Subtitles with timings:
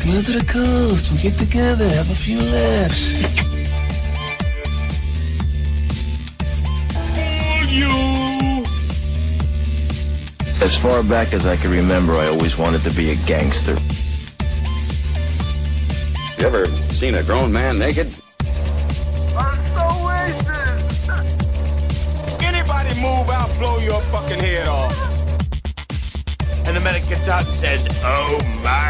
[0.00, 1.12] Come out to the coast.
[1.12, 3.10] We get together, have a few laughs.
[7.68, 8.64] You!
[10.64, 13.76] As far back as I can remember, I always wanted to be a gangster.
[16.40, 18.06] You ever seen a grown man naked?
[19.36, 21.08] I'm so racist!
[22.42, 24.96] Anybody move, I'll blow your fucking head off.
[26.66, 28.89] And the medic gets out and says, Oh my god!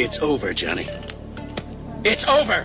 [0.00, 0.86] It's over, Johnny.
[2.04, 2.64] It's over!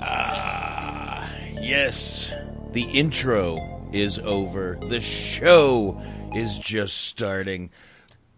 [0.00, 2.32] Ah, yes.
[2.70, 3.58] The intro
[3.92, 4.78] is over.
[4.82, 6.00] The show
[6.32, 7.70] is just starting.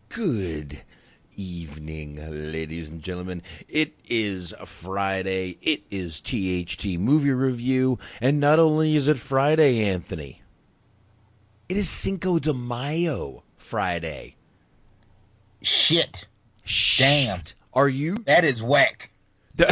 [0.09, 0.81] Good
[1.37, 2.17] evening,
[2.53, 3.43] ladies and gentlemen.
[3.69, 5.59] It is Friday.
[5.61, 7.99] It is THT Movie Review.
[8.23, 10.41] And not only is it Friday, Anthony,
[11.69, 14.37] it is Cinco de Mayo Friday.
[15.63, 16.29] Shit.
[16.99, 17.43] Damn.
[17.73, 18.19] Are you?
[18.27, 19.11] That is whack.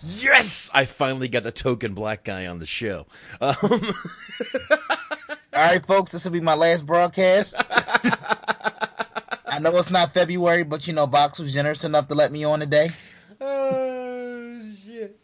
[0.00, 0.70] yes!
[0.72, 3.06] I finally got the token black guy on the show.
[3.40, 3.70] Um, All
[5.52, 7.54] right, folks, this will be my last broadcast.
[9.46, 12.44] I know it's not February, but you know, Box was generous enough to let me
[12.44, 12.90] on today.
[13.40, 15.18] Oh shit!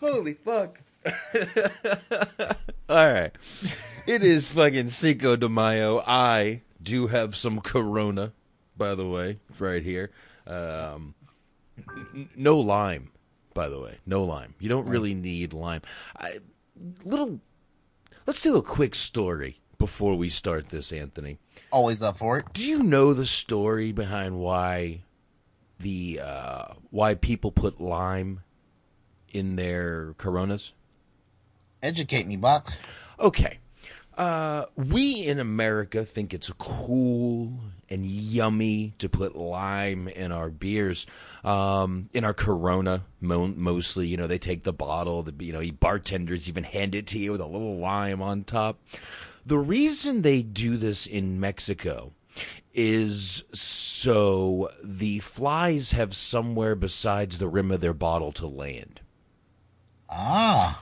[0.00, 0.80] Holy fuck!
[2.88, 3.30] All right,
[4.06, 6.02] it is fucking Cinco de Mayo.
[6.06, 8.32] I do have some Corona,
[8.76, 10.10] by the way, right here.
[10.46, 11.14] Um,
[12.14, 13.10] n- no lime,
[13.54, 14.54] by the way, no lime.
[14.58, 15.82] You don't really need lime.
[16.18, 16.38] I,
[17.04, 17.40] little.
[18.26, 21.38] Let's do a quick story before we start this, Anthony.
[21.70, 22.46] Always up for it.
[22.54, 25.02] Do you know the story behind why
[25.78, 28.40] the uh, why people put lime
[29.32, 30.72] in their Coronas?
[31.84, 32.78] Educate me, Box.
[33.20, 33.58] Okay.
[34.16, 37.52] Uh, we in America think it's cool
[37.90, 41.04] and yummy to put lime in our beers,
[41.44, 44.06] um, in our Corona mo- mostly.
[44.06, 47.32] You know, they take the bottle, the you know, bartenders even hand it to you
[47.32, 48.80] with a little lime on top.
[49.44, 52.12] The reason they do this in Mexico
[52.72, 59.02] is so the flies have somewhere besides the rim of their bottle to land.
[60.08, 60.80] Ah.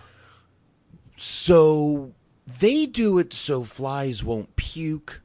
[1.24, 2.14] So
[2.58, 5.22] they do it so flies won't puke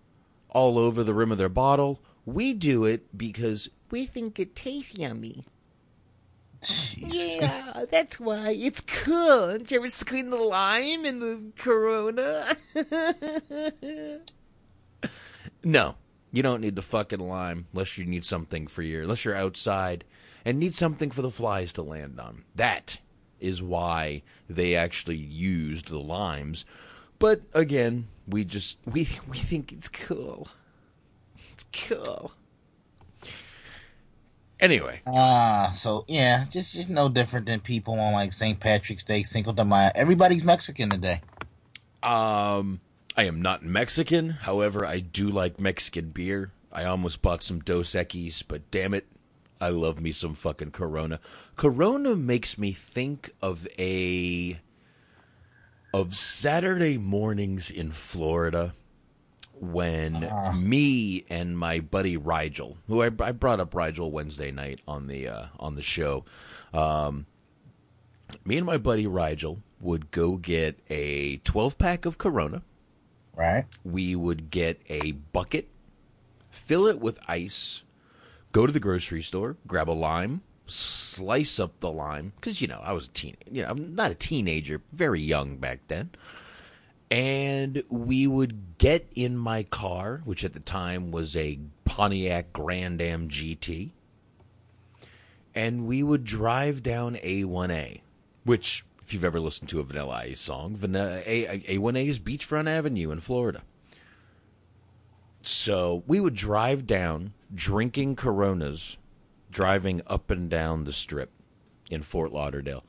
[0.49, 2.03] all over the rim of their bottle.
[2.23, 5.45] We do it because we think it tastes yummy.
[6.95, 9.53] Yeah, that's why it's cool.
[9.53, 12.55] Did you ever squeeze the lime in the Corona?
[15.63, 15.95] no,
[16.31, 20.03] you don't need the fucking lime unless you need something for your unless you're outside
[20.45, 22.43] and need something for the flies to land on.
[22.53, 22.99] That
[23.39, 26.65] is why they actually used the limes.
[27.19, 30.47] But again, we just we we think it's cool.
[31.53, 32.31] It's cool.
[34.59, 38.59] Anyway, Ah, so yeah, just just no different than people on like St.
[38.59, 39.91] Patrick's Day, Cinco de Mayo.
[39.93, 41.21] Everybody's Mexican today.
[42.01, 42.79] um,
[43.15, 44.29] I am not Mexican.
[44.31, 46.51] However, I do like Mexican beer.
[46.71, 49.05] I almost bought some Dos Equis, but damn it,
[49.59, 51.19] I love me some fucking Corona.
[51.55, 54.59] Corona makes me think of a
[55.93, 58.73] of Saturday mornings in Florida
[59.59, 60.53] when uh.
[60.55, 65.27] me and my buddy Rigel, who I, I, brought up Rigel Wednesday night on the
[65.27, 66.25] uh, on the show,
[66.73, 67.25] um,
[68.45, 72.61] me and my buddy Rigel would go get a twelve pack of Corona.
[73.35, 73.65] Right.
[73.83, 75.67] We would get a bucket,
[76.49, 77.83] fill it with ice,
[78.57, 82.81] go to the grocery store, grab a lime, slice up the lime because you know
[82.83, 86.09] I was a teen, you know I'm not a teenager, very young back then.
[87.11, 92.99] And we would get in my car, which at the time was a Pontiac Grand
[92.99, 93.91] Am GT,
[95.53, 98.01] and we would drive down A1A,
[98.43, 102.67] which if you've ever listened to a Vanilla Ice song, Vanilla A A1A is Beachfront
[102.67, 103.61] Avenue in Florida.
[105.47, 108.97] So we would drive down drinking Coronas
[109.49, 111.31] driving up and down the strip
[111.89, 112.83] in Fort Lauderdale.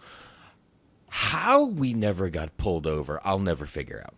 [1.09, 4.17] How we never got pulled over, I'll never figure out.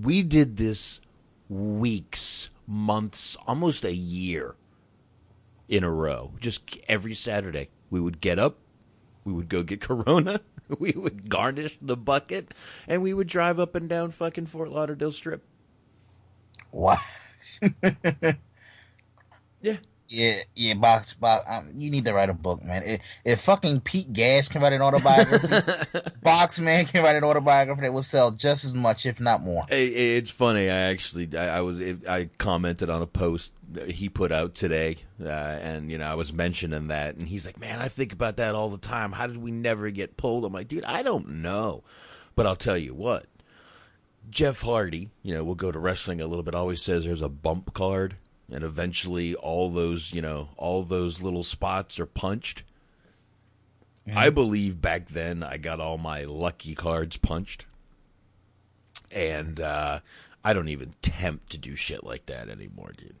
[0.00, 1.00] We did this
[1.48, 4.54] weeks, months, almost a year
[5.68, 6.30] in a row.
[6.38, 8.58] Just every Saturday, we would get up,
[9.24, 10.40] we would go get Corona,
[10.78, 12.54] we would garnish the bucket,
[12.86, 15.42] and we would drive up and down fucking Fort Lauderdale Strip.
[16.70, 16.98] What?
[19.62, 19.76] yeah.
[20.08, 21.44] Yeah, yeah, box, box.
[21.48, 22.84] Um, you need to write a book, man.
[22.84, 25.48] If, if fucking Pete Gas can write an autobiography,
[26.22, 29.64] Box Man can write an autobiography that will sell just as much, if not more.
[29.68, 30.70] it's funny.
[30.70, 33.52] I actually, I, I was, I commented on a post
[33.88, 37.58] he put out today, uh, and you know, I was mentioning that, and he's like,
[37.58, 39.12] "Man, I think about that all the time.
[39.12, 41.82] How did we never get pulled?" I'm like, "Dude, I don't know,
[42.34, 43.26] but I'll tell you what."
[44.28, 46.54] Jeff Hardy, you know, we'll go to wrestling a little bit.
[46.54, 48.16] Always says there's a bump card
[48.50, 52.62] and eventually all those you know all those little spots are punched
[54.06, 54.16] mm-hmm.
[54.16, 57.66] i believe back then i got all my lucky cards punched
[59.10, 60.00] and uh,
[60.44, 63.16] i don't even tempt to do shit like that anymore dude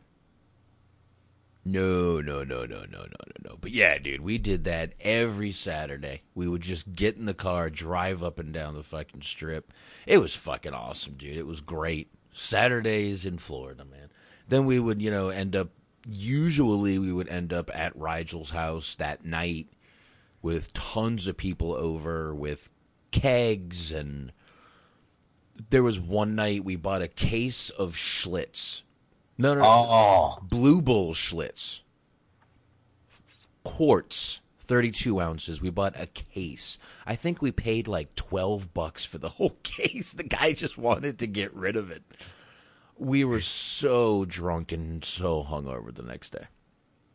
[1.68, 3.58] no, no, no, no, no, no, no, no.
[3.60, 6.22] But yeah, dude, we did that every Saturday.
[6.32, 9.72] We would just get in the car, drive up and down the fucking strip.
[10.06, 11.36] It was fucking awesome, dude.
[11.36, 12.12] It was great.
[12.32, 14.10] Saturdays in Florida, man.
[14.48, 15.70] Then we would, you know, end up
[16.08, 19.66] usually we would end up at Rigel's house that night
[20.42, 22.70] with tons of people over with
[23.10, 24.30] kegs and
[25.70, 28.82] there was one night we bought a case of Schlitz
[29.38, 30.38] no, no, no, oh.
[30.42, 31.80] Blue Bull Schlitz,
[33.64, 34.40] quarts.
[34.68, 35.60] 32 ounces.
[35.60, 36.76] We bought a case.
[37.06, 40.12] I think we paid like 12 bucks for the whole case.
[40.12, 42.02] The guy just wanted to get rid of it
[42.98, 46.46] we were so drunk and so hungover the next day.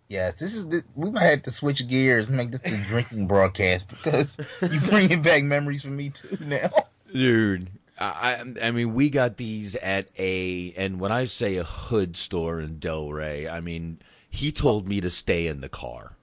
[0.07, 3.27] Yes, this is the, we might have to switch gears and make this the drinking
[3.27, 6.69] broadcast because you're bringing back memories for me too now,
[7.11, 7.69] dude.
[8.01, 12.59] I I mean we got these at a and when I say a hood store
[12.59, 13.99] in Delray, I mean
[14.29, 16.17] he told me to stay in the car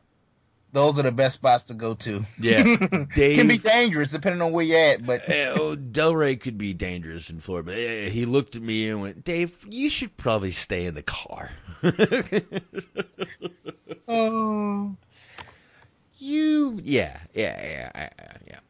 [0.73, 2.25] those are the best spots to go to.
[2.39, 2.63] Yeah,
[3.15, 5.05] Dave, can be dangerous depending on where you're at.
[5.05, 7.71] But oh, Delray could be dangerous in Florida.
[7.71, 11.03] But eh, he looked at me and went, "Dave, you should probably stay in the
[11.03, 11.51] car."
[14.09, 14.97] oh,
[16.19, 18.11] you, yeah, yeah, yeah,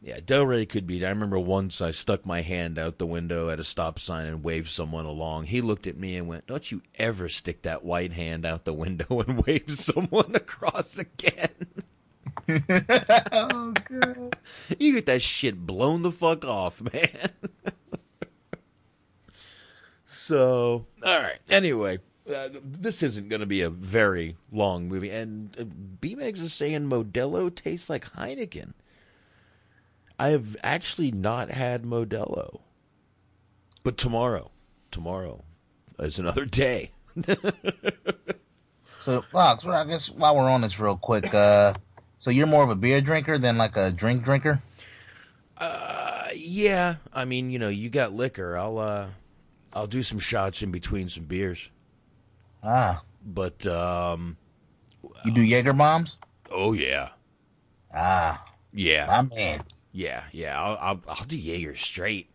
[0.01, 0.21] yeah.
[0.21, 1.05] Delray could be.
[1.05, 4.45] I remember once I stuck my hand out the window at a stop sign and
[4.45, 5.45] waved someone along.
[5.45, 8.73] He looked at me and went, "Don't you ever stick that white hand out the
[8.73, 11.51] window and wave someone across again."
[13.33, 14.37] oh god.
[14.79, 17.31] You get that shit blown the fuck off, man.
[20.07, 21.39] so, all right.
[21.51, 21.99] Anyway,
[22.33, 25.11] uh, this isn't going to be a very long movie.
[25.11, 25.65] And uh,
[26.01, 28.73] B-Megs is saying Modelo tastes like Heineken.
[30.19, 32.61] I have actually not had Modelo.
[33.83, 34.51] But tomorrow,
[34.91, 35.45] tomorrow
[35.99, 36.91] is another day.
[38.99, 41.75] so, Fox, well, I guess while we're on this real quick, uh,
[42.17, 44.63] so you're more of a beer drinker than like a drink drinker?
[45.57, 46.97] Uh, yeah.
[47.13, 48.57] I mean, you know, you got liquor.
[48.57, 49.09] I'll uh,
[49.73, 51.71] I'll do some shots in between some beers.
[52.63, 53.03] Ah.
[53.25, 54.37] But um,
[55.25, 56.19] you do Jaeger bombs?
[56.51, 57.11] Oh yeah.
[57.95, 58.45] Ah.
[58.73, 59.07] Yeah.
[59.07, 59.61] My man.
[59.99, 60.63] Yeah, yeah.
[60.63, 62.31] I'll I'll, I'll do Jaeger straight.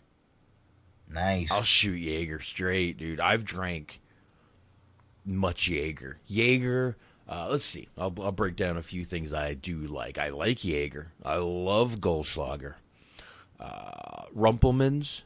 [1.10, 1.50] Nice.
[1.50, 3.22] I'll shoot Jaeger straight, dude.
[3.22, 4.02] I've drank
[5.24, 6.20] much Jaeger.
[6.28, 7.88] Jaeger uh, let's see.
[7.98, 10.18] I'll, I'll break down a few things I do like.
[10.18, 11.14] I like Jaeger.
[11.24, 12.74] I love Goldschlager.
[13.58, 15.24] Uh, Rumple Minze.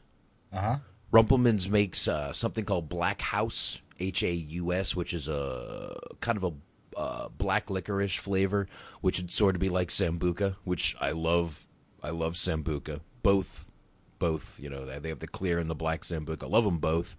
[0.52, 0.76] Uh huh.
[1.10, 5.98] Rumple Minze makes uh, something called Black Haus H A U S, which is a
[6.20, 6.52] kind of a
[6.96, 8.68] uh, black licorice flavor,
[9.00, 11.64] which would sort of be like sambuca, which I love.
[12.02, 13.00] I love sambuca.
[13.22, 13.70] Both,
[14.18, 14.58] both.
[14.60, 16.44] You know, they have the clear and the black sambuca.
[16.44, 17.16] I love them both.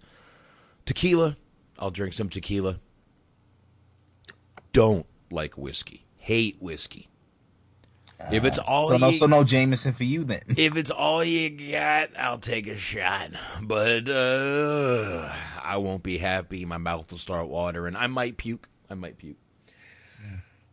[0.86, 1.36] Tequila,
[1.78, 2.80] I'll drink some tequila.
[4.72, 6.06] Don't like whiskey.
[6.16, 7.08] Hate whiskey.
[8.30, 10.42] If it's all so no, you, so no Jameson for you then.
[10.56, 13.30] if it's all you got, I'll take a shot.
[13.62, 15.32] But uh,
[15.62, 16.64] I won't be happy.
[16.64, 17.96] My mouth will start watering.
[17.96, 18.68] I might puke.
[18.90, 19.38] I might puke.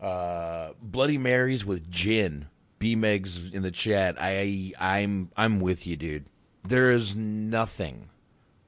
[0.02, 2.48] Uh, Bloody Marys with gin.
[2.79, 4.15] B Megs in the chat.
[4.19, 6.25] I I'm I'm with you, dude.
[6.63, 8.10] There is nothing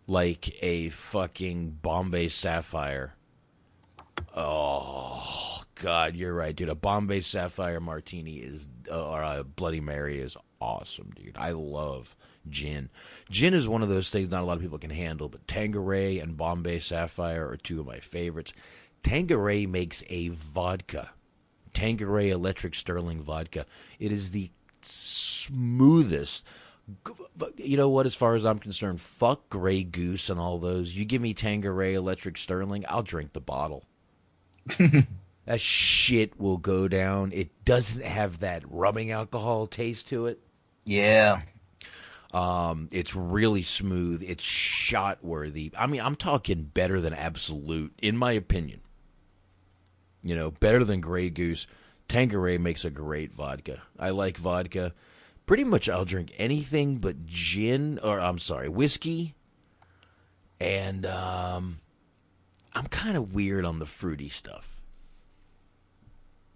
[0.08, 3.14] like a fucking Bombay Sapphire.
[4.36, 6.70] Oh God, you're right, dude.
[6.70, 11.38] A Bombay Sapphire Martini is, or a Bloody Mary is awesome, dude.
[11.38, 12.16] I love
[12.50, 12.90] gin.
[13.30, 16.20] Gin is one of those things not a lot of people can handle, but Tanqueray
[16.20, 18.54] and Bombay Sapphire are two of my favorites.
[19.04, 21.12] Tanqueray makes a vodka,
[21.74, 23.66] Tanqueray Electric Sterling vodka.
[24.00, 24.50] It is the
[24.82, 26.44] smoothest.
[27.58, 28.06] You know what?
[28.06, 30.96] As far as I'm concerned, fuck Grey Goose and all those.
[30.96, 33.86] You give me Tanqueray Electric Sterling, I'll drink the bottle.
[35.46, 37.32] that shit will go down.
[37.32, 40.40] It doesn't have that rubbing alcohol taste to it.
[40.86, 41.42] Yeah.
[42.34, 44.24] Um, it's really smooth.
[44.26, 45.72] It's shot worthy.
[45.78, 48.82] I mean, I'm talking better than Absolut, in my opinion.
[50.22, 51.68] You know, better than Grey Goose.
[52.08, 53.82] Tanqueray makes a great vodka.
[53.98, 54.94] I like vodka.
[55.46, 59.36] Pretty much, I'll drink anything but gin, or I'm sorry, whiskey.
[60.60, 61.80] And um,
[62.74, 64.82] I'm kind of weird on the fruity stuff.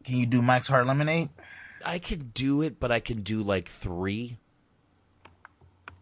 [0.03, 1.29] Can you do Mike's Hard Lemonade?
[1.85, 4.37] I could do it, but I can do like three,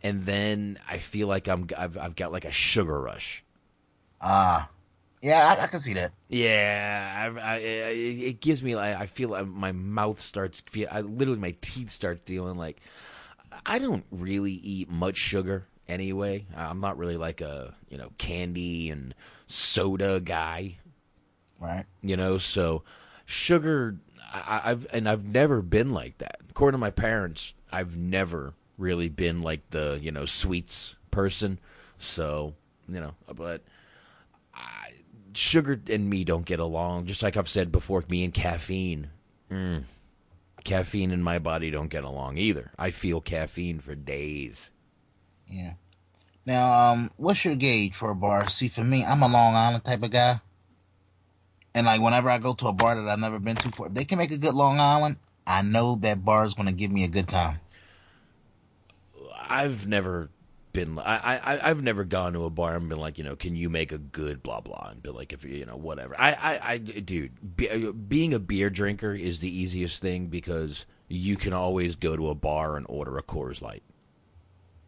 [0.03, 3.43] and then I feel like I'm I've, I've got like a sugar rush.
[4.19, 4.70] Ah, uh,
[5.21, 6.11] yeah, I, I, can see that.
[6.29, 10.87] Yeah, I, I, it gives me like I feel like my mouth starts feel.
[10.91, 12.81] I literally my teeth start feeling like
[13.65, 16.45] I don't really eat much sugar anyway.
[16.55, 19.13] I'm not really like a you know candy and
[19.47, 20.77] soda guy,
[21.59, 21.85] right?
[22.01, 22.83] You know, so
[23.25, 23.97] sugar.
[24.33, 26.39] I, I've and I've never been like that.
[26.49, 31.59] According to my parents, I've never really been like the you know sweets person.
[31.99, 32.55] So
[32.89, 33.61] you know, but
[34.55, 34.93] I,
[35.33, 37.05] sugar and me don't get along.
[37.05, 39.09] Just like I've said before, me and caffeine.
[39.51, 39.83] Mm,
[40.63, 42.71] caffeine and my body don't get along either.
[42.77, 44.69] I feel caffeine for days.
[45.47, 45.73] Yeah.
[46.45, 48.49] Now, um, what's your gauge for a bar?
[48.49, 50.41] See, for me, I'm a Long Island type of guy.
[51.73, 53.93] And like whenever I go to a bar that I've never been to before, if
[53.93, 56.91] they can make a good Long Island, I know that bar is going to give
[56.91, 57.59] me a good time.
[59.49, 60.29] I've never
[60.73, 63.55] been, I, I, I've never gone to a bar and been like, you know, can
[63.55, 66.19] you make a good blah blah, and be like, if you know, whatever.
[66.19, 71.35] I, I, I dude, be, being a beer drinker is the easiest thing because you
[71.35, 73.83] can always go to a bar and order a Coors Light.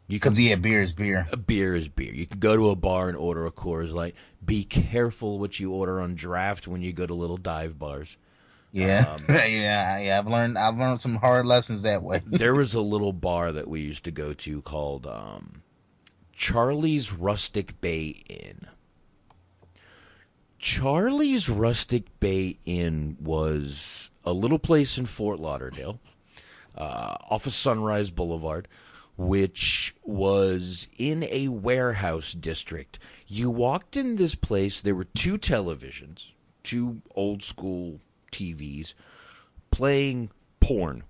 [0.07, 1.27] You Because yeah, beer is beer.
[1.31, 2.13] A beer is beer.
[2.13, 4.15] You can go to a bar and order a Coors Light.
[4.45, 8.17] Be careful what you order on draft when you go to little dive bars.
[8.71, 10.19] Yeah, um, yeah, yeah.
[10.19, 12.21] I've learned I've learned some hard lessons that way.
[12.25, 15.62] there was a little bar that we used to go to called um,
[16.33, 18.67] Charlie's Rustic Bay Inn.
[20.59, 25.99] Charlie's Rustic Bay Inn was a little place in Fort Lauderdale,
[26.75, 28.67] uh, off of Sunrise Boulevard
[29.15, 32.97] which was in a warehouse district.
[33.27, 36.31] You walked in this place, there were two televisions,
[36.63, 37.99] two old school
[38.31, 38.93] TVs,
[39.71, 41.03] playing porn.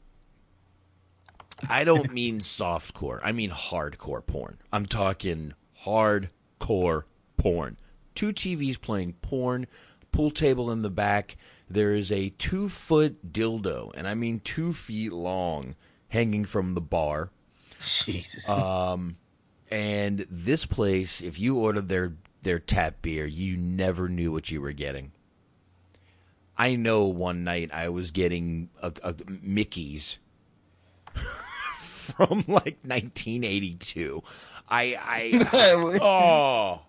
[1.70, 3.22] I don't mean soft core.
[3.24, 4.58] I mean hardcore porn.
[4.72, 5.54] I'm talking
[5.86, 7.04] hardcore
[7.38, 7.78] porn.
[8.16, 9.68] Two TVs playing porn,
[10.12, 11.38] pool table in the back.
[11.70, 15.76] There is a two foot dildo, and I mean two feet long,
[16.10, 17.32] hanging from the bar
[17.84, 18.48] Jesus.
[18.50, 19.18] Um,
[19.70, 24.62] and this place, if you ordered their their tap beer, you never knew what you
[24.62, 25.12] were getting.
[26.58, 30.20] I know one night I was getting a, a Mickey's
[32.18, 34.24] from like 1982.
[34.70, 36.82] I I oh.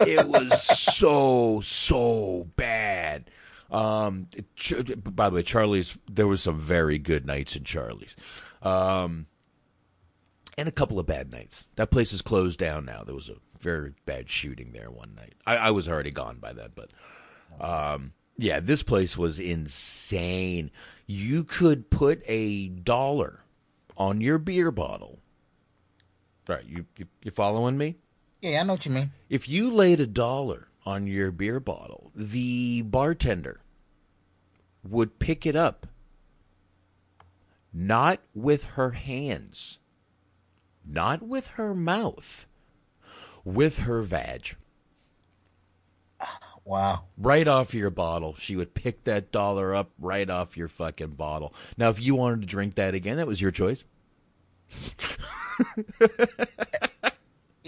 [0.00, 3.30] it was so so bad.
[3.70, 4.28] Um,
[5.04, 5.98] by the way, Charlie's.
[6.10, 8.16] There was some very good nights in Charlie's.
[8.62, 9.26] Um,
[10.56, 11.68] and a couple of bad nights.
[11.76, 13.04] That place is closed down now.
[13.04, 15.34] There was a very bad shooting there one night.
[15.46, 16.90] I, I was already gone by then, but
[17.60, 20.70] um, yeah, this place was insane.
[21.06, 23.40] You could put a dollar
[23.96, 25.18] on your beer bottle.
[26.46, 27.96] Right, you you, you following me?
[28.40, 29.10] Yeah, I know what you mean.
[29.28, 33.60] If you laid a dollar on your beer bottle, the bartender
[34.88, 35.88] would pick it up,
[37.72, 39.78] not with her hands,
[40.86, 42.46] not with her mouth,
[43.44, 44.54] with her vag.
[46.68, 47.04] Wow.
[47.16, 48.34] Right off your bottle.
[48.36, 51.54] She would pick that dollar up right off your fucking bottle.
[51.78, 53.84] Now, if you wanted to drink that again, that was your choice.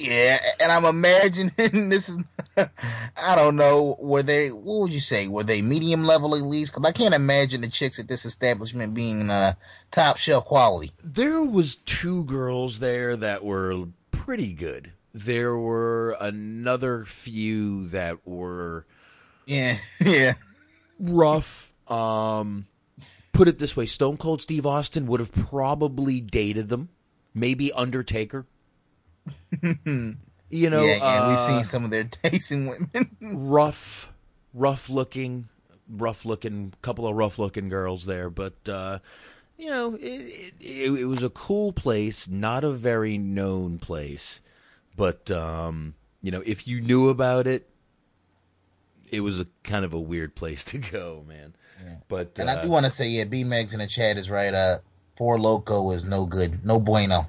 [0.01, 1.53] Yeah, and I'm imagining
[1.91, 2.19] this is,
[2.57, 6.73] I don't know, were they, what would you say, were they medium level at least?
[6.73, 9.55] Because I can't imagine the chicks at this establishment being uh,
[9.91, 10.93] top shelf quality.
[11.05, 14.93] There was two girls there that were pretty good.
[15.13, 18.87] There were another few that were
[19.47, 20.35] Yeah, yeah.
[20.99, 21.73] rough.
[21.89, 22.67] Um,
[23.33, 26.91] put it this way: Stone Cold Steve Austin would have probably dated them.
[27.35, 28.47] Maybe Undertaker.
[29.63, 30.17] you
[30.71, 33.17] know, yeah, yeah, we've uh, seen some of their tasting women.
[33.21, 34.13] rough,
[34.55, 35.49] rough looking,
[35.89, 38.99] rough looking, couple of rough looking girls there, but uh,
[39.59, 44.41] you know, it, it, it was a cool place, not a very known place,
[44.97, 47.69] but um, you know, if you knew about it,
[49.11, 51.55] it was a kind of a weird place to go, man.
[52.09, 54.31] But and I uh, do want to say, yeah, B Megs in the chat is
[54.31, 54.53] right.
[54.53, 54.79] Uh,
[55.17, 57.27] Four Loco is no good, no bueno.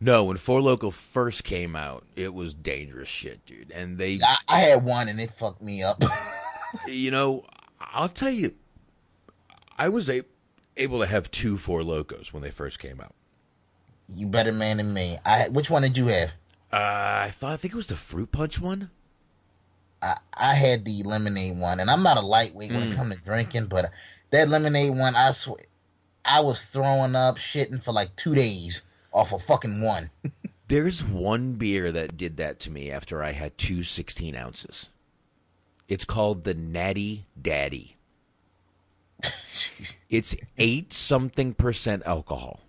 [0.00, 4.18] no, when Four Loco first came out, it was dangerous shit, dude, and they.
[4.22, 6.02] I, I had one and it fucked me up.
[6.86, 7.44] you know,
[7.80, 8.54] I'll tell you,
[9.78, 10.24] I was a-
[10.76, 13.14] able to have two Four Locos when they first came out.
[14.08, 15.18] you better man than me.
[15.24, 16.32] I which one did you have?
[16.72, 16.76] Uh,
[17.26, 18.90] I thought I think it was the fruit punch one.
[20.02, 22.96] I, I had the lemonade one, and I'm not a lightweight when it Mm.
[22.96, 23.90] comes to drinking, but
[24.30, 25.58] that lemonade one, I swear,
[26.24, 30.10] I was throwing up, shitting for like two days off of fucking one.
[30.68, 34.88] There's one beer that did that to me after I had two 16 ounces.
[35.88, 37.96] It's called the Natty Daddy.
[40.08, 42.60] it's eight something percent alcohol.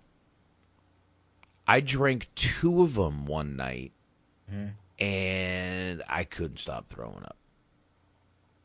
[1.72, 3.92] I drank two of them one night,
[4.98, 7.38] and I couldn't stop throwing up.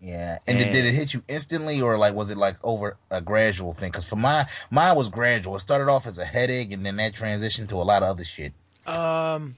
[0.01, 3.21] Yeah, and did, did it hit you instantly, or like was it like over a
[3.21, 3.91] gradual thing?
[3.91, 5.55] Because for my mine was gradual.
[5.55, 8.25] It started off as a headache, and then that transitioned to a lot of other
[8.25, 8.51] shit.
[8.85, 9.55] Um,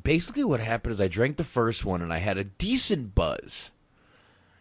[0.00, 3.72] basically, what happened is I drank the first one and I had a decent buzz,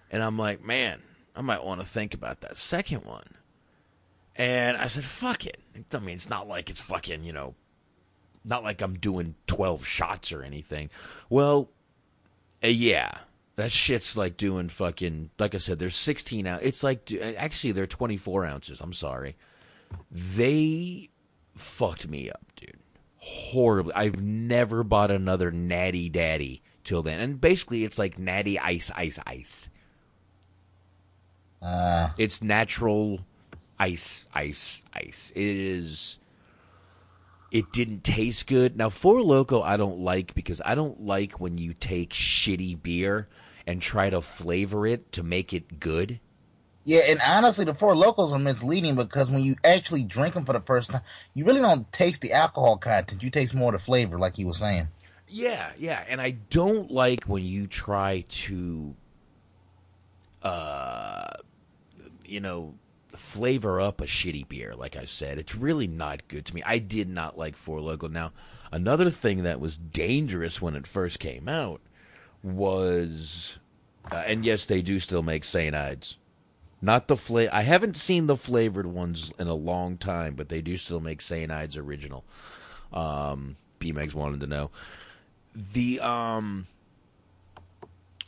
[0.09, 1.03] and I'm like, man,
[1.35, 3.35] I might want to think about that second one.
[4.35, 5.59] And I said, fuck it.
[5.93, 7.53] I mean, it's not like it's fucking, you know,
[8.45, 10.89] not like I'm doing 12 shots or anything.
[11.29, 11.69] Well,
[12.63, 13.17] uh, yeah.
[13.57, 16.67] That shit's like doing fucking, like I said, there's 16 ounces.
[16.67, 18.81] It's like, actually, they're 24 ounces.
[18.81, 19.35] I'm sorry.
[20.11, 21.09] They
[21.55, 22.77] fucked me up, dude.
[23.17, 23.93] Horribly.
[23.93, 27.19] I've never bought another Natty Daddy till then.
[27.21, 29.69] And basically, it's like Natty Ice, Ice, Ice.
[31.61, 33.21] Uh, It's natural
[33.79, 35.31] ice, ice, ice.
[35.35, 36.19] It is.
[37.51, 38.75] It didn't taste good.
[38.75, 43.27] Now, Four Loco, I don't like because I don't like when you take shitty beer
[43.65, 46.19] and try to flavor it to make it good.
[46.83, 50.53] yeah, and honestly, the Four Locos are misleading because when you actually drink them for
[50.53, 51.01] the first time,
[51.33, 53.23] you really don't taste the alcohol content.
[53.23, 54.87] You taste more of the flavor, like you were saying.
[55.27, 58.95] Yeah, yeah, and I don't like when you try to,
[60.43, 61.27] uh,
[62.23, 62.75] you know,
[63.15, 64.73] flavor up a shitty beer.
[64.75, 66.63] Like I said, it's really not good to me.
[66.65, 68.07] I did not like Four Loco.
[68.07, 68.31] Now,
[68.71, 71.81] another thing that was dangerous when it first came out
[72.43, 73.57] was,
[74.11, 76.15] uh, and yes, they do still make Saint Ides.
[76.81, 80.61] Not the fla- I haven't seen the flavored ones in a long time, but they
[80.61, 82.23] do still make Saint Ides original.
[82.93, 84.71] Um, B-Megs wanted to know
[85.55, 86.67] the um.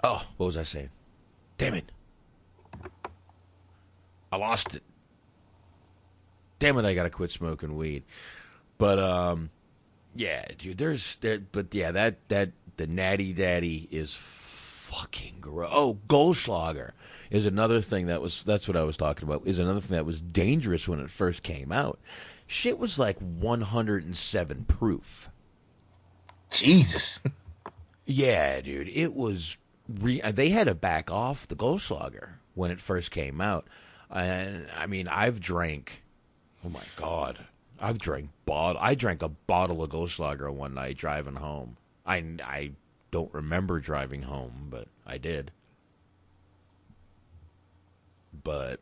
[0.04, 0.90] Oh, what was I saying?
[1.58, 1.92] Damn it!
[4.32, 4.84] I lost it.
[6.60, 6.86] Damn it!
[6.86, 8.04] I gotta quit smoking weed.
[8.78, 9.50] But um,
[10.16, 10.78] yeah, dude.
[10.78, 15.70] There's there, but yeah, that that the Natty Daddy is fucking gross.
[15.72, 16.92] Oh, Goldschlager
[17.30, 18.44] is another thing that was.
[18.44, 19.44] That's what I was talking about.
[19.46, 22.00] Is another thing that was dangerous when it first came out.
[22.48, 25.30] Shit was like 107 proof.
[26.52, 27.22] Jesus.
[28.10, 29.58] Yeah, dude, it was.
[29.90, 33.68] Re- they had to back off the Goldschlager when it first came out,
[34.12, 36.04] and I mean, I've drank.
[36.66, 37.46] Oh my god,
[37.80, 38.82] I've drank bottle.
[38.82, 41.78] I drank a bottle of Goldschlager one night driving home.
[42.06, 42.72] I I
[43.12, 45.52] don't remember driving home, but I did.
[48.44, 48.80] But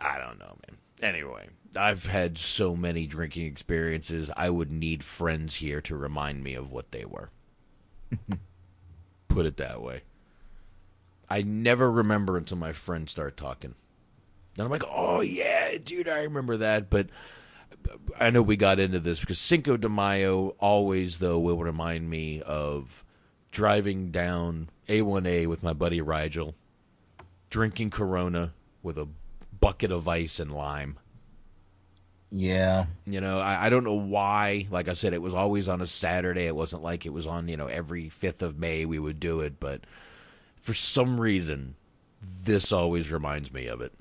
[0.00, 0.78] I don't know, man.
[1.02, 4.30] Anyway, I've had so many drinking experiences.
[4.36, 7.30] I would need friends here to remind me of what they were.
[9.28, 10.02] Put it that way.
[11.28, 13.74] I never remember until my friends start talking.
[14.56, 16.90] And I'm like, oh, yeah, dude, I remember that.
[16.90, 17.08] But
[18.20, 22.42] I know we got into this because Cinco de Mayo always, though, will remind me
[22.42, 23.04] of
[23.50, 26.54] driving down A1A with my buddy Rigel,
[27.50, 29.08] drinking Corona with a
[29.60, 30.98] bucket of ice and lime.
[32.30, 32.86] Yeah.
[33.06, 34.66] You know, I, I don't know why.
[34.70, 36.46] Like I said, it was always on a Saturday.
[36.46, 39.40] It wasn't like it was on, you know, every 5th of May we would do
[39.40, 39.60] it.
[39.60, 39.82] But
[40.56, 41.74] for some reason,
[42.42, 43.92] this always reminds me of it.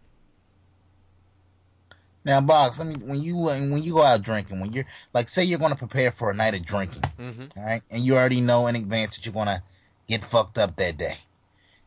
[2.23, 2.77] Now, box.
[2.77, 5.71] Let me when you when you go out drinking, when you're like, say you're going
[5.71, 7.45] to prepare for a night of drinking, mm-hmm.
[7.57, 9.63] all right, and you already know in advance that you're going to
[10.07, 11.17] get fucked up that day.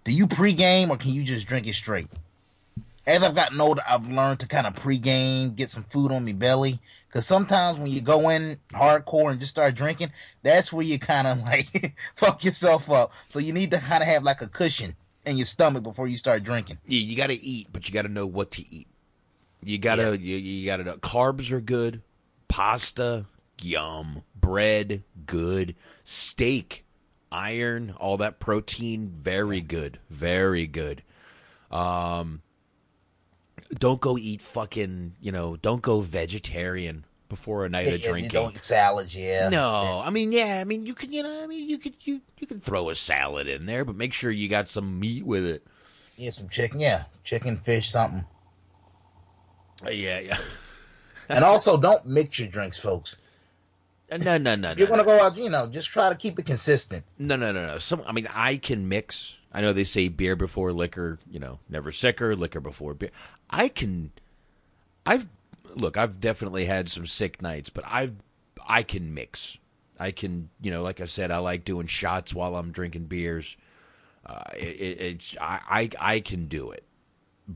[0.05, 2.09] Do you pregame or can you just drink it straight?
[3.07, 6.33] As I've gotten older, I've learned to kind of pregame, get some food on me
[6.33, 6.81] belly.
[7.11, 10.11] Cause sometimes when you go in hardcore and just start drinking,
[10.43, 13.13] that's where you kind of like fuck yourself up.
[13.29, 16.17] So you need to kind of have like a cushion in your stomach before you
[16.17, 16.79] start drinking.
[16.87, 18.89] Yeah, you got to eat, but you got to know what to eat.
[19.67, 20.37] You gotta, yeah.
[20.37, 20.97] you, you gotta know.
[20.97, 22.03] Carbs are good.
[22.49, 23.27] Pasta,
[23.61, 24.23] yum.
[24.35, 25.75] Bread, good.
[26.05, 26.85] Steak,
[27.35, 31.03] iron, all that protein, very good, very good.
[31.71, 32.43] Um,
[33.77, 38.31] don't go eat fucking, you know, don't go vegetarian before a night yeah, of drinking.
[38.31, 39.49] don't eat salads, yeah.
[39.49, 40.07] No, yeah.
[40.07, 42.47] I mean, yeah, I mean, you can, you know, I mean, you could, you, you
[42.47, 45.67] can throw a salad in there, but make sure you got some meat with it.
[46.17, 48.25] Yeah, some chicken, yeah, chicken, fish, something.
[49.85, 50.39] Uh, yeah, yeah.
[51.29, 53.17] and also, don't mix your drinks, folks.
[54.11, 54.71] No, no, no.
[54.71, 55.19] if you're gonna no.
[55.19, 57.05] go out, you know, just try to keep it consistent.
[57.19, 57.79] No, no, no, no.
[57.79, 59.35] Some, I mean, I can mix.
[59.53, 63.11] I know they say beer before liquor, you know, never sicker, liquor before beer.
[63.51, 64.13] I can.
[65.07, 65.29] I've
[65.75, 65.97] look.
[65.97, 68.15] I've definitely had some sick nights, but I've
[68.67, 69.59] I can mix.
[69.99, 73.57] I can, you know, like I said, I like doing shots while I'm drinking beers.
[74.27, 75.61] Uh, it, it, it's I,
[76.01, 76.85] I I can do it,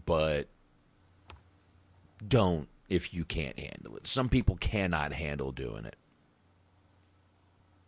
[0.06, 0.48] but
[2.26, 4.06] don't if you can't handle it.
[4.06, 5.96] Some people cannot handle doing it.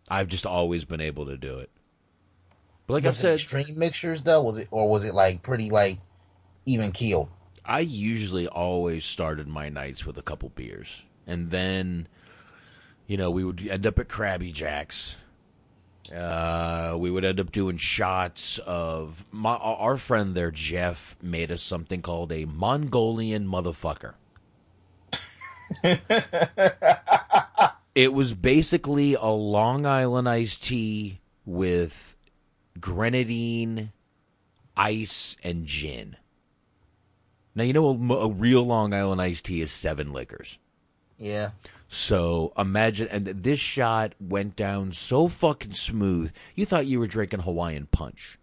[0.09, 1.71] I've just always been able to do it.
[2.87, 5.71] But like was I said, extreme mixtures though was it, or was it like pretty
[5.71, 5.99] like
[6.67, 7.31] even keel?
[7.65, 12.09] I usually always started my nights with a couple beers, and then,
[13.07, 15.15] you know, we would end up at Krabby Jacks.
[16.13, 21.63] Uh, we would end up doing shots of my our friend there, Jeff, made us
[21.63, 24.15] something called a Mongolian motherfucker.
[27.95, 32.17] it was basically a Long Island iced tea with
[32.79, 33.93] grenadine,
[34.77, 36.17] ice, and gin.
[37.55, 40.59] Now you know a, a, real Long Island iced tea is seven liquors.
[41.19, 41.51] Yeah.
[41.89, 46.33] So imagine, and this shot went down so fucking smooth.
[46.55, 48.39] You thought you were drinking Hawaiian punch.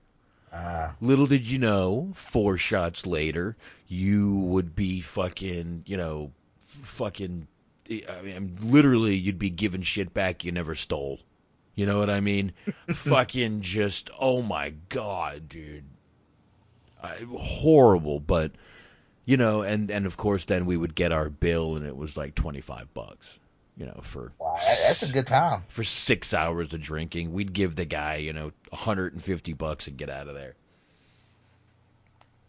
[0.52, 3.56] Uh, Little did you know, four shots later,
[3.88, 6.32] you would be fucking, you know,
[6.84, 7.48] fucking.
[7.90, 11.22] I mean, literally, you'd be giving shit back you never stole.
[11.76, 12.54] You know what I mean?
[12.90, 15.86] fucking just, oh my god, dude,
[17.02, 18.20] I, horrible.
[18.20, 18.52] But
[19.26, 22.18] you know, and and of course, then we would get our bill, and it was
[22.18, 23.40] like twenty five bucks.
[23.78, 27.32] You know, for wow, that's a good time for six hours of drinking.
[27.32, 30.56] We'd give the guy, you know, hundred and fifty bucks and get out of there.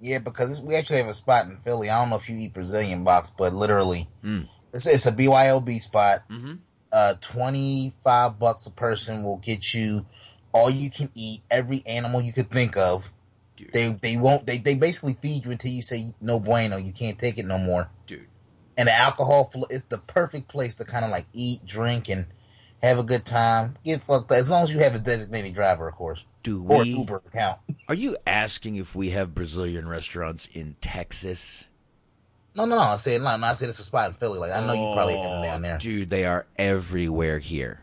[0.01, 1.91] Yeah, because we actually have a spot in Philly.
[1.91, 4.49] I don't know if you eat Brazilian box, but literally, mm.
[4.73, 6.21] it's, it's a BYOB spot.
[6.31, 6.55] Mm-hmm.
[6.91, 10.07] Uh, twenty five bucks a person will get you
[10.53, 13.11] all you can eat, every animal you could think of.
[13.57, 13.73] Dude.
[13.73, 17.19] They they won't they they basically feed you until you say no bueno, you can't
[17.19, 17.91] take it no more.
[18.07, 18.27] Dude.
[18.77, 22.27] And the alcohol is the perfect place to kind of like eat, drink, and
[22.83, 23.77] have a good time.
[23.85, 26.25] Get fucked up as long as you have a designated driver, of course.
[26.43, 26.91] Do or we?
[26.91, 27.59] Uber account.
[27.89, 31.65] Are you asking if we have Brazilian restaurants in Texas?
[32.55, 32.83] No, no, no.
[32.83, 33.47] I said no, no.
[33.47, 34.39] I said it's a spot in Philly.
[34.39, 36.11] Like I know you probably have them down there, oh, dude.
[36.11, 37.83] They are everywhere here.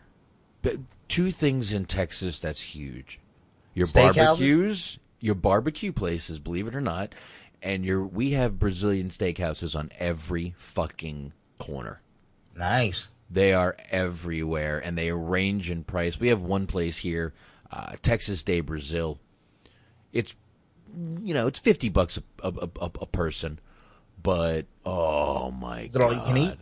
[0.62, 0.78] But
[1.08, 3.20] two things in Texas that's huge:
[3.74, 6.38] your barbecues, your barbecue places.
[6.38, 7.14] Believe it or not,
[7.62, 12.00] and your we have Brazilian steakhouses on every fucking corner.
[12.56, 13.08] Nice.
[13.28, 16.20] They are everywhere, and they range in price.
[16.20, 17.34] We have one place here,
[17.70, 19.18] uh, Texas de Brazil.
[20.12, 20.34] It's
[21.20, 23.58] you know it's fifty bucks a a, a, a person,
[24.22, 25.84] but oh my god.
[25.86, 26.04] Is it god!
[26.04, 26.58] all you can eat?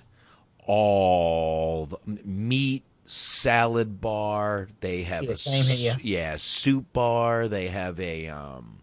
[0.66, 4.68] All the meat, salad bar.
[4.80, 7.48] They have Yeah, a same here, yeah soup bar.
[7.48, 8.78] They have a um,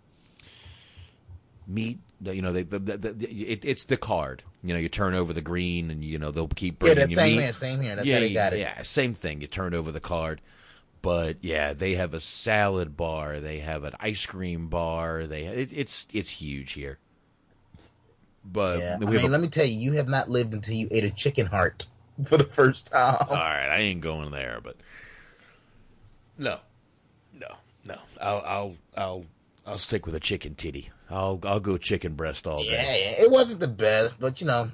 [1.67, 1.99] meat.
[2.23, 4.43] You know, they, the, the, the, it, it's the card.
[4.63, 7.11] You know, you turn over the green, and you know they'll keep Yeah, bringing that's
[7.11, 7.39] you same meat.
[7.39, 7.95] here, same here.
[7.95, 8.59] That's yeah, how they got it.
[8.59, 9.41] Yeah, same thing.
[9.41, 10.41] You turn over the card,
[11.01, 13.39] But yeah, they have a salad bar.
[13.39, 15.27] They have an ice cream bar.
[15.27, 16.99] They it, it's it's huge here.
[18.43, 20.87] But Yeah, I mean, a- let me tell you, you have not lived until you
[20.91, 21.87] ate a chicken heart
[22.25, 23.25] for the first time.
[23.29, 24.77] all right, I ain't going there, but
[26.37, 26.59] no,
[27.33, 27.99] no, no.
[28.21, 29.25] I'll I'll I'll
[29.65, 30.91] I'll stick with a chicken titty.
[31.11, 32.69] I'll I'll go chicken breast all day.
[32.71, 34.71] yeah, it wasn't the best, but you know,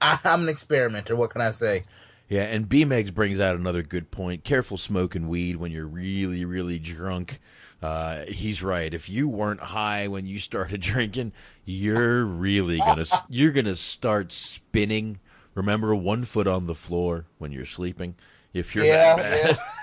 [0.00, 1.16] I, I'm an experimenter.
[1.16, 1.84] What can I say?
[2.28, 4.44] Yeah, and B Megs brings out another good point.
[4.44, 7.40] Careful smoking weed when you're really, really drunk.
[7.82, 8.94] Uh, he's right.
[8.94, 11.32] If you weren't high when you started drinking,
[11.64, 15.18] you're really gonna you're gonna start spinning.
[15.54, 18.14] Remember, one foot on the floor when you're sleeping.
[18.54, 19.56] If you're Yeah.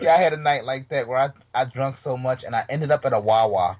[0.00, 2.64] Yeah, I had a night like that where I I drunk so much and I
[2.68, 3.78] ended up at a Wawa,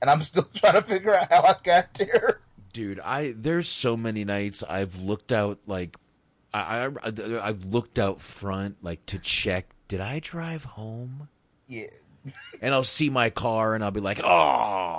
[0.00, 2.40] and I'm still trying to figure out how I got there.
[2.72, 5.96] dude i there's so many nights i've looked out like
[6.52, 7.10] I, I
[7.42, 11.28] i've looked out front like to check did i drive home?
[11.66, 11.86] Yeah,
[12.60, 14.28] and i'll see my car and i'll be like oh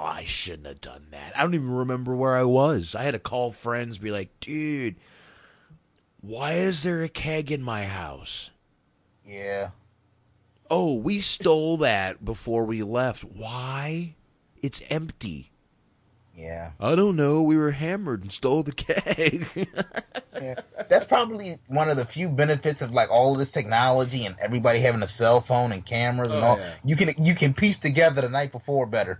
[0.08, 1.38] i shouldn't have done that.
[1.38, 2.96] I don't even remember where i was.
[2.96, 4.96] I had to call friends be like dude
[6.20, 8.50] why is there a keg in my house?
[9.24, 9.70] Yeah.
[10.70, 14.16] Oh we stole that before we left why
[14.62, 15.52] it's empty
[16.36, 16.72] Yeah.
[16.80, 19.48] i don't know we were hammered and stole the keg
[20.42, 20.60] yeah.
[20.88, 24.80] That's probably one of the few benefits of like all of this technology and everybody
[24.80, 26.58] having a cell phone and cameras and Oh, all.
[26.60, 26.74] yeah.
[26.86, 29.20] You can you can piece together the night before better.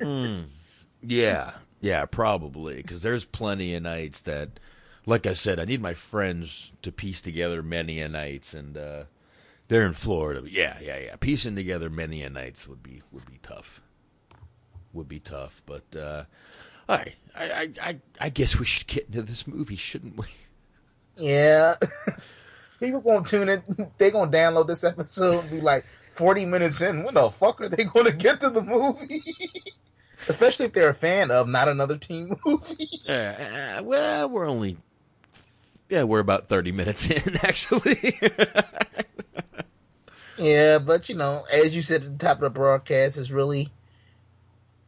[1.00, 4.58] Yeah, yeah, probably because there's plenty of nights that,
[5.06, 9.04] like I said, I need my friends to piece together many a nights, and uh,
[9.68, 10.42] they're in Florida.
[10.48, 13.80] Yeah, yeah, yeah, piecing together many a nights would be would be tough.
[14.92, 16.24] Would be tough, but uh,
[16.88, 20.26] all right, I, I I I guess we should get into this movie, shouldn't we?
[21.16, 21.76] yeah.
[22.80, 23.62] People gonna tune in.
[23.98, 27.02] They gonna download this episode and be like, forty minutes in.
[27.04, 29.20] When the fuck are they gonna get to the movie?
[30.28, 32.88] Especially if they're a fan of not another teen movie.
[33.08, 34.76] Uh, uh, well, we're only
[35.88, 38.18] yeah, we're about thirty minutes in actually.
[40.38, 43.70] Yeah, but you know, as you said at the top of the broadcast, it's really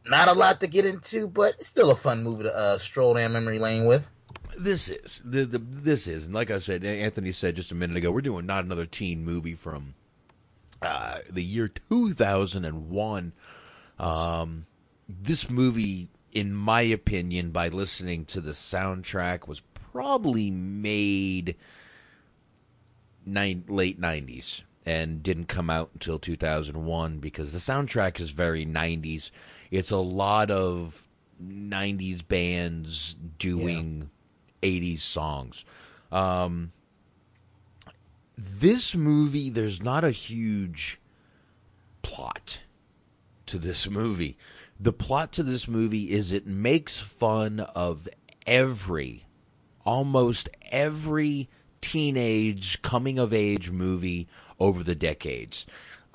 [0.05, 3.13] not a lot to get into, but it's still a fun movie to uh, stroll
[3.13, 4.09] down memory lane with.
[4.57, 7.97] this is the, the this is and like I said, Anthony said just a minute
[7.97, 9.93] ago, we're doing not another teen movie from
[10.81, 13.33] uh, the year two thousand and one.
[13.99, 14.65] Um,
[15.07, 19.61] this movie, in my opinion, by listening to the soundtrack, was
[19.91, 21.55] probably made
[23.25, 28.31] nine, late nineties and didn't come out until two thousand one because the soundtrack is
[28.31, 29.31] very nineties.
[29.69, 31.07] It's a lot of
[31.43, 34.09] '90s bands doing
[34.61, 35.65] '80s songs.
[36.11, 36.71] Um,
[38.37, 40.99] this movie, there's not a huge
[42.01, 42.61] plot
[43.45, 44.37] to this movie.
[44.79, 48.09] The plot to this movie is it makes fun of
[48.47, 49.25] every,
[49.85, 51.49] almost every
[51.81, 54.27] teenage coming of age movie
[54.61, 55.65] over the decades.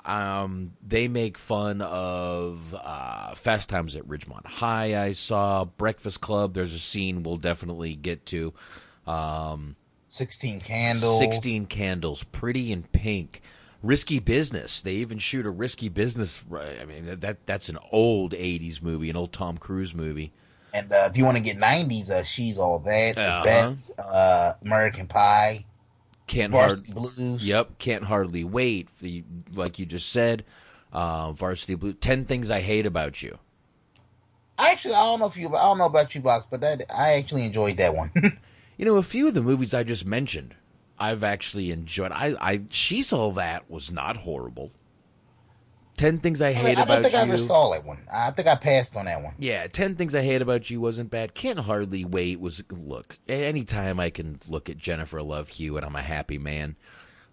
[0.05, 5.03] Um, they make fun of uh, Fast Times at Ridgemont High.
[5.03, 6.53] I saw Breakfast Club.
[6.53, 8.53] There's a scene we'll definitely get to.
[9.05, 9.75] Um,
[10.07, 11.19] Sixteen Candles.
[11.19, 13.41] 16 Candles, Pretty in Pink,
[13.83, 14.81] Risky Business.
[14.81, 16.41] They even shoot a Risky Business.
[16.49, 20.31] I mean, that that's an old 80s movie, an old Tom Cruise movie.
[20.73, 23.15] And uh, if you want to get '90s, uh, she's all that.
[23.15, 23.43] The Uh-huh.
[23.43, 25.65] Bet, uh, American Pie.
[26.27, 27.45] Can't Varsity hard- Blues.
[27.47, 28.89] Yep, can't hardly wait.
[28.99, 30.43] The like you just said,
[30.93, 31.93] uh, Varsity Blue.
[31.93, 33.39] Ten things I hate about you.
[34.59, 37.13] Actually, I don't know if you, I don't know about you, box, but that I
[37.13, 38.11] actually enjoyed that one.
[38.79, 40.53] You know, a few of the movies I just mentioned,
[40.99, 42.11] I've actually enjoyed.
[42.11, 44.71] I, I, she's all that was not horrible.
[45.97, 46.93] Ten things I hate I about You.
[46.93, 47.19] I don't think you.
[47.19, 47.97] I ever saw that one.
[48.11, 49.33] I think I passed on that one.
[49.39, 51.33] Yeah, 10 Things I Hate About You wasn't bad.
[51.33, 56.01] Can't Hardly Wait was, look, anytime I can look at Jennifer Love Hewitt, I'm a
[56.03, 56.75] happy man.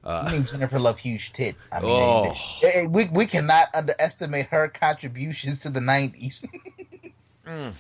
[0.03, 1.57] I mean, Jennifer Love huge tit.
[1.73, 2.35] I mean, Oh.
[2.63, 6.47] eh, eh, we we cannot underestimate her contributions to the '90s.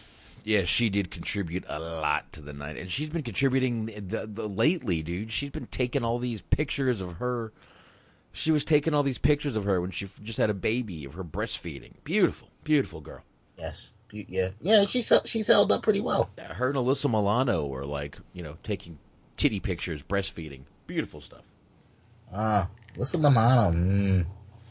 [0.46, 2.76] Yeah, she did contribute a lot to the night.
[2.76, 5.32] And she's been contributing the, the, lately, dude.
[5.32, 7.50] She's been taking all these pictures of her.
[8.36, 11.14] She was taking all these pictures of her when she just had a baby, of
[11.14, 11.92] her breastfeeding.
[12.02, 13.22] Beautiful, beautiful girl.
[13.56, 14.84] yes, yeah, yeah.
[14.86, 16.28] She's she's held up pretty well.
[16.36, 18.98] Her and Alyssa Milano were like, you know, taking
[19.36, 20.62] titty pictures, breastfeeding.
[20.88, 21.42] Beautiful stuff.
[22.34, 23.70] Ah, what's a Milano?
[23.76, 24.26] Mm,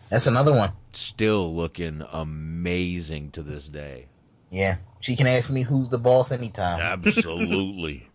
[0.10, 0.74] that's another one.
[0.92, 4.08] Still looking amazing to this day.
[4.52, 6.82] Yeah, she can ask me who's the boss anytime.
[6.82, 8.10] Absolutely.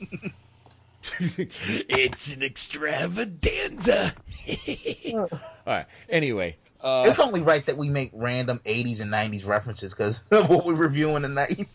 [1.20, 4.14] it's an extravaganza.
[5.14, 5.28] All
[5.66, 5.86] right.
[6.08, 10.48] Anyway, uh, it's only right that we make random 80s and 90s references because of
[10.48, 11.68] what we're reviewing tonight.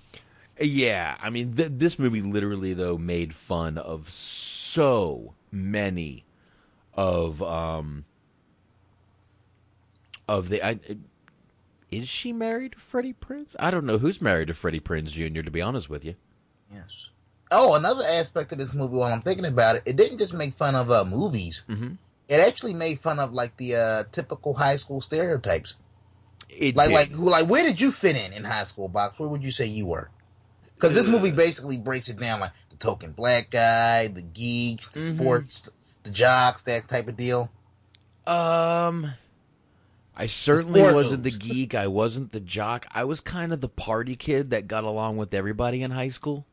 [0.60, 6.26] Yeah, I mean, th- this movie literally though made fun of so many
[6.94, 8.06] of um
[10.28, 10.64] of the.
[10.64, 10.80] I,
[11.92, 13.56] is she married to Freddie Prinze?
[13.58, 15.42] I don't know who's married to Freddie Prinze Jr.
[15.42, 16.16] To be honest with you.
[16.72, 17.10] Yes.
[17.52, 20.54] Oh, another aspect of this movie, while I'm thinking about it, it didn't just make
[20.54, 21.64] fun of uh, movies.
[21.68, 21.94] Mm-hmm.
[22.28, 25.76] It actually made fun of like the uh, typical high school stereotypes.
[26.50, 26.94] It like, did.
[26.94, 29.18] like, like, where did you fit in in high school, box?
[29.18, 30.10] Where would you say you were?
[30.76, 35.00] Because this movie basically breaks it down like the token black guy, the geeks, the
[35.00, 35.16] Mhm.
[35.16, 35.70] sports,
[36.04, 37.52] the jocks, that type of deal.
[38.26, 39.14] Um,
[40.16, 41.74] I certainly wasn't the geek.
[41.74, 42.86] I wasn't the jock.
[42.92, 46.46] I was kind of the party kid that got along with everybody in high school.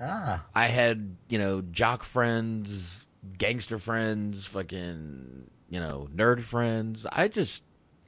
[0.00, 3.06] Ah, I had, you know, jock friends,
[3.38, 7.06] gangster friends, fucking, you know, nerd friends.
[7.12, 7.62] I just,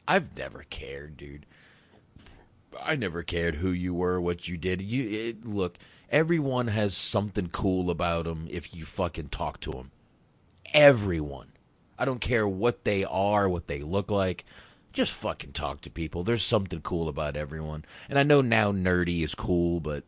[0.09, 1.47] I've never cared, dude.
[2.83, 4.83] I never cared who you were, what you did.
[4.83, 5.79] You it, look,
[6.11, 9.91] everyone has something cool about them if you fucking talk to them.
[10.75, 11.53] Everyone.
[11.99, 14.45] I don't care what they are, what they look like.
[14.93, 16.25] Just fucking talk to people.
[16.25, 17.85] There's something cool about everyone.
[18.09, 20.05] And I know now nerdy is cool, but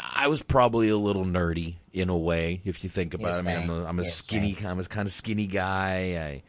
[0.00, 3.38] I was probably a little nerdy in a way, if you think about it.
[3.38, 6.16] I mean, I'm a, I'm a skinny, I'm a kind of skinny guy.
[6.16, 6.42] I,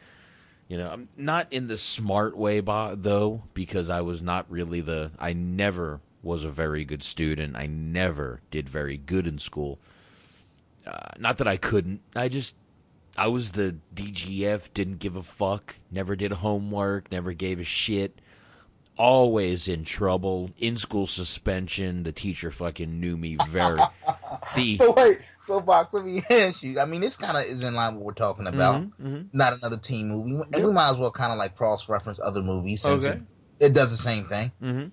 [0.68, 5.12] you know, I'm not in the smart way, though, because I was not really the.
[5.20, 7.56] I never was a very good student.
[7.56, 9.80] I never did very good in school.
[10.86, 12.02] Uh, not that I couldn't.
[12.16, 12.56] I just,
[13.18, 14.74] I was the DGF.
[14.74, 15.76] Didn't give a fuck.
[15.92, 17.12] Never did homework.
[17.12, 18.20] Never gave a shit
[18.98, 20.52] always in trouble.
[20.58, 22.04] In school suspension.
[22.04, 23.78] The teacher fucking knew me very.
[24.56, 25.94] the so wait, so box.
[25.94, 26.80] Let me ask you.
[26.80, 28.82] I mean, this kind of is in line with what we're talking about.
[28.82, 29.28] Mhm, mhm.
[29.34, 32.42] Not another teen movie, and we might as well kind of like cross reference other
[32.42, 33.20] movies since Okay.
[33.60, 34.52] it, it does the same thing.
[34.62, 34.92] Mhm.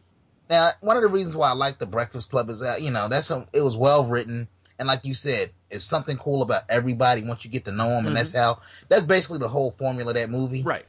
[0.48, 3.08] Now, one of the reasons why I like the Breakfast Club is that you know
[3.08, 7.22] that's a, it was well written, and like you said, it's something cool about everybody
[7.22, 10.16] once you get to know them, and that's how that's basically the whole formula of
[10.16, 10.60] that movie.
[10.60, 10.68] Mm-hmm.
[10.68, 10.86] Right.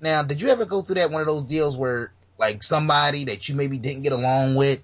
[0.00, 2.12] Now, did you ever go through that one of those deals where
[2.42, 4.80] like somebody that you maybe didn't get along with,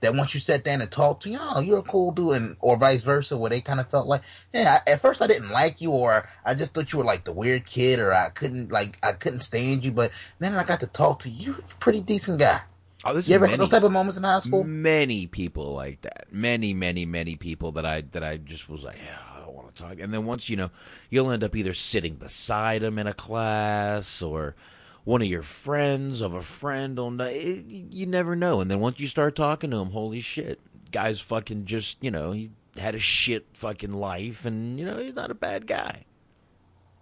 [0.00, 2.56] that once you sat down and talked to you, oh, you're a cool dude, and
[2.60, 4.22] or vice versa, where they kind of felt like,
[4.52, 7.24] yeah, I, at first I didn't like you, or I just thought you were like
[7.24, 10.80] the weird kid, or I couldn't like I couldn't stand you, but then I got
[10.80, 12.62] to talk to you, you're a pretty decent guy.
[13.04, 14.64] Oh, this You ever many, had those type of moments in high school?
[14.64, 16.32] Many people like that.
[16.32, 19.74] Many, many, many people that I that I just was like, yeah, I don't want
[19.74, 20.00] to talk.
[20.00, 20.70] And then once you know,
[21.10, 24.54] you'll end up either sitting beside them in a class or
[25.04, 28.60] one of your friends of a friend on the, it, you never know.
[28.60, 30.60] And then once you start talking to him, holy shit,
[30.90, 35.14] guys fucking just you know he had a shit fucking life, and you know he's
[35.14, 36.04] not a bad guy.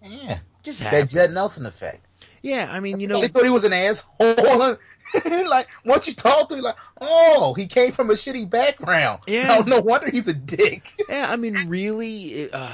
[0.02, 1.10] Yeah, Just that.
[1.10, 2.06] Judd Nelson effect.
[2.42, 4.78] Yeah, I mean you know They thought he was an asshole.
[5.48, 9.20] like once you talk to him, like, oh, he came from a shitty background.
[9.26, 9.58] Yeah.
[9.58, 10.90] no, no wonder he's a dick.
[11.08, 12.70] Yeah, I mean, really, uh,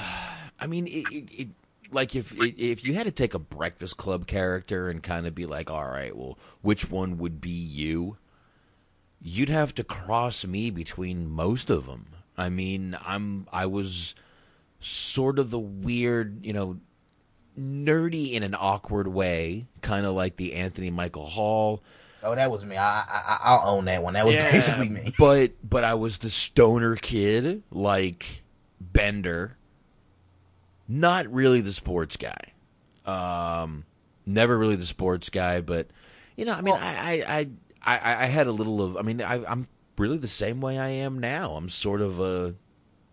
[0.59, 1.47] I mean, it, it, it
[1.91, 5.45] like if if you had to take a Breakfast Club character and kind of be
[5.45, 8.17] like, all right, well, which one would be you?
[9.21, 12.07] You'd have to cross me between most of them.
[12.37, 14.13] I mean, I'm I was
[14.79, 16.79] sort of the weird, you know,
[17.59, 21.81] nerdy in an awkward way, kind of like the Anthony Michael Hall.
[22.23, 22.77] Oh, that was me.
[22.77, 24.13] I, I I'll own that one.
[24.13, 25.13] That was basically me.
[25.17, 28.43] But but I was the stoner kid, like
[28.79, 29.56] Bender.
[30.87, 32.53] Not really the sports guy.
[33.05, 33.85] Um,
[34.25, 35.87] never really the sports guy, but
[36.35, 37.47] you know, I mean, I, I,
[37.85, 38.97] I, I, I had a little of.
[38.97, 41.55] I mean, I, I'm really the same way I am now.
[41.55, 42.53] I'm sort of a,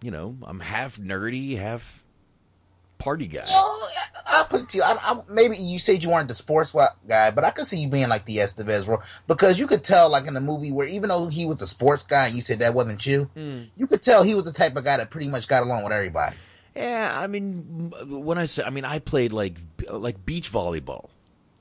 [0.03, 2.03] you know, I'm half nerdy, half
[2.99, 3.45] party guy.
[3.47, 3.91] Oh,
[4.27, 4.83] I'll put it to you.
[4.83, 6.75] I, I, maybe you said you weren't the sports
[7.09, 10.11] guy, but I could see you being like the Estevez role because you could tell,
[10.11, 12.59] like in the movie, where even though he was the sports guy, and you said
[12.59, 13.31] that wasn't you.
[13.37, 13.69] Mm.
[13.77, 15.93] You could tell he was the type of guy that pretty much got along with
[15.93, 16.37] everybody.
[16.77, 19.59] Yeah, I mean, when I say, I mean, I played like
[19.91, 21.09] like beach volleyball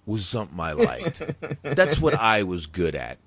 [0.05, 1.21] was something I liked.
[1.63, 3.19] That's what I was good at.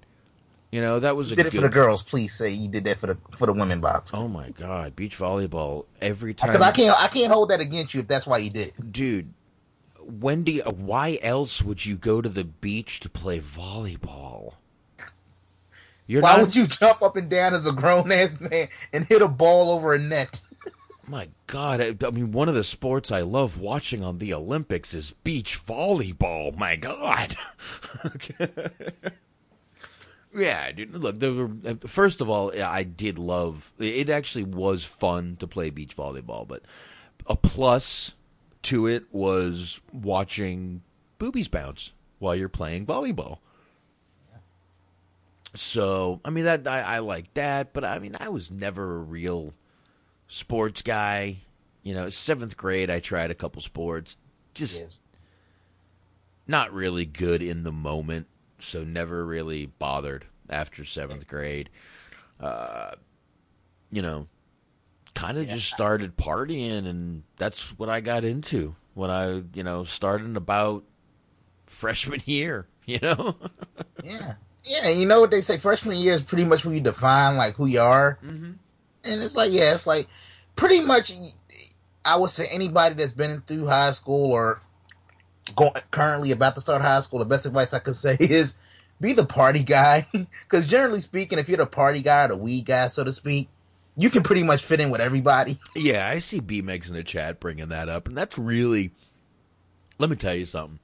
[0.73, 2.03] You know, that was You did it for the girls.
[2.03, 4.13] Please say you did that for the for the women box.
[4.13, 6.51] Oh my god, beach volleyball every time.
[6.51, 8.73] Because I can't I can't hold that against you if that's why you did.
[8.93, 9.33] dude.
[10.03, 14.55] Wendy, uh, why else would you go to the beach to play volleyball?
[16.07, 16.43] You're Why not.
[16.47, 19.73] would you jump up and down as a grown ass man and hit a ball
[19.73, 20.41] over a net?
[21.09, 24.93] My God, I, I mean, one of the sports I love watching on the Olympics
[24.93, 26.57] is beach volleyball.
[26.57, 27.37] My God.
[30.37, 30.93] Yeah, dude.
[30.93, 33.73] Look, uh, first of all, I did love.
[33.79, 36.63] It actually was fun to play beach volleyball, but
[37.27, 38.13] a plus
[38.63, 40.83] to it was watching
[41.19, 43.39] boobies bounce while you're playing volleyball.
[45.55, 48.99] So, I mean that I, I like that, but I mean I was never a
[48.99, 49.55] real
[50.29, 51.39] sports guy.
[51.83, 54.17] You know, seventh grade I tried a couple sports,
[54.55, 54.99] just Yes.
[56.47, 58.27] not really good in the moment,
[58.59, 61.71] so never really bothered after seventh grade.
[62.41, 62.91] Uh,
[63.91, 64.27] you know,
[65.15, 69.85] kind of just started partying, and that's what I got into when I, you know,
[69.85, 70.83] started about
[71.67, 72.67] freshman year.
[72.85, 73.37] You know,
[74.03, 74.35] Yeah.
[74.65, 75.59] Yeah, you know what they say?
[75.59, 78.53] Freshman year is pretty much when you define like who you are, mm-hmm.
[79.07, 80.09] And it's like yeah, it's like
[80.55, 81.13] pretty much.
[82.05, 84.61] I would say anybody that's been through high school or
[85.57, 88.57] go, currently about to start high school, the best advice I could say is
[89.01, 90.07] be the party guy.
[90.45, 93.49] Because generally speaking, if you're the party guy or the weed guy, so to speak,
[93.97, 95.59] you can pretty much fit in with everybody.
[95.77, 98.93] yeah, I see B Megs in the chat bringing that up, and that's really.
[99.99, 100.79] Let me tell you something.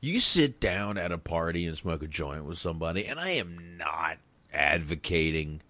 [0.00, 3.76] You sit down at a party and smoke a joint with somebody, and I am
[3.76, 4.18] not
[4.52, 5.62] advocating,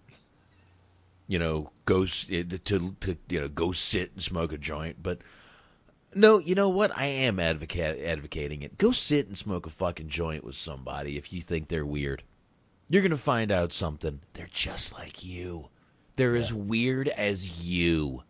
[1.29, 5.19] you know, go to to you know go sit and smoke a joint, but
[6.15, 6.91] no, you know what?
[6.97, 8.79] I am advocate advocating it.
[8.79, 12.23] Go sit and smoke a fucking joint with somebody if you think they're weird.
[12.89, 14.21] You're gonna find out something.
[14.33, 15.69] They're just like you.
[16.15, 18.23] They're as weird as you.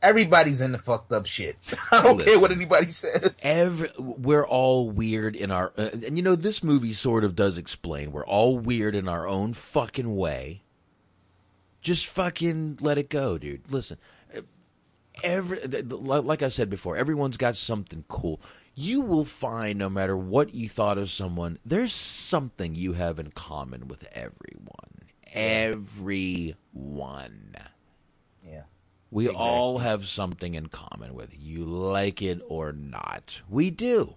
[0.00, 1.56] Everybody's into fucked up shit.
[1.92, 3.40] I don't care what anybody says.
[3.44, 7.58] Every we're all weird in our, uh, and you know this movie sort of does
[7.58, 10.61] explain we're all weird in our own fucking way.
[11.82, 13.70] Just fucking let it go, dude.
[13.70, 13.98] Listen,
[15.22, 18.40] every like I said before, everyone's got something cool.
[18.74, 23.32] You will find no matter what you thought of someone, there's something you have in
[23.32, 25.10] common with everyone.
[25.32, 26.54] Everyone.
[28.44, 28.62] Yeah.
[29.10, 33.42] We all have something in common with you, like it or not.
[33.50, 34.14] We do.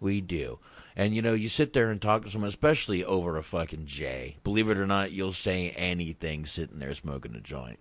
[0.00, 0.58] We do.
[0.96, 4.36] And you know, you sit there and talk to someone, especially over a fucking J.
[4.44, 7.80] Believe it or not, you'll say anything sitting there smoking a joint.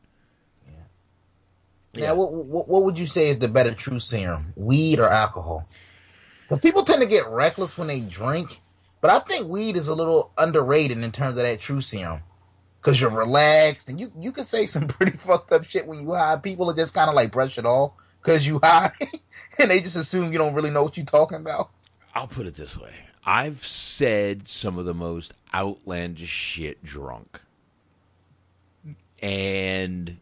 [1.94, 2.08] Yeah.
[2.08, 5.70] Now, what, what what would you say is the better truth serum, weed or alcohol?
[6.44, 8.62] Because people tend to get reckless when they drink,
[9.00, 12.22] but I think weed is a little underrated in terms of that truth serum.
[12.82, 16.14] Because you're relaxed and you you can say some pretty fucked up shit when you
[16.14, 16.38] high.
[16.38, 17.94] People are just kind of like brush it off
[18.24, 18.92] because you high,
[19.60, 21.70] and they just assume you don't really know what you're talking about.
[22.16, 22.94] I'll put it this way
[23.26, 27.42] I've said some of the most outlandish shit drunk.
[29.22, 30.18] And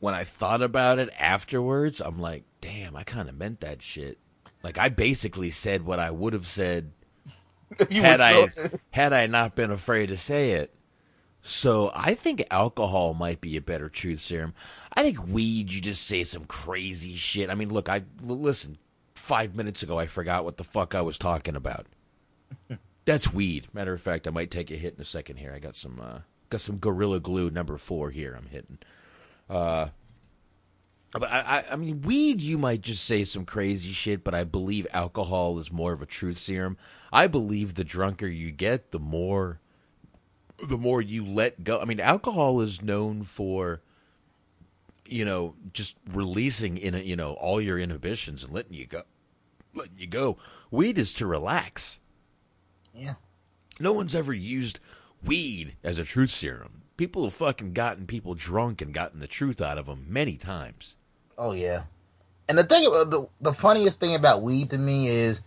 [0.00, 4.18] when I thought about it afterwards, I'm like, damn, I kind of meant that shit.
[4.62, 6.92] Like, I basically said what I would have said
[7.90, 10.74] had I so- had I not been afraid to say it.
[11.42, 14.54] So I think alcohol might be a better truth serum.
[14.94, 17.50] I think weed, you just say some crazy shit.
[17.50, 18.78] I mean, look, I l- listen.
[19.24, 21.86] Five minutes ago, I forgot what the fuck I was talking about.
[23.06, 23.68] That's weed.
[23.72, 25.50] Matter of fact, I might take a hit in a second here.
[25.54, 26.18] I got some uh,
[26.50, 28.36] got some Gorilla Glue number four here.
[28.36, 28.76] I'm hitting.
[29.48, 29.88] Uh,
[31.12, 34.44] but I, I, I mean, weed, you might just say some crazy shit, but I
[34.44, 36.76] believe alcohol is more of a truth serum.
[37.10, 39.58] I believe the drunker you get, the more,
[40.68, 41.80] the more you let go.
[41.80, 43.80] I mean, alcohol is known for,
[45.06, 49.02] you know, just releasing in, a, you know, all your inhibitions and letting you go,
[49.74, 50.36] letting you go.
[50.70, 51.98] Weed is to relax.
[52.92, 53.14] Yeah.
[53.80, 54.80] No one's ever used
[55.24, 56.82] weed as a truth serum.
[56.96, 60.94] People have fucking gotten people drunk and gotten the truth out of them many times.
[61.36, 61.84] Oh yeah.
[62.48, 65.40] And the thing, about the, the funniest thing about weed to me is,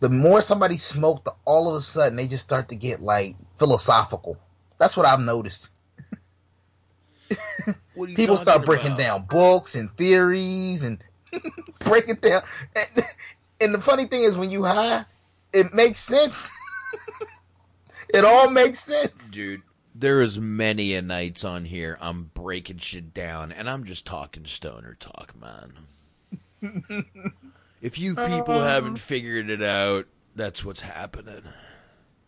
[0.00, 3.34] the more somebody smoked, the, all of a sudden they just start to get like
[3.58, 4.38] philosophical.
[4.78, 5.70] That's what I've noticed.
[8.14, 10.98] People start breaking down books and theories and
[11.80, 12.42] breaking down.
[12.74, 13.04] And,
[13.60, 15.04] and the funny thing is, when you high,
[15.52, 16.50] it makes sense.
[18.08, 19.30] it all makes sense.
[19.30, 19.62] Dude,
[19.94, 24.46] there is many a nights on here I'm breaking shit down and I'm just talking
[24.46, 25.72] stoner talk, man.
[27.82, 28.68] if you people uh-huh.
[28.68, 30.06] haven't figured it out,
[30.36, 31.42] that's what's happening.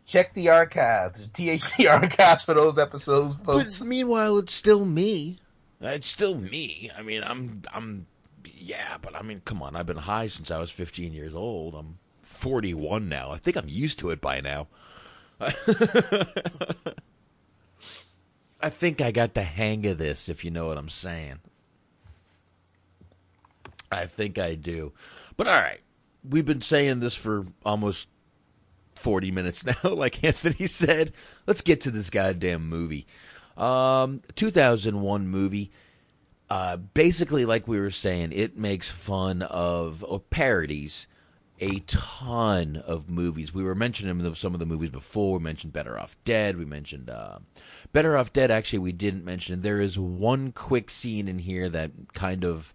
[0.04, 3.78] Check the archives, the THC archives for those episodes, folks.
[3.78, 5.38] But meanwhile, it's still me.
[5.80, 6.90] It's still me.
[6.96, 8.06] I mean, I'm, I'm,
[8.44, 9.76] yeah, but I mean, come on.
[9.76, 11.74] I've been high since I was 15 years old.
[11.74, 13.30] I'm 41 now.
[13.30, 14.68] I think I'm used to it by now.
[18.60, 21.38] I think I got the hang of this, if you know what I'm saying.
[23.90, 24.92] I think I do.
[25.36, 25.80] But all right.
[26.28, 28.06] We've been saying this for almost
[28.94, 31.12] 40 minutes now, like Anthony said.
[31.46, 33.06] Let's get to this goddamn movie.
[33.56, 35.70] Um, 2001 movie.
[36.50, 41.06] Uh, basically, like we were saying, it makes fun of or parodies
[41.60, 43.54] a ton of movies.
[43.54, 45.34] We were mentioning some of the movies before.
[45.34, 46.56] We mentioned Better Off Dead.
[46.56, 47.38] We mentioned uh,
[47.92, 48.50] Better Off Dead.
[48.50, 49.60] Actually, we didn't mention.
[49.60, 52.74] There is one quick scene in here that kind of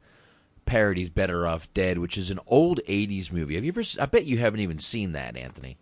[0.65, 3.55] parodies Better Off Dead, which is an old '80s movie.
[3.55, 3.84] Have you ever?
[3.99, 5.78] I bet you haven't even seen that, Anthony.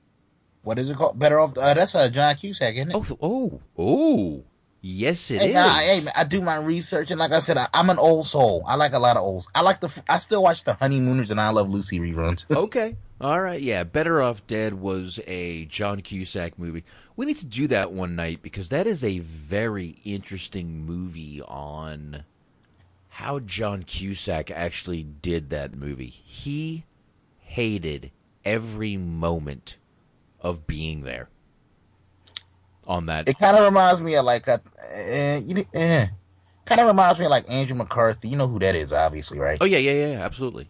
[0.64, 1.20] What is it called?
[1.20, 1.58] Better Off.
[1.58, 2.96] Uh, that's a John Cusack, isn't it?
[2.96, 4.44] Oh, oh, oh.
[4.86, 6.04] Yes, it hey, is.
[6.04, 8.66] Hey, I do my research, and like I said, I, am an old soul.
[8.68, 9.50] I like a lot of olds.
[9.56, 10.04] I like the.
[10.10, 12.46] I still watch the Honeymooners and I Love Lucy reruns.
[12.54, 13.86] okay, all right, yeah.
[13.86, 16.84] Better Off Dead was a John Cusack movie.
[17.16, 22.26] We need to do that one night because that is a very interesting movie on
[23.08, 26.10] how John Cusack actually did that movie.
[26.10, 26.84] He
[27.40, 28.12] hated
[28.44, 29.78] every moment
[30.42, 31.30] of being there
[32.88, 33.28] on that.
[33.28, 34.62] It kind of reminds me of like a,
[34.96, 36.08] uh, you uh,
[36.66, 38.30] kind of reminds me of like Andrew McCarthy.
[38.30, 39.58] You know who that is, obviously, right?
[39.62, 40.70] Oh yeah, yeah, yeah, absolutely.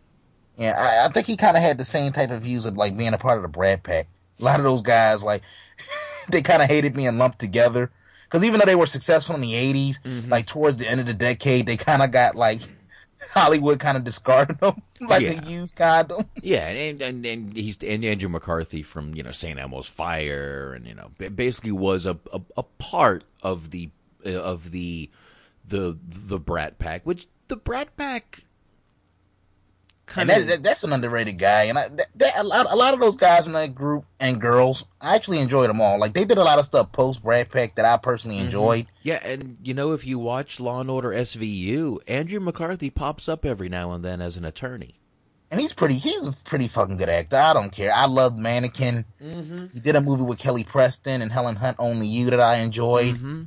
[0.57, 2.95] Yeah, I, I think he kind of had the same type of views of like
[2.95, 4.07] being a part of the Brat Pack.
[4.39, 5.41] A lot of those guys, like,
[6.29, 7.91] they kind of hated being lumped together.
[8.25, 10.29] Because even though they were successful in the 80s, mm-hmm.
[10.31, 12.61] like towards the end of the decade, they kind of got like
[13.31, 15.41] Hollywood kind of discarded them like yeah.
[15.41, 16.29] a used condom.
[16.41, 19.57] Yeah, and, and and he's and Andrew McCarthy from you know St.
[19.57, 23.89] Elmo's Fire, and you know basically was a a, a part of the
[24.25, 25.09] uh, of the
[25.65, 28.41] the the Brat Pack, which the Brat Pack
[30.15, 31.63] and that, that, that's an underrated guy.
[31.63, 34.85] And I, that, a, lot, a lot of those guys in that group and girls,
[35.01, 35.99] I actually enjoyed them all.
[35.99, 38.45] Like they did a lot of stuff post Brat Pack that I personally mm-hmm.
[38.45, 38.85] enjoyed.
[38.85, 39.07] Mm-hmm.
[39.07, 43.45] Yeah, and you know, if you watch Law and Order SVU, Andrew McCarthy pops up
[43.45, 44.99] every now and then as an attorney.
[45.51, 45.95] And he's pretty.
[45.95, 47.37] He's a pretty fucking good actor.
[47.37, 47.91] I don't care.
[47.93, 49.05] I love Mannequin.
[49.21, 49.67] Mm-hmm.
[49.71, 53.15] He did a movie with Kelly Preston and Helen Hunt, Only You, that I enjoyed.
[53.15, 53.43] Mm-hmm.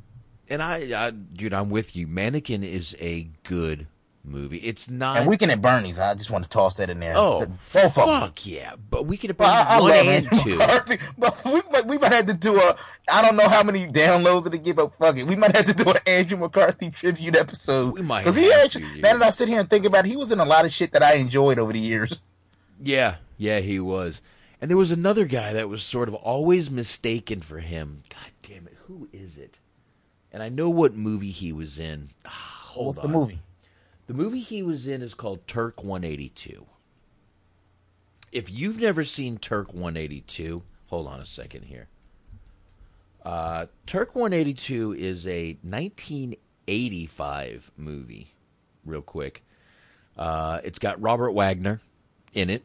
[0.48, 2.06] And I, I, dude, I'm with you.
[2.06, 3.88] Mannequin is a good
[4.26, 4.58] movie.
[4.58, 5.18] It's not.
[5.18, 5.98] And Weekend at Bernie's.
[5.98, 7.14] I just want to toss that in there.
[7.16, 8.74] Oh, the, both fuck yeah!
[8.90, 10.58] But Weekend at Bernie's well, I, I one and two.
[10.58, 12.76] McCarthy, but we, we might have to do a.
[13.10, 15.74] I don't know how many downloads it'll get, but fuck it, we might have to
[15.74, 17.94] do an Andrew McCarthy tribute episode.
[17.94, 18.86] We might because he actually.
[18.86, 19.00] To.
[19.00, 20.72] Now that I sit here and think about it, he was in a lot of
[20.72, 22.20] shit that I enjoyed over the years.
[22.82, 24.20] Yeah, yeah, he was.
[24.60, 28.02] And there was another guy that was sort of always mistaken for him.
[28.10, 29.58] God damn it, who is it?
[30.30, 32.10] And I know what movie he was in.
[32.26, 33.10] Ah, What's on.
[33.10, 33.38] the movie?
[34.06, 36.64] The movie he was in is called Turk 182.
[38.32, 41.88] If you've never seen Turk 182, hold on a second here.
[43.24, 48.28] Uh, Turk 182 is a 1985 movie,
[48.84, 49.42] real quick.
[50.16, 51.80] Uh, it's got Robert Wagner
[52.32, 52.62] in it.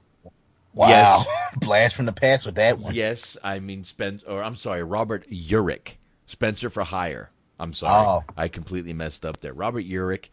[0.73, 0.89] Wow.
[0.89, 1.27] Yes.
[1.57, 2.93] Blast from the past with that one.
[2.93, 5.95] Yes, I mean Spence or I'm sorry, Robert Urich.
[6.27, 7.31] Spenser for Hire.
[7.59, 8.05] I'm sorry.
[8.05, 8.23] Oh.
[8.37, 9.53] I completely messed up there.
[9.53, 10.25] Robert Urich.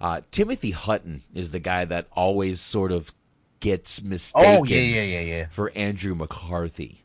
[0.00, 3.12] Uh, Timothy Hutton is the guy that always sort of
[3.60, 4.58] gets mistaken.
[4.60, 5.46] Oh yeah, yeah, yeah, yeah.
[5.50, 7.02] For Andrew McCarthy.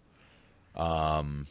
[0.76, 1.48] Um,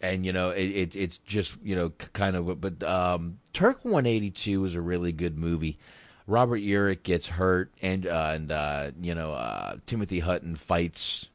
[0.00, 4.64] and you know it, it, it's just you know kind of but um, Turk 182
[4.64, 5.78] is a really good movie.
[6.26, 11.28] Robert Urich gets hurt, and uh, and uh, you know uh, Timothy Hutton fights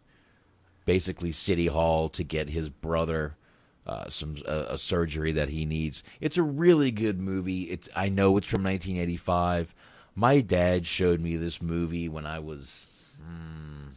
[0.85, 3.35] basically City Hall to get his brother
[3.89, 6.03] uh, some uh, a surgery that he needs.
[6.21, 7.63] It's a really good movie.
[7.63, 9.73] It's I know it's from 1985.
[10.13, 12.85] My dad showed me this movie when I was
[13.19, 13.87] hmm,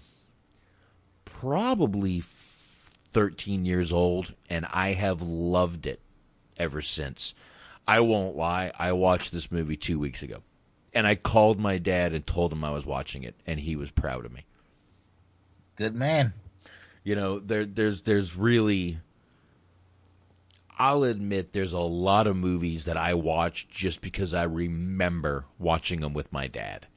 [1.26, 2.22] probably
[3.12, 6.00] 13 years old, and I have loved it
[6.56, 7.34] ever since.
[7.86, 8.72] I won't lie.
[8.78, 10.38] I watched this movie two weeks ago,
[10.94, 13.90] and I called my dad and told him I was watching it, and he was
[13.90, 14.46] proud of me.
[15.76, 16.32] Good man.
[17.04, 18.98] You know, there, there's, there's really
[20.82, 26.00] I'll admit there's a lot of movies that I watch just because I remember watching
[26.00, 26.88] them with my dad.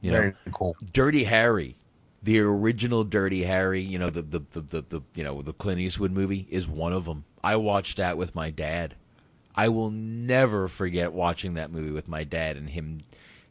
[0.00, 0.76] You Very know, cool.
[0.92, 1.76] Dirty Harry,
[2.22, 5.80] the original Dirty Harry, you know, the, the the, the the you know the Clint
[5.80, 7.24] Eastwood movie is one of them.
[7.42, 8.94] I watched that with my dad.
[9.56, 13.00] I will never forget watching that movie with my dad and him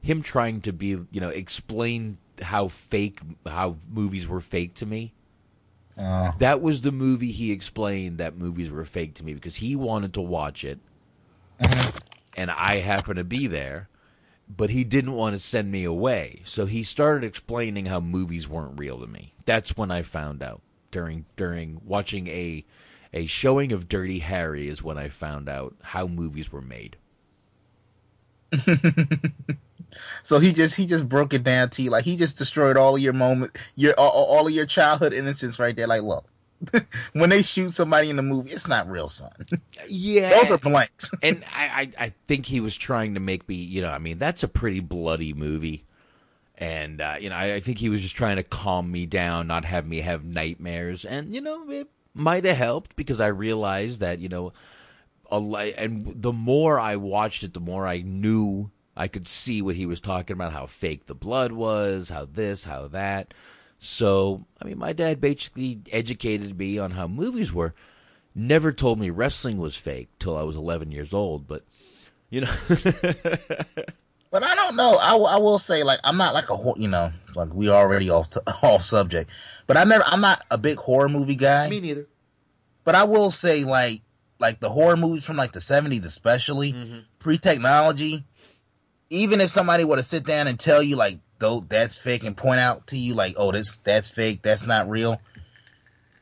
[0.02, 5.15] him trying to be you know explain how fake how movies were fake to me
[5.98, 9.76] uh, that was the movie he explained that movies were fake to me because he
[9.76, 10.80] wanted to watch it,
[11.60, 11.98] mm-hmm.
[12.36, 13.90] and I happened to be there,
[14.50, 16.42] but he didn't want to send me away.
[16.46, 19.34] So he started explaining how movies weren't real to me.
[19.46, 22.66] That's when I found out during during watching a
[23.14, 26.98] a showing of Dirty Harry is when I found out how movies were made.
[30.24, 32.96] so he just he just broke it down to you like he just destroyed all
[32.96, 35.88] of your moment your all, all of your childhood innocence right there.
[35.88, 36.26] Like, look,
[37.14, 39.32] when they shoot somebody in the movie, it's not real, son.
[39.88, 41.12] Yeah, those are blanks.
[41.24, 44.18] and I, I, I think he was trying to make me, you know, I mean,
[44.18, 45.86] that's a pretty bloody movie,
[46.58, 49.48] and uh, you know, I, I think he was just trying to calm me down,
[49.48, 54.00] not have me have nightmares, and you know, it might have helped because I realized
[54.00, 54.54] that you know,
[55.32, 55.38] a
[55.78, 59.86] and the more I watched it, the more I knew I could see what he
[59.86, 63.34] was talking about, how fake the blood was, how this, how that.
[63.80, 67.74] So, I mean, my dad basically educated me on how movies were.
[68.34, 71.64] Never told me wrestling was fake till I was 11 years old, but
[72.30, 72.54] you know.
[72.68, 74.98] but I don't know.
[75.00, 78.30] I, I will say, like, I'm not like a you know, like we already off
[78.32, 79.30] to, off subject.
[79.68, 81.70] But I never, I'm not a big horror movie guy.
[81.70, 82.08] Me neither.
[82.84, 84.02] But I will say, like,
[84.40, 87.00] like the horror movies from like the 70s, especially mm-hmm.
[87.20, 88.26] pre technology.
[89.10, 92.36] Even if somebody were to sit down and tell you, like, though that's fake and
[92.36, 95.22] point out to you like, oh, this that's fake, that's not real.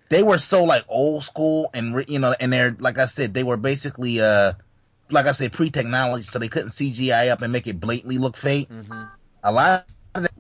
[0.10, 3.44] They were so like old school and you know, and they're like I said, they
[3.44, 4.54] were basically uh,
[5.10, 8.38] like I said, pre technology, so they couldn't CGI up and make it blatantly look
[8.38, 8.70] fake.
[8.70, 9.04] Mm-hmm.
[9.44, 10.32] A lot of it,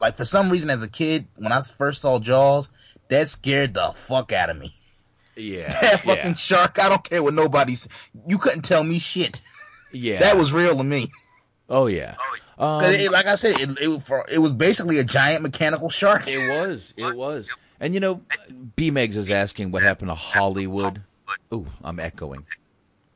[0.00, 2.70] like for some reason, as a kid, when I first saw Jaws,
[3.08, 4.72] that scared the fuck out of me.
[5.36, 6.34] Yeah, that fucking yeah.
[6.34, 6.78] shark.
[6.78, 7.88] I don't care what nobody's.
[8.26, 9.40] You couldn't tell me shit.
[9.92, 11.08] Yeah, that was real to me.
[11.70, 12.16] Oh yeah.
[12.18, 12.40] Oh, yeah.
[12.60, 16.28] Um, it, like I said, it, it, for, it, was basically a giant mechanical shark.
[16.28, 16.92] It was.
[16.94, 17.48] It was.
[17.80, 18.20] And you know,
[18.76, 21.02] B Megs is asking what happened to Hollywood.
[21.54, 22.44] Ooh, I'm echoing.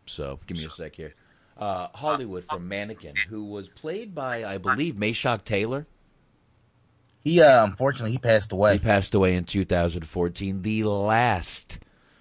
[0.06, 1.14] So give me a sec here.
[1.58, 5.86] Uh, Hollywood from Mannequin, who was played by, I believe, Meshach Taylor.
[7.22, 8.74] He uh, unfortunately he passed away.
[8.74, 10.62] He passed away in 2014.
[10.62, 11.78] The last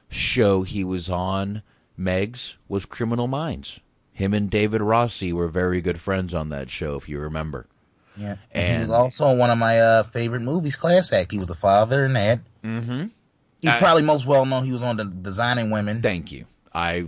[0.09, 1.61] show he was on,
[1.97, 3.79] Megs, was Criminal Minds.
[4.13, 7.67] Him and David Rossi were very good friends on that show, if you remember.
[8.15, 11.31] Yeah, and, and he was also one of my uh, favorite movies, Class Act.
[11.31, 12.39] He was a father in that.
[12.63, 13.07] Mm-hmm.
[13.59, 14.65] He's I, probably most well known.
[14.65, 16.01] He was on the Designing Women.
[16.01, 16.45] Thank you.
[16.73, 17.07] I,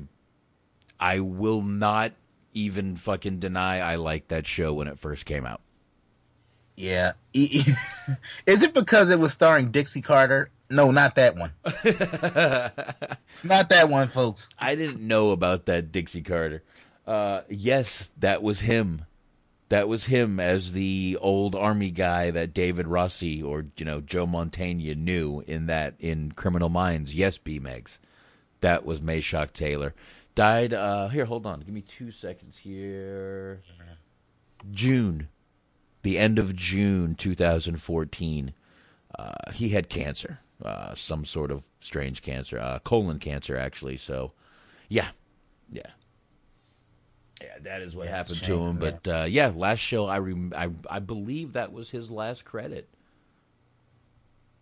[1.00, 2.14] I will not
[2.54, 5.62] even fucking deny I liked that show when it first came out.
[6.76, 7.12] Yeah.
[7.34, 10.50] Is it because it was starring Dixie Carter?
[10.70, 11.52] No, not that one.
[13.44, 14.50] not that one, folks.
[14.58, 16.64] I didn't know about that Dixie Carter.
[17.06, 19.06] Uh, yes, that was him.
[19.70, 24.28] That was him as the old army guy that David Rossi or you know Joe
[24.28, 27.16] Mantegna knew in that in Criminal Minds.
[27.16, 27.98] Yes, B Megs,
[28.62, 29.94] that was Meshach Taylor.
[30.36, 31.26] Died uh, here.
[31.26, 33.60] Hold on, give me two seconds here.
[34.72, 35.30] June,
[36.04, 38.54] the end of June 2014.
[39.18, 43.96] Uh, he had cancer, uh, some sort of strange cancer, uh, colon cancer actually.
[43.98, 44.34] So,
[44.90, 45.10] yeah,
[45.72, 45.92] yeah,
[47.46, 48.82] yeah, that is what yeah, happened to him.
[48.82, 48.92] Yeah.
[48.92, 52.90] But uh, yeah, last show I, rem- I I believe that was his last credit.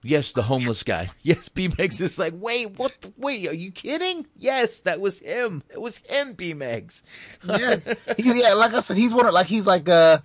[0.05, 1.11] Yes, the homeless guy.
[1.21, 2.97] Yes, B Megs is like, wait, what?
[2.99, 4.27] The, wait, are you kidding?
[4.37, 5.63] Yes, that was him.
[5.69, 7.01] It was him, B Megs.
[7.45, 8.53] yes, he, yeah.
[8.53, 10.19] Like I said, he's one of like he's like uh,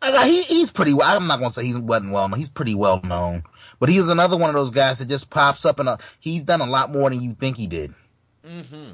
[0.00, 0.94] like, he he's pretty.
[0.94, 2.38] well I'm not gonna say he wasn't well known.
[2.38, 3.42] He's pretty well known,
[3.80, 6.44] but he was another one of those guys that just pops up and uh, he's
[6.44, 7.92] done a lot more than you think he did.
[8.46, 8.92] Mm-hmm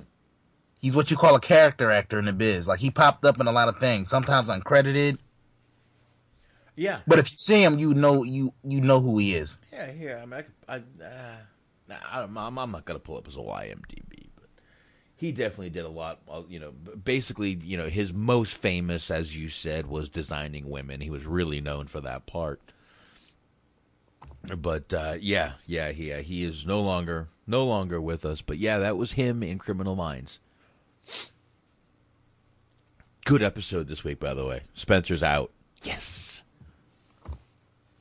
[0.86, 2.68] he's what you call a character actor in the biz.
[2.68, 5.18] Like he popped up in a lot of things, sometimes uncredited.
[6.76, 9.58] Yeah, but if you see him, you know you you know who he is.
[9.72, 10.22] Yeah, yeah.
[10.22, 14.28] I mean, I, I, uh, I am I'm not gonna pull up his old IMDb,
[14.36, 14.48] but
[15.16, 16.20] he definitely did a lot.
[16.30, 21.00] Uh, you know, basically, you know, his most famous, as you said, was designing women.
[21.00, 22.60] He was really known for that part.
[24.56, 28.40] But uh, yeah, yeah, he uh, he is no longer no longer with us.
[28.42, 30.38] But yeah, that was him in Criminal Minds.
[33.24, 34.62] Good episode this week, by the way.
[34.74, 35.50] Spencer's out.
[35.82, 36.42] Yes.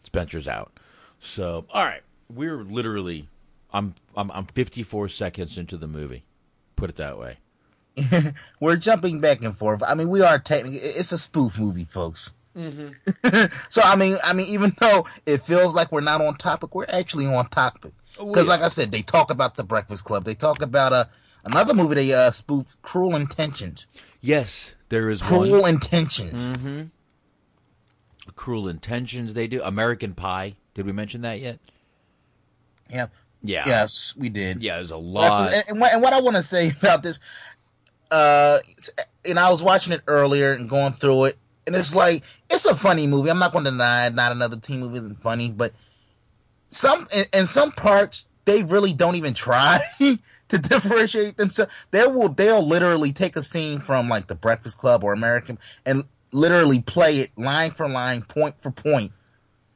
[0.04, 0.72] Spencer's out.
[1.20, 3.28] So, all right, we're literally,
[3.74, 6.24] I'm, I'm, I'm 54 seconds into the movie.
[6.76, 7.38] Put it that way.
[8.60, 9.82] we're jumping back and forth.
[9.82, 12.34] I mean, we are technically, it's a spoof movie, folks.
[12.56, 13.46] Mm-hmm.
[13.70, 16.86] so I mean, I mean, even though it feels like we're not on topic, we're
[16.88, 17.94] actually on topic.
[18.18, 20.24] Because, oh, like I said, they talk about the Breakfast Club.
[20.24, 21.06] They talk about uh,
[21.46, 23.88] another movie they uh, spoof, Cruel Intentions.
[24.22, 25.76] Yes, there is Cruel one.
[25.76, 26.52] Intentions.
[26.52, 26.84] Mm-hmm.
[28.36, 29.34] Cruel Intentions.
[29.34, 30.56] They do American Pie.
[30.74, 31.60] Did we mention that yet?
[32.90, 33.08] Yeah.
[33.42, 33.64] Yeah.
[33.68, 34.62] Yes, we did.
[34.62, 35.54] Yeah, there's a lot.
[35.54, 37.20] And, and, and what I want to say about this,
[38.12, 38.60] uh,
[39.24, 41.38] and I was watching it earlier and going through it,
[41.68, 43.30] and it's like it's a funny movie.
[43.30, 45.74] I'm not going to deny not another teen movie isn't funny, but
[46.68, 49.80] some in, in some parts they really don't even try
[50.50, 51.72] to differentiate themselves.
[51.92, 56.06] They will they'll literally take a scene from like The Breakfast Club or American and
[56.32, 59.12] literally play it line for line, point for point.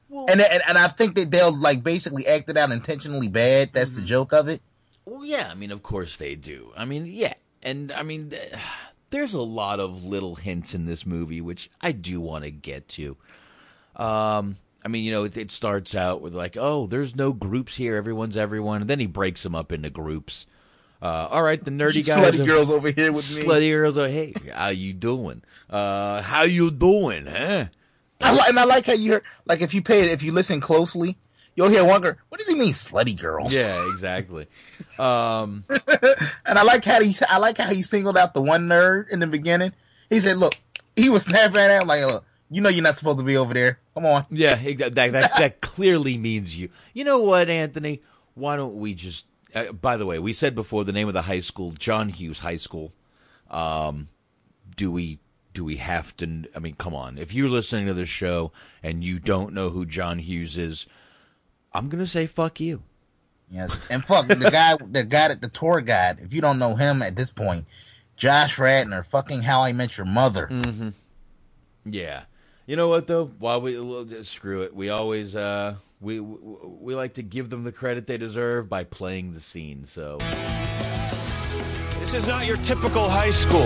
[0.09, 3.71] and, and and I think that they'll like basically act it out intentionally bad.
[3.73, 4.61] That's the joke of it.
[5.05, 6.71] Well, yeah, I mean, of course they do.
[6.77, 8.33] I mean, yeah, and I mean,
[9.09, 12.87] there's a lot of little hints in this movie which I do want to get
[12.89, 13.17] to.
[13.95, 17.75] Um, I mean, you know, it, it starts out with like, oh, there's no groups
[17.75, 20.45] here, everyone's everyone, and then he breaks them up into groups.
[21.01, 23.43] Uh, all right, the nerdy guys, Slutty are- girls over here with me.
[23.43, 23.97] slutty girls.
[23.97, 25.41] Are, hey, how you doing?
[25.69, 27.25] Uh, how you doing?
[27.25, 27.65] Huh?
[28.21, 30.33] I like, and I like how you hear, like if you pay it, if you
[30.33, 31.15] listen closely,
[31.55, 32.15] you'll hear one girl.
[32.27, 33.53] What does he mean, slutty girls?
[33.55, 34.47] Yeah, exactly.
[34.99, 35.63] um,
[36.45, 39.19] And I like how he, I like how he singled out the one nerd in
[39.19, 39.71] the beginning.
[40.09, 40.53] He said, "Look,
[40.97, 43.53] he was snapping at him like, look, you know you're not supposed to be over
[43.53, 43.79] there.
[43.93, 46.69] Come on." Yeah, that, that that clearly means you.
[46.93, 48.01] You know what, Anthony?
[48.33, 49.25] Why don't we just?
[49.53, 52.39] Uh, by the way, we said before the name of the high school, John Hughes
[52.39, 52.93] High School.
[53.49, 54.09] Um,
[54.75, 55.19] do we
[55.53, 56.45] do we have to?
[56.55, 57.17] I mean, come on.
[57.17, 58.51] If you're listening to this show
[58.83, 60.85] and you don't know who John Hughes is,
[61.73, 62.83] I'm gonna say fuck you.
[63.51, 66.19] Yes, and fuck the guy, the guy at the tour guide.
[66.19, 67.65] If you don't know him at this point,
[68.15, 70.47] Josh Radnor, fucking How I Met Your Mother.
[70.51, 70.89] Mm-hmm.
[71.85, 72.23] Yeah.
[72.67, 73.25] You know what though?
[73.39, 77.71] While we well, screw it, we always uh we we like to give them the
[77.71, 79.85] credit they deserve by playing the scene.
[79.85, 80.17] So
[81.99, 83.65] This is not your typical high school.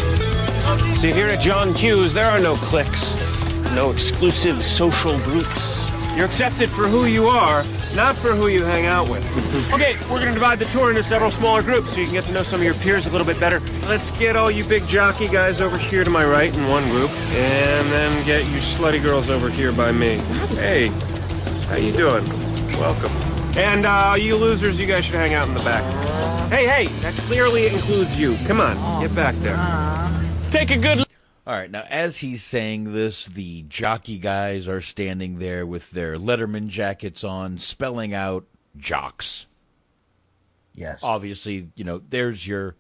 [0.96, 3.16] See, here at John Hughes, there are no cliques,
[3.76, 5.88] no exclusive social groups.
[6.16, 7.64] You're accepted for who you are,
[7.96, 9.24] not for who you hang out with.
[9.74, 12.24] okay, we're going to divide the tour into several smaller groups so you can get
[12.26, 13.62] to know some of your peers a little bit better.
[13.88, 17.10] Let's get all you big jockey guys over here to my right in one group,
[17.32, 20.18] and then get you slutty girls over here by me.
[20.56, 20.92] Hey,
[21.66, 22.26] how you doing?
[22.74, 23.12] Welcome.
[23.58, 25.84] And uh, you losers, you guys should hang out in the back.
[26.52, 28.36] Hey, hey, that clearly includes you.
[28.48, 29.58] Come on, get back there.
[30.52, 31.10] Take a good look.
[31.46, 36.18] All right, now as he's saying this, the jockey guys are standing there with their
[36.18, 38.46] Letterman jackets on, spelling out
[38.78, 39.46] jocks.
[40.74, 41.02] Yes.
[41.04, 42.76] Obviously, you know, there's your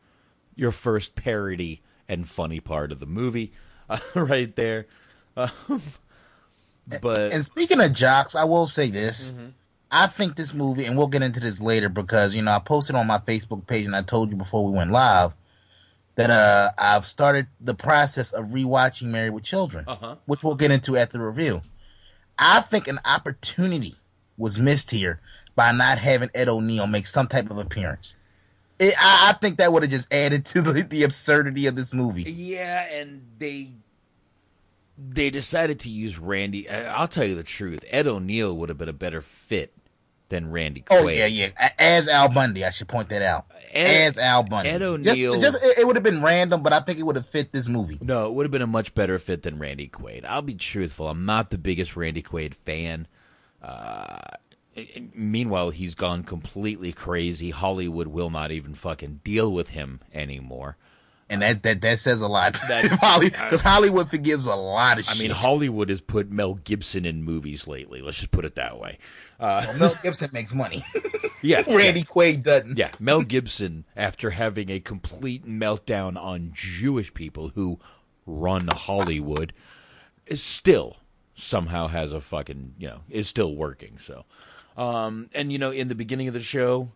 [0.56, 3.52] your first parody and funny part of the movie
[3.90, 4.88] uh, right there.
[5.36, 5.50] Uh,
[7.02, 9.34] but And speaking of jocks, I will say this.
[9.92, 12.96] I think this movie, and we'll get into this later because, you know, I posted
[12.96, 15.36] on my Facebook page and I told you before we went live
[16.16, 20.16] that uh, I've started the process of rewatching Married with Children, Uh-huh.
[20.26, 21.62] which we'll get into at the review.
[22.40, 23.96] I think an opportunity
[24.38, 25.20] was missed here
[25.56, 28.16] by not having Ed O'Neill make some type of appearance.
[28.80, 31.94] It, I, I think that would have just added to the, the absurdity of this
[31.94, 32.24] movie.
[32.24, 33.70] Yeah, and they
[34.98, 36.70] they decided to use Randy.
[36.70, 37.84] I'll tell you the truth.
[37.90, 39.74] Ed O'Neill would have been a better fit
[40.30, 41.02] than Randy Quaid.
[41.04, 41.50] Oh yeah, yeah.
[41.78, 43.46] As Al Bundy, I should point that out.
[43.72, 44.70] Ed- As Al Bundy.
[44.70, 44.84] Ed Just-
[45.20, 47.52] O'Neill- Just, it, it would have been random, but I think it would have fit
[47.52, 47.98] this movie.
[48.02, 50.26] No, it would have been a much better fit than Randy Quaid.
[50.26, 51.08] I'll be truthful.
[51.08, 53.08] I'm not the biggest Randy Quaid fan.
[53.62, 54.20] Uh,
[55.14, 57.52] meanwhile, he's gone completely crazy.
[57.52, 60.78] Hollywood will not even fucking deal with him anymore.
[61.34, 62.54] And that that, that says a lot.
[62.70, 65.22] That- Because Hollywood forgives a lot of I shit.
[65.24, 68.02] mean, Hollywood has put Mel Gibson in movies lately.
[68.02, 68.98] Let's just put it that way.
[69.40, 70.84] Uh, Well, Mel Gibson makes money.
[71.42, 72.06] yeah, Randy yeah.
[72.06, 72.78] Quaid doesn't.
[72.78, 77.80] Yeah, Mel Gibson, after having a complete meltdown on Jewish people who
[78.26, 79.54] run Hollywood,
[80.26, 80.98] is still
[81.36, 83.98] somehow has a fucking you know is still working.
[84.06, 84.24] So,
[84.78, 86.90] um, and you know, in the beginning of the show,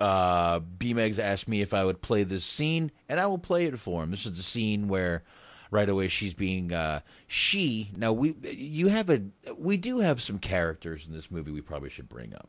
[0.00, 3.78] uh, B-Megs asked me if I would play this scene, and I will play it
[3.78, 4.10] for him.
[4.10, 5.22] This is the scene where.
[5.70, 7.90] Right away, she's being uh, she.
[7.96, 9.22] Now we, you have a,
[9.56, 12.48] we do have some characters in this movie we probably should bring up.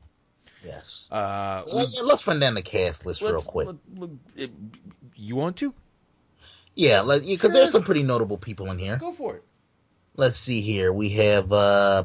[0.64, 1.08] Yes.
[1.12, 3.70] Uh, Let, us run down the cast list real quick.
[3.96, 4.50] let-
[5.16, 5.74] you want to?
[6.76, 8.98] Yeah, because there's some pretty notable people in here.
[8.98, 9.44] Go for it.
[10.18, 10.92] Let's see here.
[10.92, 12.04] We have uh,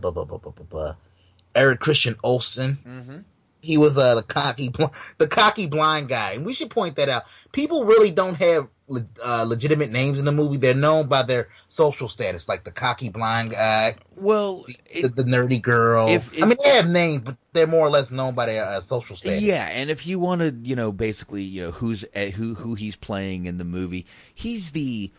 [1.55, 2.79] Eric Christian Olsen.
[2.87, 3.19] Mm-hmm.
[3.63, 4.87] He was uh, the cocky, bl-
[5.19, 7.25] the cocky blind guy, and we should point that out.
[7.53, 10.57] People really don't have le- uh, legitimate names in the movie.
[10.57, 13.97] They're known by their social status, like the cocky blind guy.
[14.17, 16.09] Well, the, the, nerdy girl.
[16.09, 18.81] if- I mean, they have names, but they're more or less known by their uh,
[18.81, 19.43] social status.
[19.43, 22.75] Yeah, and if you want to, you know, basically, you know, who's uh, who who
[22.75, 25.11] he's playing in the movie, he's the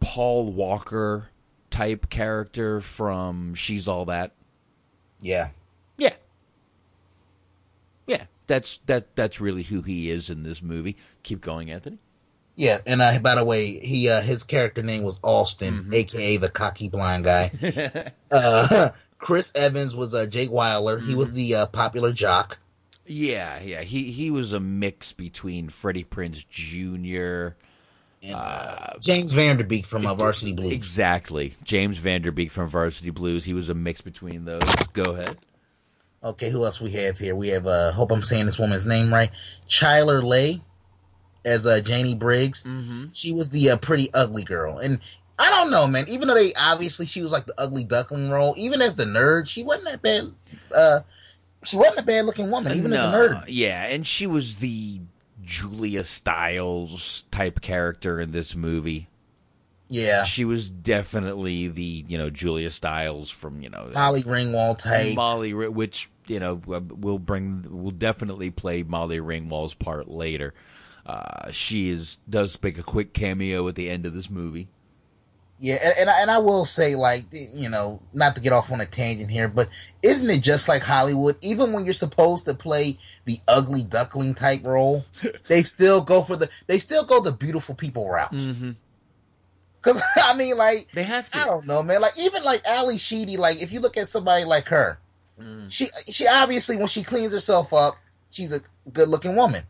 [0.00, 1.30] Paul Walker
[1.70, 4.32] type character from She's All That.
[5.20, 5.48] Yeah.
[8.48, 10.96] That's that that's really who he is in this movie.
[11.22, 11.98] Keep going, Anthony.
[12.56, 16.48] Yeah, and uh, by the way, he uh, his character name was Austin, aka the
[16.48, 17.52] cocky blind guy.
[18.32, 20.98] uh, Chris Evans was uh, Jake Weiler.
[20.98, 22.58] He was the uh, popular jock.
[23.06, 23.82] Yeah, yeah.
[23.82, 27.54] He he was a mix between Freddie Prinze Jr.,
[28.22, 30.72] And, uh, James Van Der Beek from uh, Varsity Blues.
[30.72, 31.54] Exactly.
[31.62, 33.44] James Van Der Beek from Varsity Blues.
[33.44, 34.62] He was a mix between those.
[34.92, 35.36] Go ahead.
[36.22, 37.36] Okay, who else we have here?
[37.36, 39.30] We have, uh, hope I'm saying this woman's name right.
[39.68, 40.62] Chyler Leigh
[41.44, 42.64] as uh, Janie Briggs.
[42.64, 43.06] Mm-hmm.
[43.12, 44.78] She was the uh, pretty ugly girl.
[44.78, 45.00] And
[45.38, 46.06] I don't know, man.
[46.08, 49.48] Even though they obviously she was like the ugly duckling role, even as the nerd,
[49.48, 50.24] she wasn't that bad.
[50.74, 51.00] Uh,
[51.64, 53.44] she wasn't a bad looking woman, even as a nerd.
[53.46, 55.00] Yeah, and she was the
[55.44, 59.08] Julia Stiles type character in this movie.
[59.88, 65.16] Yeah, she was definitely the you know Julia Stiles from you know Molly Ringwald type.
[65.16, 70.52] Molly, which you know will bring will definitely play Molly Ringwald's part later.
[71.06, 74.68] Uh, she is does make a quick cameo at the end of this movie.
[75.60, 78.70] Yeah, and, and I, and I will say, like, you know, not to get off
[78.70, 79.68] on a tangent here, but
[80.02, 81.36] isn't it just like Hollywood?
[81.40, 85.04] Even when you're supposed to play the ugly duckling type role,
[85.48, 88.32] they still go for the they still go the beautiful people route.
[88.32, 88.72] Mm-hmm.
[89.82, 91.38] Cause I mean, like they have to.
[91.38, 92.00] I don't know, man.
[92.00, 94.98] Like even like Ally Sheedy, like if you look at somebody like her,
[95.40, 95.70] mm.
[95.70, 97.96] she she obviously when she cleans herself up,
[98.30, 98.60] she's a
[98.92, 99.64] good looking woman.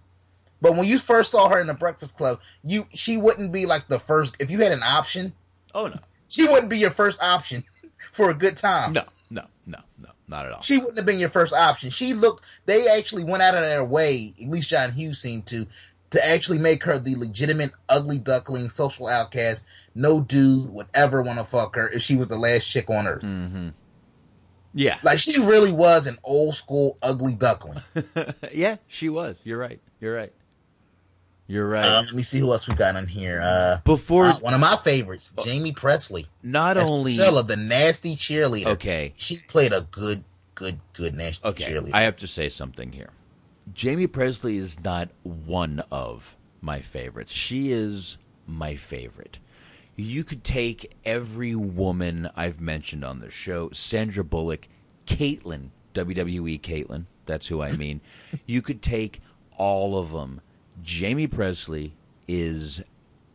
[0.61, 3.89] But when you first saw her in the Breakfast Club, you she wouldn't be like
[3.89, 4.37] the first.
[4.41, 5.35] If you had an option,
[5.75, 5.99] Oh no,
[6.29, 7.65] she wouldn't be your first option
[8.13, 8.93] for a good time.
[8.93, 10.63] No, no, no, no, not at all.
[10.63, 11.91] She wouldn't have been your first option.
[11.91, 12.45] She looked.
[12.67, 14.35] They actually went out of their way.
[14.43, 15.67] At least John Hughes seemed to
[16.11, 19.65] to actually make her the legitimate ugly duckling, social outcast.
[19.99, 23.09] No dude would ever want to fuck her if she was the last chick on
[23.09, 23.24] earth.
[23.24, 23.70] Mm-hmm.
[24.72, 27.82] Yeah, like she really was an old school ugly duckling.
[28.55, 29.34] yeah, she was.
[29.42, 29.80] You're right.
[29.99, 30.32] You're right.
[31.49, 31.84] You're right.
[31.84, 33.40] Um, let me see who else we got in here.
[33.42, 36.26] Uh, Before uh, one of my favorites, Jaime Pressly.
[36.44, 38.66] Not That's only Priscilla, the nasty cheerleader.
[38.66, 40.22] Okay, she played a good,
[40.55, 41.72] good, good nasty okay.
[41.72, 41.94] cheerleader.
[41.94, 43.11] I have to say something here.
[43.76, 47.32] Jaime Pressly is not one of my favorites.
[47.32, 49.38] She is my favorite.
[49.99, 54.68] You could take every woman I've mentioned on the show, Sandra Bullock,
[55.07, 58.01] Kaitlyn, WWE Kaitlyn, that's who I mean.
[58.46, 59.20] you could take
[59.57, 60.40] all of them
[60.86, 61.92] Jaime Pressly
[62.26, 62.82] is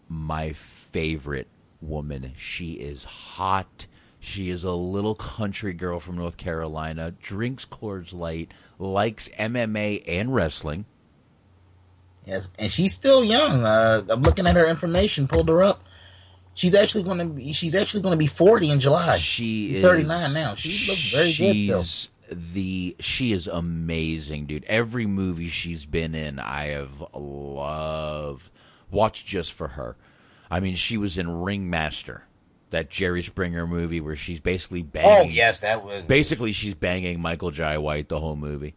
[0.07, 1.47] my favorite
[1.82, 2.34] woman.
[2.38, 3.88] She is hot.
[4.20, 10.34] She is a little country girl from North Carolina, drinks Coors Light, likes MMA and
[10.34, 10.86] wrestling.
[12.26, 13.66] Yes, and she's still young.
[13.66, 15.84] Uh, I'm looking at her information, pulled her up.
[16.56, 17.51] She's actually going to be.
[17.54, 19.18] She's actually going to be 40 in July.
[19.18, 20.56] She is 39 now.
[20.56, 21.86] She looks very good.
[21.86, 24.66] Still the she is amazing, dude.
[24.66, 28.49] Every movie she's been in, I have loved.
[28.91, 29.95] Watched just for her.
[30.49, 32.26] I mean, she was in Ringmaster,
[32.70, 35.30] that Jerry Springer movie where she's basically banging.
[35.30, 38.76] Oh yes, that was basically she's banging Michael Jai White the whole movie.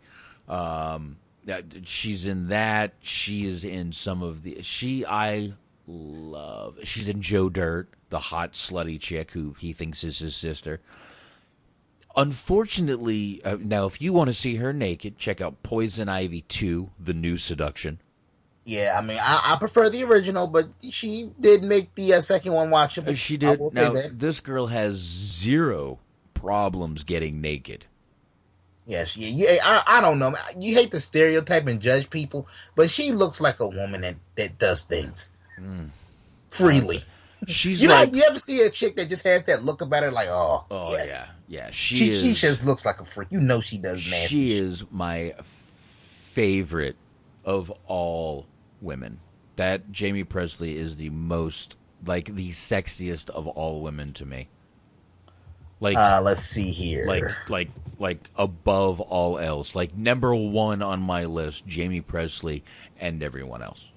[0.49, 2.95] Um, that she's in that.
[3.01, 4.63] She is in some of the.
[4.63, 5.53] She I
[5.87, 6.79] love.
[6.85, 10.81] She's in Joe Dirt, the hot slutty chick who he thinks is his sister.
[12.17, 16.91] Unfortunately, uh, now if you want to see her naked, check out Poison Ivy 2,
[16.99, 18.01] The New Seduction.
[18.65, 22.53] Yeah, I mean, I, I prefer the original, but she did make the uh, second
[22.53, 23.17] one watchable.
[23.17, 23.61] She did.
[23.73, 26.01] Now, this girl has zero
[26.35, 27.85] problems getting naked.
[28.87, 29.61] Yes, yeah, yeah.
[29.63, 30.35] I, I don't know.
[30.59, 34.59] You hate to stereotype and judge people, but she looks like a woman that, that
[34.59, 35.29] does things
[35.59, 35.89] mm.
[36.51, 37.03] freely.
[37.47, 40.03] She's you like, know, you ever see a chick that just has that look about
[40.03, 41.27] her, like, oh, oh yes.
[41.49, 41.71] yeah, yeah.
[41.71, 43.29] She she, is, she just looks like a freak.
[43.31, 44.29] You know, she does nasty.
[44.29, 46.97] She is my favorite
[47.45, 48.47] of all
[48.81, 49.21] women.
[49.57, 54.49] That Jaime Pressly is the most, like, the sexiest of all women to me.
[55.79, 57.05] Like, uh, let's see here.
[57.07, 59.75] Like, like, like above all else.
[59.75, 62.63] Like number one on my list, Jaime Pressly
[62.99, 63.91] and everyone else.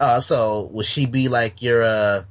[0.00, 2.22] Uh, so would she be like your uh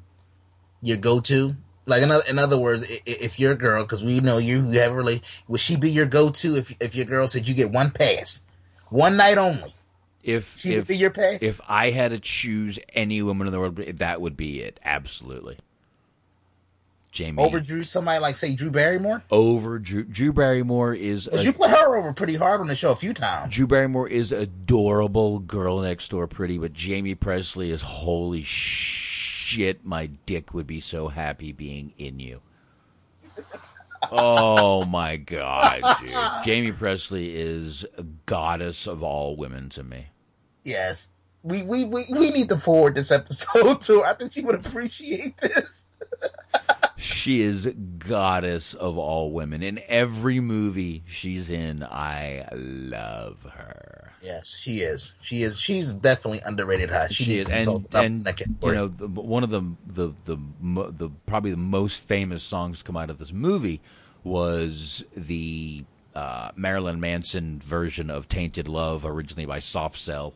[0.82, 1.55] your go to?
[1.86, 4.80] Like in other, in other words, if you're a girl, because we know you, you
[4.80, 7.53] have a relation, would she be your go to if if your girl said you
[7.53, 8.43] get one pass,
[8.89, 9.74] one night only?
[10.22, 11.39] If she if, would be your pass.
[11.41, 14.80] If I had to choose any woman in the world, that would be it.
[14.84, 15.57] Absolutely.
[17.18, 19.24] Jamie over Drew somebody like say Drew Barrymore.
[19.32, 22.91] Over Drew Drew Barrymore is a, you put her over pretty hard on the show
[22.91, 23.51] a few times.
[23.51, 29.84] Drew Barrymore is adorable, girl next door, pretty, but Jaime Pressly is holy shit.
[29.84, 32.41] My dick would be so happy being in you.
[34.11, 36.11] oh my god, dude!
[36.11, 40.09] Jaime Pressly is a goddess of all women to me.
[40.63, 41.07] Yes,
[41.41, 44.01] we we we, we need to forward this episode to.
[44.01, 44.05] Her.
[44.05, 45.88] I think she would appreciate this.
[46.98, 47.68] she is
[48.00, 49.62] goddess of all women.
[49.64, 54.14] In every movie she's in, I love her.
[54.22, 55.14] Yes, she is.
[55.22, 55.60] She is.
[55.60, 57.08] She's definitely underrated high.
[57.08, 58.28] She, She is, and in and
[58.64, 60.38] you know the, one of the the the
[60.91, 63.80] the probably the most famous songs to come out of this movie
[64.24, 65.86] was the
[66.16, 70.34] uh, Marilyn Manson version of "Tainted Love," originally by Soft Cell,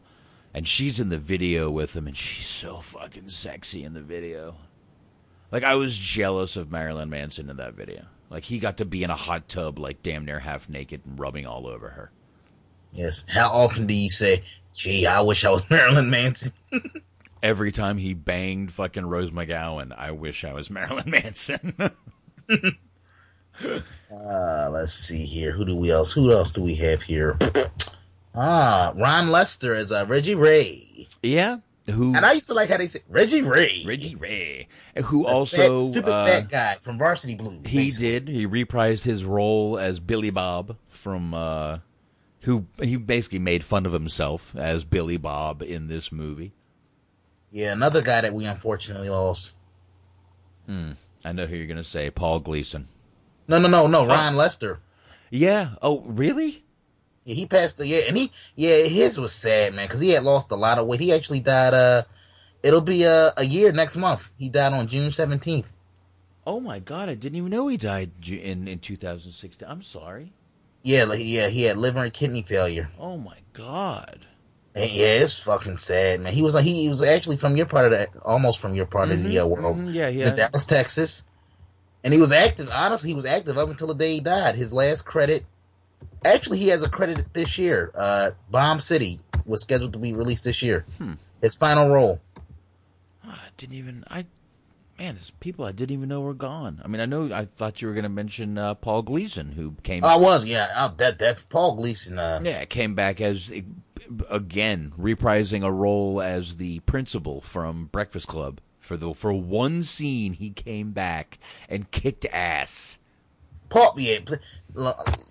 [0.54, 4.56] and she's in the video with him, and she's so fucking sexy in the video.
[5.52, 8.06] Like I was jealous of Marilyn Manson in that video.
[8.30, 11.20] Like he got to be in a hot tub, like damn near half naked, and
[11.20, 12.12] rubbing all over her.
[12.94, 13.26] yes.
[13.28, 14.44] How often do you say,
[14.74, 16.54] "Gee, I wish I was Marilyn Manson"?
[17.44, 21.74] Every time he banged fucking Rose McGowan, I wish I was Marilyn Manson.
[24.12, 25.52] Uh, let's see here.
[25.52, 26.12] Who do we else?
[26.14, 27.38] Who else do we have here?
[28.34, 31.06] Ah, Ron Lester as uh, Reggie Ray.
[31.22, 31.58] yeah,
[31.90, 33.84] who And I used to like how they said Reggie Ray.
[33.86, 34.68] Reggie Ray,
[35.06, 37.62] who The also fat, stupid uh, fat guy from Varsity Blues.
[37.66, 38.10] he basically.
[38.12, 41.80] did he reprised his role as Billy Bob from uh,
[42.42, 46.54] who he basically made fun of himself as Billy Bob in this movie.
[47.52, 49.56] Yeah, another guy that we unfortunately lost.
[50.68, 50.92] Hmm.
[51.24, 52.88] I know who you're gonna say, Paul Gleason.
[53.48, 54.06] No, no, no, no.
[54.08, 54.80] Ron Lester.
[55.30, 55.72] Yeah.
[55.82, 56.64] Oh, really?
[57.24, 60.24] Yeah, he passed the yeah, and he yeah, his was sad, man, because he had
[60.24, 61.00] lost a lot of weight.
[61.00, 61.74] He actually died.
[61.74, 62.04] Uh,
[62.64, 64.30] it'll be uh, a year next month.
[64.38, 65.72] He died on June seventeenth.
[66.48, 67.10] Oh my God!
[67.10, 69.68] I didn't even know he died in in 2016.
[69.68, 70.34] I'm sorry.
[70.84, 72.90] Yeah, like, yeah, he had liver and kidney failure.
[73.00, 74.26] Oh my God.
[74.74, 76.34] And yeah, it's fucking sad, man.
[76.34, 79.12] He was like he, was actually from your part of the almost from your part
[79.12, 79.78] of the uh, world.
[79.78, 80.30] mhm, yeah, He's yeah.
[80.32, 81.26] in Dallas, Texas,
[82.04, 82.70] and he was active.
[82.74, 84.56] Honestly, he was active up until the day he died.
[84.56, 85.46] His last credit,
[86.26, 87.92] actually, he has a credit this year.
[87.96, 90.86] Uh, Bomb City was scheduled to be released this year.
[90.98, 91.14] Hmm.
[91.42, 92.22] His final role.
[93.24, 94.04] I didn't even.
[94.10, 94.26] I
[95.02, 96.80] man, there's people I didn't even know were gone.
[96.84, 97.34] I mean, I know.
[97.34, 100.04] I thought you were going to mention uh, Paul Gleason, who came.
[100.04, 100.68] I was, yeah.
[100.76, 102.20] Oh, that that Paul Gleason.
[102.20, 103.52] Uh, yeah, came back as
[104.30, 108.62] again reprising a role as the principal from Breakfast Club.
[108.80, 113.00] For the for one scene, he came back and kicked ass.
[113.70, 114.20] Paul, yeah,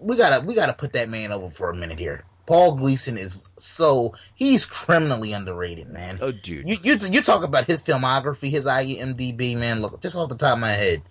[0.03, 2.25] we gotta we gotta put that man over for a minute here.
[2.47, 6.19] Paul Gleason is so he's criminally underrated, man.
[6.21, 6.69] Oh, dude.
[6.69, 9.81] You you you talk about his filmography, his IMDb, man.
[9.81, 11.03] Look, just off the top of my head,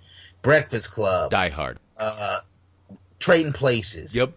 [0.42, 1.80] Breakfast Club, Die Hard.
[1.98, 2.40] uh,
[3.20, 4.14] Trading Places.
[4.16, 4.34] Yep.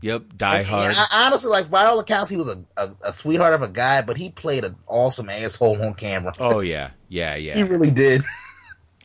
[0.00, 0.22] Yep.
[0.36, 0.90] Die And- Hard.
[0.90, 3.68] and I, honestly, like by all accounts, he was a, a, a sweetheart of a
[3.68, 6.34] guy, but he played an awesome asshole on camera.
[6.38, 7.54] oh yeah, yeah, yeah.
[7.56, 8.22] he really did.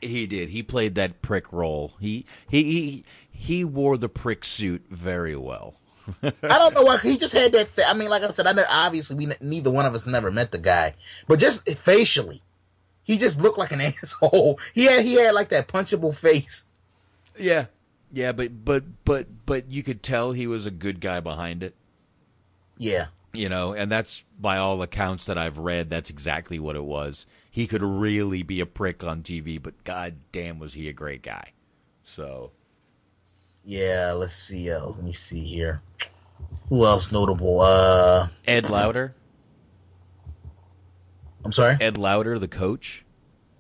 [0.01, 0.49] He did.
[0.49, 1.93] He played that prick role.
[1.99, 3.05] He he he,
[3.43, 5.75] he wore the prick suit very well.
[6.23, 7.67] I don't know why he just had that.
[7.67, 10.05] Fa- I mean, like I said, I know obviously we n- neither one of us
[10.05, 10.95] never met the guy,
[11.27, 12.41] but just facially,
[13.03, 14.59] he just looked like an asshole.
[14.73, 16.65] He had he had like that punchable face.
[17.37, 17.65] Yeah.
[18.11, 21.73] Yeah, but but but but you could tell he was a good guy behind it.
[22.77, 26.83] Yeah, You know, and that's by all accounts that I've read, that's exactly what it
[26.83, 27.25] was.
[27.49, 31.21] He could really be a prick on TV, but god damn was he a great
[31.21, 31.51] guy.
[32.03, 32.51] So
[33.63, 34.13] yeah.
[34.15, 34.71] Let's see.
[34.71, 35.81] Uh, let me see here.
[36.69, 37.61] Who else notable?
[37.61, 39.15] Uh, Ed Lauter.
[41.45, 41.77] I'm sorry.
[41.79, 43.03] Ed Lauter, the coach.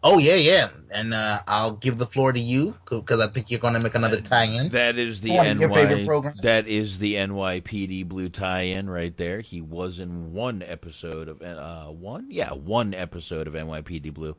[0.05, 0.69] Oh yeah, yeah.
[0.93, 3.95] And uh, I'll give the floor to you because I think you're going to make
[3.95, 4.69] another tie-in.
[4.69, 6.33] That is the One your favorite NY.
[6.41, 9.39] That is the NYPD Blue tie-in right there.
[9.39, 14.35] He was in one episode of uh one, yeah, one episode of NYPD Blue.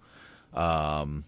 [0.53, 1.25] Um,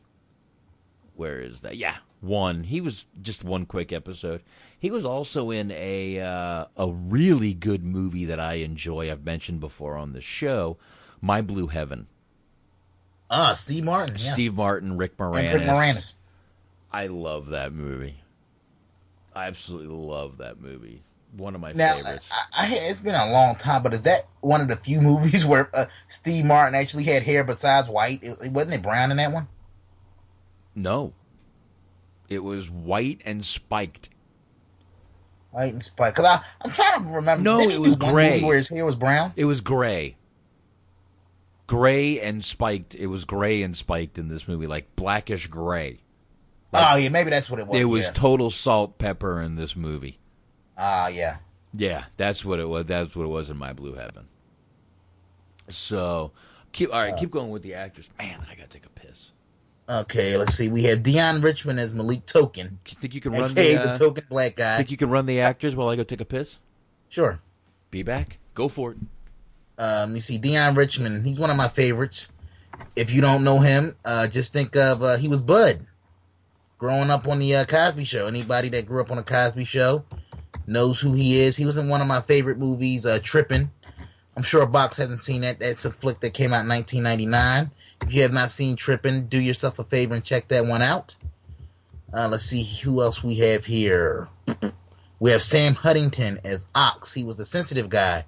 [1.15, 1.77] where is that?
[1.77, 2.65] Yeah, one.
[2.65, 4.43] He was just one quick episode.
[4.79, 9.11] He was also in a uh, a really good movie that I enjoy.
[9.11, 10.77] I've mentioned before on the show,
[11.21, 12.07] My Blue Heaven.
[13.31, 14.17] Ah, Steve Martin.
[14.19, 14.33] Yeah.
[14.35, 15.51] Steve Martin, Rick Moranis.
[15.51, 16.15] and Rick Moranis.
[16.93, 18.23] I love that movie.
[19.35, 21.03] I absolutely love that movie.
[21.37, 22.31] One of my Now, favorites.
[22.57, 25.45] I, I, it's been a long time, but is that one of the few movies
[25.45, 28.23] where uh, Steve Martin actually had hair besides white?
[28.23, 29.49] It, it- wasn't it brown in that one?
[30.75, 31.13] no.
[32.29, 34.11] It was white and spiked.
[35.51, 36.17] White and spiked.
[36.17, 37.43] Because I I'm trying to remember.
[37.43, 38.43] No, Didn't it was gray.
[38.43, 39.33] Where his hair was brown.
[39.37, 40.17] It was gray.
[41.67, 42.95] Gray and spiked.
[42.95, 46.01] It was gray and spiked in this movie, like blackish gray.
[46.73, 47.81] oh yeah, maybe that's what it was.
[47.81, 48.13] it was yeah.
[48.13, 50.19] total salt pepper in this movie.
[50.77, 51.39] Ah yeah.
[51.73, 52.87] Yeah, that's what it was.
[52.87, 54.29] That's what it was in My Blue Heaven.
[55.69, 56.33] So,
[56.73, 57.13] keep all right.
[57.13, 57.19] Uh.
[57.19, 58.09] keep going with the actors.
[58.19, 58.96] Man, I gotta take a.
[59.89, 60.69] Okay, let's see.
[60.69, 62.81] We have Deon Richmond as Malik Token.
[62.89, 63.75] You think you can run the?
[63.75, 64.79] the Uh, token black guy.
[64.79, 66.59] think you can run the actors while I go take a piss?
[67.09, 67.41] Sure.
[67.93, 68.39] Be back.
[68.55, 68.97] Go for it.
[69.79, 71.25] Um, you see Deon Richmond.
[71.25, 72.33] He's one of my favorites.
[72.97, 75.87] If you don't know him, uh, just think of uh, he was Bud
[76.79, 78.27] growing up on the uh, Cosby Show.
[78.27, 80.05] Anybody that grew up on the Cosby Show,
[80.67, 81.57] knows who he is.
[81.57, 83.71] He was in one of my favorite movies, uh, Trippin'.
[84.37, 85.61] I'm sure a Box hasn't seen that.
[85.61, 87.71] That's a flick that came out in 1999.
[88.03, 91.17] If you have not seen Trippin', do yourself a favor and check that one out.
[92.13, 94.29] Uh, let's see who else we have here.
[95.19, 97.15] We have Sam Huntington as Ox.
[97.15, 98.27] He was a sensitive guy.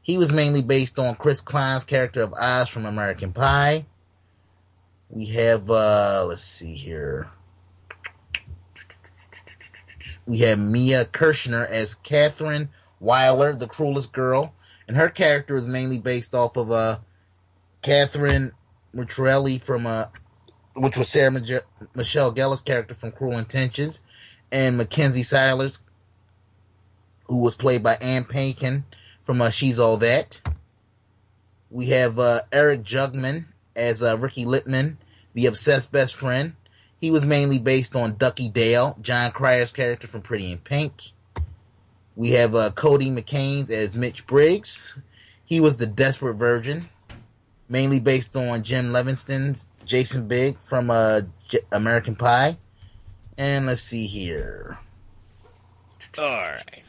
[0.00, 3.86] He was mainly based on Chris Klein's character of Oz from American Pie.
[5.10, 7.30] We have, uh, let's see here.
[10.26, 12.68] We have Mia Kirshner as Catherine
[13.02, 14.54] Wyler, the cruelest girl.
[14.86, 16.98] And her character is mainly based off of, uh,
[17.82, 18.52] Catherine
[18.94, 20.06] Mutrelli from, uh,
[20.74, 21.62] which was Sarah Maj-
[21.94, 24.02] Michelle Gellar's character from Cruel Intentions.
[24.50, 25.82] And Mackenzie Silas,
[27.26, 28.84] who was played by Ann Paquin
[29.22, 30.40] from uh, She's All That.
[31.70, 33.44] We have uh, Eric Jungmann
[33.76, 34.96] as uh, Ricky Littman,
[35.34, 36.54] the obsessed best friend.
[37.00, 41.12] He was mainly based on Ducky Dale, Jon Cryer's character from Pretty in Pink.
[42.16, 44.98] We have uh, Cody McMains as Mitch Briggs.
[45.44, 46.88] He was the desperate virgin,
[47.68, 52.58] mainly based on Jim Livingston's Jason Big from uh, J- American Pie.
[53.36, 54.78] And let's see here.
[56.18, 56.82] All right.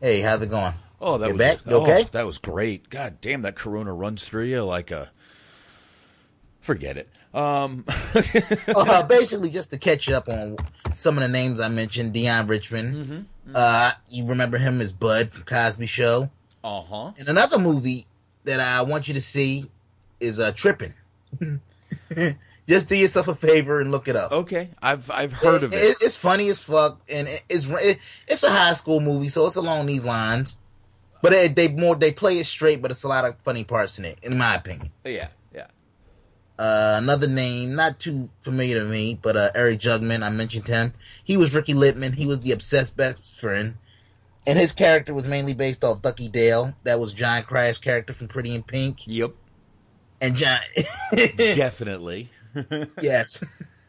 [0.00, 0.74] Hey, how's it going?
[1.00, 1.58] Oh, that you was back?
[1.66, 2.08] You oh, okay?
[2.12, 2.90] that was great.
[2.90, 5.10] God damn, that Corona runs through you like a.
[6.60, 7.08] Forget it.
[7.32, 7.84] Um,
[8.74, 10.56] uh, basically, just to catch up on
[10.94, 12.94] some of the names I mentioned, Deon Richmond.
[12.94, 13.52] Mm-hmm.
[13.54, 16.30] Uh, you remember him as Bud from Cosby Show.
[16.62, 17.12] uh huh.
[17.18, 18.06] And another movie
[18.44, 19.70] that I want you to see
[20.24, 20.94] is uh, Trippin'.
[22.66, 24.32] just do yourself a favor and look it up.
[24.32, 25.96] Okay, I've I've heard of it.
[26.00, 29.56] It's funny as fuck, and it- it's it, it's a high school movie, so it's
[29.56, 30.58] along these lines.
[31.22, 33.98] But it, they more they play it straight, but it's a lot of funny parts
[33.98, 34.90] in it, in my opinion.
[35.04, 35.66] Yeah, yeah.
[36.58, 40.92] Uh, another name, not too familiar to me, but uh, Eric Jungmann, I mentioned him.
[41.24, 42.14] He was Ricky Littman.
[42.14, 43.74] He was the obsessed best friend.
[44.46, 46.74] And his character was mainly based off Ducky Dale.
[46.84, 49.06] That was Jon Cryer's character from Pretty in Pink.
[49.06, 49.32] Yep.
[50.24, 50.58] And John.
[51.36, 52.30] Definitely.
[52.98, 53.44] yes.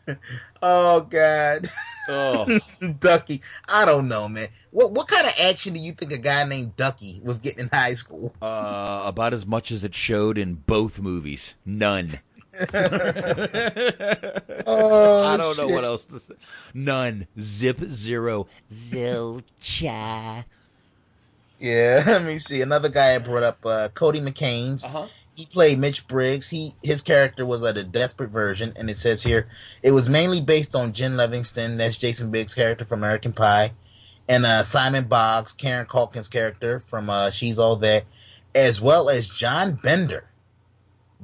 [0.61, 1.69] oh, God.
[2.09, 2.59] Oh.
[2.99, 3.41] Ducky.
[3.69, 4.49] I don't know, man.
[4.71, 7.69] What what kind of action do you think a guy named Ducky was getting in
[7.71, 8.35] high school?
[8.41, 11.53] Uh, about as much as it showed in both movies.
[11.65, 12.09] None.
[14.67, 16.33] Oh, I don't know what else to say.
[16.73, 17.27] None.
[17.39, 18.47] Zip zero.
[18.73, 20.43] Zilcha.
[21.59, 22.61] Yeah, let me see.
[22.61, 24.83] Another guy I brought up, uh, Cody McMains.
[24.85, 25.07] Uh-huh.
[25.35, 26.49] He played Mitch Briggs.
[26.49, 29.47] He his character was uh, the desperate version, and it says here
[29.83, 31.75] it was mainly based on Jen Livingston.
[31.77, 33.73] That's Jason Biggs' character from American Pie,
[34.29, 38.05] and uh, Simon Boggs, Kieran Culkin's character from uh, She's All That,
[38.55, 40.29] as well as John Bender,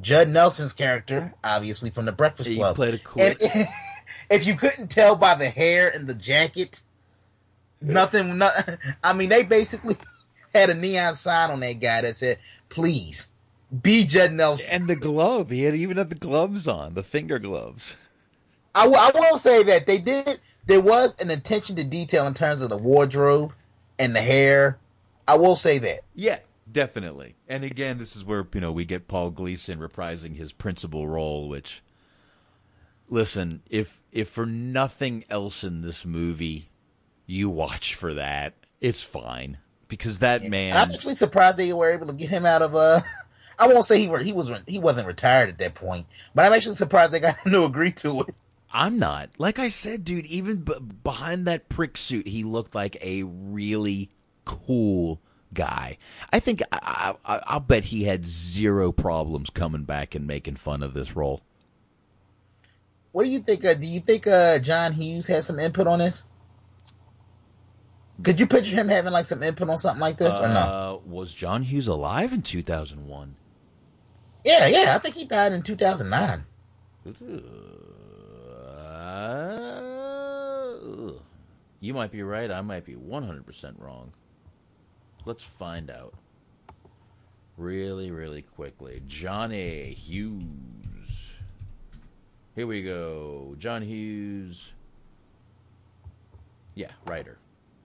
[0.02, 2.76] Judd Nelson's character, obviously from The Breakfast He Club.
[2.76, 3.68] played a And quick.
[4.30, 6.82] if you couldn't tell by the hair and the jacket,
[7.80, 8.38] nothing.
[8.38, 8.50] No,
[9.06, 9.96] I mean, they basically
[10.54, 13.28] had a neon sign on that guy that said, "Please
[13.82, 15.50] be Judd Nelson." And the glove.
[15.50, 17.96] He had even had the gloves on, the finger gloves.
[18.74, 20.40] I, will- I will say that they did.
[20.66, 23.54] There was an attention to detail in terms of the wardrobe
[24.00, 24.78] and the hair.
[25.28, 26.02] I will say that.
[26.16, 26.40] Yeah,
[26.72, 27.36] definitely.
[27.48, 31.50] And again, this is where, you know, we get Paul Gleason reprising his principal role,
[31.50, 31.82] which
[33.10, 36.70] listen, if if for nothing else in this movie
[37.26, 39.58] you watch for that, it's fine.
[39.88, 42.76] Because that And man I'm actually surprised they were able to get him out of.
[42.76, 43.02] Uh,
[43.60, 46.54] I won't say he were, he was he wasn't retired at that point, but I'm
[46.54, 48.36] actually surprised they got him to agree to it.
[48.74, 49.30] I'm not.
[49.38, 54.10] Like I said, dude, even b- behind that prick suit, he looked like a really
[54.46, 55.20] cool
[55.54, 55.98] guy.
[56.32, 60.84] I think I, I, I'll bet he had zero problems coming back and making fun
[60.84, 61.42] of this role.
[63.12, 63.66] What do you think?
[63.66, 66.24] Uh, do you think uh, John Hughes has some input on this?
[68.24, 70.54] Could you picture him having like some input on something like this or no?
[70.54, 73.36] Uh, was John Hughes alive in 2001?
[74.44, 74.96] Yeah, yeah.
[74.96, 76.46] I think he died in 2009.
[79.02, 79.84] Uh,
[81.80, 82.52] you might be right.
[82.52, 84.12] I might be 100% wrong.
[85.26, 86.14] Let's find out.
[87.58, 89.02] Really, really quickly.
[89.08, 91.34] Johnny Hughes.
[92.56, 93.56] Here we go.
[93.60, 94.72] John Hughes.
[96.76, 97.38] Yeah, writer.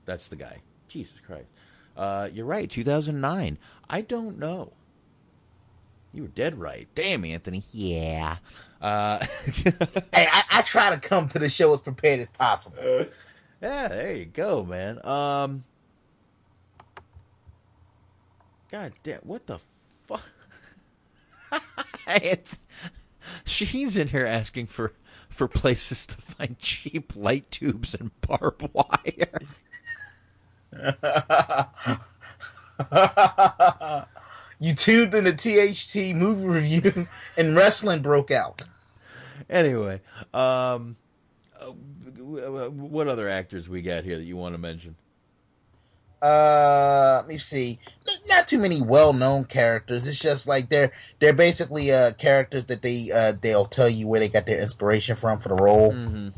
[0.06, 0.58] That's the guy.
[0.88, 1.48] Jesus Christ.
[1.96, 2.70] Uh, you're right.
[2.70, 3.58] 2009.
[3.88, 4.72] I don't know.
[6.16, 6.88] You were dead right.
[6.94, 7.62] Damn, Anthony.
[7.72, 8.38] Yeah.
[8.80, 9.18] Uh,
[9.52, 9.74] hey,
[10.14, 13.04] I, I try to come to the show as prepared as possible.
[13.60, 15.04] yeah, there you go, man.
[15.06, 15.64] Um,
[18.70, 19.58] God damn, what the
[20.06, 20.22] fuck?
[23.44, 24.94] She's in here asking for
[25.28, 29.28] for places to find cheap light tubes and barbed wire.
[34.58, 37.06] you tuned in the THT movie review,
[37.36, 38.62] and wrestling broke out.
[39.48, 40.00] Anyway,
[40.32, 40.96] um,
[41.60, 41.66] uh,
[42.70, 44.96] what other actors we got here that you want to mention?
[46.22, 47.78] Uh, let me see.
[48.28, 50.06] Not too many well-known characters.
[50.06, 54.20] It's just like they're they're basically uh characters that they uh they'll tell you where
[54.20, 55.92] they got their inspiration from for the role.
[55.92, 56.28] Mm-hmm.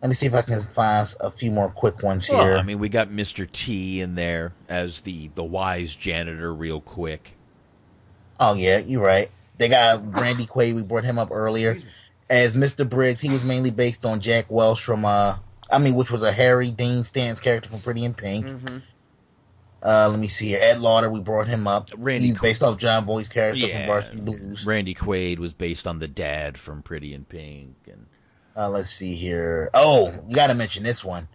[0.00, 2.36] Let me see if I can find a few more quick ones here.
[2.36, 3.50] Well, I mean, we got Mr.
[3.50, 7.33] T in there as the the wise janitor, real quick.
[8.40, 9.30] Oh yeah, you're right.
[9.58, 10.74] They got Randy Quaid.
[10.74, 11.78] We brought him up earlier
[12.28, 12.88] as Mr.
[12.88, 13.20] Briggs.
[13.20, 15.36] He was mainly based on Jack Welch from uh,
[15.70, 18.46] I mean, which was a Harry Dean Stan's character from Pretty in Pink.
[18.46, 18.78] Mm-hmm.
[19.82, 20.58] Uh, let me see here.
[20.62, 21.90] Ed Lauter, we brought him up.
[21.98, 23.80] Randy He's based off Jon Voight's character Yeah.
[23.80, 24.64] from Varsity Blues.
[24.64, 28.06] Randy Quaid was based on the dad from Pretty in Pink, and
[28.56, 29.68] Uh, let's see here.
[29.74, 31.28] Oh, you got to mention this one.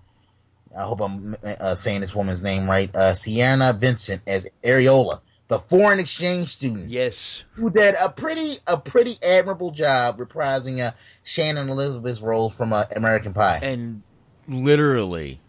[0.76, 2.93] I hope I'm uh, saying this woman's name right.
[2.95, 6.89] Uh, Sienna Vincent as Areola, the foreign exchange student.
[6.89, 10.91] Yes, who did a pretty a pretty admirable job reprising uh,
[11.23, 13.59] Shannon Elizabeth's role from uh, American Pie.
[13.61, 14.01] and
[14.47, 15.39] literally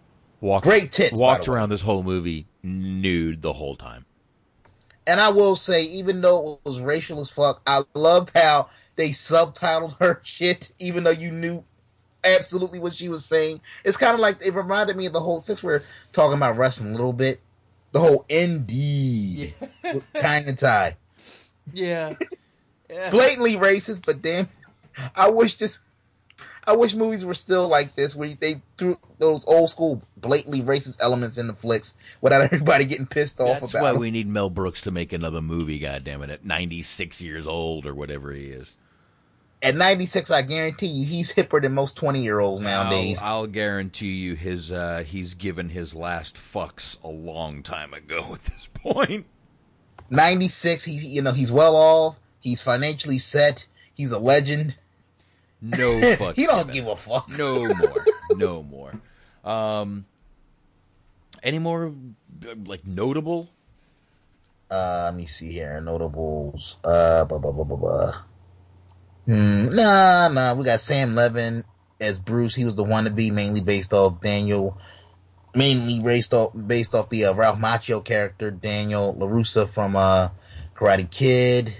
[0.40, 1.54] walked Great tits, walked way.
[1.54, 4.04] around this whole movie nude the whole time.
[5.06, 9.10] And I will say, even though it was racial as fuck, I loved how they
[9.10, 11.64] subtitled her shit, even though you knew
[12.22, 13.60] absolutely what she was saying.
[13.82, 15.82] It's kind of like it reminded me of the whole since we're
[16.12, 17.40] talking about wrestling a little bit,
[17.92, 19.54] the whole indeed
[20.14, 20.96] kind of tie.
[21.72, 22.14] Yeah.
[23.10, 24.48] blatantly racist, but damn,
[25.14, 25.78] I wish this.
[26.66, 30.98] I wish movies were still like this, where they threw those old school blatantly racist
[31.00, 33.98] elements in the flicks without everybody getting pissed off That's about why it.
[33.98, 35.78] we need Mel Brooks to make another movie.
[35.78, 38.76] God damn it, at ninety six years old or whatever he is.
[39.62, 43.20] At 96, I guarantee you, he's hipper than most 20 year olds nowadays.
[43.22, 48.20] I'll, I'll guarantee you, his uh, he's given his last fucks a long time ago.
[48.32, 49.26] At this point,
[50.08, 52.18] 96, he's you know he's well off.
[52.38, 53.66] He's financially set.
[53.92, 54.76] He's a legend.
[55.60, 56.36] no fuck.
[56.36, 57.28] he don't give a fuck.
[57.36, 57.94] No more.
[58.36, 58.92] No more.
[59.44, 60.06] Um,
[61.42, 61.92] any more
[62.64, 63.50] like notable?
[64.70, 65.80] Uh, let me see here.
[65.80, 66.76] Notables.
[66.84, 68.12] Uh, blah, blah, blah, blah, blah.
[69.26, 70.54] Hmm, nah, nah.
[70.54, 71.64] We got Sam Levine
[72.00, 72.54] as Bruce.
[72.54, 74.78] He was the one to be mainly based off Daniel,
[75.54, 80.30] mainly based off based off the uh, Ralph Macchio character Daniel Larussa from uh,
[80.74, 81.74] Karate Kid.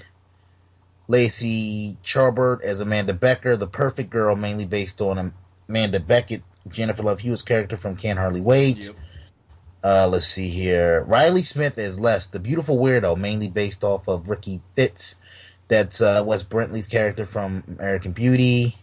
[1.08, 5.34] Lacey Chabert as Amanda Becker, the perfect girl, mainly based on
[5.68, 8.90] Amanda Beckett, Jennifer Love Hewitt's character from Can't Hardly Wait.
[9.82, 11.02] Uh, let's see here.
[11.02, 15.16] Riley Smith as Les, the beautiful weirdo, mainly based off of Ricky Fitz.
[15.70, 18.76] That's uh, Wes Bentley's character from American Beauty.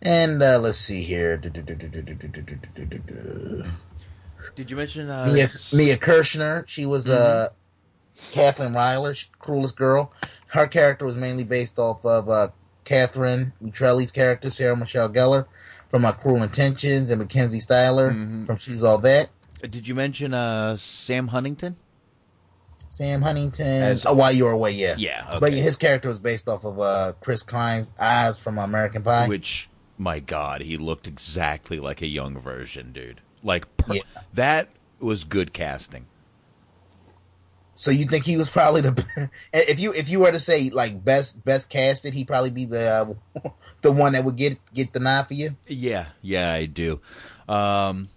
[0.00, 1.36] And uh, let's see here.
[1.36, 1.56] Did
[4.70, 6.66] you mention uh, Mia, Mia Kirshner.
[6.68, 7.48] She was uh,
[8.30, 10.12] Kathleen Ryler, she- cruelest girl.
[10.46, 12.48] Her character was mainly based off of uh,
[12.84, 15.46] Catherine Utrelli's character, Sarah Michelle Gellar,
[15.90, 19.30] from uh, Cruel Intentions, and Mackenzie Styler from She's All That.
[19.68, 21.74] Did you mention uh, Sam Huntington?
[22.90, 23.66] Sam Huntington.
[23.66, 24.94] As- oh, while you were away, yeah.
[24.98, 29.28] Yeah, But his character was based off of uh, Chris Klein's eyes from American Pie.
[29.28, 33.20] Which, my God, he looked exactly like a young version, dude.
[33.42, 34.02] Like per- Yeah.
[34.34, 34.68] that
[35.00, 36.06] was good casting.
[37.74, 41.04] so you think he was probably the if you if you were to say like
[41.04, 43.50] best best casted, he'd probably be the uh,
[43.82, 45.56] the one that would get get the nod for you.
[45.68, 47.00] Yeah, yeah, I do.
[47.48, 48.08] Um,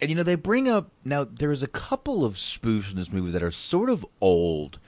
[0.00, 1.24] and you know, they bring up now.
[1.24, 4.78] There is a couple of spoofs in this movie that are sort of old.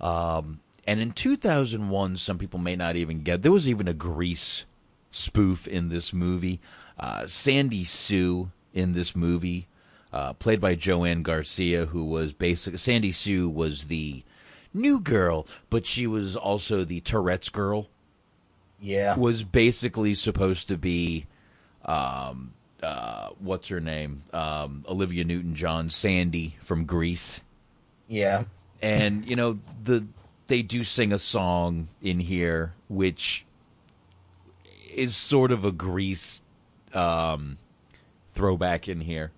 [0.00, 3.42] Um, and in 2001, some people may not even get.
[3.42, 4.64] There was even a Grease
[5.12, 6.60] spoof in this movie.
[6.98, 9.66] Uh, Sandy Sue in this movie,
[10.12, 14.22] uh, played by Joanne Garcia, who was basically Sandy Sue was the
[14.72, 17.88] new girl, but she was also the Tourette's girl
[18.80, 19.16] Yeah.
[19.16, 21.26] was basically supposed to be
[21.84, 22.52] um
[22.82, 27.40] uh what's her name um olivia newton-john sandy from grease
[28.08, 28.44] Yeah.
[28.80, 30.04] and you know the
[30.46, 33.44] they do sing a song in here which
[34.94, 36.40] is sort of a grease
[36.94, 37.58] um
[38.34, 39.30] throwback in here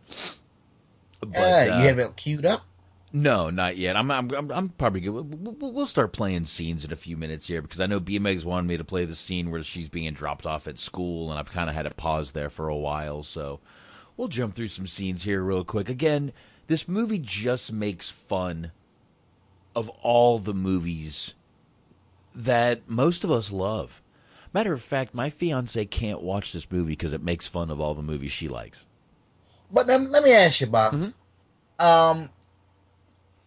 [1.20, 2.62] but Uh, uh, you have it queued up?
[3.12, 3.96] No, not yet.
[3.96, 5.12] I'm I'm I'm, I'm probably good.
[5.12, 8.68] We'll, we'll start playing scenes in a few minutes here because I know BMX wanted
[8.68, 11.68] me to play the scene where she's being dropped off at school, and I've kind
[11.68, 13.22] of had to pause there for a while.
[13.22, 13.60] So
[14.16, 15.88] we'll jump through some scenes here real quick.
[15.88, 16.32] Again,
[16.68, 18.72] this movie just makes fun
[19.74, 21.34] of all the movies
[22.34, 24.00] that most of us love.
[24.54, 27.94] Matter of fact, my fiance can't watch this movie because it makes fun of all
[27.94, 28.84] the movies she likes.
[29.70, 30.94] But um, let me ask you, Box.
[30.94, 31.84] Mm-hmm.
[31.86, 32.28] um,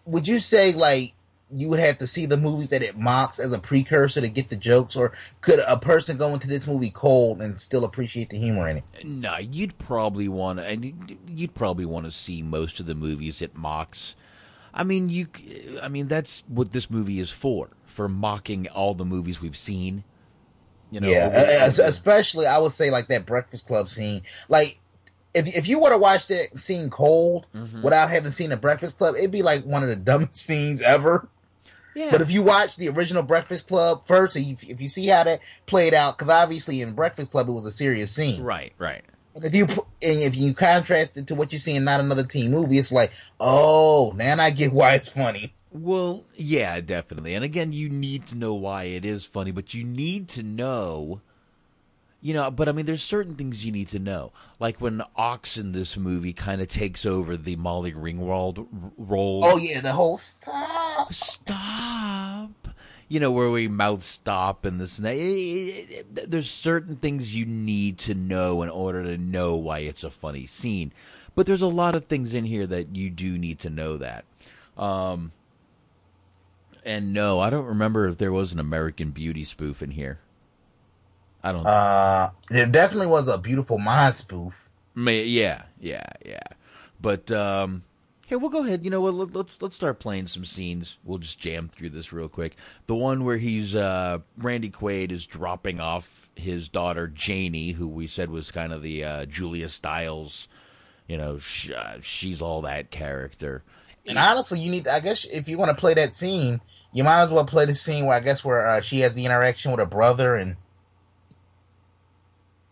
[0.05, 1.13] would you say like
[1.51, 4.49] you would have to see the movies that it mocks as a precursor to get
[4.49, 5.11] the jokes, or
[5.41, 8.83] could a person go into this movie cold and still appreciate the humor in it?
[9.03, 13.41] No, you'd probably want to, and you'd probably want to see most of the movies
[13.41, 14.15] it mocks.
[14.73, 15.27] I mean, you,
[15.81, 20.03] I mean, that's what this movie is for, for mocking all the movies we've seen.
[20.91, 24.21] You know, yeah, especially I would say like that Breakfast Club scene.
[24.49, 24.79] Like,
[25.35, 27.81] if if you were to watch that scene cold mm-hmm.
[27.81, 31.27] without having seen the Breakfast Club, it'd be like one of the dumbest scenes ever.
[31.93, 32.11] Yeah.
[32.11, 35.23] But if you watch the original Breakfast Club first, if you, if you see how
[35.23, 38.73] that played out, because obviously in Breakfast Club it was a serious scene, right?
[38.77, 39.03] Right.
[39.35, 42.23] And if you and if you contrast it to what you see in not another
[42.23, 45.53] teen movie, it's like, oh, man, I get why it's funny.
[45.71, 47.33] Well, yeah, definitely.
[47.33, 51.19] And again, you need to know why it is funny, but you need to know
[52.25, 54.31] you know, but I mean, there's certain things you need to know.
[54.59, 58.65] Like when Ox in this movie kind of takes over the Molly Ringwald
[58.97, 59.41] role.
[59.45, 62.49] Oh yeah, the whole stop, stop.
[63.07, 66.31] You know where we mouth stop and this and that.
[66.31, 70.47] There's certain things you need to know in order to know why it's a funny
[70.47, 70.93] scene.
[71.35, 74.25] But there's a lot of things in here that you do need to know that.
[74.75, 75.31] Um,
[76.83, 80.17] and no, I don't remember if there was an American Beauty spoof in here.
[81.45, 81.65] I don't.
[81.65, 84.67] Uh, there definitely was a beautiful mind spoof.
[84.95, 86.39] May, yeah, yeah, yeah.
[86.99, 87.83] But um,
[88.25, 88.83] here we'll go ahead.
[88.83, 89.13] You know what?
[89.13, 90.97] Let, let's let's start playing some scenes.
[91.03, 92.55] We'll just jam through this real quick.
[92.87, 98.07] The one where he's uh, Randy Quaid is dropping off his daughter Janie, who we
[98.07, 100.47] said was kind of the uh, Julia Stiles.
[101.07, 103.61] You know, sh- uh, she's all that character.
[104.07, 104.87] And honestly, you need.
[104.87, 106.59] I guess if you want to play that scene,
[106.91, 109.25] you might as well play the scene where I guess where uh, she has the
[109.25, 110.55] interaction with her brother and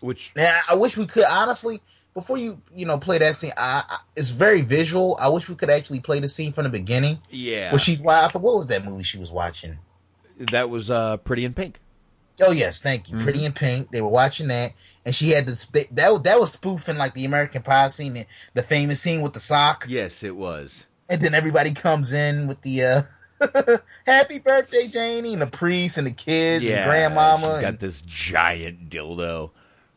[0.04, 1.82] which now I wish we could honestly
[2.14, 3.54] before you you know play that scene.
[3.58, 5.18] I, I, it's very visual.
[5.20, 7.20] I wish we could actually play the scene from the beginning.
[7.30, 8.42] Yeah, where she's laughing.
[8.42, 9.80] What was that movie she was watching?
[10.38, 11.80] That was uh, Pretty in Pink.
[12.42, 13.16] Oh yes, thank you.
[13.16, 13.24] Mm-hmm.
[13.24, 13.92] Pretty in Pink.
[13.92, 14.74] They were watching that,
[15.06, 15.66] and she had this.
[15.68, 19.86] That that was spoofing like the American Pie scene, the famous scene with the sock.
[19.88, 20.86] Yes, it was.
[21.10, 22.84] And then everybody comes in with the.
[22.84, 23.02] uh
[24.06, 27.58] Happy birthday, Janie, and the priest and the kids yeah, and grandmama.
[27.58, 29.52] She got and, this giant dildo.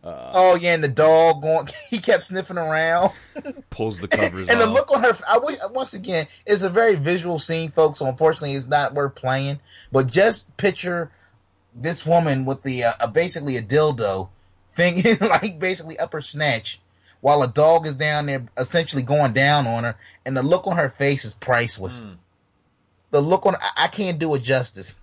[0.07, 1.69] Uh, oh yeah, and the dog going.
[1.91, 3.11] He kept sniffing around.
[3.71, 4.43] pulls the covers.
[4.43, 5.17] and, and the look on her.
[5.27, 5.39] I
[5.69, 7.99] once again, it's a very visual scene, folks.
[7.99, 9.59] So unfortunately, it's not worth playing.
[9.91, 11.11] But just picture
[11.75, 14.29] this woman with the uh, basically a dildo
[14.75, 16.81] thing, like basically upper snatch,
[17.21, 20.77] while a dog is down there, essentially going down on her, and the look on
[20.77, 22.01] her face is priceless.
[22.01, 22.17] Mm.
[23.11, 25.01] The look on, I, I can't do it justice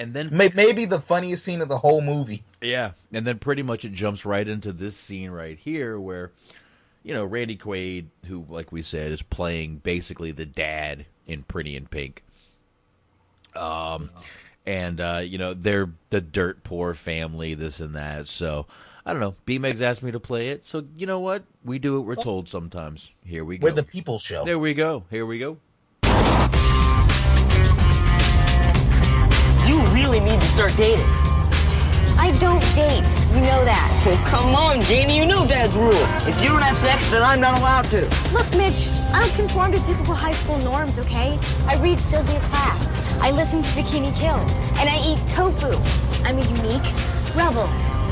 [0.00, 2.42] and then maybe the funniest scene of the whole movie.
[2.60, 6.32] Yeah, and then pretty much it jumps right into this scene right here where
[7.02, 11.74] you know Randy Quaid, who like we said is playing basically the dad in Pretty
[11.74, 12.22] in Pink.
[13.56, 14.10] Um,
[14.66, 18.26] and uh, you know they're the dirt poor family, this and that.
[18.26, 18.66] So
[19.06, 19.34] I don't know.
[19.46, 21.44] B-Megs asked me to play it, so you know what?
[21.64, 23.10] We do what we're told sometimes.
[23.24, 23.64] Here we go.
[23.64, 24.44] We're the people show.
[24.44, 25.04] There we go.
[25.10, 25.56] Here we go.
[29.66, 31.06] You really need to start dating.
[32.20, 33.08] I don't date.
[33.34, 34.04] You know that.
[34.06, 35.16] Oh, come on, Janie.
[35.16, 36.04] You know Dad's rule.
[36.28, 38.02] If you don't have sex, then I'm not allowed to.
[38.34, 41.38] Look, Mitch, I don't conform to typical high school norms, okay?
[41.66, 43.22] I read Sylvia Plath.
[43.22, 44.36] I listen to Bikini Kill.
[44.78, 45.72] And I eat tofu.
[46.22, 46.92] I'm a unique
[47.34, 47.66] rebel.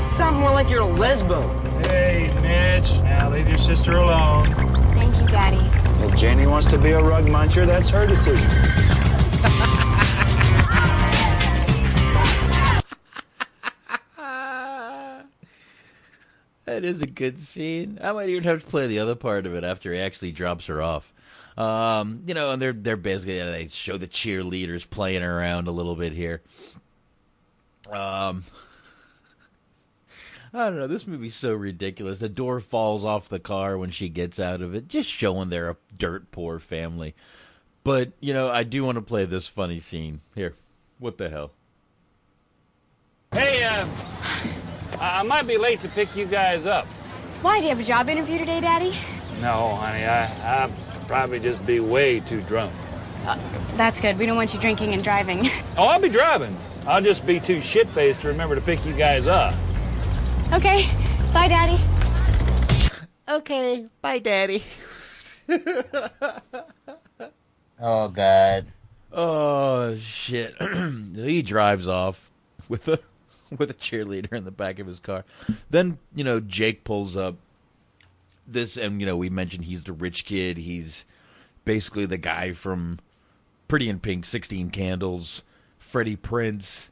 [0.07, 1.45] Sounds more like you're a lesbo.
[1.85, 2.91] Hey, Mitch.
[3.03, 4.51] Now leave your sister alone.
[4.95, 5.63] Thank you, Daddy.
[6.03, 8.49] If Janie wants to be a rug muncher, that's her decision.
[16.79, 17.99] That is a good scene.
[18.01, 20.67] I might even have to play the other part of it after he actually drops
[20.67, 21.13] her off.
[21.57, 25.97] Um, you know, and they're they're basically they show the cheerleaders playing around a little
[25.97, 26.41] bit here.
[27.91, 28.45] Um,
[30.53, 30.87] I don't know.
[30.87, 32.19] This movie's so ridiculous.
[32.19, 35.71] The door falls off the car when she gets out of it, just showing they're
[35.71, 37.13] a dirt poor family.
[37.83, 40.53] But you know, I do want to play this funny scene here.
[40.97, 41.51] What the hell?
[43.33, 43.85] Hey, uh,
[44.99, 46.85] I might be late to pick you guys up.
[47.41, 47.59] Why?
[47.59, 48.93] Do you have a job interview today, Daddy?
[49.41, 50.03] No, honey.
[50.03, 50.71] I, I'll
[51.07, 52.73] probably just be way too drunk.
[53.25, 53.37] Uh,
[53.75, 54.17] that's good.
[54.17, 55.47] We don't want you drinking and driving.
[55.77, 56.57] Oh, I'll be driving.
[56.85, 59.55] I'll just be too shit-faced to remember to pick you guys up.
[60.51, 60.85] Okay.
[61.31, 61.81] Bye, Daddy.
[63.29, 63.85] Okay.
[64.01, 64.65] Bye, Daddy.
[67.79, 68.65] oh, God.
[69.13, 70.53] Oh, shit.
[71.15, 72.29] he drives off
[72.67, 72.99] with a
[73.57, 75.25] with a cheerleader in the back of his car.
[75.69, 77.35] Then, you know, Jake pulls up
[78.47, 80.57] this and you know, we mentioned he's the rich kid.
[80.57, 81.05] He's
[81.65, 82.99] basically the guy from
[83.67, 85.43] Pretty in Pink, Sixteen Candles,
[85.77, 86.89] Freddie Prinze.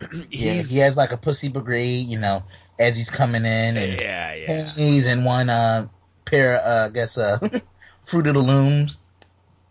[0.30, 2.42] yeah, he has like a pussy brigade, you know,
[2.78, 4.64] as he's coming in, and yeah, yeah.
[4.72, 5.86] he's in one uh,
[6.24, 7.38] pair, uh, I guess, uh,
[8.04, 9.00] Fruit of the Looms.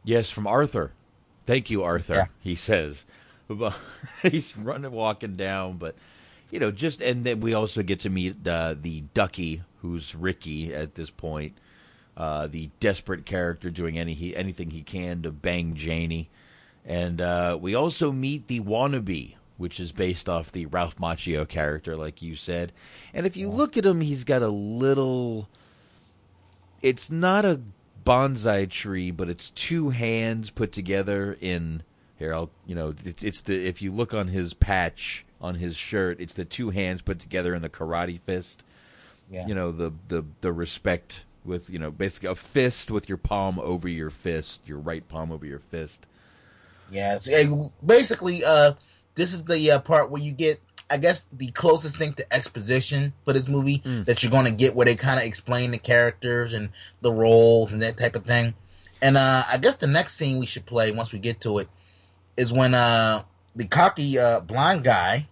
[0.04, 0.92] Yes, from Arthur.
[1.46, 2.14] Thank you, Arthur.
[2.14, 2.26] Yeah.
[2.42, 3.04] He says,
[4.22, 5.96] he's running, walking down, but
[6.50, 10.74] you know, just and then we also get to meet uh, the Ducky, who's Ricky
[10.74, 11.58] at this point,
[12.16, 16.30] uh, the desperate character doing any he, anything he can to bang Janie,
[16.86, 21.96] and uh, we also meet the wannabe, which is based off the Ralph Macchio character,
[21.96, 22.72] like you said.
[23.14, 25.50] And if you look at him, he's got a little.
[26.82, 27.60] It's not a
[28.06, 31.84] bonsai tree, but it's two hands put together in
[32.18, 32.34] here.
[32.34, 36.20] I'll you know it, it's the if you look on his patch on his shirt,
[36.20, 38.64] it's the two hands put together in the karate fist.
[39.30, 39.46] Yeah.
[39.48, 43.60] You know the the the respect with you know basically a fist with your palm
[43.60, 46.06] over your fist, your right palm over your fist.
[46.90, 48.74] Yeah, so, basically, uh,
[49.16, 53.12] this is the uh, part where you get, I guess, the closest thing to exposition
[53.26, 54.06] for this movie Mm.
[54.06, 56.70] that you're going to get, where they kind of explain the characters and
[57.02, 58.54] the roles and that type of thing.
[59.02, 61.68] And uh, I guess the next scene we should play once we get to it
[62.38, 63.24] is when uh,
[63.58, 65.28] the cocky uh, blind guy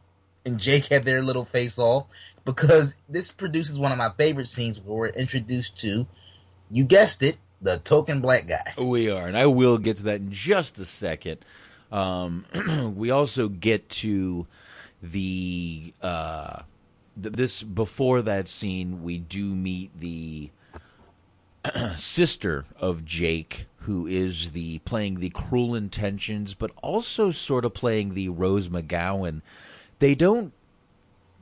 [0.46, 2.08] and Jake have their little face off
[2.44, 6.08] because this produces one of my favorite scenes where we're introduced to,
[6.70, 8.74] you guessed it, the token black guy.
[8.78, 11.46] We are, and I will get to that in just a second.
[11.92, 12.46] Um,
[12.98, 14.48] we also get to
[15.02, 16.64] the uh,
[17.22, 19.04] th- this before that scene.
[19.04, 20.50] We do meet the
[21.96, 28.14] sister of Jake, who is the playing the cruel intentions, but also sort of playing
[28.14, 29.42] the Rose McGowan.
[30.00, 30.54] They don't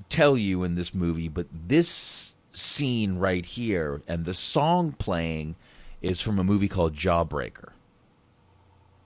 [0.09, 5.55] tell you in this movie, but this scene right here and the song playing
[6.01, 7.71] is from a movie called Jawbreaker.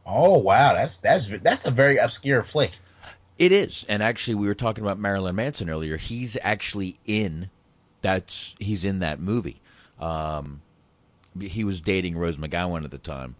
[0.06, 2.72] Oh wow, that's that's that's a very obscure flick.
[3.38, 5.98] It is, and actually, we were talking about Marilyn Manson earlier.
[5.98, 7.50] He's actually in
[8.02, 9.62] that's he's in that movie.
[10.00, 10.62] Um,
[11.42, 13.36] he was dating Rose McGowan at the time,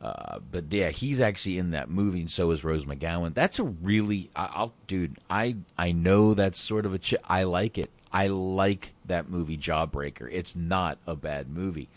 [0.00, 3.34] uh, but yeah, he's actually in that movie, and so is Rose McGowan.
[3.34, 5.18] That's a really, I, I'll, dude.
[5.28, 6.98] I I know that's sort of a.
[6.98, 7.90] Ch- I like it.
[8.12, 10.28] I like that movie, Jawbreaker.
[10.32, 11.88] It's not a bad movie,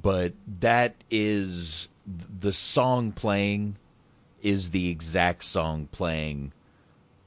[0.00, 3.76] but that is the song playing
[4.42, 6.52] is the exact song playing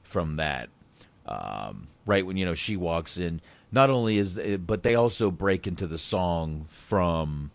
[0.02, 0.68] from that.
[1.26, 3.40] Um, right when you know she walks in,
[3.72, 7.50] not only is it, but they also break into the song from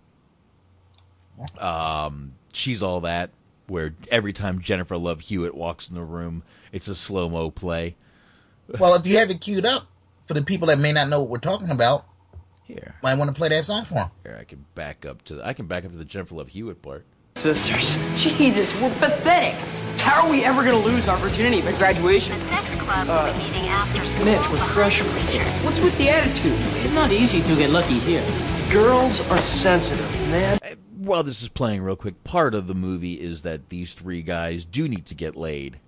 [1.58, 3.32] um, "She's All That,"
[3.68, 7.96] where every time Jennifer Love Hewitt walks in the room, it's a slow mo play.
[8.80, 9.88] Well, if you have it queued up
[10.26, 12.06] for the people that may not know what we're talking about,
[12.64, 14.12] here might want to play that song for them.
[14.24, 16.50] Here, I can back up to the, I can back up to the Jennifer Love
[16.50, 17.06] Hewitt part.
[17.38, 17.98] Sisters.
[18.16, 19.56] Jesus, we're pathetic.
[20.00, 22.32] How are we ever going to lose our virginity by graduation?
[22.34, 25.46] The sex club Uh, will be meeting after school Mitch, we're behind freshmen.
[25.66, 26.54] What's with the attitude?
[26.84, 28.24] It's not easy to get lucky here.
[28.72, 30.58] Girls are sensitive, man.
[30.98, 34.64] While this is playing real quick, part of the movie is that these three guys
[34.64, 35.80] do need to get laid,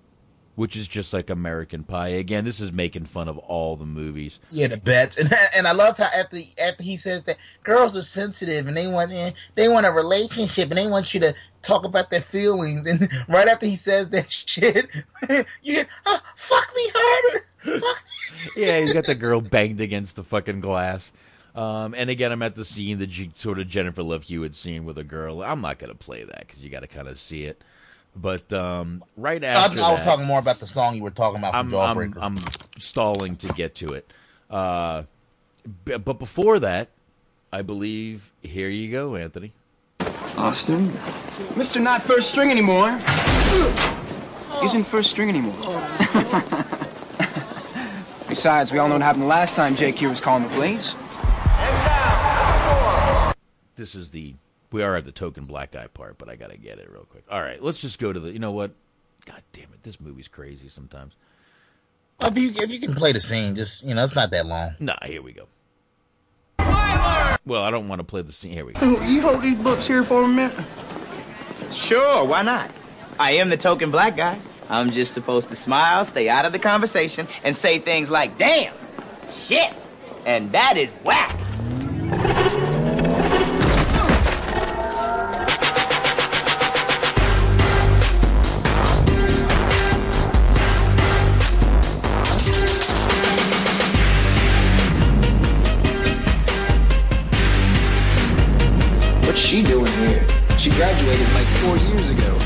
[0.58, 2.08] which is just like American Pie.
[2.08, 4.40] Again, this is making fun of all the movies.
[4.50, 8.02] Yeah, the bets, and and I love how after after he says that girls are
[8.02, 9.12] sensitive and they want
[9.54, 13.48] they want a relationship and they want you to talk about their feelings, and right
[13.48, 14.88] after he says that shit,
[15.30, 17.46] you hear, oh, "Fuck me harder."
[17.80, 18.04] Fuck
[18.56, 18.64] me.
[18.64, 21.12] yeah, he's got the girl banged against the fucking glass.
[21.54, 24.86] Um, and again, I'm at the scene, the G- sort of Jennifer Love Hewitt scene
[24.86, 25.44] with a girl.
[25.44, 27.64] I'm not going to play that because you got to kind of see it.
[28.20, 31.38] But um, right after I was that- talking more about the song you were talking
[31.40, 32.18] about from I'm, I'm, Jawbreaker.
[32.22, 32.38] I'm
[32.80, 34.12] stalling to get to it.
[34.50, 35.04] Uh,
[35.86, 36.90] b- but before that,
[37.54, 39.54] I believe, here you go, Anthony.
[40.36, 40.88] Austin?
[41.56, 41.82] Mr.
[41.82, 42.92] Not first string anymore.
[44.62, 45.54] He's in first string anymore.
[48.28, 50.96] Besides, we all know what happened last time Jake here was calling the police.
[53.76, 54.34] This is the
[54.72, 57.24] we are at the token black guy part, but I gotta get it real quick.
[57.30, 58.32] All right, let's just go to the.
[58.32, 58.72] You know what?
[59.26, 61.14] God damn it, this movie's crazy sometimes.
[62.22, 64.76] if you if you can play the scene, just you know, it's not that long.
[64.80, 65.48] Nah, here we go.
[67.46, 68.52] Well, I don't want to play the scene.
[68.52, 68.80] Here we go.
[68.82, 70.54] Oh, you hold these books here for a minute?
[71.72, 72.72] Sure, why not?
[73.20, 74.38] I am the token black guy.
[74.70, 78.74] I'm just supposed to smile, stay out of the conversation, and say things like, damn,
[79.32, 79.74] shit,
[80.26, 81.38] and that is whack.
[100.68, 102.38] She graduated like four years ago.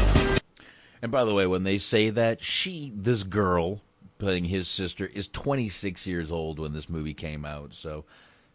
[1.01, 3.81] And by the way, when they say that, she, this girl
[4.19, 7.73] playing his sister, is 26 years old when this movie came out.
[7.73, 8.05] So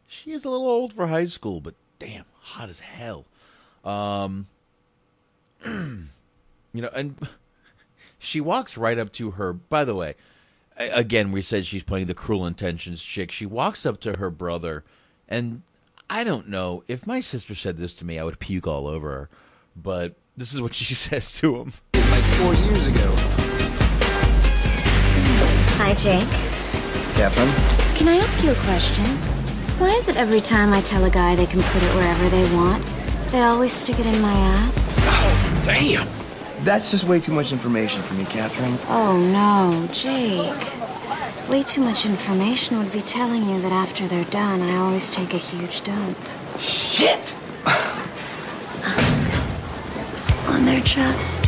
[0.07, 3.25] she is a little old for high school, but damn, hot as hell.
[3.85, 4.47] Um,
[5.65, 6.07] you
[6.73, 7.17] know, and
[8.21, 9.53] she walks right up to her.
[9.53, 10.15] By the way,
[10.77, 13.33] again, we said she's playing the cruel intentions chick.
[13.33, 14.85] She walks up to her brother,
[15.29, 15.63] and
[16.09, 19.09] I don't know if my sister said this to me, I would puke all over
[19.09, 19.29] her.
[19.77, 21.73] But this is what she says to him.
[21.95, 23.13] Like four years ago.
[25.79, 26.29] Hi, Jake.
[27.15, 27.97] Catherine?
[27.97, 29.05] Can I ask you a question?
[29.79, 32.55] Why is it every time I tell a guy they can put it wherever they
[32.55, 32.85] want,
[33.29, 34.91] they always stick it in my ass?
[34.99, 36.09] Oh, damn.
[36.65, 38.79] That's just way too much information for me, Catherine.
[38.89, 40.73] Oh, no, Jake.
[41.51, 45.35] Way too much information would be telling you that after they're done, I always take
[45.35, 46.17] a huge dump.
[46.59, 47.35] Shit!
[50.49, 51.41] On their chest.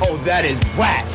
[0.00, 1.06] Oh, that is whack.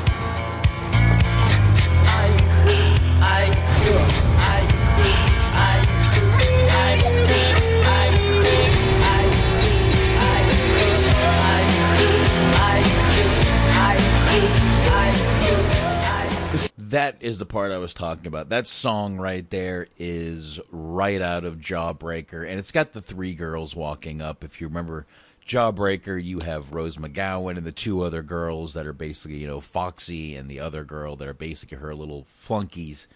[16.77, 18.49] That is the part I was talking about.
[18.49, 23.75] That song right there is right out of Jawbreaker, and it's got the three girls
[23.75, 24.43] walking up.
[24.43, 25.07] If you remember
[25.47, 29.59] Jawbreaker, you have Rose McGowan and the two other girls that are basically, you know,
[29.59, 33.07] Foxy and the other girl that are basically her little flunkies.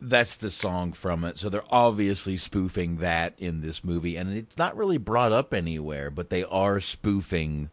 [0.00, 1.38] That's the song from it.
[1.38, 6.10] So they're obviously spoofing that in this movie, and it's not really brought up anywhere,
[6.10, 7.70] but they are spoofing,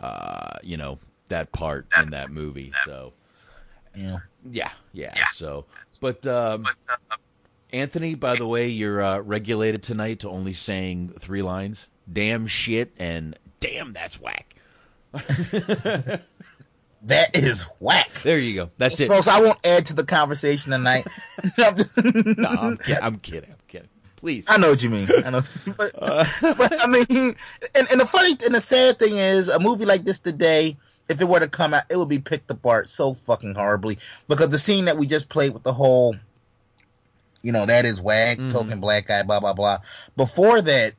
[0.00, 2.72] uh, you know, that part in that movie.
[2.84, 3.12] So.
[3.96, 4.18] Yeah.
[4.50, 5.14] Yeah, yeah.
[5.34, 5.64] So,
[6.00, 6.66] but um,
[7.72, 12.92] Anthony, by the way, you're uh, regulated tonight to only saying three lines: "Damn shit"
[12.98, 14.54] and "Damn that's whack."
[17.06, 18.08] That is whack.
[18.22, 18.70] There you go.
[18.78, 19.28] That's it, folks.
[19.28, 21.06] I won't add to the conversation tonight.
[21.58, 21.66] no,
[22.48, 23.50] I'm, kid- I'm kidding.
[23.50, 23.88] I'm kidding.
[24.16, 24.44] Please.
[24.48, 25.08] I know what you mean.
[25.22, 25.42] I know,
[25.76, 27.36] but, but I mean,
[27.74, 30.78] and, and the funny and the sad thing is, a movie like this today,
[31.10, 34.48] if it were to come out, it would be picked apart so fucking horribly because
[34.48, 36.16] the scene that we just played with the whole,
[37.42, 38.48] you know, that is wag Mm-hmm.
[38.48, 39.76] token black guy, blah blah blah.
[40.16, 40.94] Before that,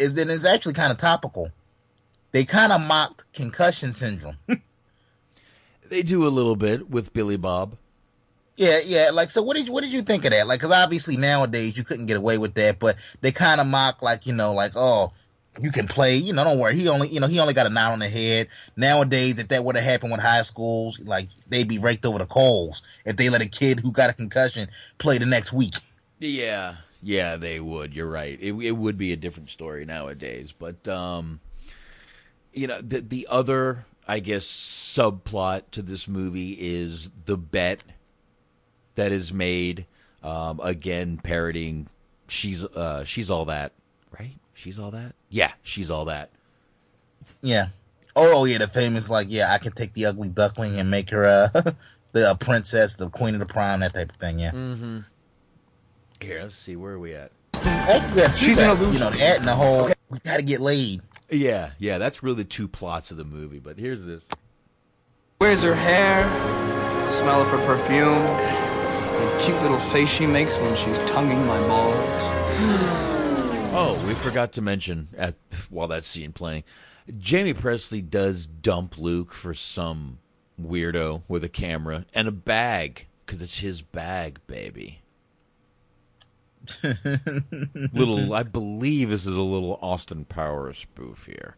[0.00, 1.52] is then it's actually kind of topical.
[2.32, 4.36] They kind of mocked concussion syndrome.
[5.90, 7.76] They do a little bit with Billy Bob.
[8.54, 9.10] Yeah, yeah.
[9.12, 10.46] Like, so what did you, what did you think of that?
[10.46, 14.00] Like, cause obviously nowadays you couldn't get away with that, but they kind of mock,
[14.00, 15.12] like, you know, like, oh,
[15.60, 16.76] you can play, you know, don't worry.
[16.76, 18.46] He only, you know, he only got a knot on the head.
[18.76, 22.26] Nowadays, if that would have happened with high schools, like, they'd be raked over the
[22.26, 24.68] coals if they let a kid who got a concussion
[24.98, 25.74] play the next week.
[26.20, 27.94] Yeah, yeah, they would.
[27.94, 28.38] You're right.
[28.40, 31.40] It, it would be a different story nowadays, but um,
[32.52, 37.82] you know, the the other, I guess, subplot to this movie is the bet
[38.94, 39.86] that is made.
[40.22, 41.88] Um, again, parodying
[42.28, 43.72] she's uh she's all that,
[44.18, 44.36] right?
[44.54, 45.14] She's all that.
[45.28, 46.30] Yeah, she's all that.
[47.40, 47.68] Yeah.
[48.16, 51.10] Oh, oh yeah, the famous, like, yeah, I can take the ugly duckling and make
[51.10, 51.62] her, uh,
[52.12, 54.50] the uh, princess, the queen of the prime, that type of thing, yeah.
[54.50, 54.98] Mm-hmm.
[56.20, 56.76] Here, let's see.
[56.76, 57.32] Where are we at?
[57.64, 58.92] Actually, that She's an illusion.
[58.92, 61.02] you know, that and the whole, we gotta get laid.
[61.30, 61.98] Yeah, yeah.
[61.98, 63.58] That's really the two plots of the movie.
[63.58, 64.24] But here's this.
[65.38, 66.24] Where's her hair?
[67.06, 68.22] The Smell of her perfume?
[68.24, 72.96] The cute little face she makes when she's tonguing my balls.
[73.72, 75.36] Oh, we forgot to mention at
[75.70, 76.64] while that scene playing,
[77.24, 80.18] Jaime Pressly does dump Luke for some
[80.60, 85.02] weirdo with a camera and a bag because it's his bag, baby.
[87.92, 91.56] little, I believe this is a little Austin Powers spoof here.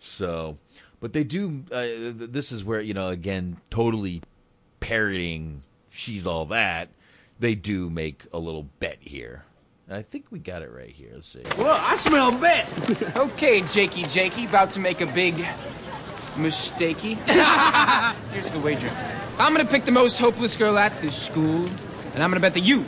[0.00, 0.58] So,
[1.00, 1.64] but they do.
[1.70, 4.22] Uh, this is where you know again, totally
[4.80, 5.60] parodying
[5.90, 6.88] "She's All That."
[7.38, 9.44] They do make a little bet here.
[9.90, 11.10] I think we got it right here.
[11.14, 11.42] Let's see.
[11.58, 13.16] Well, I smell bet.
[13.16, 15.36] okay, Jakey Jakey, about to make a big
[16.34, 17.16] mistakey.
[18.32, 18.90] Here's the wager.
[19.38, 21.66] I'm gonna pick the most hopeless girl at this school,
[22.14, 22.84] and I'm gonna bet that you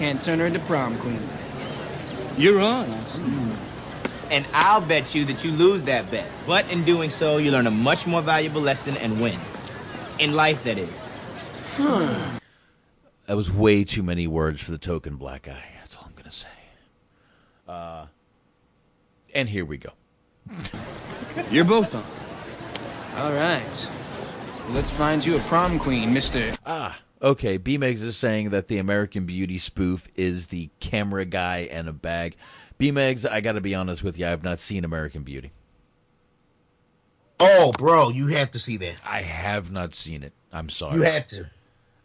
[0.00, 1.20] can't turn her into prom queen.
[2.38, 2.88] You're on.
[4.30, 6.26] And I'll bet you that you lose that bet.
[6.46, 9.38] But in doing so, you learn a much more valuable lesson and win.
[10.18, 11.12] In life, that is.
[13.26, 15.62] That was way too many words for the token black guy.
[15.78, 16.48] That's all I'm gonna say.
[17.68, 18.06] Uh,
[19.32, 19.90] and here we go.
[21.52, 22.02] You're both on.
[23.22, 23.88] All right.
[24.70, 26.52] Let's find you a prom queen, Mister.
[26.66, 27.56] Ah, okay.
[27.56, 31.92] B Megs is saying that the American Beauty spoof is the camera guy and a
[31.92, 32.36] bag.
[32.78, 34.26] B Megs, I got to be honest with you.
[34.26, 35.52] I have not seen American Beauty.
[37.38, 38.96] Oh, bro, you have to see that.
[39.06, 40.32] I have not seen it.
[40.52, 40.96] I'm sorry.
[40.96, 41.46] You have to.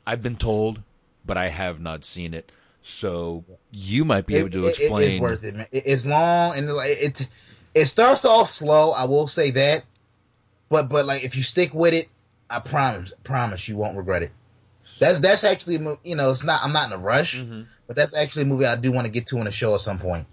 [0.08, 0.82] I've been told,
[1.26, 2.52] but I have not seen it.
[2.84, 5.12] So you might be able to It- it- explain.
[5.14, 5.68] it's worth it, man.
[5.72, 7.28] It- It's long and like, it
[7.74, 8.92] it starts off slow.
[8.92, 9.84] I will say that,
[10.70, 12.10] but but like if you stick with it,
[12.50, 14.32] I promise promise you won't regret it.
[15.00, 17.64] That's that's actually you know it's not I'm not in a rush, Mm-hmm.
[17.88, 19.82] but that's actually a movie I do want to get to in a show at
[19.82, 20.28] some point.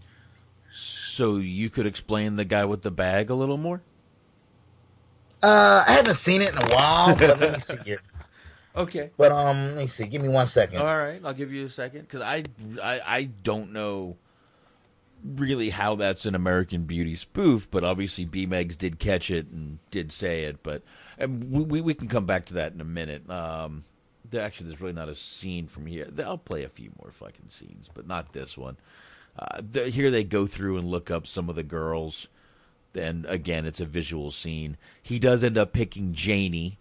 [0.72, 3.82] So you could explain the guy with the bag a little more.
[5.42, 7.96] Uh, I haven't seen it in a while, but let me see.
[8.76, 9.10] Okay.
[9.16, 10.06] But um, let me see.
[10.06, 10.78] Give me one second.
[10.78, 12.44] All right, I'll give you a second because I,
[12.82, 14.16] I I don't know
[15.24, 19.78] really how that's an American Beauty spoof, but obviously B Megs did catch it and
[19.90, 20.62] did say it.
[20.62, 20.82] But
[21.18, 23.28] we, we can come back to that in a minute.
[23.28, 23.84] Um,
[24.32, 26.08] there, actually, there's really not a scene from here.
[26.24, 28.76] I'll play a few more fucking scenes, but not this one.
[29.38, 32.26] Uh, the, here they go through and look up some of the girls.
[32.94, 34.76] And again, it's a visual scene.
[35.02, 36.78] He does end up picking Janie.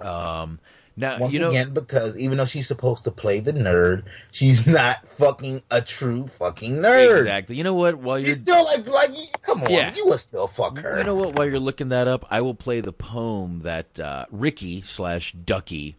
[0.00, 0.60] Um,
[0.96, 4.66] now Once you know, again, because even though she's supposed to play the nerd, she's
[4.80, 7.20] not fucking a true fucking nerd.
[7.20, 7.56] Exactly.
[7.56, 7.96] You know what?
[7.98, 9.92] While you're He's still like, like, come on, Yeah.
[9.94, 10.98] you would still fuck her.
[10.98, 11.36] You know what?
[11.36, 15.96] While you're looking that up, I will play the poem that uh, Ricky slash Ducky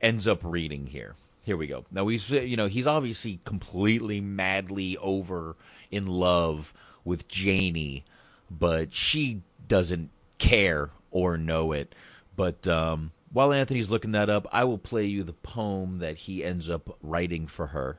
[0.00, 1.14] ends up reading here.
[1.44, 1.84] Here we go.
[1.90, 5.56] Now he's you know he's obviously completely madly over
[5.90, 6.72] in love
[7.04, 8.04] with Janie,
[8.50, 11.94] but she doesn't care or know it.
[12.34, 16.44] But um, while Anthony's looking that up, I will play you the poem that he
[16.44, 17.98] ends up writing for her.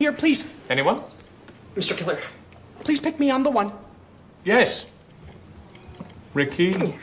[0.00, 0.66] Here, please.
[0.68, 1.00] Anyone?
[1.76, 1.96] Mr.
[1.96, 2.18] Killer,
[2.80, 3.30] please pick me.
[3.30, 3.72] I'm the one.
[4.44, 4.86] Yes.
[6.34, 6.74] Ricky.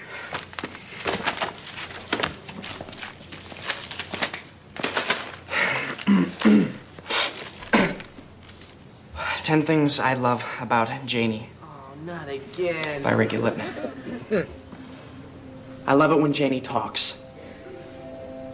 [9.43, 13.01] Ten Things I Love About Janie Oh, not again.
[13.03, 13.69] by Ricky Lipman.
[15.87, 17.20] I love it when Janie talks.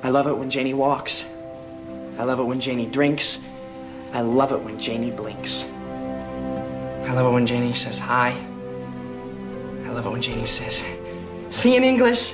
[0.03, 1.25] I love it when Janie walks.
[2.17, 3.39] I love it when Janie drinks.
[4.13, 5.65] I love it when Janie blinks.
[7.05, 8.35] I love it when Janie says hi.
[9.85, 10.85] I love it when Janie says,
[11.49, 12.33] see in English.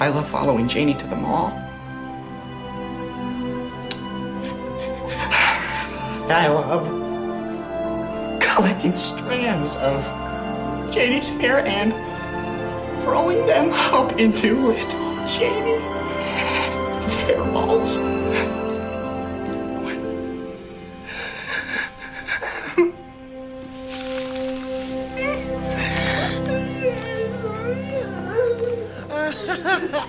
[0.00, 1.52] I love following Janie to the mall.
[6.30, 6.86] I love
[8.40, 10.04] collecting strands of
[10.92, 11.92] Janie's hair and
[13.08, 15.80] throwing them up into little Janie
[17.24, 17.96] hairballs.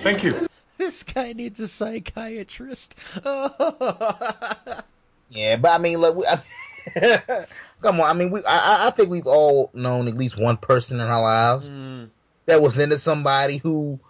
[0.02, 0.48] Thank you.
[0.78, 2.94] This guy needs a psychiatrist.
[5.32, 7.46] Yeah, but I mean, look, we, I,
[7.82, 8.10] come on.
[8.10, 8.40] I mean, we.
[8.40, 12.10] I, I- I think we've all known at least one person in our lives mm.
[12.46, 14.00] That was into somebody who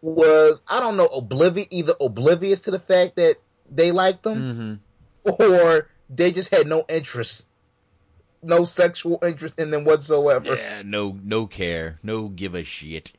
[0.00, 3.36] was, I don't know, oblivious, either oblivious to the fact that
[3.70, 4.80] they liked them,
[5.24, 5.42] mm-hmm.
[5.42, 7.46] or they just had no interest,
[8.42, 10.54] no sexual interest in them whatsoever.
[10.54, 13.12] Yeah, no, no care, no give a shit,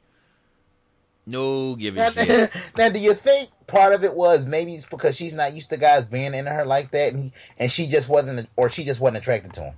[1.25, 2.51] no give Now, a shit.
[2.77, 5.77] now, do you think part of it was maybe it's because she's not used to
[5.77, 8.99] guys being into her like that, and he, and she just wasn't, or she just
[8.99, 9.73] wasn't attracted to him,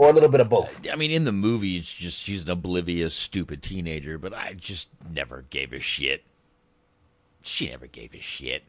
[0.00, 0.80] or a little bit of both?
[0.90, 4.88] I mean, in the movie, it's just she's an oblivious, stupid teenager, but I just
[5.12, 6.24] never gave a shit.
[7.42, 8.64] She never gave a shit.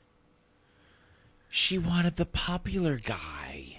[1.50, 3.78] She wanted the popular guy.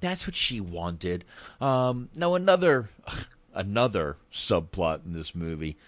[0.00, 1.24] That's what she wanted.
[1.58, 2.90] Um, now another
[3.54, 5.78] another subplot in this movie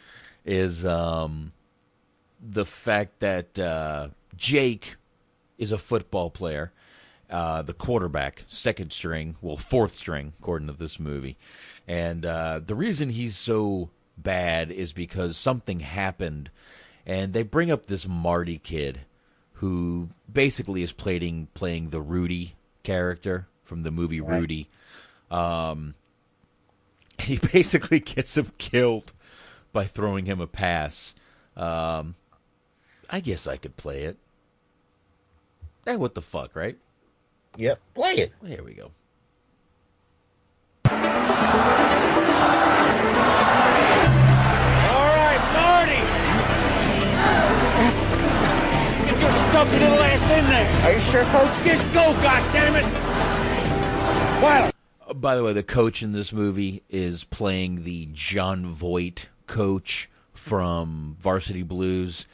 [0.46, 1.52] is um,
[2.40, 4.96] the fact that uh, Jake
[5.58, 6.72] is a football player,
[7.30, 11.36] uh, the quarterback, second string, well, fourth string, according to this movie.
[11.88, 16.50] And uh, the reason he's so bad is because something happened,
[17.04, 19.00] and they bring up this Marty kid
[19.54, 24.68] who basically is playing playing the Rudy character from the movie Rudy.
[25.30, 25.94] Um,
[27.18, 29.12] he basically gets him killed
[29.72, 31.14] by throwing him a pass.
[31.56, 32.14] Um,
[33.08, 34.16] I guess I could play it.
[35.84, 36.76] Hey, what the fuck, right?
[37.56, 38.32] Yep, play it.
[38.44, 38.90] Here we go.
[43.76, 46.00] All right, Marty.
[49.10, 50.84] Get your stumpy little ass in there.
[50.84, 51.54] Are you sure, Coach?
[51.64, 52.84] Just go, goddammit.
[54.42, 54.70] Well,
[55.08, 60.08] Uh, By the way, the coach in this movie is playing the Jon Voight coach
[60.34, 62.26] from Varsity Blues.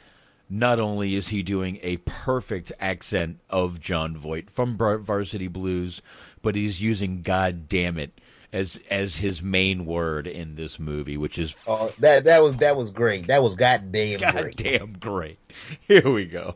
[0.55, 5.99] Not only is he doing a perfect accent of Jon Voight from Bar- Varsity Blues,
[6.43, 8.21] but he's using "God damn it"
[8.53, 12.75] as as his main word in this movie, which is Oh, that that was that
[12.77, 13.25] was great.
[13.25, 14.55] That was goddamn great.
[14.57, 15.39] goddamn great.
[15.87, 16.55] Here we go.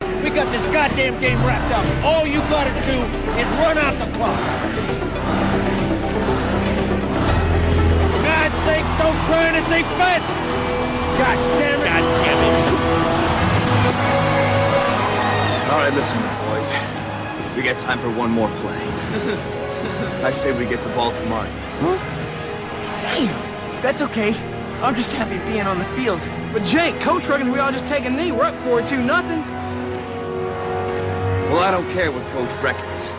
[0.00, 2.04] We got this goddamn game wrapped up.
[2.04, 3.02] All you gotta do
[3.34, 4.38] is run out the clock.
[8.14, 10.34] For God's sakes, don't try anything fancy.
[11.18, 11.84] God damn it.
[11.84, 12.17] God
[15.68, 16.18] All right, listen,
[16.48, 16.72] boys.
[17.54, 18.80] We got time for one more play.
[20.24, 21.52] I say we get the ball to Marty.
[21.80, 21.98] Huh?
[23.02, 23.82] Damn.
[23.82, 24.34] That's okay.
[24.80, 26.20] I'm just happy being on the field.
[26.54, 28.32] But Jake, coach reckons we all just take a knee.
[28.32, 29.40] We're up 4-2 nothing.
[31.50, 33.10] Well, I don't care what Coach reckons.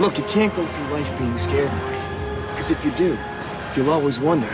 [0.00, 2.48] Look, you can't go through life being scared, Marty.
[2.48, 3.16] Because if you do,
[3.76, 4.52] you'll always wonder,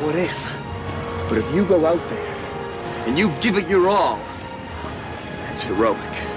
[0.00, 0.42] what if?
[1.28, 2.34] But if you go out there
[3.06, 4.18] and you give it your all,
[5.44, 6.29] that's heroic.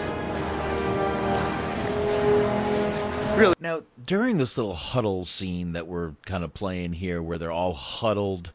[3.36, 3.56] Really?
[3.60, 7.74] Now, during this little huddle scene that we're kind of playing here, where they're all
[7.74, 8.52] huddled,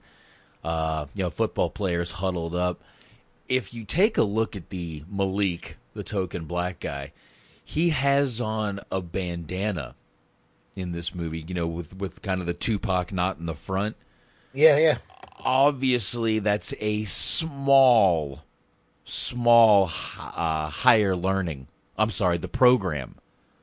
[0.63, 2.81] uh, you know, football players huddled up.
[3.49, 7.13] If you take a look at the Malik, the token black guy,
[7.65, 9.97] he has on a bandana
[10.77, 11.45] in this movie.
[11.47, 13.97] You know, with with kind of the Tupac knot in the front.
[14.53, 14.99] Yeah, yeah.
[15.41, 18.45] Obviously, that's a small,
[19.05, 19.87] small,
[20.19, 21.67] uh, higher learning.
[21.97, 23.17] I'm sorry, the program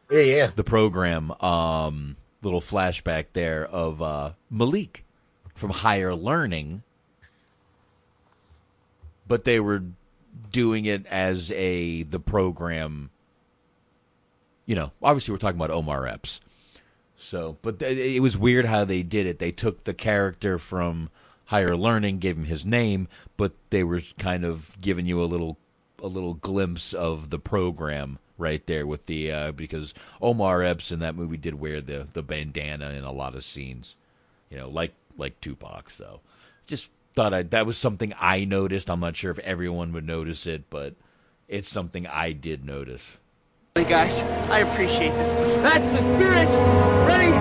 [0.10, 0.52] Yeah, yeah.
[0.56, 5.03] the program um, little flashback there of uh, Malik
[5.56, 6.84] from Higher Learning,
[9.27, 9.84] but they were
[10.52, 13.10] doing it as a the program.
[14.65, 16.41] You know, obviously we're talking about Omar Epps.
[17.18, 19.40] So, but th- it was weird how they did it.
[19.40, 21.10] They took the character from
[21.45, 23.07] Higher Learning, gave him his name,
[23.38, 25.57] but they were kind of giving you a little
[26.03, 30.99] a little glimpse of the program right there with the uh, because Omar Epps in
[30.99, 33.95] that movie did wear the the bandana in a lot of scenes,
[34.49, 35.90] you know, like like Tupac.
[35.90, 36.22] So,
[36.68, 38.90] just thought I that was something I noticed.
[38.90, 40.94] I'm not sure if everyone would notice it, but
[41.48, 43.18] it's something I did notice.
[43.76, 45.30] Hey guys, I appreciate this.
[45.57, 46.48] That's the spirit.
[47.06, 47.32] Ready?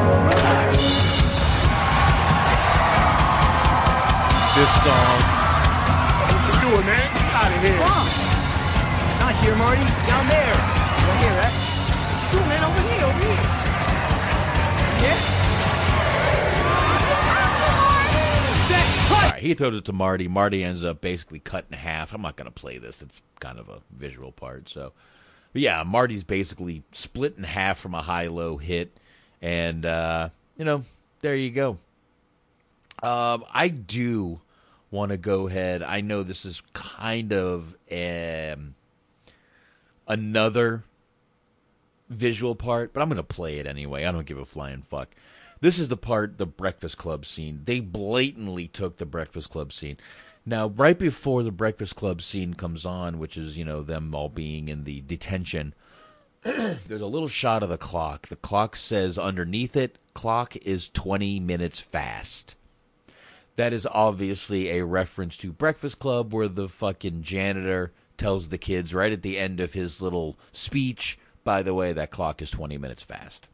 [4.54, 5.18] This song.
[6.30, 7.12] What you doing, man?
[7.12, 7.78] Get out of here.
[7.78, 8.06] Come on.
[9.20, 9.84] Not here, Marty.
[10.06, 10.73] Down there.
[19.44, 20.26] He throws it to Marty.
[20.26, 22.14] Marty ends up basically cut in half.
[22.14, 23.02] I'm not going to play this.
[23.02, 24.70] It's kind of a visual part.
[24.70, 24.92] So,
[25.52, 28.96] but yeah, Marty's basically split in half from a high-low hit,
[29.42, 30.84] and uh, you know,
[31.20, 31.78] there you go.
[33.02, 34.40] Um, I do
[34.90, 35.82] want to go ahead.
[35.82, 38.74] I know this is kind of um,
[40.08, 40.84] another
[42.14, 44.04] visual part, but I'm going to play it anyway.
[44.04, 45.08] I don't give a flying fuck.
[45.60, 47.62] This is the part, the Breakfast Club scene.
[47.64, 49.96] They blatantly took the Breakfast Club scene.
[50.46, 54.28] Now, right before the Breakfast Club scene comes on, which is, you know, them all
[54.28, 55.74] being in the detention,
[56.42, 58.28] there's a little shot of the clock.
[58.28, 62.56] The clock says underneath it, clock is 20 minutes fast.
[63.56, 68.92] That is obviously a reference to Breakfast Club, where the fucking janitor tells the kids
[68.92, 72.78] right at the end of his little speech, by the way, that clock is 20
[72.78, 73.48] minutes fast.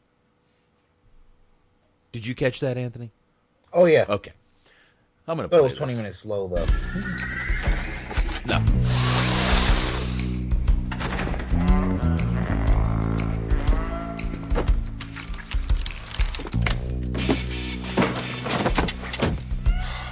[2.13, 3.11] Did you catch that, Anthony?
[3.73, 4.05] Oh yeah.
[4.09, 4.33] Okay.
[5.29, 5.79] I'm going to But it was this.
[5.79, 6.67] twenty minutes slow though.
[8.49, 9.71] No.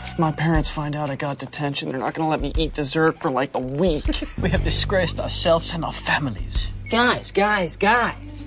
[0.05, 3.20] If my parents find out I got detention, they're not gonna let me eat dessert
[3.20, 4.05] for like a week.
[4.42, 6.72] we have disgraced ourselves and our families.
[6.89, 8.47] Guys, guys, guys.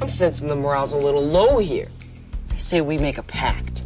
[0.00, 1.88] I'm sensing the morale's a little low here.
[2.52, 3.82] I say we make a pact.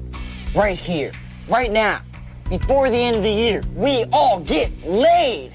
[0.54, 1.12] Right here,
[1.48, 2.02] right now,
[2.50, 5.52] before the end of the year, we all get laid.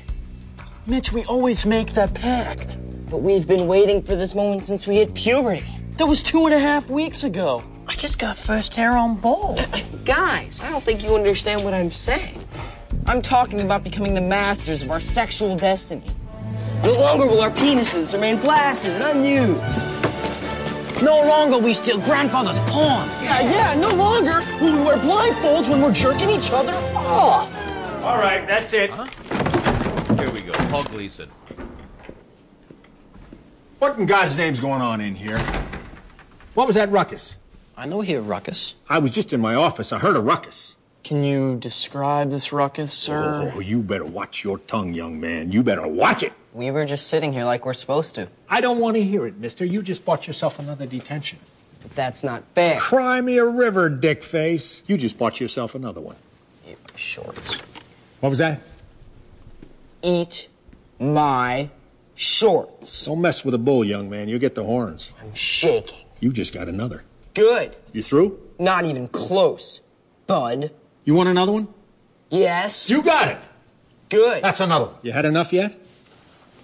[0.88, 2.80] Mitch, we always make that pact.
[3.12, 5.64] But we've been waiting for this moment since we hit puberty.
[5.98, 7.64] That was two and a half weeks ago.
[7.88, 9.60] I just got first hair on ball.
[10.04, 12.40] Guys, I don't think you understand what I'm saying.
[13.06, 16.08] I'm talking about becoming the masters of our sexual destiny.
[16.84, 19.82] No longer will our penises remain blasted and unused.
[21.04, 23.08] No longer will we steal grandfather's pawn.
[23.22, 27.54] Yeah, yeah, no longer will we wear blindfolds when we're jerking each other off.
[28.04, 28.92] All right, that's it.
[30.20, 30.54] Here we go.
[30.70, 31.30] Paul Gleason.
[33.78, 35.40] What in God's name's going on in here?
[36.56, 37.38] What was that ruckus?
[37.78, 38.76] I know here, Ruckus.
[38.90, 39.94] I was just in my office.
[39.94, 40.78] I heard a ruckus.
[41.04, 43.42] Can you describe this ruckus, sir?
[43.44, 45.52] Oh, oh, oh you better watch your tongue, young man.
[45.52, 46.34] You better watch it.
[46.54, 48.28] We were just sitting here like we're supposed to.
[48.50, 49.64] I don't want to hear it, mister.
[49.64, 51.40] You just bought yourself another detention.
[51.82, 52.80] But that's not fair.
[52.80, 54.84] Cry me a river, dickface.
[54.86, 56.18] You just bought yourself another one.
[56.68, 57.56] Eat my shorts.
[58.20, 58.60] What was that?
[60.04, 60.50] Eat
[61.00, 61.70] my
[62.16, 63.06] shorts.
[63.06, 64.28] Don't mess with a bull, young man.
[64.28, 65.14] You'll get the horns.
[65.22, 66.06] I'm shaking.
[66.20, 67.04] You just got another.
[67.34, 67.78] Good.
[67.94, 68.40] You through?
[68.60, 69.82] Not even close,
[70.28, 70.72] bud.
[71.06, 71.68] You want another one?
[72.30, 72.90] Yes.
[72.90, 73.40] You got it.
[74.10, 74.44] Good.
[74.44, 74.96] That's another one.
[75.02, 75.81] You had enough yet?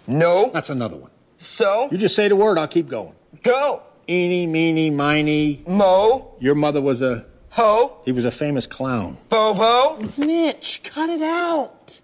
[0.07, 0.49] No.
[0.51, 1.11] That's another one.
[1.38, 1.89] So?
[1.91, 3.13] You just say the word, I'll keep going.
[3.43, 3.84] Go.
[4.09, 5.63] Eeny, meeny, miny.
[5.67, 6.34] Mo.
[6.39, 7.25] Your mother was a.
[7.51, 7.97] Ho.
[8.05, 9.17] He was a famous clown.
[9.29, 9.99] Bobo.
[10.17, 11.99] Mitch, cut it out.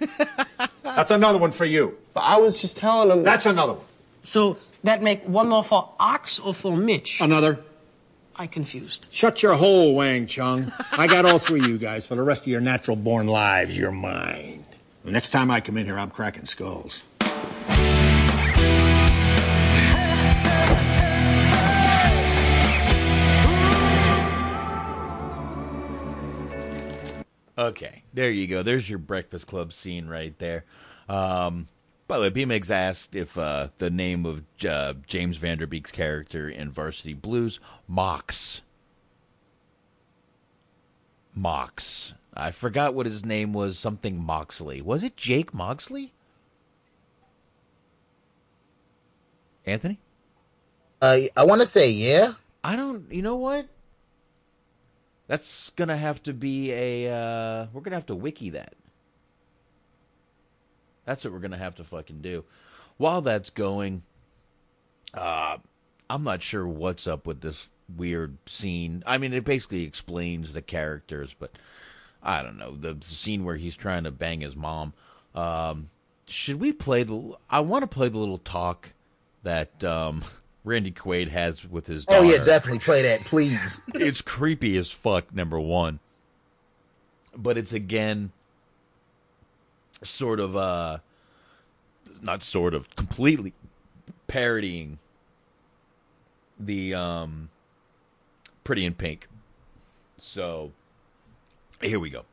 [0.82, 1.98] That's another one for you.
[2.14, 3.24] But I was just telling him.
[3.24, 3.84] That's another one.
[4.22, 7.20] So that make one more for Ox or for Mitch?
[7.20, 7.60] Another.
[8.36, 9.08] I confused.
[9.10, 10.72] Shut your hole, Wang Chung.
[10.92, 13.76] I got all three of you guys for the rest of your natural born lives.
[13.76, 14.64] You're mine.
[15.04, 17.04] The next time I come in here, I'm cracking skulls.
[27.56, 28.62] Okay, there you go.
[28.62, 30.64] There's your Breakfast Club scene right there.
[31.08, 31.68] Um,
[32.08, 35.92] by the way, BMX asked if uh, the name of uh, James Van Der Beek's
[35.92, 38.62] character in Varsity Blues, Mox.
[41.34, 42.14] Mox.
[42.34, 43.78] I forgot what his name was.
[43.78, 44.80] Something Moxley.
[44.80, 46.12] Was it Jake Moxley?
[49.66, 49.98] Anthony?
[51.02, 52.34] Uh, I want to say yeah.
[52.62, 53.10] I don't.
[53.12, 53.66] You know what?
[55.26, 57.12] That's gonna have to be a.
[57.12, 58.74] Uh, we're gonna have to wiki that.
[61.04, 62.44] That's what we're gonna have to fucking do.
[62.96, 64.02] While that's going,
[65.14, 65.58] uh,
[66.08, 69.02] I'm not sure what's up with this weird scene.
[69.06, 71.52] I mean, it basically explains the characters, but
[72.22, 74.92] I don't know the scene where he's trying to bang his mom.
[75.34, 75.90] Um,
[76.26, 77.36] should we play the?
[77.48, 78.90] I want to play the little talk
[79.42, 80.22] that um,
[80.64, 82.04] Randy Quaid has with his.
[82.04, 82.20] Daughter.
[82.20, 83.80] Oh yeah, definitely play that, please.
[83.94, 85.34] it's creepy as fuck.
[85.34, 85.98] Number one,
[87.36, 88.32] but it's again
[90.02, 90.98] sort of uh
[92.22, 93.52] not sort of completely
[94.26, 94.98] parodying
[96.58, 97.48] the um
[98.62, 99.26] Pretty in Pink.
[100.18, 100.72] So
[101.80, 102.24] here we go.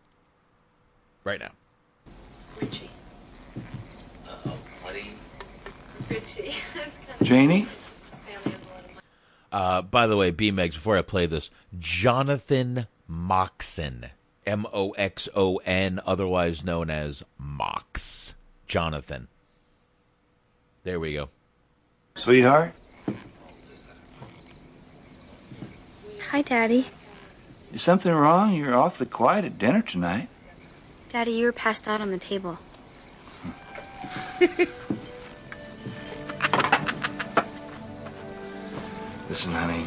[1.23, 1.51] Right now.
[2.61, 2.89] Richie.
[4.27, 5.11] Uh-oh, buddy.
[6.09, 6.55] Richie.
[6.75, 7.67] That's Janie?
[9.51, 11.49] Uh, by the way, B Megs, before I play this,
[11.79, 14.07] Jonathan Moxon.
[14.45, 18.33] M O X O N, otherwise known as Mox.
[18.65, 19.27] Jonathan.
[20.83, 21.29] There we go.
[22.15, 22.73] Sweetheart?
[26.29, 26.85] Hi, Daddy.
[27.73, 28.53] Is something wrong?
[28.53, 30.29] You're awfully quiet at dinner tonight.
[31.09, 32.59] Daddy, you were passed out on the table.
[39.29, 39.85] Listen, honey.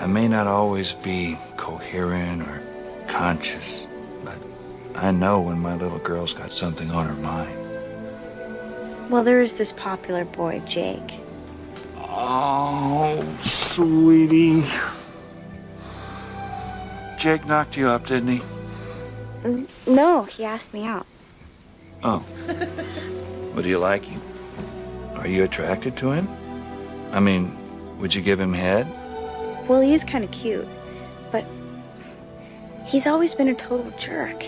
[0.00, 2.62] I may not always be coherent or
[3.06, 3.86] conscious,
[4.24, 4.38] but
[4.94, 7.58] I know when my little girl's got something on her mind.
[9.10, 11.20] Well, there is this popular boy, Jake.
[11.98, 14.64] Oh, sweetie.
[17.22, 19.66] Jake knocked you up, didn't he?
[19.86, 21.06] No, he asked me out.
[22.02, 22.24] Oh.
[23.52, 24.22] Well, do you like him?
[25.16, 26.26] Are you attracted to him?
[27.12, 27.54] I mean,
[27.98, 28.86] would you give him head?
[29.68, 30.66] Well, he is kind of cute,
[31.30, 31.44] but
[32.86, 34.46] he's always been a total jerk.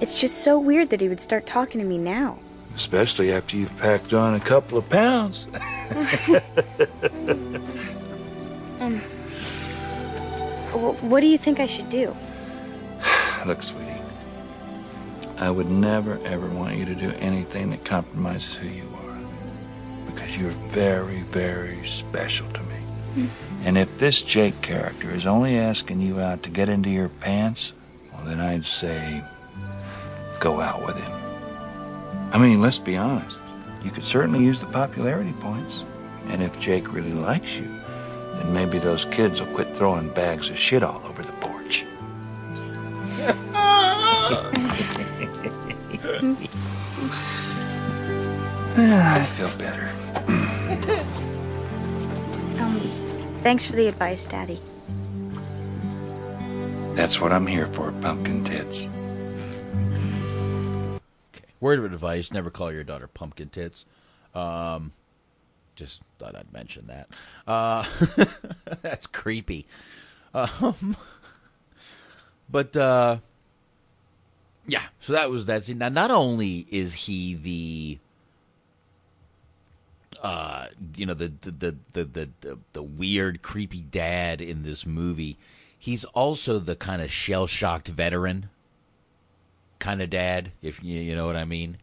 [0.00, 2.38] It's just so weird that he would start talking to me now.
[2.76, 5.48] Especially after you've packed on a couple of pounds.
[8.78, 9.00] Um,
[10.74, 12.16] what do you think I should do?
[13.46, 13.92] Look, sweetie.
[15.38, 19.18] I would never, ever want you to do anything that compromises who you are.
[20.06, 22.76] Because you're very, very special to me.
[23.16, 23.66] Mm-hmm.
[23.66, 27.74] And if this Jake character is only asking you out to get into your pants,
[28.12, 29.22] well, then I'd say
[30.40, 31.12] go out with him.
[32.32, 33.40] I mean, let's be honest.
[33.84, 35.84] You could certainly use the popularity points.
[36.28, 37.68] And if Jake really likes you,
[38.38, 41.86] then maybe those kids will quit throwing bags of shit all over the porch.
[48.78, 49.90] I feel better.
[52.58, 52.80] Um,
[53.42, 54.60] thanks for the advice, Daddy.
[56.94, 58.88] That's what I'm here for, pumpkin tits.
[61.60, 63.84] Word of advice: Never call your daughter pumpkin tits.
[64.34, 64.92] Um,
[65.76, 67.08] just thought I'd mention that.
[67.46, 67.84] Uh,
[68.82, 69.66] that's creepy.
[70.34, 70.96] Um,
[72.48, 73.18] But uh,
[74.66, 75.78] yeah, so that was that scene.
[75.78, 77.98] Now, not only is he the
[80.22, 80.66] uh,
[80.96, 85.36] you know, the the, the the the the the weird, creepy dad in this movie,
[85.78, 88.48] he's also the kind of shell shocked veteran
[89.78, 91.78] kind of dad, if you you know what I mean.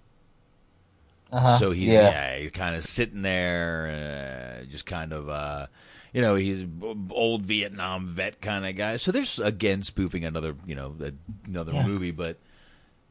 [1.34, 1.58] Uh-huh.
[1.58, 2.10] So he's Yeah.
[2.10, 5.68] yeah, he's kind of sitting there, uh, just kind of, uh,
[6.14, 8.98] you know, he's b- old Vietnam vet kind of guy.
[8.98, 10.96] So there's again spoofing another, you know,
[11.48, 11.88] another Yeah.
[11.88, 12.38] movie, but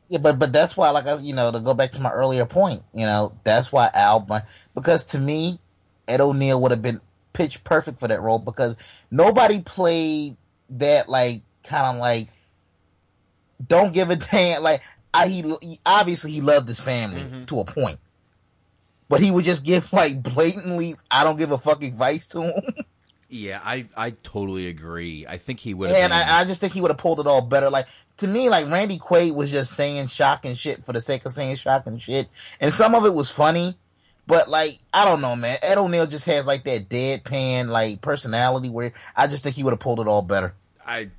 [0.08, 2.44] Yeah, but but that's why, like I, you know, to go back to my earlier
[2.46, 4.26] point, you know, that's why Al,
[4.74, 5.58] because to me,
[6.06, 7.00] Ed O'Neill would have been
[7.32, 8.76] pitch perfect for that role because
[9.10, 10.36] nobody played
[10.70, 12.28] that like kind of like
[13.66, 14.62] don't give a damn.
[14.62, 14.82] Like
[15.14, 17.98] I, he, he obviously he loved his family to a point,
[19.12, 22.62] but he would just give like blatantly, I don't give a fuck advice to him.
[23.28, 25.26] yeah, I I totally agree.
[25.26, 25.98] I think he would have.
[25.98, 27.68] And been, I, I just think he would have pulled it all better.
[27.68, 31.32] Like to me, like Randy Quaid was just saying shocking shit for the sake of
[31.32, 33.76] saying shocking shit, and some of it was funny.
[34.26, 35.58] But like I don't know, man.
[35.60, 39.74] Ed O'Neill just has like that deadpan like personality where I just think he would
[39.74, 40.54] have pulled it all better.
[40.86, 41.10] I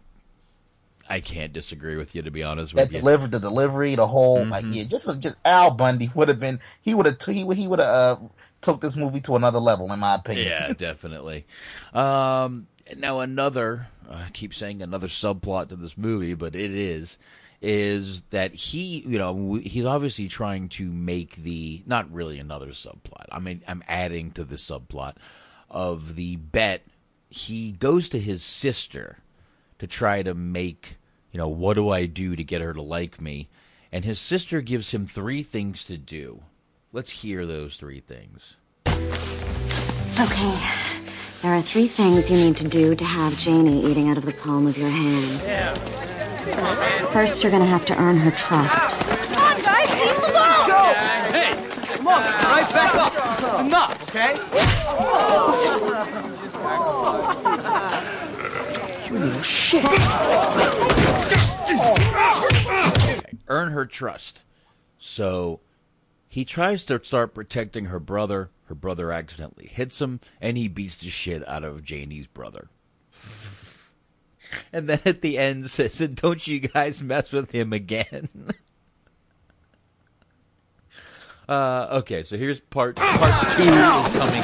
[1.13, 2.99] I can't disagree with you to be honest That with you.
[2.99, 4.51] delivered the delivery, the whole Mm-hmm.
[4.51, 7.67] like yeah, just just Al Bundy would have been he would have he would he
[7.67, 8.17] would have uh,
[8.61, 10.47] took this movie to another level in my opinion.
[10.47, 11.45] Yeah, definitely.
[11.93, 12.67] Um,
[12.97, 17.17] now another, I keep saying another subplot to this movie, but it is,
[17.61, 23.25] is that he, you know, he's obviously trying to make the not really another subplot.
[23.31, 25.15] I mean, I'm adding to the subplot
[25.69, 26.83] of the bet.
[27.29, 29.17] He goes to his sister
[29.79, 30.97] to try to make,
[31.33, 33.49] you know, what do I do to get her to like me?
[33.91, 36.43] And his sister gives him three things to do.
[36.93, 38.53] Let's hear those three things.
[38.87, 40.59] Okay.
[41.41, 44.31] There are three things you need to do to have Janie eating out of the
[44.31, 45.41] palm of your hand.
[45.43, 45.73] Yeah.
[47.07, 48.99] First, you're gonna have to earn her trust.
[48.99, 50.67] Come on, guys, leave him alone!
[50.67, 50.93] Go!
[51.33, 51.55] Hey!
[51.97, 53.13] Come on, right back up.
[53.49, 54.37] It's enough, okay?
[59.13, 59.85] Little shit.
[63.47, 64.43] earn her trust.
[64.97, 65.59] So
[66.27, 68.49] he tries to start protecting her brother.
[68.65, 72.69] Her brother accidentally hits him, and he beats the shit out of Janie's brother.
[74.73, 78.29] and then at the end says, "And "Don't you guys mess with him again."
[81.47, 83.69] uh, okay, so here's part part two
[84.17, 84.43] coming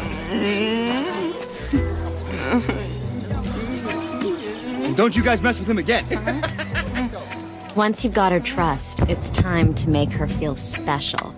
[0.00, 0.03] up.
[4.94, 6.04] Don't you guys mess with him again.
[7.76, 11.34] Once you've got her trust, it's time to make her feel special.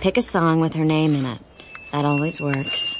[0.00, 1.38] Pick a song with her name in it.
[1.92, 2.98] That always works.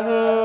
[0.00, 0.39] Janie's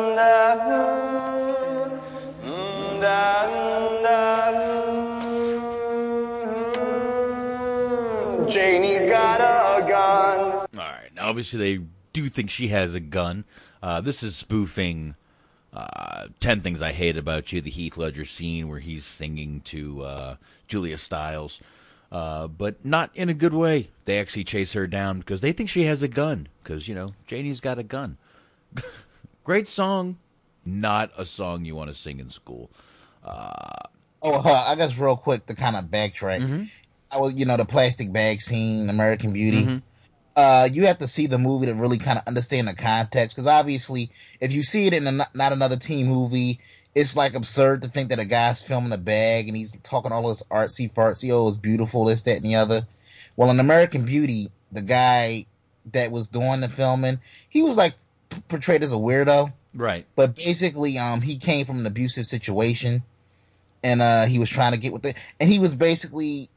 [11.26, 11.84] obviously, they
[12.14, 13.44] do think she has a gun.
[13.84, 15.16] Uh, this is spoofing
[15.74, 20.04] uh, 10 Things I Hate About You, the Heath Ledger scene where he's singing to
[20.04, 20.36] uh,
[20.68, 21.60] Julia Stiles.
[22.12, 23.90] Uh, but not in a good way.
[24.06, 26.48] They actually chase her down because they think she has a gun.
[26.64, 28.18] Because, you know, Janie's got a gun.
[29.44, 30.18] Great song.
[30.66, 32.70] Not a song you want to sing in school.
[33.24, 33.62] Uh,
[34.22, 36.70] Oh, uh, I guess real quick to kind of backtrack.
[37.12, 39.84] I was, you know, the plastic bag scene, American Beauty.
[40.36, 43.36] Uh, you have to see the movie to really kind of understand the context.
[43.36, 46.60] Because obviously, if you see it in a not not another teen movie,
[46.94, 50.30] it's like absurd to think that a guy's filming a bag and he's talking all
[50.30, 51.32] this artsy fartsy.
[51.32, 52.88] Oh, it's beautiful, this, that, and the other.
[53.36, 55.46] Well, in American Beauty, the guy
[55.92, 57.96] that was doing the filming, he was like
[58.30, 59.54] p- portrayed as a weirdo.
[59.74, 60.06] Right.
[60.16, 63.04] But basically, um, he came from an abusive situation,
[63.84, 66.50] and uh, he was trying to get with it, and he was basically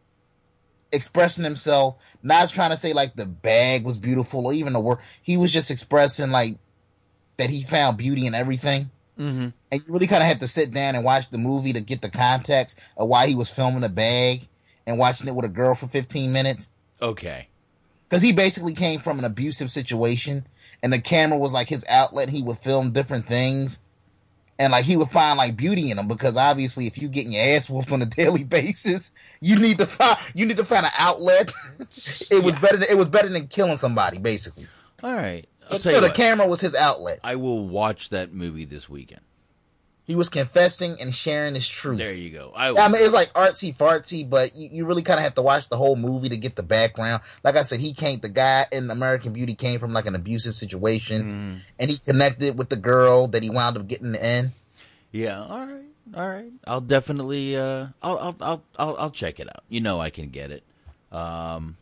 [0.92, 5.00] expressing himself, not trying to say like the bag was beautiful or even the work.
[5.22, 6.56] He was just expressing like
[7.36, 8.90] that he found beauty in everything.
[9.18, 9.48] Mm-hmm.
[9.70, 12.02] And you really kind of have to sit down and watch the movie to get
[12.02, 14.48] the context of why he was filming a bag
[14.86, 16.70] and watching it with a girl for 15 minutes.
[17.02, 17.48] Okay.
[18.08, 20.46] Because he basically came from an abusive situation,
[20.82, 22.30] and the camera was like his outlet.
[22.30, 23.80] He would film different things,
[24.58, 26.08] and like he would find like beauty in them.
[26.08, 29.86] Because obviously, if you're getting your ass whooped on a daily basis, you need to
[29.86, 31.52] find you need to find an outlet.
[32.30, 32.76] it was better.
[32.76, 34.66] Than, it was better than killing somebody, basically.
[35.02, 35.46] All right.
[35.68, 36.14] So, so the what.
[36.14, 37.20] camera was his outlet.
[37.22, 39.20] I will watch that movie this weekend.
[40.08, 41.98] He was confessing and sharing his truth.
[41.98, 42.50] There you go.
[42.56, 45.42] I, I mean, it's like artsy fartsy, but you, you really kind of have to
[45.42, 47.22] watch the whole movie to get the background.
[47.44, 50.56] Like I said, he came, the guy in American Beauty came from like an abusive
[50.56, 51.60] situation, Mm.
[51.78, 54.50] and he connected with the girl that he wound up getting in.
[55.12, 55.40] Yeah.
[55.44, 55.84] All right.
[56.16, 56.50] All right.
[56.66, 57.56] I'll definitely.
[57.56, 58.36] Uh, I'll, I'll.
[58.40, 58.62] I'll.
[58.78, 58.96] I'll.
[58.96, 59.62] I'll check it out.
[59.68, 60.62] You know, I can get it.
[61.12, 61.76] Um.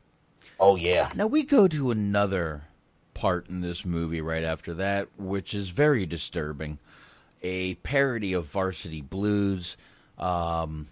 [0.59, 1.11] Oh yeah.
[1.15, 2.65] Now we go to another
[3.15, 6.79] part in this movie right after that, which is very disturbing.
[7.43, 9.77] A parody of Varsity Blues.
[10.19, 10.89] Um.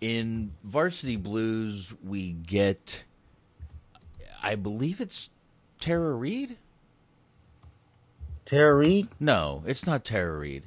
[0.00, 3.04] In Varsity Blues, we get.
[4.42, 5.28] I believe it's
[5.78, 6.56] Tara Reid.
[8.46, 9.08] Tara Reid?
[9.20, 10.64] No, it's not Tara Reid.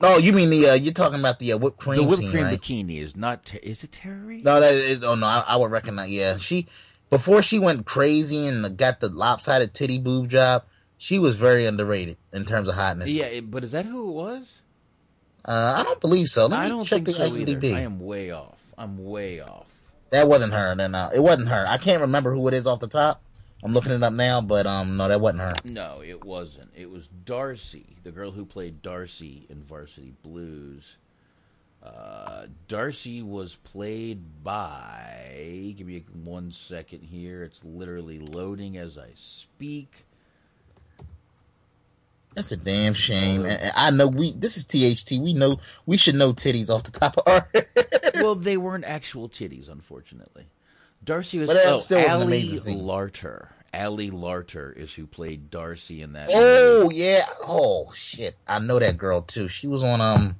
[0.00, 2.30] No, you mean the uh, you're talking about the uh, whipped cream the whipped scene,
[2.30, 2.60] cream right?
[2.60, 3.44] bikini is not.
[3.44, 4.44] Ter- is it Tara Reid?
[4.44, 5.04] No, that is.
[5.04, 6.10] Oh no, I, I would recognize.
[6.10, 6.66] Yeah, she
[7.10, 10.64] before she went crazy and got the lopsided titty boob job.
[10.98, 13.10] She was very underrated in terms of hotness.
[13.10, 14.46] Yeah, but is that who it was?
[15.44, 16.46] Uh, I don't believe so.
[16.46, 17.52] Let me I don't check the so either.
[17.52, 17.74] IMDb.
[17.74, 18.58] I am way off.
[18.78, 19.66] I'm way off.
[20.10, 20.74] That wasn't her.
[20.74, 21.66] Then uh, it wasn't her.
[21.68, 23.20] I can't remember who it is off the top.
[23.62, 25.54] I'm looking it up now, but um, no, that wasn't her.
[25.64, 26.70] No, it wasn't.
[26.76, 30.96] It was Darcy, the girl who played Darcy in Varsity Blues.
[31.82, 35.74] Uh, Darcy was played by.
[35.76, 37.42] Give me one second here.
[37.42, 40.04] It's literally loading as I speak.
[42.34, 43.46] That's a damn shame.
[43.74, 44.32] I know we.
[44.32, 45.20] This is THT.
[45.20, 47.48] We know we should know titties off the top of our.
[48.16, 50.46] well, they weren't actual titties, unfortunately.
[51.04, 52.42] Darcy was But that oh, still was Ali.
[52.80, 53.48] Larter.
[53.72, 56.28] Ali Larter is who played Darcy in that.
[56.32, 57.26] Oh yeah.
[57.40, 58.36] Oh shit.
[58.48, 59.48] I know that girl too.
[59.48, 60.36] She was on um.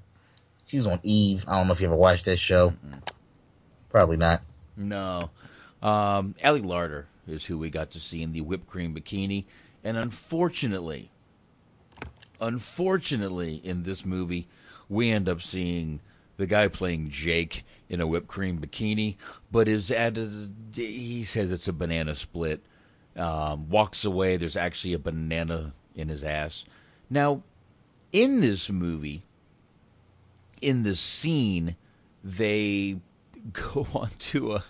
[0.66, 1.45] She was on Eve.
[1.47, 2.73] I don't know if you ever watched that show.
[3.91, 4.41] Probably not.
[4.77, 5.31] No.
[5.83, 9.45] Um, Ali Larter is who we got to see in the whipped cream bikini.
[9.85, 11.11] And unfortunately,
[12.40, 14.48] unfortunately, in this movie,
[14.89, 16.01] we end up seeing
[16.36, 19.16] the guy playing Jake in a whipped cream bikini,
[19.52, 22.65] but is at a, he says it's a banana split.
[23.16, 24.36] Um, walks away.
[24.36, 26.65] There's actually a banana in his ass.
[27.09, 27.43] Now,
[28.11, 29.23] in this movie,
[30.61, 31.77] in this scene,
[32.24, 32.97] they
[33.52, 34.65] go on to a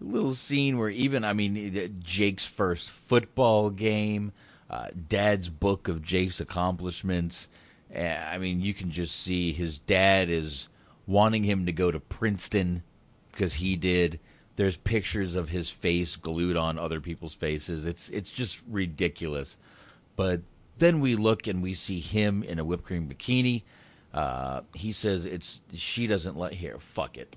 [0.00, 4.32] little scene where even I mean Jake's first football game,
[4.74, 7.46] uh, Dad's book of Jake's accomplishments.
[7.94, 10.66] Uh, I mean, you can just see his dad is
[11.06, 12.82] wanting him to go to Princeton
[13.30, 14.18] because he did.
[14.56, 17.84] There's pictures of his face glued on other people's faces.
[17.84, 19.56] It's it's just ridiculous.
[20.16, 20.40] But
[20.78, 23.62] then we look and we see him in a whipped cream bikini.
[24.12, 26.78] Uh, he says it's she doesn't let here.
[26.80, 27.36] Fuck it.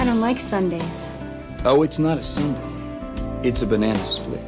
[0.00, 1.10] I don't like Sundays.
[1.62, 2.58] Oh, it's not a Sunday.
[3.46, 4.40] It's a banana split.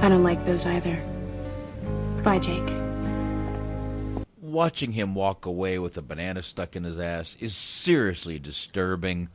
[0.00, 0.96] I don't like those either.
[2.22, 2.68] Bye, Jake.
[4.40, 9.28] watching him walk away with a banana stuck in his ass is seriously disturbing.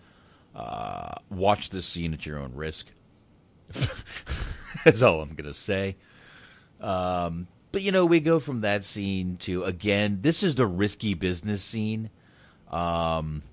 [0.55, 2.87] Uh, watch this scene at your own risk.
[4.85, 5.97] That's all I'm gonna say.
[6.79, 10.19] Um, but you know, we go from that scene to again.
[10.21, 12.09] This is the risky business scene.
[12.71, 13.43] Um,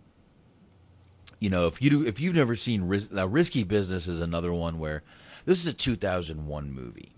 [1.40, 4.52] you know, if you do, if you've never seen Ris- now, risky business is another
[4.52, 5.02] one where
[5.46, 7.12] this is a 2001 movie.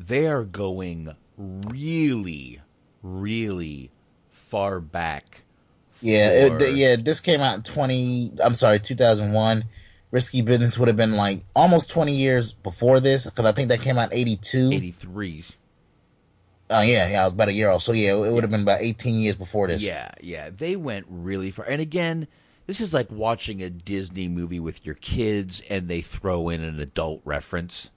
[0.00, 2.60] They are going really,
[3.02, 3.90] really
[4.30, 5.42] far back.
[6.00, 6.96] Yeah, it, for- th- yeah.
[6.96, 8.32] This came out in twenty.
[8.42, 9.64] I'm sorry, 2001.
[10.12, 13.80] Risky Business would have been like almost 20 years before this because I think that
[13.80, 14.70] came out in 82.
[14.72, 15.44] 83.
[16.70, 17.20] Oh yeah, yeah.
[17.22, 17.82] I was about a year old.
[17.82, 19.82] So yeah, it would have been about 18 years before this.
[19.82, 20.50] Yeah, yeah.
[20.50, 21.64] They went really far.
[21.66, 22.28] And again,
[22.66, 26.80] this is like watching a Disney movie with your kids and they throw in an
[26.80, 27.90] adult reference.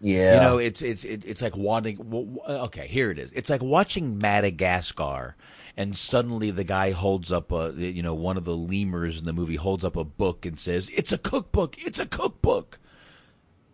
[0.00, 0.34] Yeah.
[0.34, 2.38] You know, it's it's it's like wanting.
[2.46, 3.32] Okay, here it is.
[3.32, 5.36] It's like watching Madagascar,
[5.76, 9.32] and suddenly the guy holds up a you know one of the lemurs in the
[9.32, 11.76] movie holds up a book and says, "It's a cookbook.
[11.78, 12.78] It's a cookbook."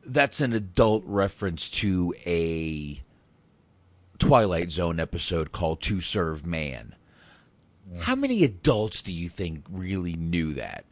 [0.07, 3.03] That's an adult reference to a
[4.19, 6.95] Twilight Zone episode called "To Serve Man."
[8.01, 10.85] How many adults do you think really knew that?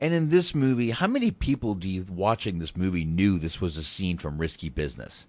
[0.00, 3.76] And in this movie, how many people do you watching this movie knew this was
[3.76, 5.26] a scene from Risky Business?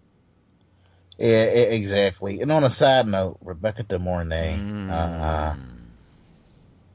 [1.17, 2.39] Yeah, exactly.
[2.41, 4.57] And on a side note, Rebecca De Mornay.
[4.57, 4.89] Mm.
[4.91, 5.55] Uh,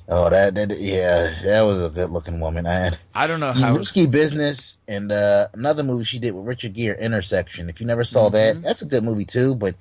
[0.09, 2.65] oh, that, that yeah, that was a good looking woman.
[2.67, 6.73] And I don't know how- risky business and uh, another movie she did with Richard
[6.75, 7.69] Gere, Intersection.
[7.69, 8.61] If you never saw Mm-hmm.
[8.63, 9.55] that, that's a good movie too.
[9.57, 9.75] But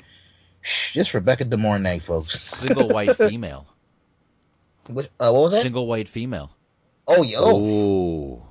[0.61, 2.39] shh, just Rebecca De Mornay, folks.
[2.39, 3.67] Single white female.
[4.87, 5.61] What, uh, what was that?
[5.61, 6.51] Single white female.
[7.07, 7.39] Oh, yo.
[7.41, 8.41] Oh,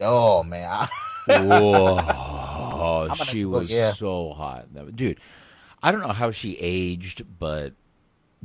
[0.00, 0.40] Oh.
[0.40, 0.88] oh man.
[1.28, 3.92] Whoa, she was yeah.
[3.92, 5.18] so hot, dude.
[5.82, 7.72] I don't know how she aged, but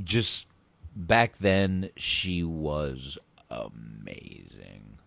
[0.04, 0.48] just
[0.96, 3.18] back then she was
[3.50, 4.98] amazing,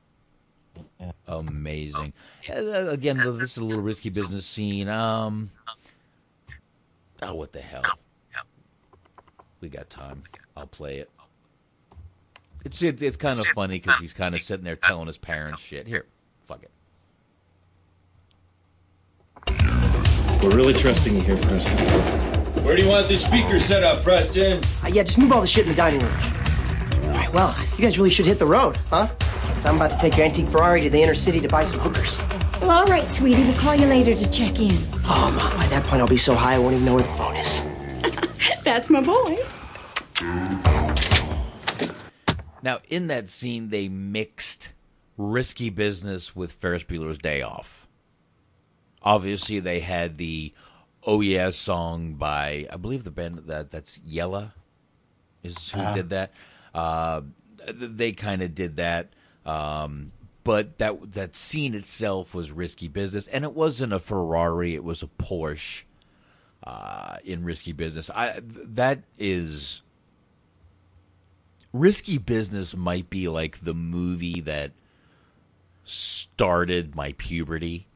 [1.26, 2.12] amazing.
[2.48, 4.88] Uh, Again, though, this is a little risky business scene.
[4.88, 5.50] Um,
[7.22, 7.84] oh, what the hell?
[9.60, 10.24] We got time.
[10.56, 11.10] I'll play it.
[12.64, 15.60] It's it, it's kind of funny because he's kind of sitting there telling his parents
[15.60, 15.86] shit.
[15.86, 16.06] Here,
[16.46, 16.70] fuck it.
[20.42, 21.78] We're really trusting you here, Preston.
[22.64, 24.62] Where do you want the speaker set up, Preston?
[24.82, 26.12] Uh, yeah, just move all the shit in the dining room.
[26.12, 29.06] All right, well, you guys really should hit the road, huh?
[29.06, 29.14] huh?
[29.54, 31.78] 'Cause I'm about to take your antique Ferrari to the inner city to buy some
[31.80, 32.20] hookers.
[32.60, 33.44] Well, all right, sweetie.
[33.44, 34.76] We'll call you later to check in.
[35.04, 37.08] Oh, Mom, by that point I'll be so high I won't even know where the
[37.10, 37.62] phone is.
[38.64, 39.36] That's my boy.
[42.64, 44.70] Now, in that scene, they mixed
[45.18, 47.86] risky business with Ferris Bueller's Day Off.
[49.02, 50.54] Obviously, they had the
[51.06, 54.52] "Oh Yeah" song by I believe the band that that's Yello
[55.42, 55.94] is who Uh-huh.
[55.94, 56.32] did that.
[56.74, 57.20] Uh,
[57.70, 59.12] they kind of did that,
[59.44, 60.12] um,
[60.42, 65.02] but that that scene itself was risky business, and it wasn't a Ferrari; it was
[65.02, 65.82] a Porsche.
[66.62, 69.82] Uh, in risky business, I that is
[71.74, 74.72] risky business might be like the movie that
[75.84, 77.86] started my puberty.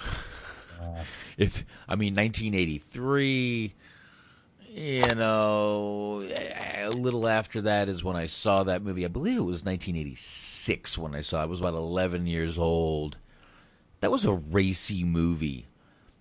[1.36, 3.74] if I mean 1983,
[4.70, 6.22] you know,
[6.76, 9.04] a little after that is when I saw that movie.
[9.04, 11.40] I believe it was 1986 when I saw.
[11.40, 11.42] it.
[11.42, 13.18] I was about 11 years old.
[14.00, 15.66] That was a racy movie.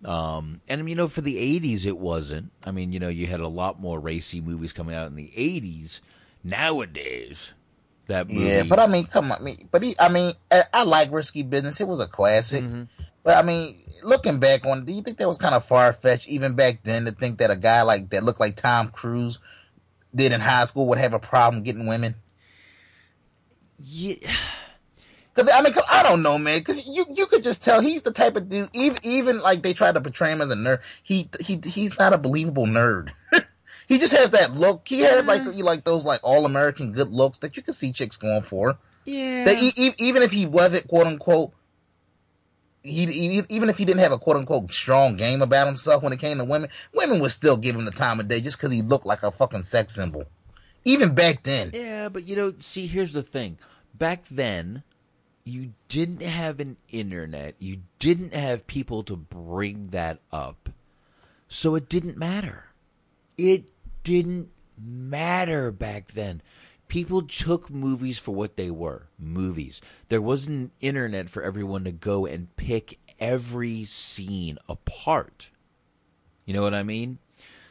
[0.03, 2.51] Um, and you know, for the '80s, it wasn't.
[2.63, 5.31] I mean, you know, you had a lot more racy movies coming out in the
[5.35, 5.99] '80s.
[6.43, 7.51] Nowadays,
[8.07, 10.63] that movie, Yeah, but I mean, come on, I mean, but he, I mean, I,
[10.73, 11.81] I like Risky Business.
[11.81, 12.63] It was a classic.
[12.63, 12.83] Mm-hmm.
[13.23, 16.29] But I mean, looking back on, do you think that was kind of far fetched
[16.29, 19.39] even back then to think that a guy like that looked like Tom Cruise
[20.15, 22.15] did in high school would have a problem getting women?
[23.77, 24.15] Yeah.
[25.33, 26.63] Cause I mean, 'cause I don't know, man.
[26.63, 28.69] Cause you you could just tell he's the type of dude.
[28.73, 30.79] Even even like they try to portray him as a nerd.
[31.03, 33.09] He he he's not a believable nerd.
[33.89, 34.87] He just has that look.
[34.87, 37.91] He has like you like those like all American good looks that you can see
[37.91, 38.77] chicks going for.
[39.03, 39.45] Yeah.
[39.45, 41.51] That e- e- even if he wasn't quote unquote,
[42.83, 46.13] he, he even if he didn't have a quote unquote strong game about himself when
[46.13, 48.71] it came to women, women would still give him the time of day just because
[48.71, 50.25] he looked like a fucking sex symbol.
[50.85, 51.71] Even back then.
[51.73, 53.57] Yeah, but you know, see, here's the thing.
[53.93, 54.83] Back then,
[55.43, 57.55] you didn't have an internet.
[57.59, 60.69] You didn't have people to bring that up.
[61.49, 62.65] So it didn't matter.
[63.37, 63.65] It
[64.03, 66.41] didn't matter back then.
[66.87, 69.79] People took movies for what they were movies.
[70.09, 75.51] There wasn't internet for everyone to go and pick every scene apart.
[76.45, 77.19] You know what I mean?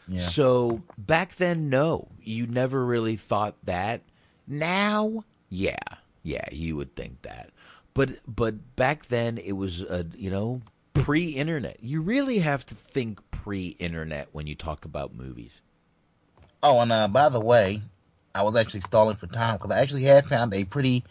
[0.06, 0.28] Yeah.
[0.28, 4.02] So back then, no, you never really thought that.
[4.46, 5.76] Now, yeah,
[6.22, 7.50] yeah, you would think that.
[7.94, 10.62] But but back then, it was a you know
[10.94, 11.78] pre-internet.
[11.82, 15.60] You really have to think pre-internet when you talk about movies.
[16.62, 17.82] Oh, and uh, by the way,
[18.34, 21.04] I was actually stalling for time because I actually had found a pretty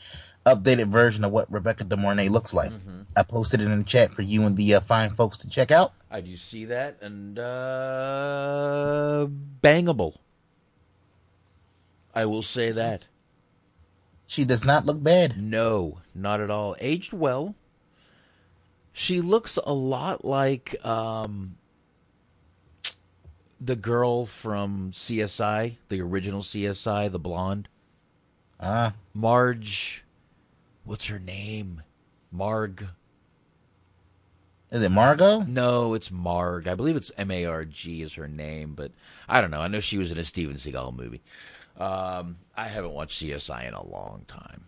[0.45, 2.71] updated version of what Rebecca De Mornay looks like.
[3.15, 5.71] I posted it in the chat for you and the uh, fine folks to check
[5.71, 5.93] out.
[6.09, 9.27] I do see that, and uh,
[9.61, 10.15] bangable.
[12.13, 13.05] I will say that.
[14.25, 15.41] She does not look bad.
[15.41, 16.75] No, not at all.
[16.79, 17.55] Aged well.
[18.93, 21.57] She looks a lot like um,
[23.59, 27.67] the girl from CSI, the original CSI, the blonde.
[28.59, 28.93] Ah.
[29.13, 30.03] Marge.
[30.83, 31.81] What's her name?
[32.31, 32.87] Marg.
[34.71, 35.41] Is it Margot?
[35.41, 36.67] No, it's Marg.
[36.67, 38.91] I believe it's M A R G is her name, but
[39.27, 39.61] I don't know.
[39.61, 41.21] I know she was in a Steven Seagal movie.
[41.77, 44.65] Um, I haven't watched CSI in a long time.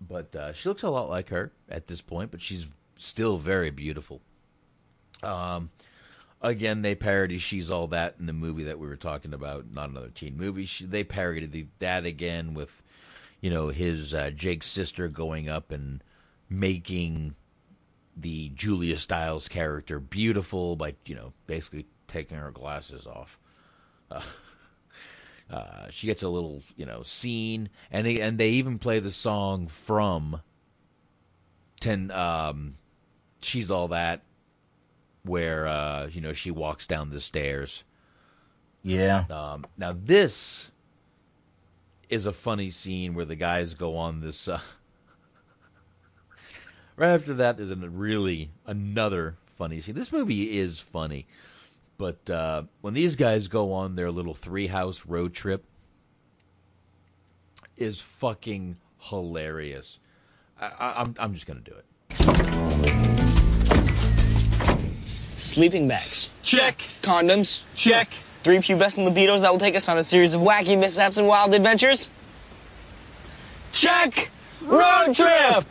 [0.00, 2.66] But uh, she looks a lot like her at this point, but she's
[2.96, 4.22] still very beautiful.
[5.22, 5.70] Um,
[6.40, 9.90] again, they parody "She's All That" in the movie that we were talking about, not
[9.90, 10.66] another teen movie.
[10.66, 12.82] She, they parodied the, that again with,
[13.40, 16.02] you know, his uh, Jake's sister going up and
[16.48, 17.34] making
[18.16, 23.38] the Julia Stiles character beautiful by, you know, basically taking her glasses off.
[24.10, 24.22] Uh,
[25.50, 29.12] uh, she gets a little, you know, scene, and they and they even play the
[29.12, 30.40] song from
[31.80, 32.10] Ten.
[32.10, 32.76] Um,
[33.42, 34.22] She's all that,
[35.22, 37.84] where uh, you know she walks down the stairs.
[38.82, 39.24] Yeah.
[39.30, 40.70] Um, now this
[42.08, 44.48] is a funny scene where the guys go on this.
[44.48, 44.60] Uh,
[46.96, 49.94] Right after that, there's a really another funny scene.
[49.94, 51.26] This movie is funny,
[51.96, 55.64] but uh, when these guys go on their little three house road trip,
[57.78, 59.98] is fucking hilarious.
[60.60, 62.49] I, I, I'm I'm just gonna do it.
[65.40, 66.30] Sleeping bags.
[66.42, 66.82] Check.
[67.00, 67.62] Condoms.
[67.74, 68.10] Check.
[68.44, 71.54] Three pubescent libidos that will take us on a series of wacky mishaps and wild
[71.54, 72.10] adventures.
[73.72, 74.28] Check.
[74.62, 75.64] Road trip.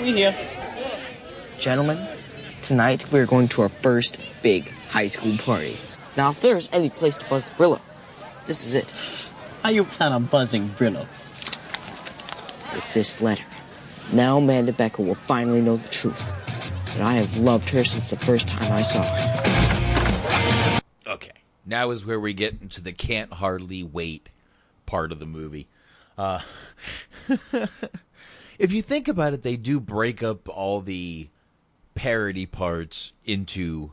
[0.00, 0.36] We here.
[1.58, 1.98] Gentlemen,
[2.62, 5.76] tonight we are going to our first big high school party.
[6.16, 7.80] Now, if there's any place to buzz the Brillo,
[8.46, 9.32] this is it.
[9.62, 11.06] How you plan on buzzing Brillo?
[12.74, 13.44] With this letter.
[14.12, 16.32] Now Amanda Becker will finally know the truth.
[16.86, 20.80] That I have loved her since the first time I saw her.
[21.06, 21.32] Okay,
[21.66, 24.30] now is where we get into the can't hardly wait
[24.86, 25.68] part of the movie.
[26.18, 26.40] Uh,
[28.58, 31.28] if you think about it, they do break up all the
[31.94, 33.92] parody parts into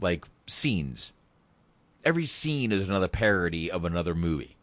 [0.00, 1.12] like scenes.
[2.04, 4.56] Every scene is another parody of another movie.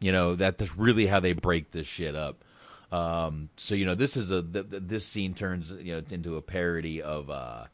[0.00, 2.44] You know that that's really how they break this shit up.
[2.90, 6.36] Um, so you know this is a th- th- this scene turns you know into
[6.36, 7.64] a parody of uh,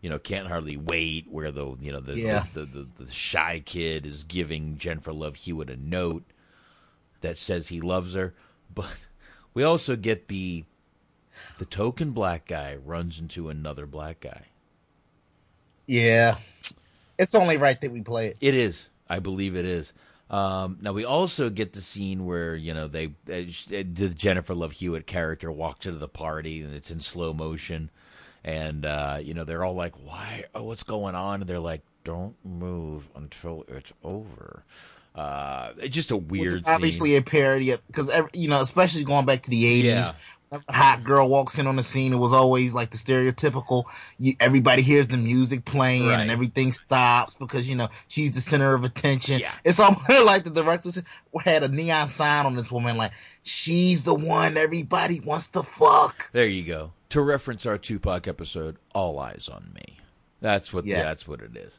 [0.00, 2.46] you know can't hardly wait where the you know the Yeah.
[2.54, 6.24] the, the, the, the shy kid is giving Jennifer Love Hewitt a note
[7.20, 8.34] that says he loves her,
[8.74, 9.06] but
[9.54, 10.64] we also get the
[11.58, 14.42] the token black guy runs into another black guy.
[15.86, 16.36] Yeah.
[17.18, 18.36] It's only right that we play it.
[18.40, 18.88] It is.
[19.08, 19.92] I believe it is.
[20.30, 24.54] Um, now we also get the scene where you know they uh, uh, the Jennifer
[24.54, 27.90] Love Hewitt character walks into the party and it's in slow motion,
[28.42, 30.44] and uh, you know they're all like, "Why?
[30.54, 34.64] Oh, what's going on?" And they're like, "Don't move until it's over."
[35.14, 36.64] Uh, it's just a weird.
[36.66, 37.18] Obviously scene.
[37.18, 40.08] a parody because you know, especially going back to the eighties.
[40.08, 40.12] Yeah.
[40.70, 42.12] Hot girl walks in on the scene.
[42.12, 43.84] It was always like the stereotypical.
[44.18, 46.20] You, everybody hears the music playing Right.
[46.20, 49.40] and everything stops because you know she's the center of attention.
[49.40, 49.52] Yeah.
[49.64, 50.90] It's almost like the director
[51.44, 53.12] had a neon sign on this woman, like
[53.42, 56.30] she's the one everybody wants to fuck.
[56.32, 56.92] There you go.
[57.10, 59.98] To reference our Tupac episode, "All Eyes on Me."
[60.40, 60.84] That's what.
[60.86, 61.02] Yeah.
[61.02, 61.72] That's what it is.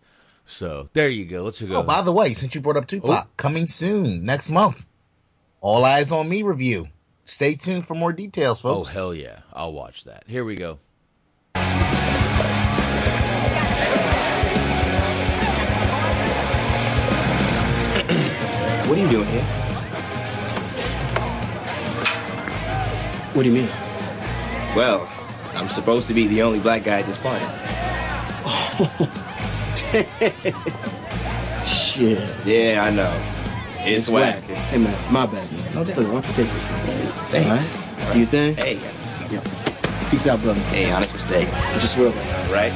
[0.48, 1.44] So there you go.
[1.44, 1.76] Let's go.
[1.78, 3.30] Oh, by the way, since you brought up Tupac, Oh.
[3.36, 4.86] coming soon next month.
[5.62, 6.88] All eyes on me review.
[7.26, 8.90] Stay tuned for more details, oh, folks.
[8.90, 9.40] Oh hell yeah!
[9.52, 10.24] I'll watch that.
[10.28, 10.80] Here we go.
[18.88, 19.44] What are you doing here?
[23.34, 23.70] What do you mean?
[24.76, 25.10] Well,
[25.56, 27.44] I'm supposed to be the only black guy at this party.
[28.48, 29.10] Oh,
[31.66, 32.20] Shit.
[32.46, 33.45] Yeah, I know.
[33.86, 34.42] It's, whack.
[34.44, 35.76] Hey man, my bad, man.
[35.76, 35.98] No doubt.
[35.98, 37.30] Look, why don't you take this, man?
[37.30, 37.76] Thanks.
[37.76, 38.14] All right?
[38.14, 38.64] Do you think?
[38.64, 38.76] Hey.
[39.32, 39.42] Yeah.
[40.10, 40.60] Peace out, brother.
[40.62, 41.48] Hey, honest mistake.
[41.52, 42.12] I just will.
[42.52, 42.72] Right?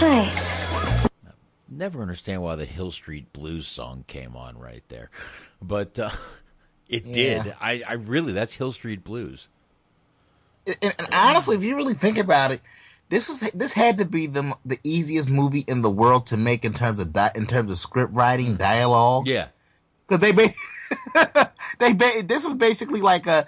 [0.00, 0.32] Hi.
[1.68, 5.10] Never understand why the Hill Street Blues song came on right there,
[5.62, 6.10] but uh,
[6.88, 7.42] it Yeah.
[7.42, 7.54] did.
[7.60, 9.48] I, I really that's Hill Street Blues.
[10.68, 12.60] And, and honestly, if you really think about it,
[13.08, 16.64] this was this had to be the the easiest movie in the world to make
[16.64, 19.26] in terms of di- in terms of script writing, dialogue.
[19.26, 19.48] Yeah,
[20.06, 23.46] because they ba- they ba- this is basically like a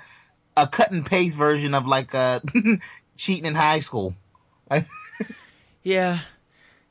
[0.57, 2.41] a cut and paste version of like uh
[3.17, 4.15] cheating in high school.
[5.83, 6.21] Yeah,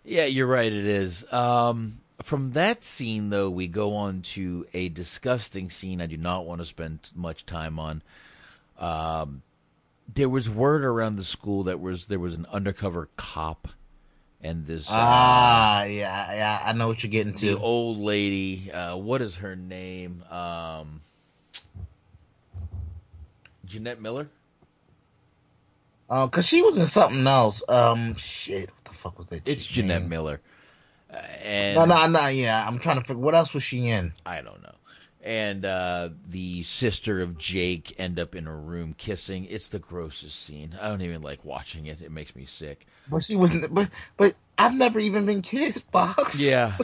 [0.03, 0.71] yeah, you're right.
[0.71, 1.23] It is.
[1.31, 6.01] Um, from that scene, though, we go on to a disgusting scene.
[6.01, 8.01] I do not want to spend much time on.
[8.79, 9.43] Um,
[10.13, 13.67] there was word around the school that was there was an undercover cop,
[14.41, 17.59] and this uh, Ah, yeah, yeah, I know what you're getting the to.
[17.59, 18.71] old lady.
[18.71, 20.23] Uh, what is her name?
[20.31, 21.01] Um,
[23.65, 24.27] Jeanette Miller.
[26.09, 27.61] Uh, cause she was in something else.
[27.69, 29.47] Um, shit, what the fuck was that?
[29.47, 30.09] It's Jeanette name?
[30.09, 30.41] Miller.
[31.13, 32.27] Uh, and No, no, no.
[32.27, 34.13] Yeah, I'm trying to figure what else was she in.
[34.25, 34.68] I don't know.
[35.21, 39.45] And uh, the sister of Jake end up in a room kissing.
[39.45, 40.77] It's the grossest scene.
[40.81, 42.01] I don't even like watching it.
[42.01, 42.87] It makes me sick.
[43.09, 43.73] But she wasn't.
[43.73, 46.39] But but I've never even been kissed, box.
[46.41, 46.77] Yeah,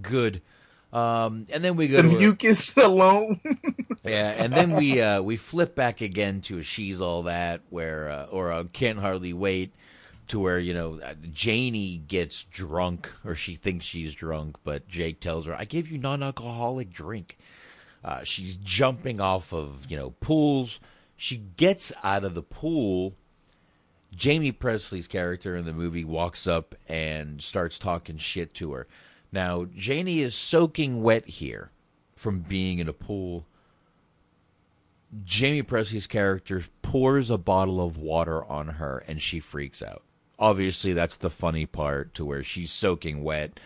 [0.00, 0.40] good.
[0.92, 3.40] Um, and then we go the to a- mucus alone.
[4.04, 8.08] yeah, and then we uh, we flip back again to a she's all that where
[8.08, 9.72] uh, or uh, can't hardly wait
[10.28, 15.20] to where you know uh, Janie gets drunk or she thinks she's drunk, but Jake
[15.20, 17.36] tells her, "I gave you non-alcoholic drink."
[18.04, 20.80] Uh, she's jumping off of you know pools.
[21.16, 23.14] She gets out of the pool.
[24.20, 28.86] Jaime Pressly's character in the movie walks up and starts talking shit to her.
[29.30, 31.70] Now Janie is soaking wet here
[32.16, 33.46] from being in a pool.
[35.28, 40.02] Jaime Pressly's character pours a bottle of water on her and she freaks out.
[40.38, 43.60] Obviously, that's the funny part to where she's soaking wet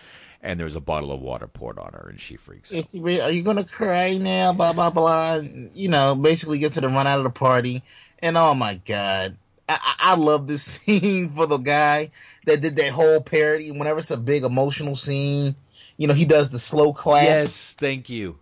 [0.45, 2.87] and there's a bottle of water poured on her and she freaks out.
[2.95, 4.53] Are you gonna cry now?
[4.53, 5.41] Blah blah blah.
[5.73, 7.83] You know, basically gets her to run out of the party,
[8.21, 9.39] and oh my god,
[9.69, 12.11] I, I love this scene for the guy
[12.45, 13.71] that did that whole parody.
[13.71, 15.57] Whenever it's a big emotional scene,
[15.97, 17.25] you know, he does the slow clap.
[17.25, 18.39] Yes, thank you.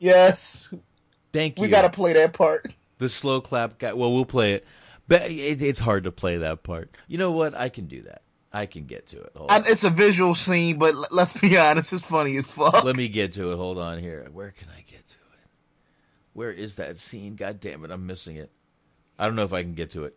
[0.00, 0.68] Yes,
[1.32, 1.62] thank you.
[1.62, 2.74] We gotta play that part.
[2.98, 3.92] The slow clap guy.
[3.92, 4.66] Well, we'll play it,
[5.06, 6.90] but it, it's hard to play that part.
[7.06, 7.54] You know what?
[7.54, 8.22] I can do that.
[8.56, 9.32] I can get to it.
[9.36, 9.64] Hold on.
[9.66, 12.84] It's a visual scene, but l- let's be honest, it's funny as fuck.
[12.84, 13.56] Let me get to it.
[13.56, 14.26] Hold on here.
[14.32, 15.48] Where can I get to it?
[16.32, 17.36] Where is that scene?
[17.36, 18.50] God damn it, I'm missing it.
[19.18, 20.16] I don't know if I can get to it.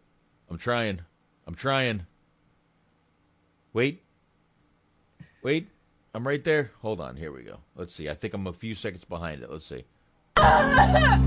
[0.49, 1.02] I'm trying.
[1.48, 2.06] I'm trying.
[3.74, 4.03] Wait.
[5.44, 5.68] Wait.
[6.16, 6.72] I'm right there.
[6.82, 7.18] Hold on.
[7.18, 7.57] Here we go.
[7.76, 8.07] Let's see.
[8.10, 9.52] I think I'm a few seconds behind it.
[9.52, 9.84] Let's see.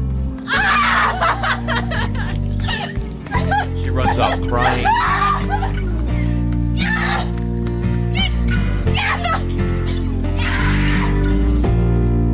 [3.83, 5.59] She runs off crying.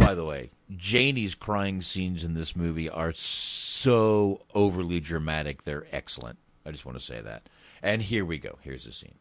[0.00, 5.64] By the way, Janie's crying scenes in this movie are so overly dramatic.
[5.64, 6.38] They're excellent.
[6.64, 7.48] I just want to say that.
[7.82, 8.58] And here we go.
[8.62, 9.14] Here's the scene.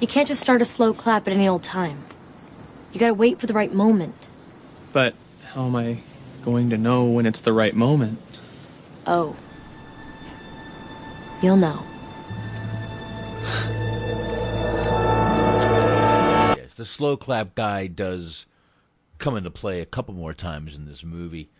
[0.00, 1.98] You can't just start a slow clap at any old time.
[2.92, 4.14] You gotta wait for the right moment.
[4.92, 5.14] But
[5.52, 5.98] how am I
[6.42, 8.18] going to know when it's the right moment?
[9.06, 9.36] Oh.
[11.42, 11.82] You'll know.
[16.56, 18.46] Yes, the slow clap guy does
[19.18, 21.50] come into play a couple more times in this movie.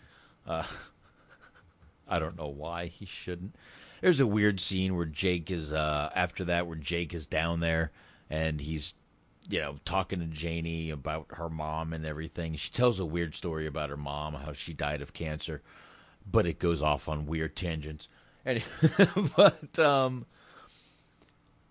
[0.46, 0.64] Uh,
[2.08, 3.54] I don't know why he shouldn't.
[4.00, 7.92] There's a weird scene where Jake is uh, after that where Jake is down there
[8.30, 8.94] and he's
[9.48, 12.54] you know talking to Janie about her mom and everything.
[12.56, 15.62] She tells a weird story about her mom, how she died of cancer,
[16.30, 18.08] but it goes off on weird tangents.
[18.44, 18.62] And
[19.36, 20.26] but um,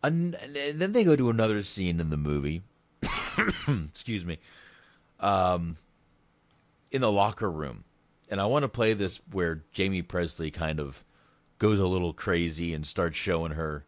[0.03, 2.61] and then they go to another scene in the movie.
[3.87, 4.39] Excuse me.
[5.19, 5.77] Um,
[6.91, 7.83] in the locker room,
[8.29, 11.03] and I want to play this where Jaime Pressly kind of
[11.57, 13.85] goes a little crazy and starts showing her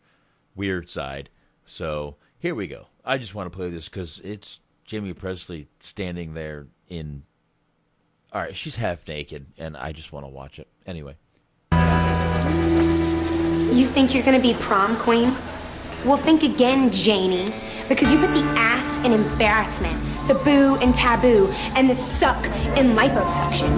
[0.56, 1.30] weird side.
[1.66, 2.88] So here we go.
[3.06, 4.60] I just want to play this because it's
[4.90, 7.24] Jaime Pressly standing there in.
[8.34, 10.68] All right, she's half naked, and I just want to watch it.
[10.88, 11.16] Anyway.
[13.72, 15.36] You think you're gonna be prom queen?
[16.04, 17.54] Well, think again, Janie.
[17.88, 19.98] Because you put the ass in embarrassment,
[20.28, 22.44] the boo in taboo, and the suck
[22.78, 23.70] in liposuction.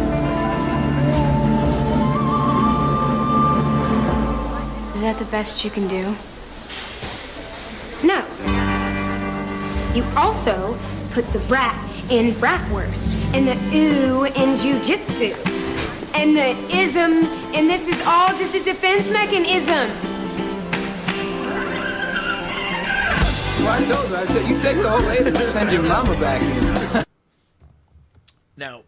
[4.95, 6.15] Is that the best you can do?
[8.03, 8.25] No.
[9.95, 10.77] You also
[11.11, 11.77] put the brat
[12.09, 15.33] in bratwurst, and the ooh in jujitsu,
[16.13, 17.23] and the ism,
[17.55, 19.89] and this is all just a defense mechanism.
[23.63, 24.17] Well, I told her.
[24.17, 27.05] I said, you take the whole eight and send your mama back in.
[28.57, 28.83] Now,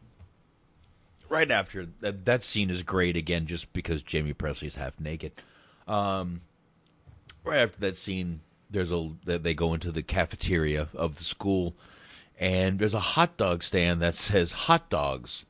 [1.29, 5.31] right after that, that scene is great again, just because Jaime Pressly's half naked.
[5.87, 6.41] Um,
[7.45, 11.75] right after that scene, there's a they go into the cafeteria of the school,
[12.39, 15.45] and there's a hot dog stand that says hot dogs.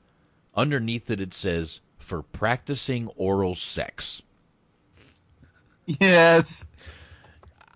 [0.56, 4.22] Underneath it, it says for practicing oral sex.
[5.86, 6.66] Yes.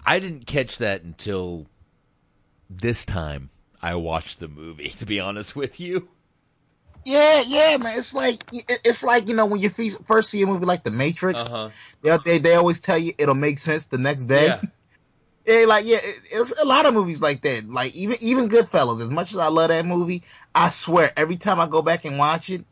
[0.05, 1.67] I didn't catch that until
[2.69, 3.49] this time
[3.81, 4.89] I watched the movie.
[4.99, 6.09] To be honest with you.
[7.05, 7.97] Yeah, yeah, man.
[7.97, 11.39] It's like it's like you know when you first see a movie like The Matrix,
[11.39, 11.69] Uh-huh.
[12.03, 14.47] they, they they always tell you it'll make sense the next day.
[14.47, 14.61] Yeah.
[15.49, 17.69] Yeah, like yeah, it, it's a lot of movies like that.
[17.69, 19.01] Like even even Goodfellas.
[19.01, 20.23] As much as I love that movie,
[20.55, 22.65] I swear every time I go back and watch it,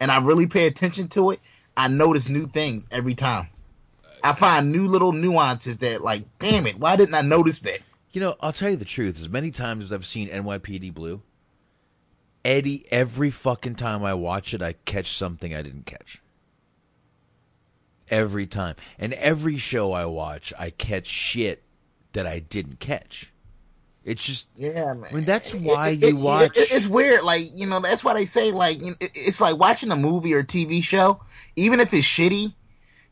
[0.00, 1.40] and I really pay attention to it,
[1.76, 3.48] I notice new things every time.
[4.22, 7.80] I find new little nuances that, like, damn it, why didn't I notice that?
[8.12, 9.20] You know, I'll tell you the truth.
[9.20, 11.22] As many times as I've seen NYPD Blue,
[12.44, 16.20] Eddie, every fucking time I watch it, I catch something I didn't catch.
[18.10, 18.76] every time.
[18.98, 21.62] And every show I watch, I catch shit
[22.12, 23.32] that I didn't catch.
[24.04, 25.04] It's just Yeah, man.
[25.10, 26.56] I mean, that's why It- you it- watch.
[26.56, 27.80] it- it's weird, like you know.
[27.80, 31.20] That's why they say like you know, it's like watching a movie or TV show.
[31.56, 32.54] Even if it's shitty,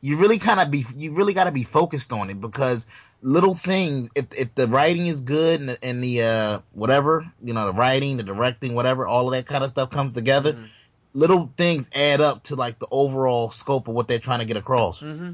[0.01, 2.86] you really kind of be you really got to be focused on it because
[3.20, 4.09] little things.
[4.14, 7.74] If if the writing is good and the, and the uh whatever you know, the
[7.74, 10.55] writing, the directing, whatever, all of that kind of stuff comes together.
[10.55, 10.64] Mm-hmm.
[11.12, 14.56] Little things add up to like the overall scope of what they're trying to get
[14.56, 15.01] across.
[15.01, 15.32] Mm-hmm.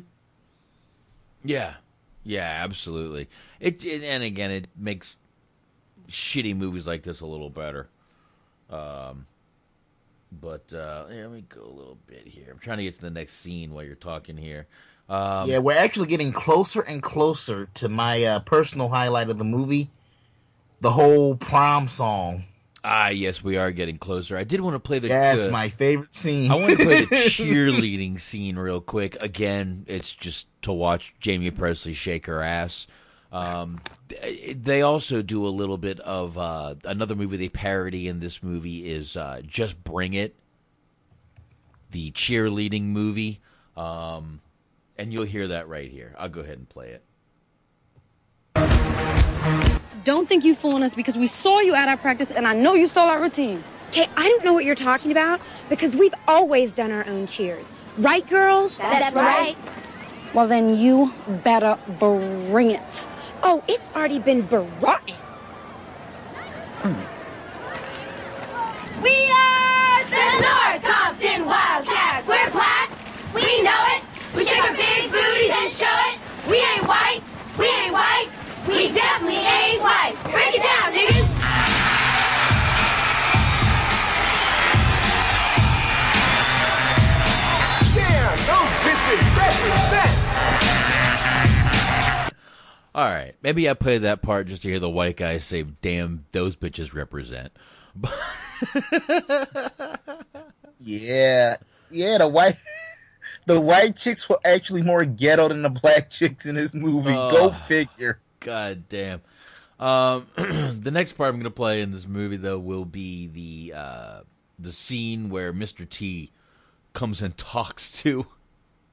[1.45, 1.75] Yeah,
[2.25, 3.29] yeah, absolutely.
[3.61, 5.17] It, it and again, it makes
[6.09, 7.89] shitty movies like this a little better.
[8.71, 9.27] Um,
[10.41, 12.49] but uh, let me go a little bit here.
[12.51, 14.67] I'm trying to get to the next scene while you're talking here.
[15.09, 19.45] Um, yeah, we're actually getting closer and closer to my uh, personal highlight of the
[19.45, 19.91] movie,
[20.81, 22.45] the whole prom song.
[22.85, 24.37] Ah, yes, we are getting closer.
[24.37, 25.09] I did want to play the.
[25.09, 26.51] That's uh, my favorite scene.
[26.51, 29.23] I want to play the cheerleading scene real quick.
[29.23, 32.87] Again, it's just to watch Jaime Pressly shake her ass.
[33.31, 33.81] Um,
[34.55, 38.91] they also do a little bit of uh, another movie they parody in this movie
[38.91, 40.37] is uh, Just Bring It,
[41.91, 43.41] the cheerleading movie.
[43.77, 44.41] Um,
[44.99, 46.15] and you'll hear that right here.
[46.19, 47.03] I'll go ahead and play it.
[50.05, 52.75] Don't think you fooling us because we saw you at our practice and I know
[52.75, 53.63] you stole our routine.
[53.89, 57.75] Okay, I don't know what you're talking about because we've always done our own cheers.
[57.99, 58.79] Right, girls?
[58.79, 59.57] That's right.
[60.35, 61.13] Well, then you
[61.45, 63.07] better bring it.
[63.43, 65.13] Oh, it's already been brought.
[69.03, 72.27] We are the North Compton Wildcats.
[72.27, 72.91] We're black.
[73.35, 74.03] We know it.
[74.35, 76.19] We shake our big booties and show it.
[76.49, 77.21] We ain't white.
[77.59, 78.29] We ain't white.
[78.67, 80.15] We definitely ain't white.
[80.31, 81.29] Break it down, niggas.
[87.95, 90.12] Damn, those bitches represent.
[92.95, 96.27] All right, maybe I played that part just to hear the white guy say, "Damn,
[96.33, 97.53] those bitches represent."
[100.85, 101.57] Yeah,
[101.91, 102.19] yeah.
[102.19, 102.57] The white,
[103.47, 107.13] the white chicks were actually more ghetto than the black chicks in this movie.
[107.15, 107.51] Go Oh.
[107.51, 108.19] figure.
[108.41, 109.21] God damn.
[109.79, 113.77] Um, the next part I'm going to play in this movie, though, will be the
[113.79, 114.21] uh,
[114.59, 115.89] the scene where Mr.
[115.89, 116.33] T
[116.95, 118.27] comes and talks to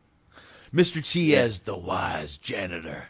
[0.73, 1.03] Mr.
[1.03, 1.39] T Yeah.
[1.39, 3.05] as the wise janitor.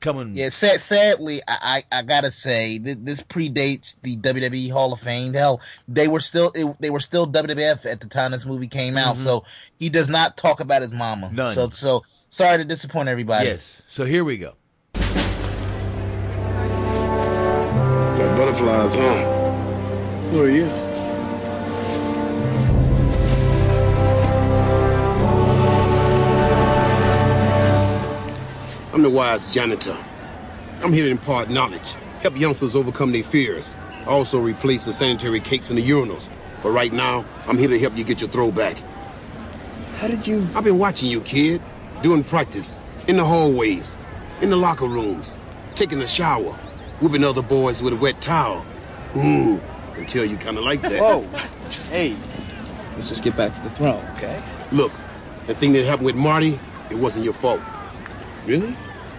[0.00, 4.94] Coming, Yeah, sad, sadly, I, I I gotta say th- this predates the WWE Hall
[4.94, 5.34] of Fame.
[5.34, 8.96] Hell, they were still it, they were still WWF at the time this movie came
[8.96, 9.16] out.
[9.16, 9.24] Mhm.
[9.24, 9.44] So
[9.78, 11.30] he does not talk about his mama.
[11.32, 11.54] None.
[11.54, 13.48] So so sorry to disappoint everybody.
[13.48, 13.82] Yes.
[13.90, 14.54] So here we go.
[18.16, 19.24] Got butterflies, huh?
[20.30, 20.89] Who are you?
[28.92, 29.96] I'm the wise janitor.
[30.82, 31.92] I'm here to impart knowledge,
[32.22, 36.32] help youngsters overcome their fears, also replace the sanitary cakes in the urinals.
[36.60, 38.82] But right now, I'm here to help you get your throwback.
[39.94, 40.44] How did you?
[40.56, 41.62] I've been watching you, kid,
[42.02, 43.96] doing practice in the hallways,
[44.40, 45.36] in the locker rooms,
[45.76, 46.52] taking a shower,
[47.00, 48.60] whooping other boys with a wet towel.
[49.12, 49.58] Hmm,
[49.92, 51.00] I can tell you kind of like that.
[51.00, 51.22] Whoa.
[51.90, 52.16] Hey,
[52.94, 54.42] let's just get back to the throne, okay?
[54.72, 54.90] Look,
[55.46, 56.58] the thing that happened with Marty,
[56.90, 57.60] it wasn't your fault.
[58.46, 58.76] Really?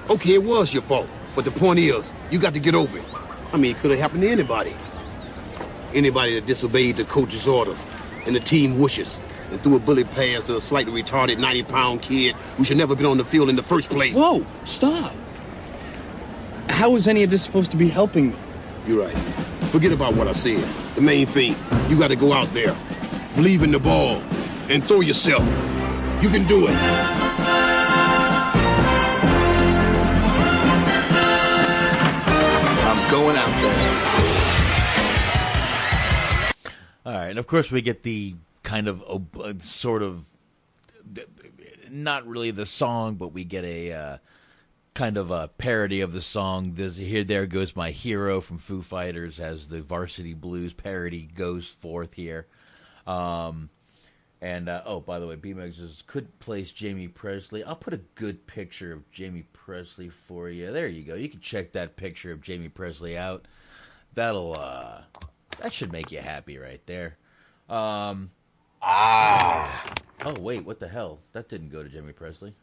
[0.10, 1.08] Okay, it was your fault.
[1.36, 3.06] But the point is, you got to get over it.
[3.54, 4.76] I mean, it could have happened to anybody.
[5.94, 7.90] Anybody that disobeyed the coach's orders
[8.26, 9.22] and the team wishes
[9.52, 12.92] and threw a bullet pass to a slightly retarded 90 pound kid who should never
[12.92, 14.16] have been on the field in the first place.
[14.16, 15.14] Whoa, stop.
[16.70, 18.36] How is any of this supposed to be helping me?
[18.88, 19.18] You're right.
[19.72, 20.64] Forget about what I said.
[20.96, 21.56] The main thing,
[21.90, 22.76] you got to go out there,
[23.36, 24.22] believe in the ball,
[24.70, 25.44] and throw yourself.
[26.24, 27.21] You can do it.
[33.12, 34.02] Going out there.
[37.06, 40.26] All right, and of course we get the kind of ob- uh, sort of
[41.90, 44.18] not really the song, but we get a uh,
[44.94, 46.76] kind of a parody of the song.
[46.76, 51.68] This here, there goes my hero from Foo Fighters as the Varsity Blues parody goes
[51.68, 52.48] forth here.
[53.06, 53.70] Um,
[54.42, 57.64] and uh, oh, by the way, B says could place Jaime Pressly.
[57.66, 60.72] I'll put a good picture of Jaime Pressly for you.
[60.72, 61.14] There you go.
[61.14, 63.46] You can check that picture of Jaime Pressly out.
[64.16, 65.02] That'll uh,
[65.60, 67.18] that should make you happy right there.
[67.70, 68.32] Um,
[68.82, 69.94] ah.
[70.26, 71.20] Oh wait, what the hell?
[71.34, 72.54] That didn't go to Jaime Pressly.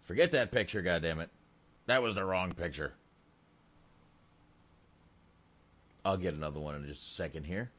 [0.00, 1.28] Forget that picture, goddammit.
[1.86, 2.94] That was the wrong picture.
[6.04, 7.70] I'll get another one in just a second here.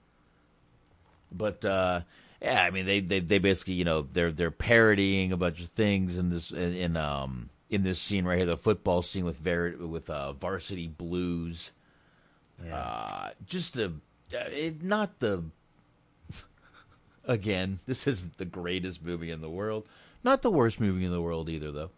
[1.34, 2.02] But uh,
[2.42, 5.70] yeah, I mean they, they they basically you know they're they're parodying a bunch of
[5.70, 9.38] things in this in, in um in this scene right here, the football scene with
[9.38, 11.72] Ver- with uh, Varsity Blues.
[12.72, 15.44] Uh, just a uh, it, not the
[17.26, 17.80] again.
[17.86, 19.88] This isn't the greatest movie in the world.
[20.24, 21.92] Not the worst movie in the world either, though.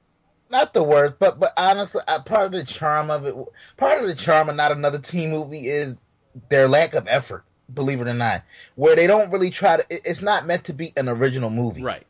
[0.50, 3.36] Not the worst, but but honestly, uh, part of the charm of it,
[3.78, 6.06] part of the charm of not another teen movie is
[6.50, 7.45] their lack of effort.
[7.74, 8.44] Believe it or not,
[8.76, 9.86] where they don't really try to.
[9.90, 12.06] It's not meant to be an original movie, right?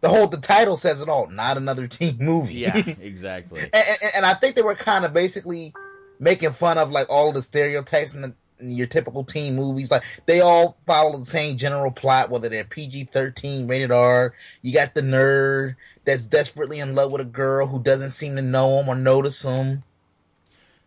[0.00, 1.28] The whole the title says it all.
[1.28, 2.54] Not another teen movie.
[2.54, 3.60] Yeah, exactly.
[3.60, 5.72] and, and, and I think they were kind of basically
[6.18, 9.90] making fun of like all the stereotypes in, the, in your typical teen movies.
[9.90, 14.34] Like they all follow the same general plot, whether they're PG thirteen, rated R.
[14.62, 18.42] You got the nerd that's desperately in love with a girl who doesn't seem to
[18.42, 19.84] know him or notice him.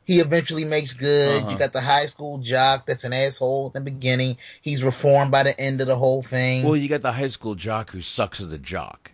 [0.06, 1.42] He eventually makes good.
[1.42, 1.52] Uh-huh.
[1.52, 4.38] You got the high school jock that's an asshole in the beginning.
[4.62, 6.64] He's reformed by the end of the whole thing.
[6.64, 9.12] Well, you got the high school jock who sucks as a jock.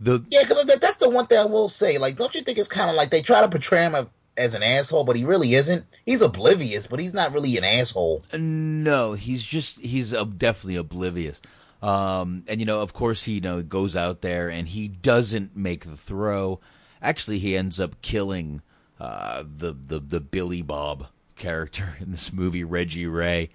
[0.00, 1.98] The Yeah, because that's the one thing I will say.
[1.98, 3.94] Like, don't you think it's kind of like they try to portray him
[4.36, 5.84] as an asshole, but he really isn't.
[6.06, 8.24] He's oblivious, but he's not really an asshole.
[8.32, 11.40] No, he's just he's definitely oblivious.
[11.82, 15.56] Um, and you know, of course, he you know goes out there and he doesn't
[15.56, 16.60] make the throw.
[17.02, 18.62] Actually, he ends up killing
[19.00, 21.06] uh, the the the Billy Bob
[21.36, 23.50] character in this movie, Reggie Ray,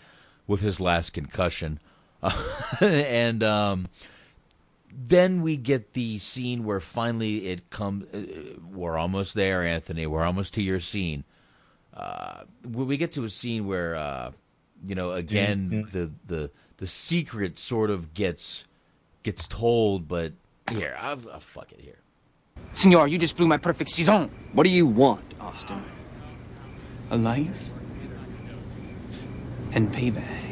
[0.46, 1.80] with his last concussion.
[2.82, 3.88] and um,
[4.92, 8.06] then we get the scene where finally it comes.
[8.14, 10.08] Uh, we're almost there, Anthony.
[10.08, 11.24] We're almost to your scene.
[11.94, 14.32] Uh, we get to a scene where, uh,
[14.86, 18.66] you know, again the the the secret sort of gets
[19.24, 20.34] gets told, but
[20.72, 22.00] here, I'll, I'll fuck it here.
[22.74, 24.30] Senor, you just blew my perfect saison.
[24.54, 25.84] What do you want, Austin?
[27.10, 27.72] A life?
[29.74, 30.48] And payback.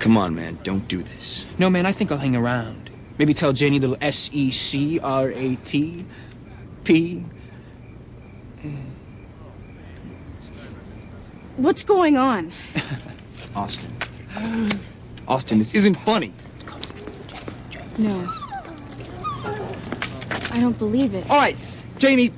[0.00, 0.58] Come on, man.
[0.62, 1.46] Don't do this.
[1.58, 2.90] No, man, I think I'll hang around.
[3.18, 6.04] Maybe tell Janie little S E C R A T
[6.84, 7.24] P.
[11.56, 12.52] What's going on?
[13.54, 13.92] Austin.
[15.26, 16.32] Austin, this isn't funny.
[17.96, 18.30] No.
[20.30, 21.28] I don't believe it.
[21.30, 21.56] All right,
[21.98, 22.32] Janie,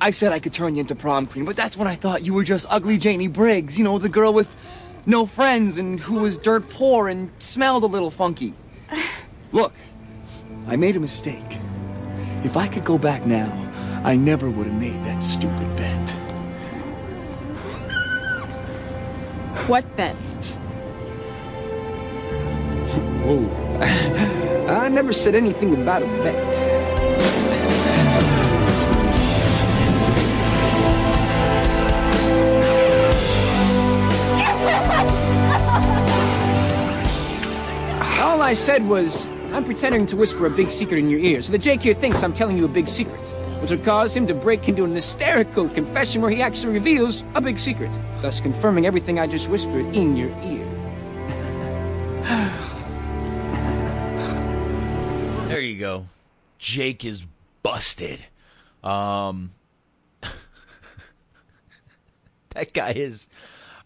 [0.00, 2.34] I said I could turn you into prom queen, but that's when I thought you
[2.34, 3.78] were just ugly Janie Briggs.
[3.78, 4.52] You know, the girl with
[5.06, 8.54] no friends and who was dirt poor and smelled a little funky.
[9.52, 9.72] Look,
[10.66, 11.58] I made a mistake.
[12.44, 13.50] If I could go back now,
[14.04, 16.10] I never would have made that stupid bet.
[19.68, 20.14] What bet?
[23.24, 24.48] Whoa.
[24.72, 26.82] I never said anything about a bet.
[38.20, 41.54] All I said was, I'm pretending to whisper a big secret in your ear, so
[41.58, 43.28] Jake here thinks I'm telling you a big secret,
[43.60, 47.42] which will cause him to break into an hysterical confession where he actually reveals a
[47.42, 47.90] big secret,
[48.22, 50.71] thus confirming everything I just whispered in your ear.
[55.82, 56.06] Go.
[56.58, 57.24] Jake is
[57.62, 58.26] busted.
[58.84, 59.52] Um,
[62.50, 63.28] that guy is.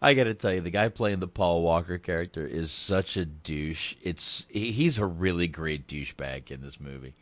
[0.02, 3.24] I got to tell you, the guy playing the Paul Walker character is such a
[3.24, 3.94] douche.
[4.02, 7.14] It's he- he's a really great douchebag in this movie.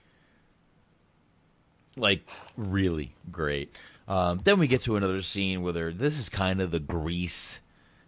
[1.96, 3.72] Like really great.
[4.08, 7.60] Um, then we get to another scene where they're, this is kind of the Grease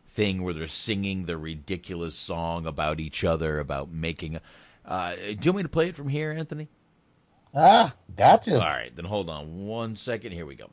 [0.09, 4.41] thing where they're singing the ridiculous song about each other, about making.
[4.87, 6.69] Uh, do you want me to play it from here, Anthony?
[7.55, 8.55] Ah, got to.
[8.55, 10.33] All right, then hold on one second.
[10.33, 10.71] Here we go.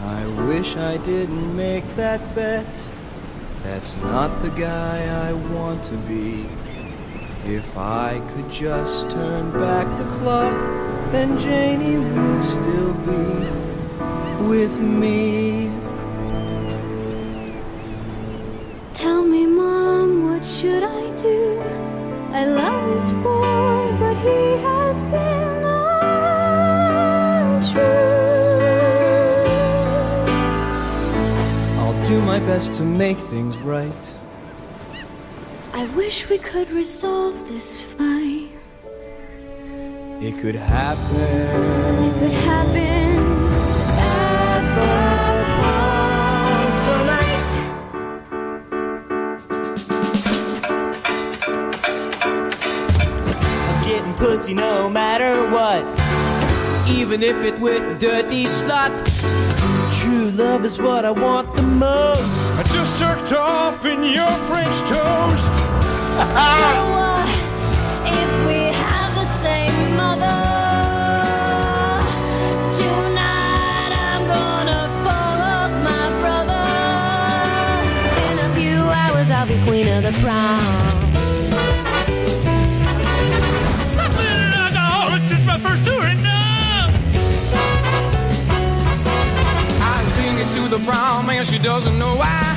[0.00, 2.88] I wish I didn't make that bet.
[3.64, 6.46] That's not the guy I want to be.
[7.46, 10.54] If I could just turn back the clock,
[11.12, 13.44] then Janie would still be
[14.48, 15.70] with me.
[18.94, 21.60] Tell me, Mom, what should I do?
[22.32, 25.64] I love this boy, but he has been
[27.60, 27.82] untrue.
[31.78, 34.14] I'll do my best to make things right.
[35.76, 38.48] I wish we could resolve this fight.
[40.22, 42.04] It could happen.
[42.04, 43.18] It could happen
[43.98, 44.62] at
[46.84, 47.50] tonight.
[53.68, 55.84] I'm getting pussy no matter what.
[56.88, 58.92] even if it with dirty slut.
[60.00, 62.43] True love is what I want the most.
[63.32, 65.48] I off in your French toast.
[65.48, 67.26] so what
[68.04, 70.40] if we have the same mother?
[72.76, 76.66] Tonight I'm gonna fuck my brother.
[78.28, 80.60] In a few hours I'll be queen of the prom.
[83.98, 86.88] I've been an alcoholic since my first touring now.
[89.80, 92.53] I sing it to the prom and she doesn't know why.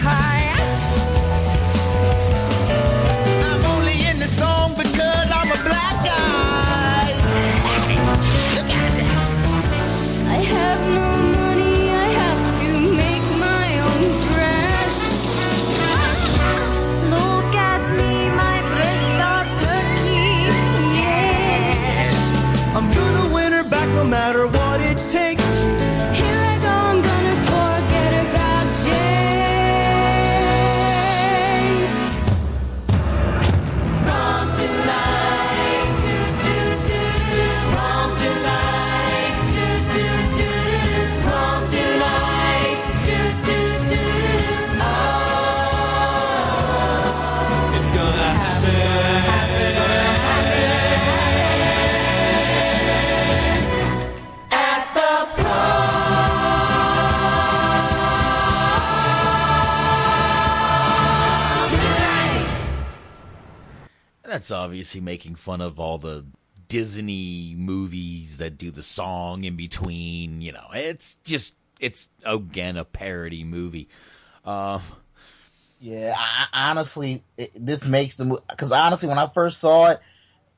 [64.48, 66.26] That's obviously making fun of all the
[66.70, 70.40] Disney movies that do the song in between.
[70.40, 73.90] You know, it's just it's again a parody movie.
[74.46, 74.80] Uh,
[75.82, 80.00] Yeah, I, honestly, it, this makes the because honestly, when I first saw it,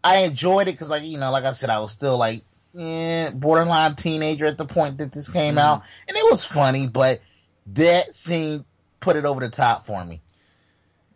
[0.04, 2.44] I enjoyed it because, like you know, like I said, I was still like
[2.78, 7.22] eh, borderline teenager at the point that this came out, and it was funny, but
[7.66, 8.66] that scene
[9.00, 10.22] put it over the top for me.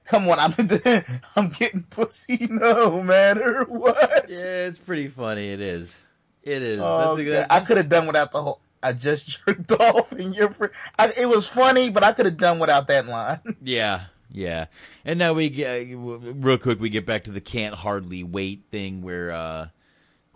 [0.06, 0.54] Come on, I'm
[1.36, 4.26] I'm getting pussy no matter what.
[4.30, 5.52] yeah, it's pretty funny.
[5.52, 5.96] It is.
[6.44, 6.80] It is.
[6.82, 7.48] Oh, That's-.
[7.50, 8.60] I could have done without the whole.
[8.82, 10.50] I just jerked off in your.
[10.50, 10.68] Fr-
[11.00, 13.40] I, it was funny, but I could have done without that line.
[13.64, 14.66] Yeah, yeah.
[15.06, 16.80] And now we get real quick.
[16.82, 19.68] We get back to the can't hardly wait thing where uh,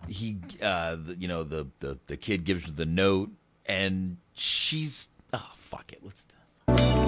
[0.08, 3.32] he, uh, you know, the, the the kid gives her the note,
[3.66, 6.02] and she's oh fuck it.
[6.04, 7.07] Let's.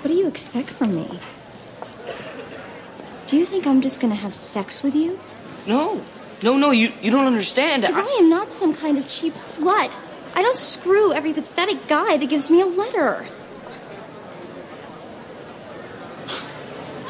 [0.00, 1.18] What do you expect from me?
[3.26, 5.18] Do you think I'm just gonna have sex with you?
[5.66, 6.02] No,
[6.40, 7.82] no, no, you, you don't understand.
[7.82, 9.98] Because I am not some kind of cheap slut.
[10.36, 13.26] I don't screw every pathetic guy that gives me a letter.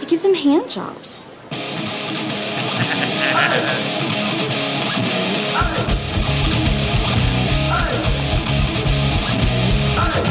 [0.01, 1.31] I give them hand jobs.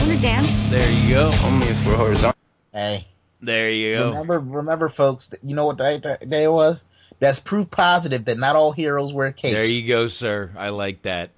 [0.02, 0.66] Wanna dance?
[0.66, 1.32] There you go.
[1.44, 2.47] Only if we're horizontal.
[2.77, 3.07] Hey,
[3.41, 4.09] there you go.
[4.09, 5.33] Remember, remember, folks.
[5.41, 6.85] You know what day, that day was?
[7.17, 9.56] That's proof positive that not all heroes wear capes.
[9.56, 10.51] There you go, sir.
[10.56, 11.31] I like that.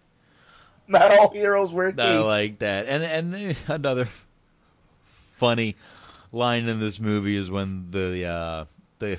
[0.89, 2.01] Not all heroes wear capes.
[2.01, 2.87] I like that.
[2.87, 3.03] And
[3.33, 4.09] and another
[5.05, 5.77] funny
[6.33, 8.65] line in this movie is when the uh,
[8.99, 9.17] the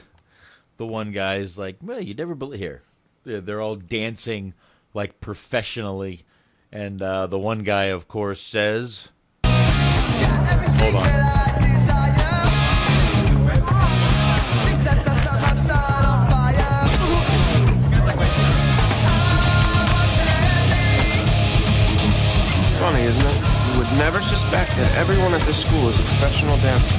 [0.77, 2.83] the one guy is like, "Well, you never believe here."
[3.25, 4.53] They're, they're all dancing
[4.93, 6.27] like professionally,
[6.71, 9.09] and uh, the one guy, of course, says,
[9.43, 11.50] "Hold on."
[22.91, 23.37] Funny, isn't it?
[23.71, 26.97] You would never suspect that everyone at this school is a professional dancer.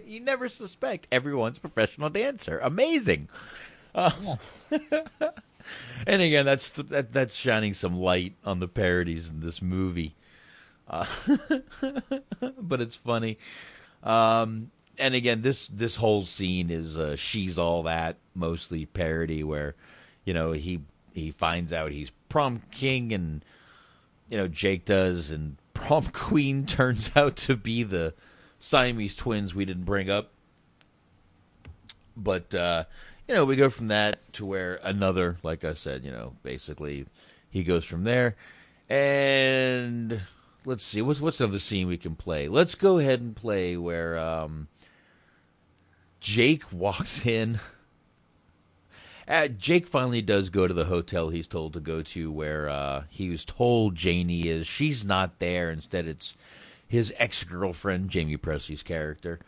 [0.06, 2.60] you never suspect everyone's a professional dancer.
[2.62, 3.28] Amazing.
[3.94, 4.36] Uh,
[6.06, 10.14] and again, that's that, that's shining some light on the parodies in this movie.
[10.88, 11.04] Uh,
[12.58, 13.36] but it's funny.
[14.02, 19.74] Um, and again, this this whole scene is uh, she's all that mostly parody, where
[20.24, 20.80] you know he
[21.14, 23.44] he finds out he's prom king, and
[24.28, 28.14] you know Jake does, and prom queen turns out to be the
[28.58, 30.30] Siamese twins we didn't bring up.
[32.16, 32.84] But uh,
[33.28, 37.06] you know, we go from that to where another, like I said, you know, basically
[37.50, 38.36] he goes from there,
[38.88, 40.22] and
[40.64, 42.48] let's see what's what's another scene we can play.
[42.48, 44.68] Let's go ahead and play where um,
[46.20, 47.60] Jake walks in.
[49.28, 53.04] Uh, Jake finally does go to the hotel he's told to go to, where uh,
[53.08, 54.66] he was told Janie is.
[54.66, 55.70] She's not there.
[55.70, 56.34] Instead, it's
[56.88, 59.38] his ex girlfriend, Jaime Pressly's character.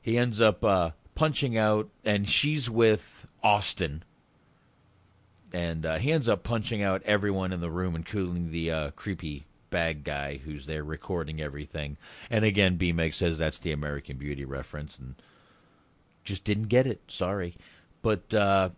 [0.00, 4.04] He ends up uh, punching out, and she's with Austin.
[5.52, 9.44] And uh, he ends up punching out everyone in the room, including the uh, creepy
[9.70, 11.96] bag guy who's there recording everything.
[12.30, 15.14] And again, B Meg says that's the American Beauty reference, and
[16.24, 17.02] just didn't get it.
[17.08, 17.56] Sorry.
[18.02, 18.70] But uh,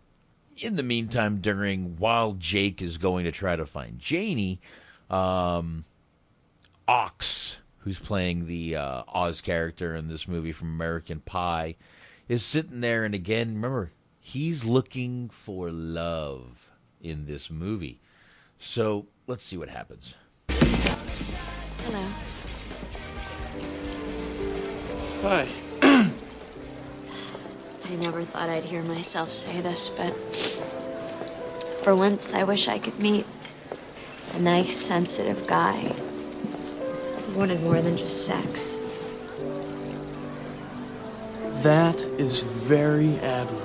[0.57, 4.59] in the meantime, during while Jake is going to try to find Janie,
[5.09, 5.85] um,
[6.87, 11.75] Ox, who's playing the uh, Oz character in this movie from American Pie,
[12.27, 16.71] is sitting there, and again, remember, he's looking for love
[17.01, 17.99] in this movie.
[18.59, 20.15] So let's see what happens.
[20.49, 22.05] Hello.
[25.21, 25.47] Hi.
[27.89, 30.11] I never thought I'd hear myself say this, but
[31.83, 33.25] for once, I wish I could meet
[34.33, 38.81] a nice, sensitive guy who wanted more than just sex.
[41.63, 43.63] That is very admirable.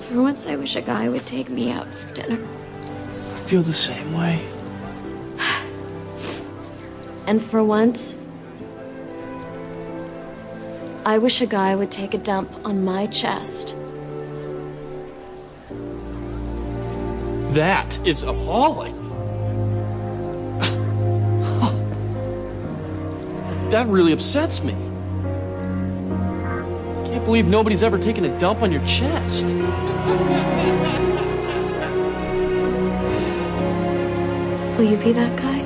[0.00, 2.44] For once, I wish a guy would take me out for dinner.
[3.34, 4.44] I feel the same way.
[7.28, 8.18] And for once,
[11.04, 13.76] I wish a guy would take a dump on my chest.
[17.54, 18.94] That is appalling.
[23.70, 24.74] that really upsets me.
[27.04, 29.46] Can't believe nobody's ever taken a dump on your chest.
[34.78, 35.61] Will you be that guy?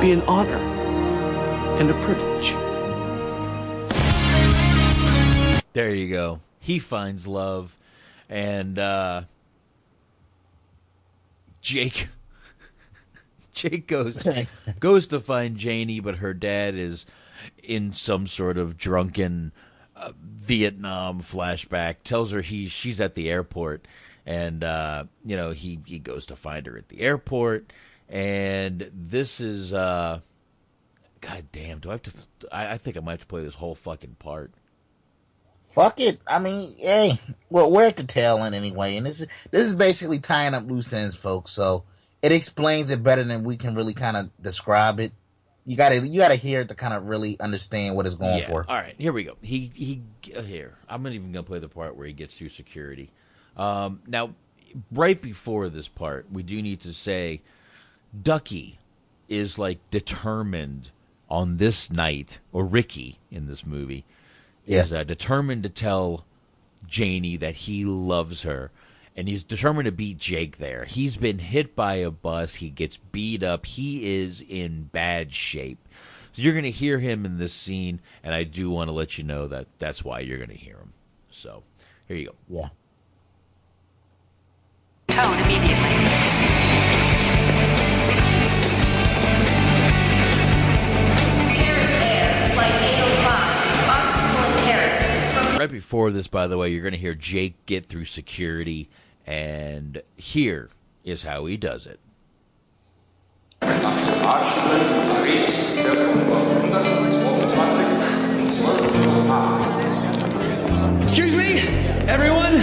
[0.00, 0.56] Be an honor
[1.78, 2.52] and a privilege.
[5.74, 6.40] There you go.
[6.58, 7.76] He finds love,
[8.28, 9.22] and uh,
[11.60, 12.08] Jake.
[13.52, 14.26] Jake goes
[14.80, 17.04] goes to find Janie, but her dad is
[17.62, 19.52] in some sort of drunken
[19.94, 21.96] uh, Vietnam flashback.
[22.04, 23.86] Tells her he she's at the airport,
[24.24, 27.70] and uh, you know he he goes to find her at the airport,
[28.10, 30.20] and this is uh,
[31.20, 31.78] God damn.
[31.78, 32.12] Do I have to?
[32.52, 34.52] I, I think I might have to play this whole fucking part.
[35.66, 36.20] Fuck it.
[36.26, 39.74] I mean, hey, well, we're at the tail end anyway, and this is this is
[39.74, 41.52] basically tying up loose ends, folks.
[41.52, 41.84] So
[42.22, 45.12] it explains it better than we can really kind of describe it.
[45.64, 48.48] You gotta you gotta hear it to kind of really understand what it's going Yeah.
[48.48, 48.66] for.
[48.68, 49.36] All right, here we go.
[49.42, 50.02] He he
[50.36, 50.74] uh, here.
[50.88, 53.12] I'm not even gonna play the part where he gets through security.
[53.56, 54.34] Um, now,
[54.90, 57.42] right before this part, we do need to say,
[58.18, 58.78] Ducky
[59.28, 60.90] is like determined
[61.28, 64.04] on this night, or Ricky in this movie
[64.66, 66.24] is uh, determined to tell
[66.86, 68.70] Janie that he loves her.
[69.16, 70.84] And he's determined to beat Jake there.
[70.84, 72.54] He's been hit by a bus.
[72.56, 73.66] He gets beat up.
[73.66, 75.78] He is in bad shape.
[76.32, 79.18] So you're going to hear him in this scene, and I do want to let
[79.18, 80.92] you know that that's why you're going to hear him.
[81.30, 81.64] So
[82.06, 82.34] here you go.
[82.48, 82.68] Yeah.
[85.08, 86.09] Tone immediately.
[95.60, 98.88] Right before this, by the way, you're going to hear Jake get through security,
[99.26, 100.70] and here
[101.04, 102.00] is how he does it.
[111.02, 111.58] Excuse me,
[112.08, 112.56] everyone.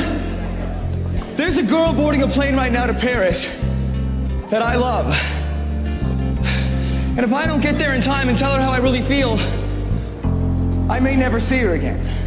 [1.36, 3.46] There's a girl boarding a plane right now to Paris
[4.50, 5.06] that I love.
[7.16, 9.38] And if I don't get there in time and tell her how I really feel,
[10.92, 12.27] I may never see her again.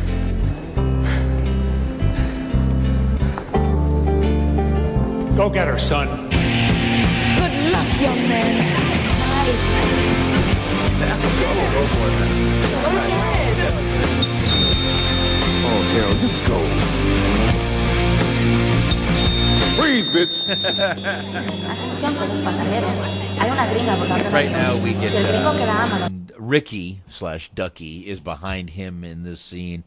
[5.40, 6.06] Go get her, son.
[6.06, 8.60] Good luck, young man.
[15.64, 16.58] Oh, Carol, just go.
[19.80, 20.44] Freeze, bitch.
[20.46, 22.98] Atención todos pasajeros.
[23.38, 27.00] Hay una gringa botando en Right now, we get Si el gringo uh, and Ricky
[27.08, 29.84] slash Ducky is behind him in this scene,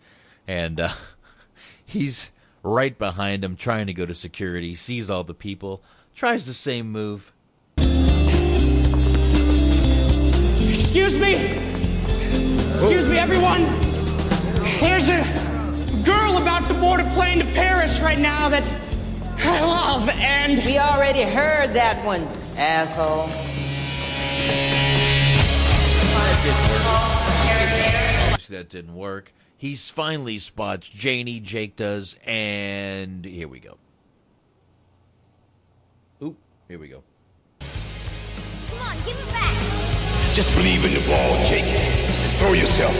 [0.47, 0.89] and uh,
[1.85, 2.31] he's
[2.63, 4.73] right behind him, trying to go to security.
[4.73, 5.83] Sees all the people,
[6.15, 7.33] tries the same move.
[10.73, 11.35] Excuse me?
[12.73, 13.63] Excuse me, everyone?
[14.79, 15.23] There's a
[16.05, 18.63] girl about to board a plane to Paris right now that
[19.39, 20.63] I love, and.
[20.65, 23.29] We already heard that one, asshole.
[28.31, 29.33] Obviously, that didn't work.
[29.63, 33.77] He's finally spots Janie, Jake does, and here we go.
[36.21, 36.35] Oop,
[36.67, 37.01] here we go.
[37.61, 39.53] Come on, give it back.
[40.33, 41.63] Just believe in the ball, Jake.
[41.63, 42.93] And throw yourself.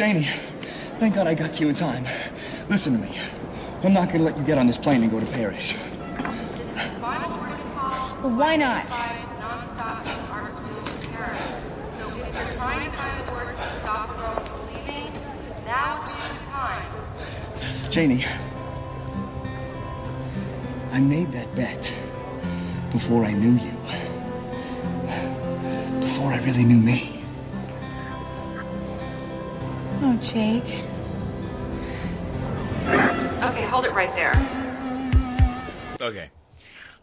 [0.00, 0.28] Janie,
[0.96, 2.06] thank God I got to you in time.
[2.70, 3.18] Listen to me.
[3.84, 5.76] I'm not gonna let you get on this plane and go to Paris.
[8.22, 8.88] Well, why not?
[17.90, 18.24] Janie,
[20.92, 21.94] I made that bet
[22.90, 23.72] before I knew you.
[26.00, 27.19] Before I really knew me.
[30.02, 30.82] Oh, Jake.
[33.44, 34.32] Okay, hold it right there.
[36.00, 36.30] Okay.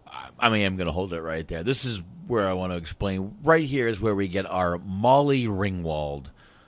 [0.07, 1.63] I- I mean, I'm going to hold it right there.
[1.63, 3.35] This is where I want to explain.
[3.43, 6.27] Right here is where we get our Molly Ringwald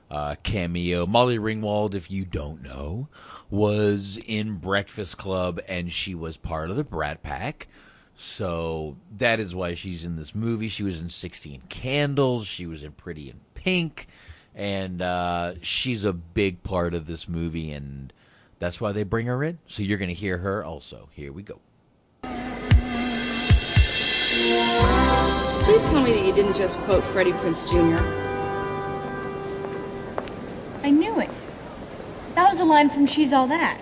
[0.10, 1.06] uh, cameo.
[1.06, 3.10] Molly Ringwald, if you don't know,
[3.50, 7.68] was in Breakfast Club and she was part of the Brat Pack.
[8.18, 10.68] So that is why she's in this movie.
[10.68, 12.48] She was in 16 Candles.
[12.48, 14.08] She was in Pretty in Pink.
[14.60, 18.12] And uh, she's a big part of this movie, and
[18.60, 19.60] that's why they bring her in.
[19.68, 21.08] So you're going to hear her also.
[21.14, 21.62] Here we go.
[25.64, 28.04] Please tell me that you didn't just quote Freddie Prinze Jr.
[30.86, 31.30] I knew it.
[32.36, 33.80] That was a line from She's All That.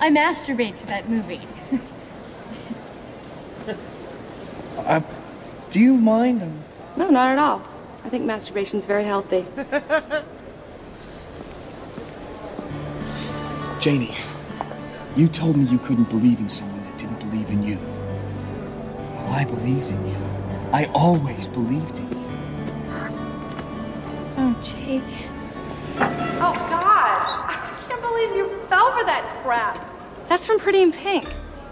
[0.00, 1.42] I masturbate to that movie.
[4.78, 5.00] Uh,
[5.70, 6.40] do you mind?
[6.40, 6.62] Um,
[6.96, 7.60] No, not at all.
[8.06, 9.44] I think masturbation's very healthy.
[13.80, 14.14] Janie,
[15.16, 17.80] you told me you couldn't believe in someone that didn't believe in you.
[19.16, 20.14] Well, I believed in you.
[20.72, 22.28] I always believed in you.
[24.36, 25.02] Oh, Jake.
[25.98, 27.32] Oh, gosh.
[27.48, 29.84] I can't believe you fell for that crap.
[30.28, 31.26] That's from Pretty in Pink.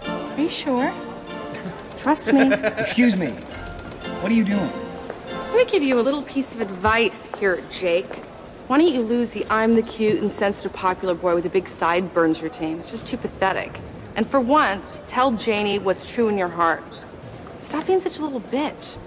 [0.05, 0.91] Are you sure?
[1.99, 2.51] Trust me.
[2.77, 3.29] Excuse me.
[4.19, 4.69] What are you doing?
[5.55, 8.13] Let me give you a little piece of advice here, Jake.
[8.67, 11.69] Why don't you lose the I'm the cute and sensitive popular boy with the big
[11.69, 12.79] sideburns routine?
[12.79, 13.79] It's just too pathetic.
[14.17, 17.05] And for once, tell Janie what's true in your heart.
[17.61, 18.97] Stop being such a little bitch.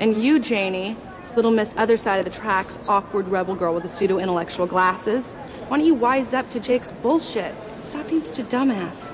[0.00, 0.96] And you, Janie,
[1.36, 5.32] little miss other side of the tracks, awkward rebel girl with the pseudo intellectual glasses,
[5.68, 7.54] why don't you wise up to Jake's bullshit?
[7.82, 9.12] Stop being such a dumbass.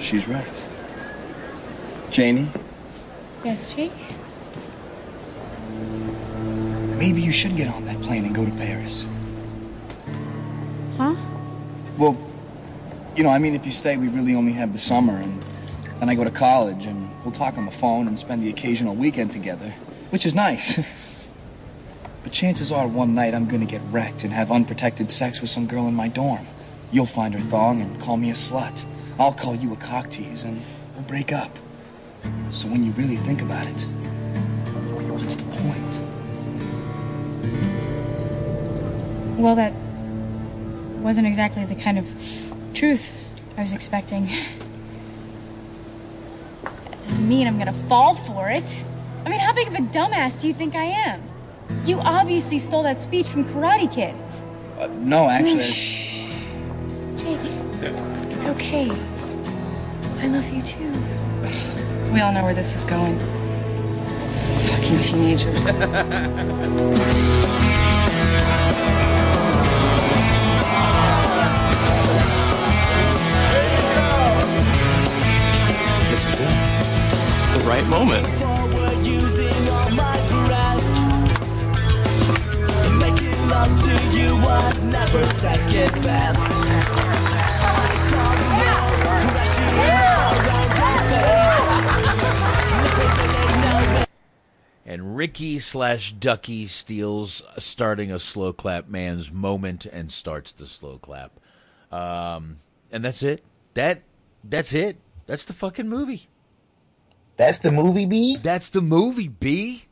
[0.00, 0.73] She's right.
[2.14, 2.46] Janie,
[3.42, 3.90] Yes, Jake?
[6.96, 9.08] maybe you should get on that plane and go to Paris.
[10.96, 11.16] Huh?
[11.98, 12.16] Well,
[13.16, 15.42] you know, I mean, if you stay, we really only have the summer, and
[15.98, 18.94] then I go to college, and we'll talk on the phone and spend the occasional
[18.94, 19.74] weekend together,
[20.10, 20.78] which is nice.
[22.22, 25.66] but chances are, one night I'm gonna get wrecked and have unprotected sex with some
[25.66, 26.46] girl in my dorm.
[26.92, 28.84] You'll find her thong and call me a slut.
[29.18, 30.62] I'll call you a cock tease, and
[30.94, 31.58] we'll break up.
[32.50, 33.82] So when you really think about it,
[35.10, 36.00] what's the point?
[39.38, 39.72] Well, that
[41.02, 42.14] wasn't exactly the kind of
[42.72, 43.14] truth
[43.56, 44.28] I was expecting.
[46.62, 48.82] That doesn't mean I'm gonna fall for it.
[49.26, 51.22] I mean, how big of a dumbass do you think I am?
[51.84, 54.14] You obviously stole that speech from Karate Kid.
[54.78, 55.62] Uh, no, actually.
[55.62, 56.30] Shh.
[57.16, 57.40] Jake,
[58.30, 58.90] it's okay.
[60.20, 61.03] I love you too.
[62.14, 63.18] We all know where this is going.
[64.68, 65.66] Fucking teenagers.
[76.08, 76.46] This is it.
[77.52, 78.24] The right moment.
[83.00, 87.13] Making love to you was never second best.
[94.86, 100.98] And Ricky slash Ducky steals starting a slow clap man's moment and starts the slow
[100.98, 101.32] clap.
[101.90, 102.56] Um,
[102.92, 103.42] and that's it.
[103.74, 104.02] That
[104.42, 104.98] that's it.
[105.26, 106.28] That's the fucking movie.
[107.36, 108.36] That's the movie, B.
[108.36, 109.84] That's the movie, B.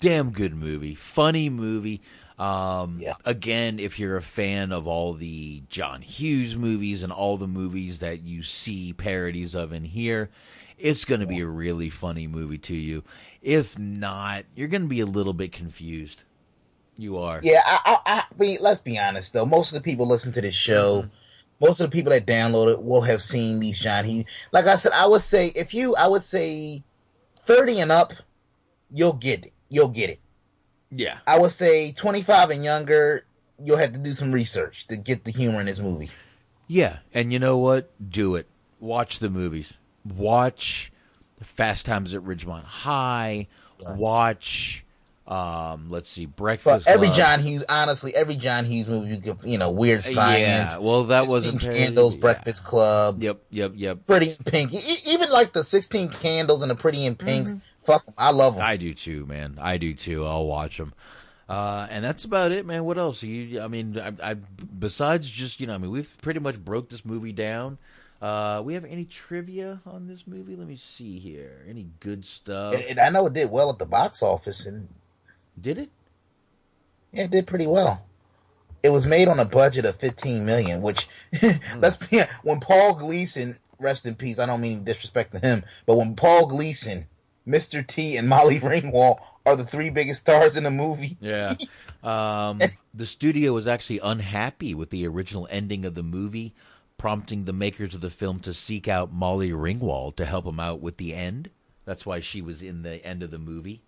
[0.00, 2.00] Damn good movie, funny movie.
[2.38, 7.46] Um, Again, if you're a fan of all the John Hughes movies and all the
[7.46, 10.28] movies that you see parodies of in here,
[10.82, 13.04] it's going to be a really funny movie to you.
[13.40, 16.24] If not, you're going to be a little bit confused.
[16.98, 17.40] You are.
[17.42, 19.46] Yeah, I, I, I mean, let's be honest though.
[19.46, 21.08] Most of the people listen to this show, mm-hmm.
[21.60, 24.26] most of the people that download it will have seen these John Hughes.
[24.52, 26.82] Like I said, I would say if you, I would say,
[27.36, 28.12] thirty and up,
[28.92, 29.52] you'll get it.
[29.70, 30.20] You'll get it.
[30.90, 31.18] Yeah.
[31.26, 33.24] I would say twenty five and younger,
[33.62, 36.10] you'll have to do some research to get the humor in this movie.
[36.66, 37.90] Yeah, and you know what?
[38.10, 38.46] Do it.
[38.78, 39.78] Watch the movies.
[40.04, 40.92] Watch
[41.42, 43.48] Fast Times at Ridgemont High.
[43.98, 44.84] Watch,
[45.26, 46.84] um, let's see, Breakfast.
[46.84, 47.16] But every Club.
[47.16, 50.74] John Hughes, honestly, every John Hughes movie, you could, you know, Weird Science.
[50.74, 52.20] Yeah, well, that wasn't Candles, yeah.
[52.20, 53.22] Breakfast Club.
[53.22, 54.06] Yep, yep, yep.
[54.06, 54.72] Pretty in Pink.
[54.72, 57.56] E- even like the Sixteen Candles and the Pretty in Pinks.
[57.80, 58.14] Fuck 'em.
[58.16, 58.64] I love them.
[58.64, 59.58] I do too, man.
[59.60, 60.24] I do too.
[60.24, 60.92] I'll watch them.
[61.48, 62.84] Uh, and that's about it, man.
[62.84, 63.22] What else?
[63.22, 66.88] You, I mean, I, I besides just you know, I mean, we've pretty much broke
[66.88, 67.78] this movie down.
[68.22, 70.54] Uh, we have any trivia on this movie?
[70.54, 71.64] Let me see here.
[71.68, 72.74] Any good stuff?
[72.74, 74.88] And, and I know it did well at the box office, and
[75.60, 75.90] did it?
[77.12, 78.06] Yeah, it did pretty well.
[78.84, 81.08] It was made on a budget of fifteen million, which
[81.78, 84.38] let's be when Paul Gleason, rest in peace.
[84.38, 87.06] I don't mean disrespect to him, but when Paul Gleason,
[87.46, 87.84] Mr.
[87.84, 91.16] T, and Molly Ringwald are the three biggest stars in the movie.
[91.20, 91.54] Yeah.
[92.02, 92.60] Um,
[92.92, 96.52] the studio was actually unhappy with the original ending of the movie,
[97.02, 100.80] prompting the makers of the film to seek out Molly Ringwald to help them out
[100.80, 101.50] with the end.
[101.84, 103.82] That's why she was in the end of the movie.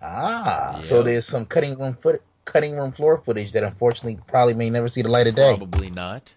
[0.00, 4.70] Ah, so there's some cutting room foot, cutting room floor footage that unfortunately probably may
[4.70, 5.54] never see the light of day.
[5.58, 6.32] Probably not.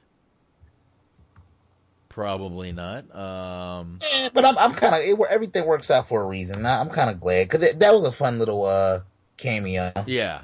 [2.09, 3.15] Probably not.
[3.15, 6.65] Um, Eh, but I'm I'm kind of everything works out for a reason.
[6.65, 8.99] I'm kind of glad because that was a fun little uh
[9.37, 9.93] cameo.
[10.07, 10.41] Yeah.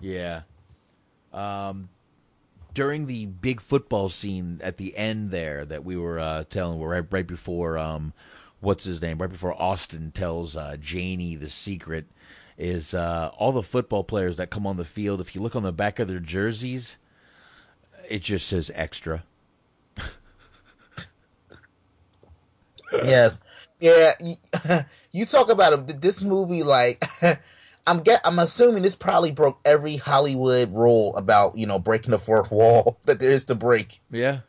[0.00, 0.42] Yeah.
[1.32, 1.88] Um,
[2.74, 7.06] during the big football scene at the end there that we were uh, telling, right
[7.10, 8.12] right before um,
[8.60, 9.18] what's his name?
[9.18, 12.06] Right before Austin tells uh, Janie the secret
[12.58, 15.20] is uh, all the football players that come on the field.
[15.20, 16.96] If you look on the back of their jerseys,
[18.08, 19.24] it just says extra.
[22.92, 23.38] yes,
[23.80, 24.14] yeah.
[24.20, 24.34] You,
[25.12, 27.04] you talk about this movie like.
[27.86, 28.20] I'm get.
[28.24, 32.98] I'm assuming this probably broke every Hollywood rule about you know breaking the fourth wall
[33.04, 34.00] that there is to break.
[34.10, 34.40] Yeah.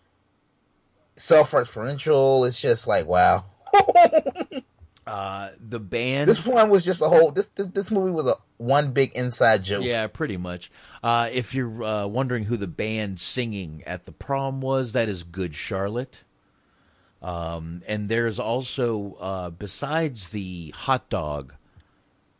[1.17, 2.45] Self-referential.
[2.47, 3.45] It's just like wow.
[5.07, 6.27] Uh, the band.
[6.27, 7.29] This one was just a whole.
[7.29, 9.83] This this this movie was a one big inside joke.
[9.83, 10.71] Yeah, pretty much.
[11.03, 15.21] Uh, if you're uh, wondering who the band singing at the prom was, that is
[15.21, 16.23] Good Charlotte.
[17.21, 21.53] Um, and there's also, uh, besides the hot dog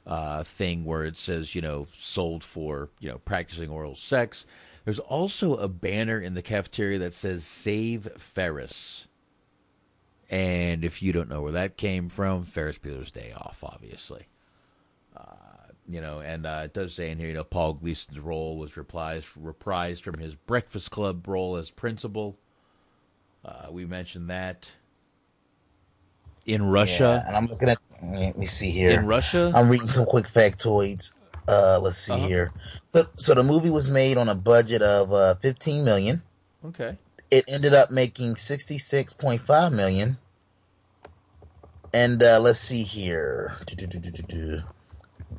[0.06, 4.46] uh, thing where it says, you know, sold for, you know, practicing oral sex,
[4.84, 9.08] there's also a banner in the cafeteria that says Save Ferris.
[10.30, 14.28] And if you don't know where that came from, Ferris Bueller's Day Off, obviously.
[15.16, 15.24] Uh,
[15.88, 18.72] you know, and uh, it does say in here, you know, Paul Gleason's role was
[18.72, 22.38] reprised, reprised from his Breakfast Club role as principal.
[23.44, 24.72] Uh, we mentioned that.
[26.46, 27.22] In Russia.
[27.24, 27.78] Yeah, and I'm looking at.
[28.04, 28.92] Let me see here.
[29.00, 29.52] In Russia?
[29.56, 31.14] I'm reading some quick factoids.
[31.48, 32.28] Uh, let's see Uh-huh.
[32.28, 32.52] here.
[32.90, 36.22] So, so the movie was made on a budget of uh, 15 million.
[36.64, 36.98] Okay.
[37.32, 40.18] It ended up making 66.5 million.
[41.94, 43.56] And uh, let's see here.
[43.66, 44.62] Do-do-do-do-do-do.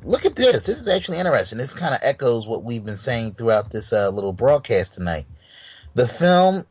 [0.03, 0.65] Look at this.
[0.65, 1.57] This is actually interesting.
[1.57, 5.25] This kind of echoes what we've been saying throughout this uh, little broadcast tonight.
[5.95, 6.65] The film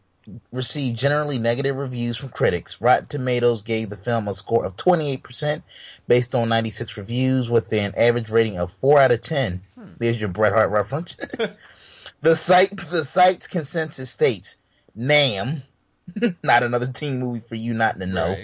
[0.52, 2.80] received generally negative reviews from critics.
[2.80, 5.62] Rotten Tomatoes gave the film a score of 28%
[6.08, 9.62] based on 96 reviews with an average rating of 4 out of 10.
[9.74, 9.84] Hmm.
[9.98, 11.16] There's your Bret Hart reference.
[12.22, 14.56] the site the site's consensus states
[14.94, 15.62] Nam,
[16.42, 18.36] not another teen movie for you not to know,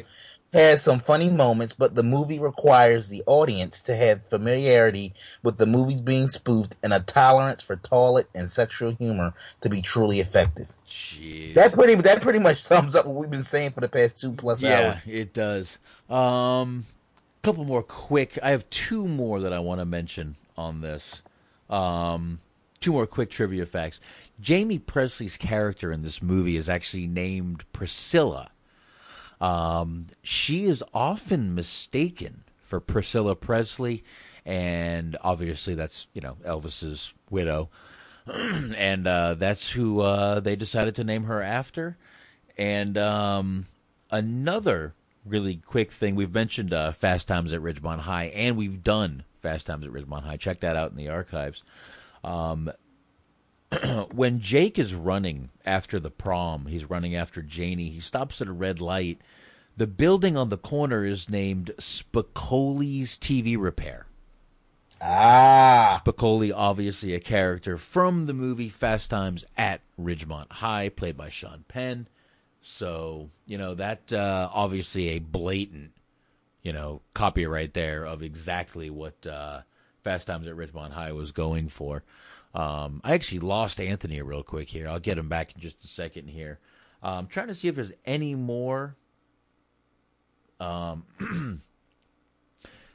[0.52, 5.66] has some funny moments, but the movie requires the audience to have familiarity with the
[5.66, 9.32] movies being spoofed and a tolerance for toilet and sexual humor
[9.62, 10.66] to be truly effective.
[10.89, 11.55] Jeez.
[11.55, 14.32] That pretty that pretty much sums up what we've been saying for the past two
[14.32, 15.02] plus Yeah, hours.
[15.06, 15.78] it does.
[16.10, 16.84] Um,
[17.42, 18.39] couple more quick.
[18.42, 21.22] I have two more that I want to mention on this.
[21.70, 22.40] Um,
[22.81, 24.00] two more quick trivia facts.
[24.47, 28.50] Jaime Pressly's character in this movie is actually named Priscilla.
[29.43, 34.05] Um, she is often mistaken for Priscilla Presley,
[34.47, 37.69] and obviously that's you know Elvis's widow,
[38.27, 41.99] and uh, that's who uh, they decided to name her after.
[42.57, 43.67] And um,
[44.11, 49.25] another really quick thing we've mentioned uh, Fast Times at Ridgemont High, and we've done
[49.41, 50.37] Fast Times at Ridgemont High.
[50.37, 51.65] Check that out in the archives.
[52.23, 52.71] Um,
[54.12, 57.91] when Jake is running after the prom, he's running after Janie.
[57.91, 59.20] He stops at a red light
[59.76, 64.07] The building on the corner is named Spicoli's TV Repair.
[65.01, 66.01] Ah.
[66.05, 71.65] Spicoli, obviously a character from the movie Fast Times at Ridgemont High, played by Sean
[71.67, 72.07] Penn.
[72.60, 75.91] So, you know, that uh, obviously a blatant,
[76.62, 79.62] you know, copyright there of exactly what uh,
[80.05, 82.05] Fast Times at Ridgemont High was going for.
[82.55, 84.89] Um, I actually lost Anthony real quick here.
[84.89, 86.58] I'll get him back in just a second here.
[87.02, 88.97] Uh, I'm trying to see if there's any more.
[90.60, 91.05] Um,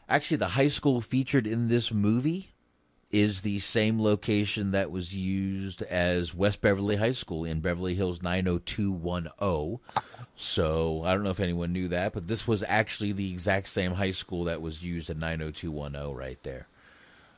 [0.10, 2.54] actually, the high school featured in this movie
[3.10, 8.22] is the same location that was used as West Beverly High School in Beverly Hills
[8.22, 9.80] 90210.
[10.36, 13.94] So I don't know if anyone knew that, but this was actually the exact same
[13.94, 16.68] high school that was used in 90210 right there.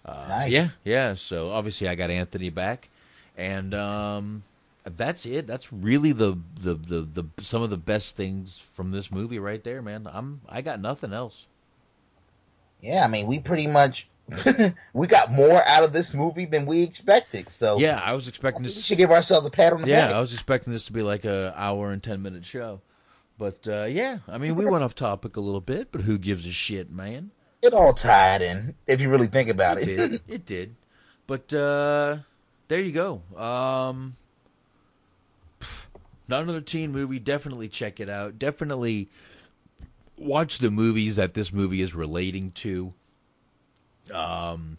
[0.05, 0.51] Uh, Nice.
[0.51, 1.13] Yeah, yeah.
[1.15, 2.89] So obviously I got Anthony back,
[3.37, 4.43] and um,
[4.85, 5.45] that's it.
[5.47, 9.63] That's really the, the the the some of the best things from this movie right
[9.63, 10.07] there, man.
[10.11, 11.45] I'm I got nothing else.
[12.81, 14.07] Yeah, I mean, we pretty much
[14.93, 17.49] we got more out of this movie than we expected.
[17.49, 18.85] So Yeah, I was expecting we this.
[18.85, 20.15] should give ourselves a pat on the Yeah, back.
[20.15, 22.79] I was expecting this to be like a hour and ten minute show,
[23.37, 26.45] but uh, yeah, I mean we went off topic a little bit, but who gives
[26.45, 27.31] a shit, man?
[27.61, 29.97] It all tied in, if you really think about It it.
[29.97, 30.21] did.
[30.27, 30.75] It did.
[31.27, 32.19] But uh,
[32.69, 33.21] there you go.
[33.35, 34.15] Um,
[35.59, 35.85] pff,
[36.27, 37.19] not another teen movie.
[37.19, 38.39] Definitely check it out.
[38.39, 39.09] Definitely
[40.17, 42.93] watch the movies that this movie is relating to.
[44.13, 44.77] Um,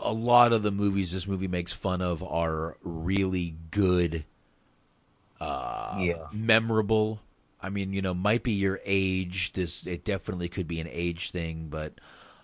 [0.00, 4.24] a lot of the movies this movie makes fun of are really good.
[5.40, 6.26] Uh, Yeah.
[6.32, 7.20] memorable.
[7.64, 9.52] I mean, you know, might be your age.
[9.52, 11.94] This it definitely could be an age thing, but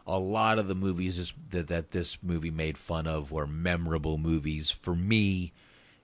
[0.07, 4.17] a lot of the movies is, that that this movie made fun of were memorable
[4.17, 5.53] movies for me.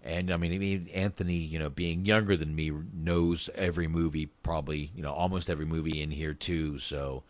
[0.05, 5.03] And I mean, Anthony, you know, being younger than me, knows every movie, probably, you
[5.03, 6.79] know, almost every movie in here too.
[6.79, 7.25] So,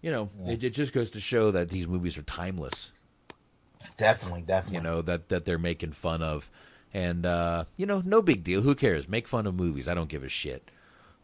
[0.00, 2.90] you know, it, it just goes to show that these movies are timeless.
[3.96, 4.78] Definitely, definitely.
[4.78, 6.50] You know that that they're making fun of,
[6.92, 8.62] and uh, you know, no big deal.
[8.62, 9.08] Who cares?
[9.08, 9.86] Make fun of movies.
[9.86, 10.70] I don't give a shit.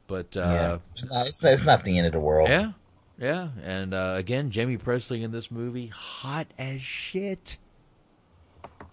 [0.07, 2.49] But uh, yeah, it's not, it's, not, it's not the end of the world.
[2.49, 2.73] yeah,
[3.19, 7.57] yeah, and uh, again, Jaime Pressly in this movie, hot as shit.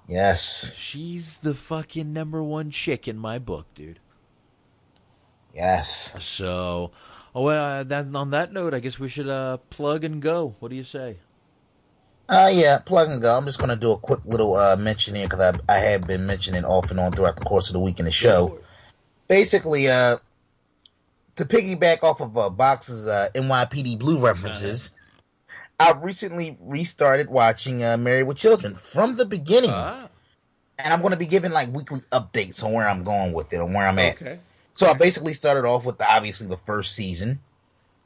[0.07, 0.73] Yes.
[0.75, 3.99] She's the fucking number one chick in my book, dude.
[5.53, 6.15] Yes.
[6.23, 6.91] So,
[7.35, 7.63] oh well.
[7.63, 10.55] Uh, that, on that note, I guess we should uh, plug and go.
[10.59, 11.17] What do you say?
[12.27, 13.37] Uh, yeah, plug and go.
[13.37, 16.07] I'm just going to do a quick little uh, mention here because I, I have
[16.07, 18.59] been mentioning off and on throughout the course of the week in the show.
[19.27, 20.17] Basically, uh,
[21.39, 24.91] to piggyback off of uh, Box's uh, NYPD Blue references,
[25.79, 29.71] I've recently restarted watching uh, Married with Children from the beginning.
[29.71, 33.57] And I'm going to be giving like weekly updates on where I'm going with it
[33.57, 34.15] and where I'm at.
[34.21, 34.39] Okay.
[34.73, 37.39] So I basically started off with the, obviously the first season,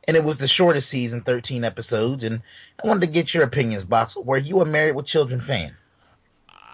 [0.08, 2.24] and it was the shortest season, 13 episodes.
[2.24, 2.42] And
[2.84, 4.16] I wanted to get your opinions, Box.
[4.16, 5.76] Were you a Married with Children fan?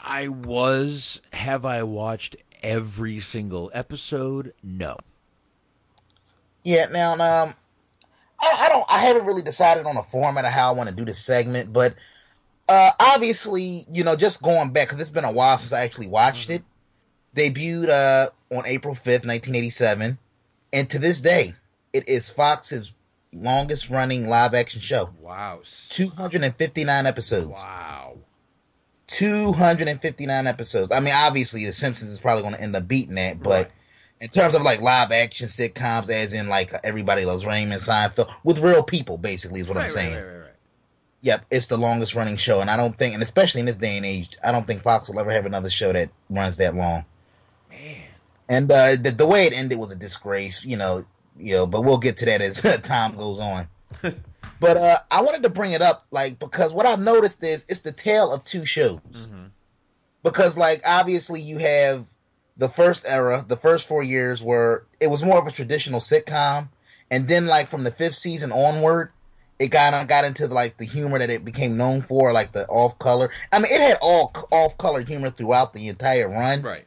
[0.03, 1.21] I was.
[1.33, 4.53] Have I watched every single episode?
[4.63, 4.97] No.
[6.63, 6.87] Yeah.
[6.91, 7.53] Now, um,
[8.41, 8.85] I, I don't.
[8.89, 11.73] I haven't really decided on a format of how I want to do this segment,
[11.73, 11.95] but
[12.67, 16.07] uh, obviously, you know, just going back because it's been a while since I actually
[16.07, 16.63] watched it.
[17.35, 20.17] Debuted uh on April 5th, 1987,
[20.73, 21.53] and to this day,
[21.93, 22.93] it is Fox's
[23.31, 25.11] longest running live action show.
[25.19, 25.61] Wow.
[25.89, 27.49] 259 episodes.
[27.49, 28.17] Wow.
[29.07, 30.91] 259 episodes.
[30.91, 33.71] I mean, obviously, The Simpsons is probably going to end up beating that, but
[34.21, 38.59] in terms of like live action sitcoms, as in like Everybody Loves Raymond, Seinfeld, with
[38.59, 40.13] real people, basically, is what I'm Right, right, saying.
[40.15, 40.45] right, right, right.
[41.21, 43.97] Yep, it's the longest running show, and I don't think, and especially in this day
[43.97, 47.03] and age, I don't think Fox will ever have another show that runs that long.
[47.69, 47.95] Man.
[48.47, 51.03] And uh, the, the way it ended was a disgrace, you know,
[51.37, 51.67] you know.
[51.67, 53.67] But we'll get to that as time goes on.
[54.01, 57.81] but uh, I wanted to bring it up, like, because what I've noticed is it's
[57.81, 59.27] the tale of two shows.
[60.23, 62.07] Because, like, obviously you have
[62.59, 66.67] the first era, the first four years were it was more of a traditional sitcom,
[67.09, 69.11] and then like from the fifth season onward,
[69.57, 72.67] it kind of got into like the humor that it became known for, like the
[72.67, 73.31] off color.
[73.51, 76.61] I mean, it had all off color humor throughout the entire run.
[76.61, 76.85] Right.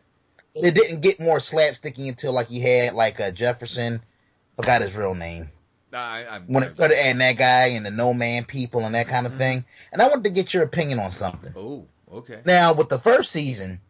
[0.54, 4.02] It didn't get more slapsticky until like you had like uh, Jefferson,
[4.56, 5.50] forgot his real name.
[5.94, 9.08] I, I, When it started adding that guy and the no man people and that
[9.08, 11.54] kind of thing, and I wanted to get your opinion on something.
[11.56, 12.40] Oh, okay.
[12.44, 13.80] Now, with the first season,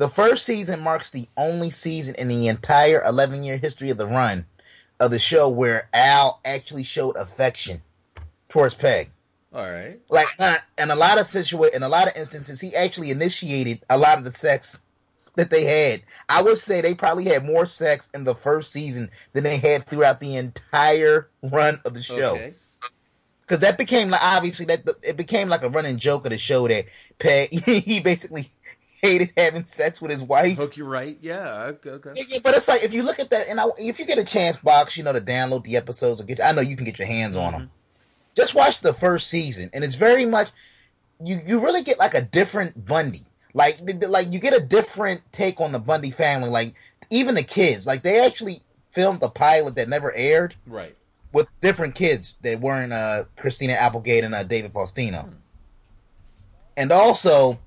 [0.00, 4.06] the first season marks the only season in the entire 11 year history of the
[4.06, 4.46] run
[4.98, 7.82] of the show where Al actually showed affection
[8.48, 9.10] towards Peg.
[9.52, 10.00] All right.
[10.08, 13.84] Like, not, in a lot of situa- in a lot of instances, he actually initiated
[13.90, 14.80] a lot of the sex
[15.34, 16.02] that they had.
[16.30, 19.84] I would say they probably had more sex in the first season than they had
[19.84, 22.36] throughout the entire run of the show.
[22.36, 22.54] Okay.
[23.42, 26.66] Because that became like obviously that it became like a running joke of the show
[26.68, 26.86] that
[27.18, 28.48] Peg he basically
[29.02, 30.56] hated having sex with his wife.
[30.56, 31.72] Hook you right, yeah.
[31.86, 32.12] Okay.
[32.28, 34.24] Yeah, but it's like if you look at that, and I, if you get a
[34.24, 36.98] chance, box, you know, to download the episodes, or get, I know you can get
[36.98, 37.70] your hands on them.
[38.36, 40.50] Just watch the first season, and it's very much
[41.24, 41.40] you.
[41.44, 43.22] You really get like a different Bundy.
[43.52, 46.48] Like, like you get a different take on the Bundy family.
[46.48, 46.74] Like
[47.10, 48.60] even the kids, like they actually
[48.92, 50.96] filmed the pilot that never aired Right.
[51.32, 55.28] with different kids that weren't uh, Christina Applegate and uh, David Faustino.
[56.76, 57.58] And also,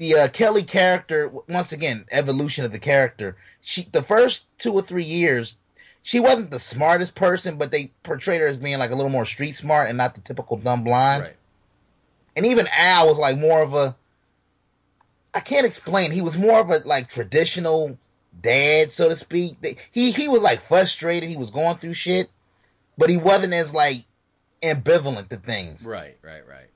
[0.00, 3.36] the uh, Kelly character, once again, evolution of the character.
[3.60, 5.58] She the first two or three years,
[6.02, 9.26] she wasn't the smartest person, but they portrayed her as being like a little more
[9.26, 11.24] street smart and not the typical dumb blonde.
[11.24, 11.36] Right.
[12.34, 13.94] And even Al was like more of a.
[15.34, 16.12] I can't explain.
[16.12, 17.98] He was more of a like traditional
[18.40, 19.58] dad, so to speak.
[19.92, 21.28] He he was like frustrated.
[21.28, 22.30] He was going through shit,
[22.96, 24.06] but he wasn't as like
[24.62, 25.84] ambivalent to things.
[25.84, 26.69] Right, right, right.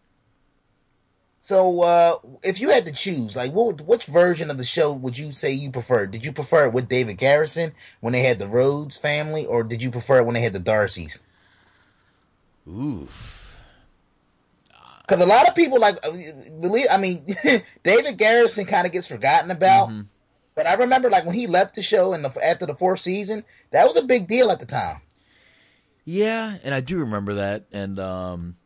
[1.45, 5.19] So, uh, if you had to choose, like, what which version of the show would
[5.19, 6.11] you say you preferred?
[6.11, 9.83] Did you prefer it with David Garrison when they had the Rhodes family, or did
[9.83, 11.21] you prefer it when they had the Darcys?
[12.67, 13.61] Oof.
[15.03, 16.13] Because a lot of people like uh,
[16.63, 16.87] believe.
[16.91, 17.27] I mean,
[17.83, 19.93] David Garrison kind of gets forgotten about,
[20.55, 23.45] but I remember like when he left the show in the after the fourth season,
[23.71, 25.03] that was a big deal at the time.
[26.07, 27.67] Yeah, and I do remember that.
[27.71, 28.57] And um,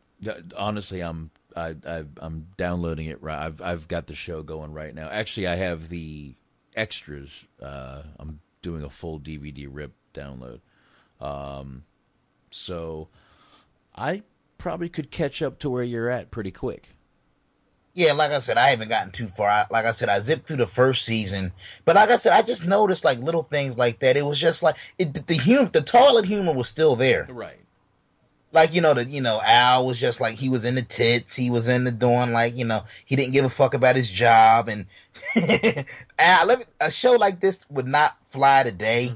[0.55, 3.21] honestly, I'm I, I I'm downloading it.
[3.21, 5.09] Right, I've I've got the show going right now.
[5.09, 6.35] Actually, I have the
[6.75, 7.45] extras.
[7.61, 10.61] Uh, I'm doing a full DVD rip download.
[11.19, 11.83] Um,
[12.51, 13.09] so
[13.95, 14.23] I
[14.57, 16.89] probably could catch up to where you're at pretty quick.
[17.93, 19.49] Yeah, like I said, I haven't gotten too far.
[19.49, 21.51] I, like I said, I zipped through the first season,
[21.85, 24.15] but like I said, I just noticed like little things like that.
[24.15, 27.27] It was just like it, the humor, the toilet humor was still there.
[27.29, 27.58] Right.
[28.51, 31.35] Like you know, the you know Al was just like he was in the tits,
[31.35, 34.09] he was in the doing like you know he didn't give a fuck about his
[34.09, 34.87] job, and
[36.19, 39.13] Al, let me, a show like this would not fly today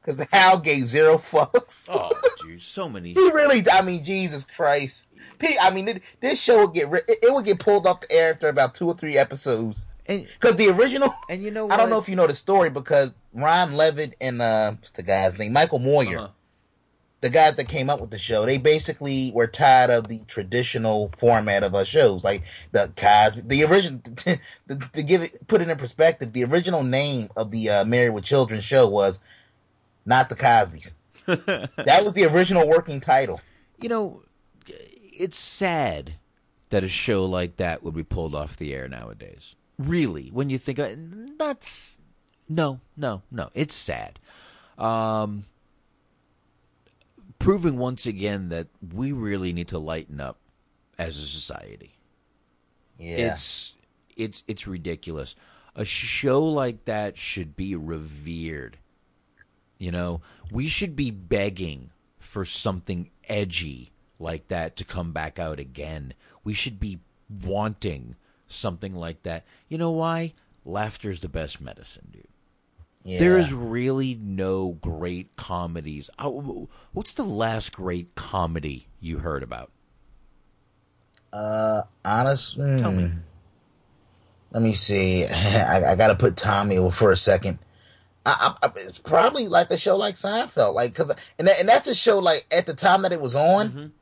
[0.00, 1.88] because Al gave zero fucks.
[1.92, 2.10] Oh,
[2.42, 3.12] dude, so many.
[3.14, 5.06] He really, I mean, Jesus Christ.
[5.38, 8.12] P- I mean, it, this show would get it, it would get pulled off the
[8.12, 9.86] air after about two or three episodes.
[10.06, 13.14] Because the original, and you know, I don't know if you know the story because
[13.32, 16.28] Ron Levitt and uh, what's the guy's name, Michael Moye, Uh-huh.
[17.20, 21.10] The guys that came up with the show, they basically were tired of the traditional
[21.16, 22.42] format of our shows, like
[22.72, 23.42] the Cosby.
[23.46, 24.38] The original, to,
[24.92, 28.24] to give it, put it in perspective, the original name of the uh, Married with
[28.24, 29.20] Children show was
[30.06, 30.94] not the Cosbys.
[31.26, 33.40] that was the original working title.
[33.80, 34.22] You know,
[34.66, 36.14] it's sad
[36.70, 39.54] that a show like that would be pulled off the air nowadays.
[39.78, 41.98] Really, when you think of it, that's
[42.48, 43.50] no, no, no.
[43.54, 44.18] It's sad.
[44.78, 45.44] Um,
[47.40, 50.38] proving once again that we really need to lighten up
[50.96, 51.98] as a society.
[52.96, 53.32] Yeah.
[53.32, 53.74] It's
[54.16, 55.34] it's it's ridiculous.
[55.74, 58.78] A show like that should be revered.
[59.78, 60.20] You know,
[60.52, 66.12] we should be begging for something edgy like that to come back out again.
[66.44, 67.00] We should be
[67.42, 69.44] wanting something like that.
[69.68, 70.34] You know why?
[70.64, 72.26] Laughter's the best medicine, dude.
[73.04, 73.44] There Yeah.
[73.44, 76.10] is really no great comedies.
[76.18, 76.28] Uh,
[76.92, 79.70] What's the last great comedy you heard about?
[81.32, 82.56] Uh, honest.
[82.56, 83.06] hmm.
[84.52, 85.24] Let me see.
[85.26, 87.58] I, I got to put Tommy over for a second.
[88.26, 91.68] I, I, I- it's probably like a show like Seinfeld, like cause, and that, and
[91.68, 93.92] that's a show like at the time that it was on.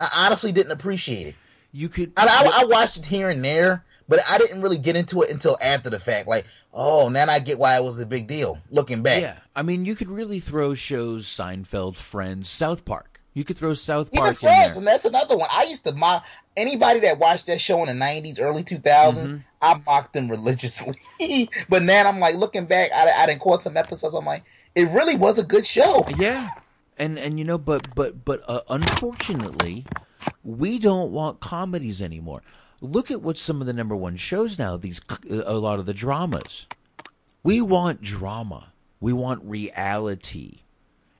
[0.00, 1.34] I honestly didn't appreciate it.
[1.72, 2.12] You could.
[2.16, 5.30] I, I, I watched it here and there, but I didn't really get into it
[5.30, 6.26] until after the fact.
[6.26, 8.58] Like, oh, now I get why it was a big deal.
[8.70, 13.20] Looking back, Yeah, I mean, you could really throw shows Seinfeld, Friends, South Park.
[13.32, 14.78] You could throw South Even Park in Friends, there.
[14.78, 15.48] and that's another one.
[15.52, 16.24] I used to mock
[16.56, 19.42] anybody that watched that show in the nineties, early two thousands.
[19.62, 20.96] I mocked them religiously,
[21.68, 22.90] but now I'm like looking back.
[22.94, 24.14] I, I didn't caught some episodes.
[24.14, 24.42] I'm like,
[24.74, 26.06] it really was a good show.
[26.18, 26.48] Yeah,
[26.98, 29.84] and and you know, but but but uh, unfortunately,
[30.42, 32.42] we don't want comedies anymore.
[32.80, 34.76] Look at what some of the number one shows now.
[34.76, 36.66] These uh, a lot of the dramas.
[37.42, 38.72] We want drama.
[39.00, 40.60] We want reality.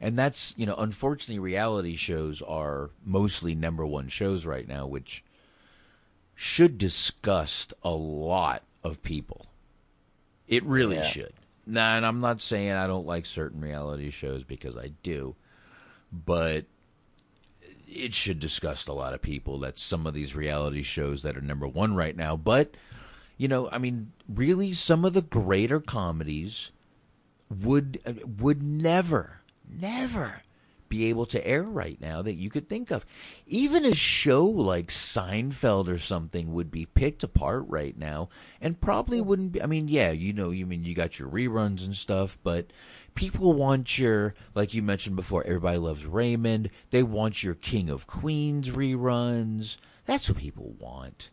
[0.01, 5.23] And that's, you know, unfortunately reality shows are mostly number one shows right now, which
[6.35, 9.47] should disgust a lot of people.
[10.49, 11.05] It really Yeah.
[11.05, 11.33] should.
[11.67, 15.37] Nah, and I'm not saying I don't like certain reality shows because I do,
[16.11, 16.65] but
[17.91, 21.41] it should disgust a lot of people that some of these reality shows that are
[21.43, 22.37] number one right now.
[22.37, 22.75] But
[23.37, 26.73] You know, I mean, really, some of the greater comedies
[27.49, 27.99] would
[28.39, 30.43] would never, never
[30.91, 33.07] be able to air right now that you could think of.
[33.47, 38.29] Even a show like Seinfeld or something would be picked apart right now
[38.61, 41.85] and probably wouldn't be I mean, yeah, you know, you mean you got your reruns
[41.85, 42.67] and stuff, but
[43.15, 46.71] people want your like you mentioned before, everybody loves Raymond.
[46.91, 49.77] They want your King of Queens reruns.
[50.07, 51.31] That's what people want.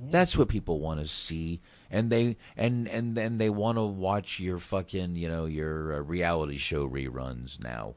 [0.00, 4.38] That's what people want to see, and they and and then they want to watch
[4.38, 7.96] your fucking you know your uh, reality show reruns now.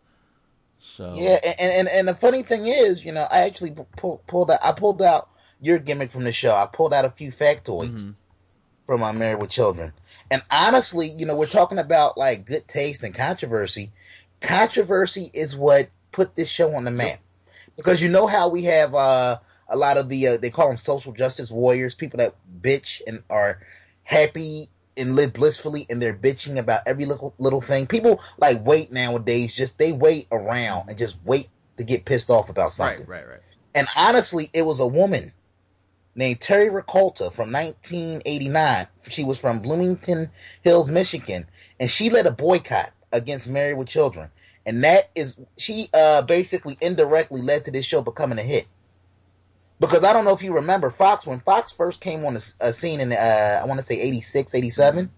[0.79, 4.49] So Yeah, and, and and the funny thing is, you know, I actually pulled pulled
[4.49, 6.55] out I pulled out your gimmick from the show.
[6.55, 8.15] I pulled out a few factoids
[8.87, 9.93] from my Married with Children.
[10.31, 13.91] And honestly, you know, we're talking about like good taste and controversy.
[14.39, 17.19] Controversy is what put this show on the map.
[17.75, 20.77] Because you know how we have uh, a lot of the uh, they call them
[20.77, 23.59] social justice warriors, people that bitch and are
[24.03, 27.85] happy and live blissfully and they're bitching about every little little thing.
[27.85, 32.49] People like wait nowadays, just they wait around and just wait to get pissed off
[32.49, 33.05] about something.
[33.05, 33.39] right, right.
[33.75, 35.33] And honestly, it was a woman
[36.15, 38.87] named Terry Rakolta from 1989.
[39.09, 40.29] She was from Bloomington
[40.61, 41.47] Hills, Michigan,
[41.79, 44.29] and she led a boycott against Married with Children.
[44.65, 48.67] And that is, she uh, basically indirectly led to this show becoming a hit.
[49.79, 52.71] Because I don't know if you remember Fox, when Fox first came on the a
[52.71, 55.09] scene in, uh, I want to say 86, 87,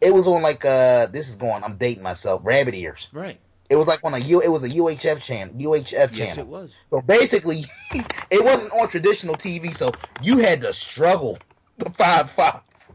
[0.00, 3.10] it was on like, uh, this is going, I'm dating myself, Rabbit Ears.
[3.12, 3.38] Right.
[3.68, 6.38] It was like on a U, it was a UHF channel, UHF Yes, channel.
[6.38, 6.70] it was.
[6.88, 7.64] So basically,
[8.30, 9.90] it wasn't on traditional TV, so
[10.22, 11.38] you had to struggle
[11.78, 12.92] to find Fox.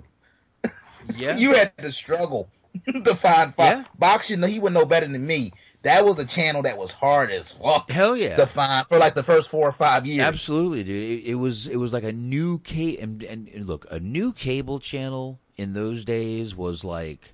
[1.16, 1.38] Yeah.
[1.38, 2.50] You had to struggle
[2.88, 3.80] to find Fox.
[3.80, 3.83] Yeah.
[4.00, 5.51] Box, you know, he would know better than me.
[5.83, 7.91] That was a channel that was hard as fuck.
[7.91, 8.35] Hell yeah.
[8.35, 10.19] To find for like the first four or five years.
[10.19, 11.19] Absolutely, dude.
[11.25, 14.32] It, it was it was like a new cable and, and and look, a new
[14.32, 17.33] cable channel in those days was like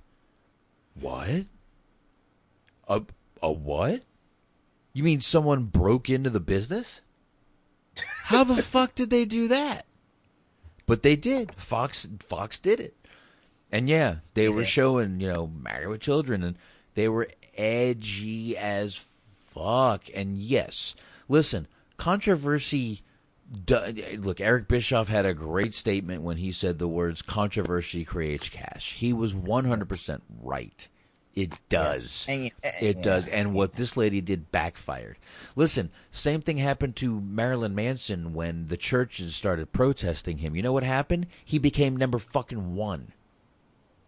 [0.98, 1.44] what?
[2.88, 3.02] A
[3.42, 4.02] a what?
[4.92, 7.00] You mean someone broke into the business?
[8.24, 9.86] How the fuck did they do that?
[10.86, 11.52] But they did.
[11.56, 12.94] Fox Fox did it.
[13.70, 16.56] And yeah, they were showing, you know, Married with Children and
[16.94, 20.04] they were edgy as fuck.
[20.14, 20.94] And yes,
[21.28, 23.02] listen, controversy.
[24.18, 28.94] Look, Eric Bischoff had a great statement when he said the words "controversy creates cash."
[28.94, 30.86] He was one hundred percent right.
[31.38, 32.26] Eh, it does.
[32.28, 33.28] It does.
[33.28, 35.18] And what this lady did backfired.
[35.56, 40.56] Listen, same thing happened to Marilyn Manson when the churches started protesting him.
[40.56, 41.26] You know what happened?
[41.44, 43.12] He became number fucking one.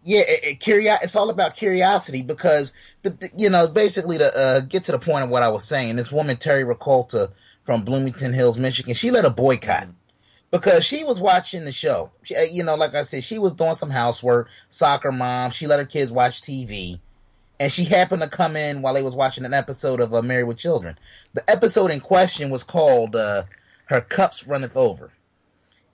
[0.03, 4.31] Yeah, it, it, curio- It's all about curiosity because the, the- you know basically to
[4.35, 5.95] uh, get to the point of what I was saying.
[5.95, 7.31] This woman Terry Rakolta
[7.63, 9.91] from Bloomington Hills, Michigan, she led a boycott mm-hmm.
[10.49, 12.11] because she was watching the show.
[12.23, 15.51] She, you know, like I said, she was doing some housework, soccer mom.
[15.51, 16.99] She let her kids watch TV,
[17.61, 20.45] and she happened to come in while they was watching an episode of uh, Married
[20.45, 20.97] with Children.
[21.35, 23.43] The episode in question was called uh,
[23.85, 25.11] "Her Cups Runneth Over,"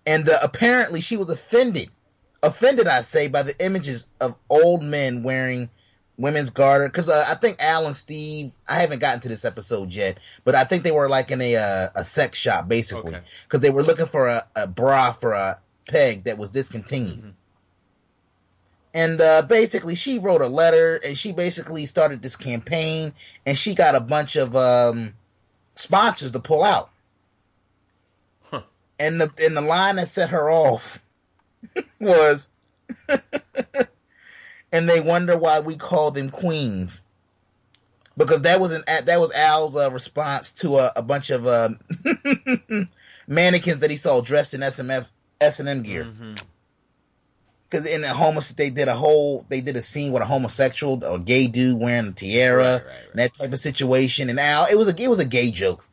[0.05, 1.89] and uh, apparently she was offended
[2.41, 5.69] offended, I say, by the images of old men wearing
[6.15, 6.87] women's garter.
[6.87, 10.55] Because uh, I think Al and Steve, I haven't gotten to this episode yet, but
[10.55, 13.13] I think they were like in a uh, a sex shop basically,
[13.43, 17.33] because they were looking for a, a bra for a peg that was discontinued.
[18.97, 23.13] And uh, basically, she wrote a letter, and she basically started this campaign,
[23.45, 25.13] and she got a bunch of um,
[25.75, 26.89] sponsors to pull out.
[28.99, 30.99] And the and the line that set her off
[31.99, 32.49] was,
[34.71, 37.03] and they wonder why we call them queens,
[38.17, 41.69] because that was an that was Al's uh, response to a, a bunch of uh,
[43.27, 45.05] mannequins that he saw dressed in SMF
[45.39, 46.11] S and M gear.
[47.69, 51.03] Because in the homos, they did a whole, they did a scene with a homosexual
[51.03, 52.81] or gay dude wearing a tiara,
[53.11, 54.29] and that type of situation.
[54.29, 55.83] And now it was a, it was a gay joke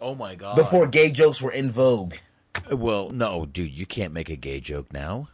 [0.00, 0.54] Oh my god.
[0.54, 2.14] before gay jokes were in vogue.
[2.70, 5.28] Well, no, dude, you can't make a gay joke now.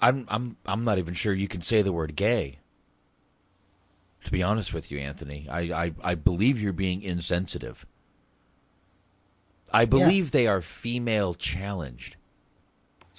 [0.00, 2.58] I'm I'm I'm not even sure you can say the word gay.
[4.24, 7.86] To be honest with you, Anthony, I I, I believe you're being insensitive.
[9.72, 12.16] I believe they are female challenged.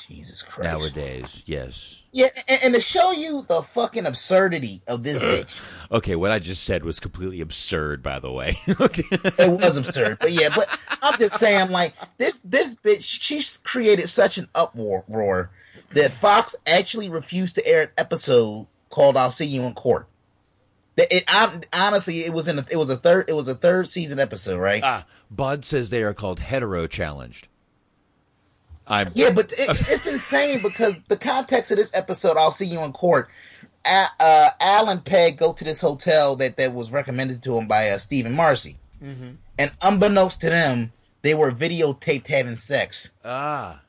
[0.07, 0.95] Jesus Christ.
[0.95, 2.01] Nowadays, yes.
[2.11, 5.59] Yeah, and, and to show you the fucking absurdity of this bitch,
[5.91, 8.59] Okay, what I just said was completely absurd, by the way.
[8.67, 10.17] it was absurd.
[10.19, 10.67] But yeah, but
[11.01, 15.51] I'm just saying, like this this bitch, she's created such an uproar
[15.91, 20.07] that Fox actually refused to air an episode called "I'll See You in Court."
[20.95, 23.55] That It, I, honestly, it was in a, it was a third it was a
[23.55, 24.81] third season episode, right?
[24.83, 27.47] ah, Bud says they are called hetero challenged.
[28.87, 32.81] I'm Yeah, but it, it's insane because the context of this episode, I'll see you
[32.81, 33.29] in court.
[33.85, 37.67] A, uh, Al and Peg go to this hotel that, that was recommended to him
[37.67, 38.77] by uh, Steve and Marcy.
[39.03, 39.31] Mm-hmm.
[39.57, 40.91] And unbeknownst to them,
[41.21, 43.11] they were videotaped having sex.
[43.23, 43.81] Ah.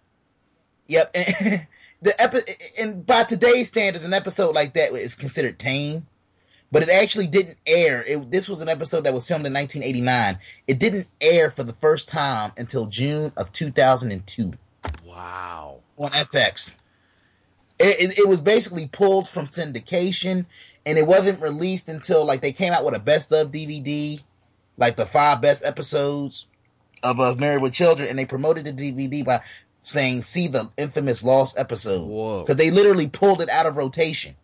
[0.87, 1.11] Yep.
[1.15, 1.67] And
[2.03, 6.07] the epi- and by today's standards, an episode like that is considered tame.
[6.73, 8.03] But it actually didn't air.
[8.07, 10.39] It, this was an episode that was filmed in 1989.
[10.67, 14.53] It didn't air for the first time until June of 2002
[15.17, 15.81] Wow.
[15.97, 16.75] on FX.
[17.79, 20.47] It, it, it was basically pulled from syndication,
[20.85, 24.21] and it wasn't released until like they came out with a best of DVD,
[24.77, 26.47] like the five best episodes
[27.03, 29.39] of uh, Married with Children, and they promoted the DVD by
[29.83, 32.07] saying, "See the infamous lost episode,"
[32.43, 34.37] because they literally pulled it out of rotation.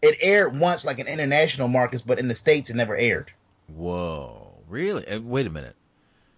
[0.00, 3.32] It aired once, like in international markets, but in the states, it never aired.
[3.66, 5.18] Whoa, really?
[5.18, 5.76] Wait a minute.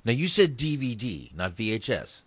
[0.05, 2.23] Now you said DVD, not VHS.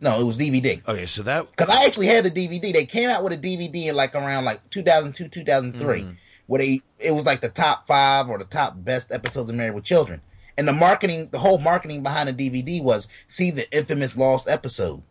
[0.00, 0.80] No, it was DVD.
[0.86, 2.72] Okay, so that Because I actually had the DVD.
[2.72, 6.16] They came out with a DVD in like around like 2002, 2003, Mhm.
[6.46, 9.74] where they it was like the top five or the top best episodes of Married
[9.74, 10.20] with Children.
[10.56, 15.02] And the marketing, the whole marketing behind the DVD was see the infamous lost episode,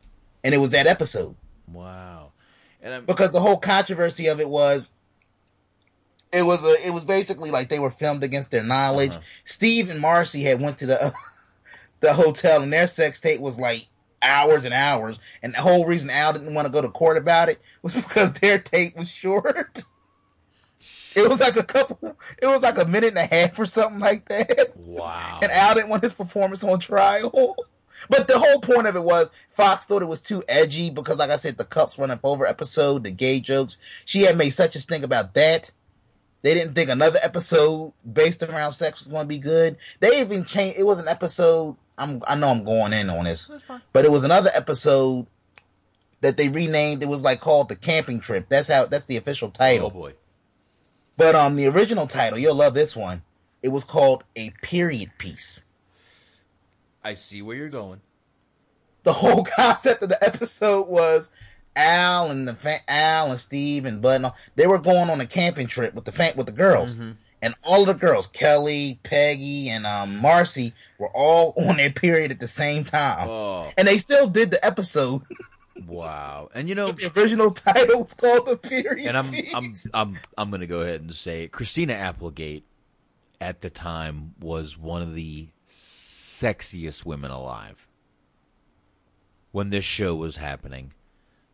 [0.43, 1.35] and it was that episode
[1.72, 2.32] wow.
[2.82, 4.90] And I'm, because the whole controversy of it was.
[6.33, 9.11] It was a, it was basically like they were filmed against their knowledge.
[9.11, 9.22] Uh-huh.
[9.45, 11.14] Steve and Marcy had went to the
[12.01, 13.88] the hotel and their sex tape was like
[14.22, 15.20] hours and hours.
[15.42, 18.34] And the whole reason Al didn't want to go to court about it was because
[18.34, 19.84] their tape was short.
[21.16, 24.00] It was like a couple, it was like a minute and a half or something
[24.00, 24.78] like that.
[24.78, 25.40] Wow.
[25.42, 27.56] And Al didn't want his performance on trial.
[28.10, 31.32] But the whole point of it was Fox thought it was too edgy because, like
[31.32, 33.80] I said, the cups run up over episode, the gay jokes.
[34.06, 35.72] She had made such a stink about that.
[36.44, 39.78] They didn't think another episode based around sex was going to be good.
[40.00, 40.80] They even changed.
[40.80, 41.76] It was an episode.
[41.98, 42.22] I'm.
[42.27, 43.50] I know I'm going in on this,
[43.93, 45.27] but it was another episode
[46.22, 47.01] that they renamed.
[47.03, 48.48] It was like called the camping trip.
[48.50, 48.85] That's how.
[48.85, 49.88] That's the official title.
[49.88, 50.14] Oh boy.
[51.17, 53.24] But um, the original title, you'll love this one.
[53.64, 55.64] It was called a period piece.
[57.03, 58.01] I see where you're going.
[59.03, 61.32] The whole concept of the episode was
[61.76, 64.17] Al and the fa- Al and Steve and Bud.
[64.17, 66.95] and all- They were going on a camping trip with the fa- with the girls,
[67.41, 72.40] and all the girls, Kelly, Peggy, and um, Marcy, were all on their period at
[72.40, 73.72] the same time, Oh.
[73.77, 75.22] and they still did the episode.
[75.85, 76.49] Wow.
[76.56, 79.07] And you know, the original title was called the period.
[79.07, 79.53] and I'm piece.
[79.53, 82.66] I'm I'm I'm going to go ahead and say Christina Applegate
[83.40, 87.88] at the time was one of the sexiest women alive.
[89.51, 90.93] When this show was happening,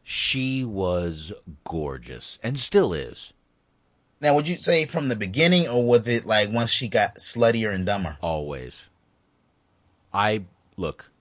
[0.01, 1.33] she was
[1.65, 3.32] gorgeous and still is.
[4.23, 7.75] Now, would you say from the beginning, or was it like once she got sluttier
[7.75, 8.17] and dumber?
[8.21, 8.87] Always.
[10.13, 10.45] I
[10.77, 11.11] look,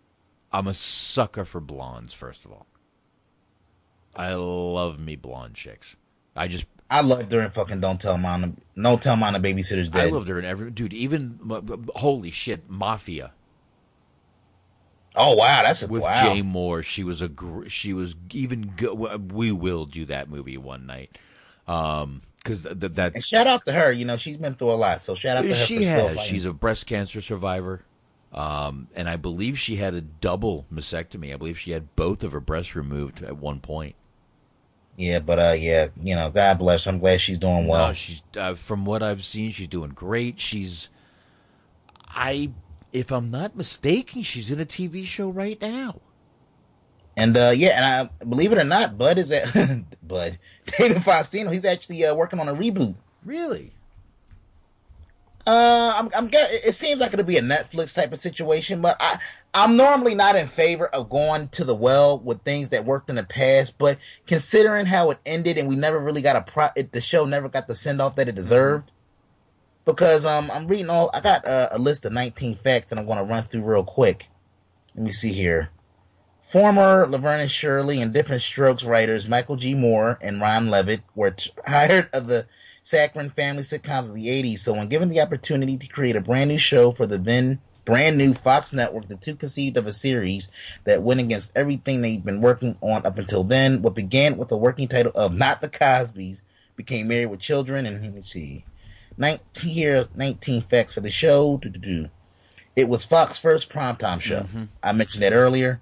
[0.52, 2.66] I'm a sucker for blondes first of all.
[4.14, 5.96] I love me blonde chicks.
[6.36, 8.58] I just I loved her in fucking Don't Tell Mom.
[8.80, 10.02] Don't Tell Mom the Babysitter's day.
[10.02, 10.12] I Dead.
[10.12, 10.92] loved her in every dude.
[10.92, 11.40] Even
[11.96, 13.32] holy shit, Mafia.
[15.16, 16.22] Oh wow, that's a with wow.
[16.22, 16.84] Jay Mohr.
[16.84, 17.28] She was a
[17.66, 21.18] she was even go- we will do that movie one night.
[21.66, 23.92] Um cuz th- th- that And shout out to her.
[23.92, 25.02] You know, she's been through a lot.
[25.02, 26.20] So shout out to her she has.
[26.20, 27.84] She's a breast cancer survivor.
[28.32, 31.32] Um and I believe she had a double mastectomy.
[31.32, 33.94] I believe she had both of her breasts removed at one point.
[34.96, 36.84] Yeah, but uh, yeah, you know, God bless.
[36.84, 36.90] her.
[36.90, 37.88] I'm glad she's doing well.
[37.88, 40.38] No, she's uh, from what I've seen, she's doing great.
[40.38, 40.90] She's,
[42.08, 42.50] I,
[42.92, 46.00] if I'm not mistaken, she's in a TV show right now.
[47.16, 49.52] And uh, yeah, and I believe it or not, Bud is at
[50.02, 50.38] Bud
[50.78, 51.52] David Faustino.
[51.52, 52.94] He's actually uh, working on a reboot.
[53.24, 53.72] Really?
[55.46, 59.18] Uh, I'm, I'm it seems like it'll be a Netflix type of situation, but I,
[59.54, 63.16] I'm normally not in favor of going to the well with things that worked in
[63.16, 63.76] the past.
[63.76, 67.24] But considering how it ended, and we never really got a pro, it, the show
[67.24, 68.90] never got the send off that it deserved.
[69.84, 73.06] Because um, I'm reading all, I got uh, a list of 19 facts that I'm
[73.06, 74.28] going to run through real quick.
[74.94, 75.70] Let me see here.
[76.52, 79.74] Former Laverne and Shirley and Different Strokes writers Michael G.
[79.74, 82.46] Moye and Ron Levitt were t- hired of the
[82.84, 84.58] Saccharin family sitcoms of the 80s.
[84.58, 88.18] So when given the opportunity to create a brand new show for the then brand
[88.18, 90.50] new Fox network, the two conceived of a series
[90.84, 93.80] that went against everything they'd been working on up until then.
[93.80, 96.42] What began with the working title of Not the Cosbys
[96.76, 97.86] became Married with Children.
[97.86, 98.66] And let me see.
[99.16, 101.58] 19 here, 19 facts for the show.
[102.76, 104.40] It was Fox's first primetime show.
[104.42, 104.64] Mm-hmm.
[104.82, 105.80] I mentioned that earlier.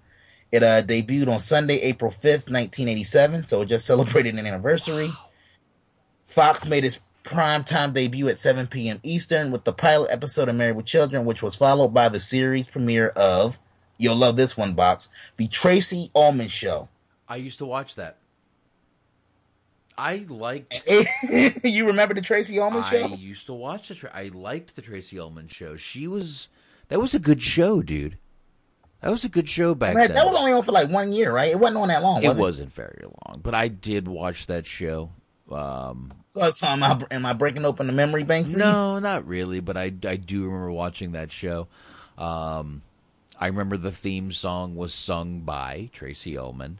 [0.53, 5.13] It uh, debuted on Sunday, April 5th, 1987, so it just celebrated an anniversary.
[6.27, 9.01] Fox made its primetime debut at 7 p.m.
[9.03, 12.69] Eastern with the pilot episode of Married with Children, which was followed by the series
[12.69, 13.59] premiere of
[14.01, 15.09] you'll love this one, Box.
[15.37, 16.89] The Tracey Ullman Show.
[17.29, 18.17] I used to watch that.
[19.97, 20.83] I liked.
[21.63, 23.05] you remember the Tracey Ullman I Show?
[23.05, 23.95] I used to watch the.
[23.95, 25.77] Tra- I liked the Tracey Ullman show.
[25.77, 26.49] She was.
[26.89, 28.17] That was a good show, dude.
[29.01, 30.13] That was a good show back then.
[30.13, 31.51] that was only on for like one year, right?
[31.51, 32.23] It wasn't on that long.
[32.23, 35.11] it Was it, wasn't very long, but I did watch that show.
[35.51, 38.59] Um, So, so am, I, am I breaking open the memory bank for you?
[38.59, 41.67] no, not really, but I, I do remember watching that show.
[42.19, 42.83] Um,
[43.39, 46.79] I remember the theme song was sung by Tracey Ullman,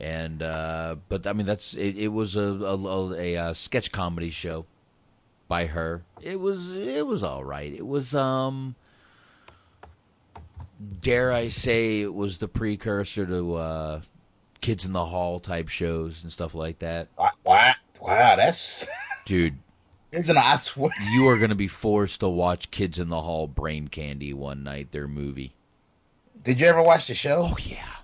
[0.00, 1.98] and uh, but I mean that's it.
[1.98, 4.64] It was a a, a, a, uh sketch comedy show
[5.48, 6.04] by her.
[6.22, 7.72] It was it was all right.
[7.72, 8.76] It was um,
[11.00, 14.00] dare I say, it was the precursor to uh,
[14.60, 17.08] Kids in the Hall type shows and stuff like that.
[17.44, 18.86] Wow, wow, that's
[19.24, 19.58] dude.
[20.12, 23.46] Isn't I swear you are going to be forced to watch Kids in the Hall
[23.46, 24.92] Brain Candy one night.
[24.92, 25.54] Their movie.
[26.42, 27.50] Did you ever watch the show?
[27.52, 27.96] Oh yeah,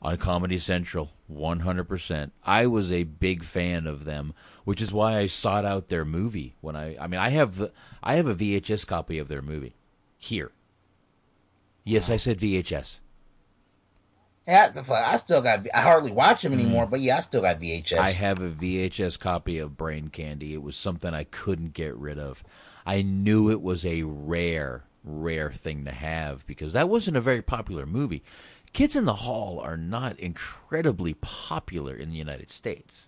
[0.00, 2.32] on Comedy Central, one hundred percent.
[2.44, 4.34] I was a big fan of them,
[4.64, 6.96] which is why I sought out their movie when I.
[6.98, 9.74] I mean, I have the I have a VHS copy of their movie
[10.16, 10.52] here.
[11.86, 12.98] Yes, I said VHS.
[14.46, 15.66] Yeah, the fuck, I still got.
[15.72, 17.98] I hardly watch them anymore, but yeah, I still got VHS.
[17.98, 20.52] I have a VHS copy of Brain Candy.
[20.52, 22.44] It was something I couldn't get rid of.
[22.84, 27.42] I knew it was a rare, rare thing to have because that wasn't a very
[27.42, 28.22] popular movie.
[28.72, 33.06] Kids in the Hall are not incredibly popular in the United States.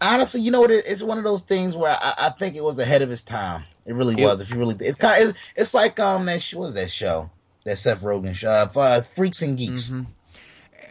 [0.00, 0.70] Honestly, you know what?
[0.72, 3.64] It's one of those things where I, I think it was ahead of its time.
[3.86, 4.40] It really It- was.
[4.40, 7.30] If you really, it's kind of, it's, it's like um that was that show?
[7.64, 9.90] That Seth Rogen show, uh, uh, Freaks and Geeks.
[9.90, 10.10] Mm-hmm.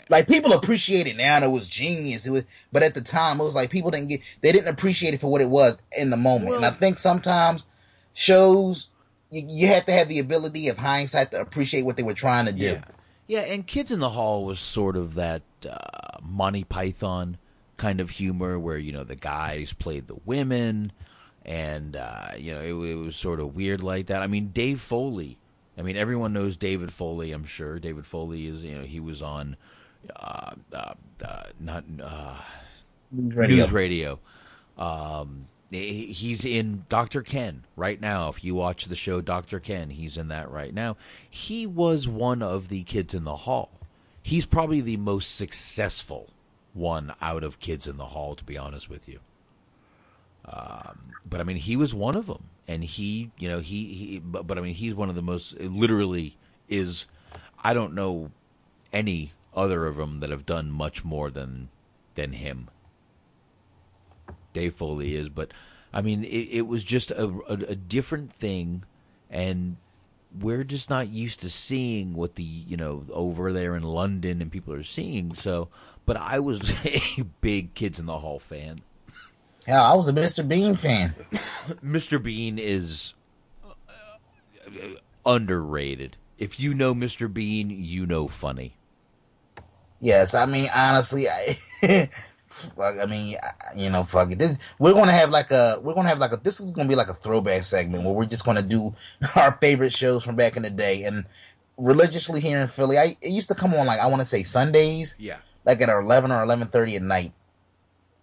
[0.10, 1.36] Like people appreciate it now.
[1.38, 2.26] and It was genius.
[2.26, 4.22] It was, but at the time, it was like people didn't get.
[4.42, 6.56] They didn't appreciate it for what it was in the moment.
[6.56, 7.66] and I think sometimes
[8.14, 8.88] shows
[9.30, 12.46] you, you have to have the ability of hindsight to appreciate what they were trying
[12.46, 12.66] to do.
[12.66, 12.84] Yeah.
[13.28, 17.38] Yeah, and Kids in the Hall was sort of that uh, Monty Python
[17.78, 20.92] kind of humor where, you know, the guys played the women
[21.46, 24.22] and, uh, you know, it, it was sort of weird like that.
[24.22, 25.38] I mean, Dave Foley.
[25.78, 27.80] I mean, everyone knows David Foley, I'm sure.
[27.80, 29.56] David Foley is, you know, he was on,
[30.16, 30.94] uh, uh,
[31.26, 32.38] uh, not, uh,
[33.12, 33.56] News Radio.
[33.58, 34.20] News Radio.
[34.78, 37.22] Um, he's in Dr.
[37.22, 38.30] Ken right now.
[38.30, 39.60] If you watch the show Dr.
[39.60, 40.98] Ken, he's in that right now.
[41.30, 43.70] He was one of the kids in the hall.
[44.22, 46.30] He's probably the most successful
[46.74, 49.20] one out of kids in the hall, to be honest with you.
[50.46, 54.20] Um, but I mean, he was one of them, and he, you know, he, he
[54.20, 55.60] but, but I mean, he's one of the most.
[55.60, 56.38] Literally,
[56.70, 57.06] is
[57.64, 58.32] I don't know
[58.94, 61.70] any other of them that have done much more than
[62.16, 62.70] than him.
[64.54, 65.52] Dave Foley is, but
[65.94, 68.84] I mean, it, it was just a, a, a different thing,
[69.30, 69.78] and
[70.40, 74.52] we're just not used to seeing what the you know over there in London and
[74.52, 75.34] people are seeing.
[75.34, 75.70] So,
[76.06, 78.82] but I was a big Kids in the Hall fan.
[79.72, 80.46] Hell, I was a Mr.
[80.46, 81.16] Bean fan.
[81.82, 82.22] Mr.
[82.22, 83.14] Bean is
[83.66, 83.72] uh,
[85.26, 86.18] underrated.
[86.38, 87.34] If you know Mr.
[87.34, 88.76] Bean, you know funny.
[90.02, 91.56] Yes, I mean honestly, I,
[92.48, 93.38] fuck, I mean,
[93.78, 94.40] you know, fuck it.
[94.40, 96.96] This we're gonna have like a we're gonna have like a this is gonna be
[96.96, 98.94] like a throwback segment where we're just gonna do
[99.38, 101.24] our favorite shows from back in the day and
[101.78, 102.98] religiously here in Philly.
[102.98, 105.38] I it used to come on like I want to say Sundays, Yeah.
[105.64, 107.32] like at eleven or eleven thirty at night,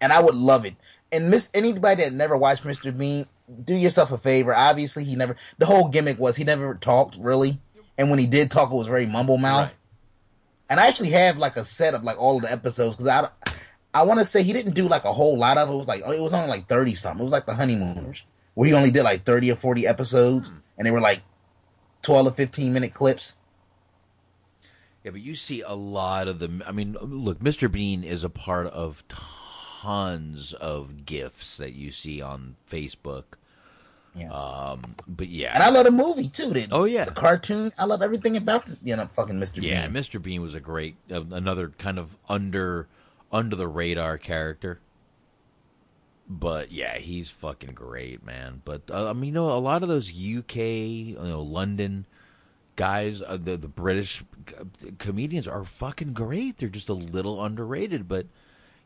[0.03, 0.75] and I would love it.
[1.11, 2.97] And miss anybody that never watched Mr.
[2.97, 3.27] Bean,
[3.65, 4.55] do yourself a favor.
[4.55, 5.37] Obviously, he never.
[5.59, 7.61] The whole gimmick was he never talked really,
[7.97, 9.73] and when he did talk, it was very mumble mouth.
[10.69, 13.29] And I actually have like a set of like all of the episodes because I,
[13.95, 15.73] I want to say he didn't do like a whole lot of it.
[15.73, 17.21] It was like oh, it was only like thirty something.
[17.21, 20.57] It was like the Honeymooners where he only did like thirty or forty episodes, hmm.
[20.77, 21.23] and they were like
[22.03, 23.37] twelve or fifteen minute clips.
[25.05, 26.63] Yeah, but you see a lot of the.
[26.67, 27.71] I mean, look, Mr.
[27.71, 29.05] Bean is a part of
[29.89, 33.25] tons of gifs that you see on Facebook.
[34.15, 34.31] Yeah.
[34.31, 36.51] Um, but yeah, And I love the movie too.
[36.51, 37.05] The, Oh, yeah.
[37.05, 37.73] the cartoon.
[37.79, 38.79] I love everything about this.
[38.83, 39.63] You know, fucking Mr.
[39.63, 39.95] yeah, Bean.
[40.03, 40.21] Mr.
[40.21, 42.87] Bean was a great, uh, another kind of under
[43.33, 44.81] under the radar character.
[46.29, 48.61] But yeah, he's fucking great, man.
[48.65, 52.05] But uh, I mean, you know, a lot of those UK, you know, London
[52.77, 54.23] guys, uh, the the British
[54.99, 56.59] comedians are fucking great.
[56.59, 58.27] They're just a little underrated, but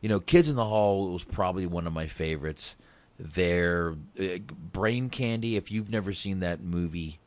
[0.03, 2.75] you know, Kids in the Hall was probably one of my favorites.
[3.17, 4.39] Their uh,
[4.73, 5.55] Brain Candy.
[5.55, 7.19] If you've never seen that movie,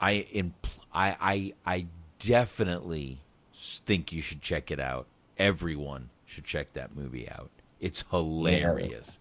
[0.00, 0.52] I in
[0.92, 1.86] I I I
[2.18, 3.20] definitely
[3.54, 5.06] think you should check it out.
[5.38, 7.50] Everyone should check that movie out.
[7.78, 9.18] It's hilarious.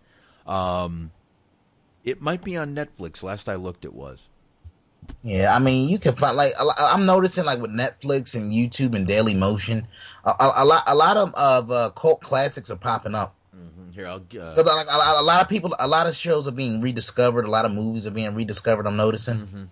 [0.47, 1.11] Um,
[2.03, 3.21] it might be on Netflix.
[3.21, 4.27] Last I looked, it was.
[5.23, 9.07] Yeah, I mean, you can find like I'm noticing like with Netflix and YouTube and
[9.07, 9.85] Dailymotion,
[10.25, 13.35] a, a, a lot a lot of of uh, cult classics are popping up.
[13.93, 14.23] Here, I'll.
[14.33, 17.45] Uh, like, a, a lot of people, a lot of shows are being rediscovered.
[17.45, 18.87] A lot of movies are being rediscovered.
[18.87, 19.69] I'm noticing.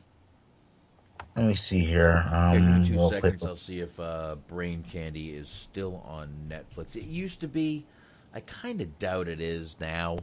[1.35, 2.25] Let me see here.
[2.29, 3.45] Um, me two real seconds.
[3.45, 6.97] I'll see if uh, Brain Candy is still on Netflix.
[6.97, 7.85] It used to be.
[8.33, 10.19] I kind of doubt it is now.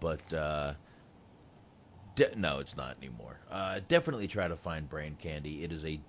[0.00, 0.74] But uh,
[2.16, 3.38] de- no, it's not anymore.
[3.50, 5.64] Uh, definitely try to find Brain Candy.
[5.64, 6.00] It is a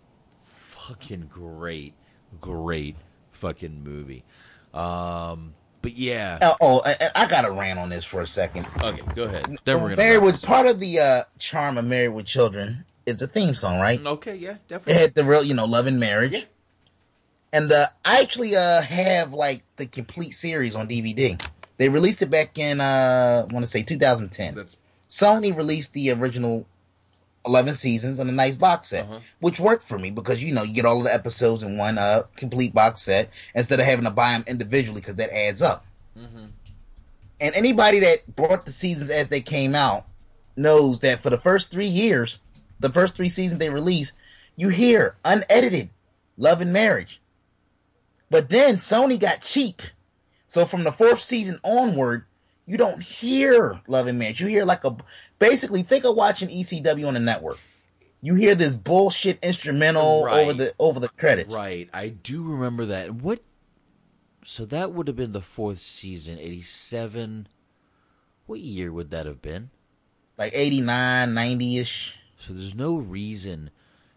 [0.43, 1.93] fucking great,
[2.41, 2.95] great
[3.31, 4.23] fucking movie.
[4.73, 6.39] Um, but yeah.
[6.41, 8.67] Uh, oh, I, I got to rant on this for a second.
[8.81, 9.45] Okay, go ahead.
[9.65, 13.17] Then we're gonna Married with part of the uh, charm of Married with Children is
[13.17, 14.03] the theme song, right?
[14.03, 15.01] Okay, yeah, It definitely.
[15.01, 16.47] had the real, you know, love and marriage.
[17.53, 21.39] And uh, I actually uh, have like the complete series on DVD.
[21.77, 24.65] They released it back in uh, I want to say 2010.
[25.09, 26.65] Sony released the original
[27.45, 29.19] 11 seasons on a nice box set, Uh-huh.
[29.39, 31.97] which worked for me because you know you get all of the episodes in one
[31.97, 35.85] uh, complete box set instead of having to buy them individually because that adds up.
[36.17, 36.45] Mm-hmm.
[37.39, 40.05] And anybody that bought the seasons as they came out
[40.55, 42.39] knows that for the first three years,
[42.79, 44.13] the first three seasons they released,
[44.55, 45.89] you hear unedited
[46.37, 47.21] Love and Marriage.
[48.29, 49.81] But then Sony got cheap.
[50.47, 52.25] So from the fourth season onward,
[52.65, 54.41] you don't hear Love and Marriage.
[54.41, 54.95] You hear like a
[55.39, 57.59] basically think of watching ECW on the network.
[58.21, 60.39] You hear this bullshit instrumental Right.
[60.41, 61.53] over the over the credits.
[61.53, 63.11] Right, I do remember that.
[63.11, 63.43] What?
[64.43, 67.47] So that would have been the fourth season, eighty-seven.
[68.45, 69.71] What year would that have been?
[70.37, 72.17] Like 89, 90 ish.
[72.37, 73.71] So there's no reason.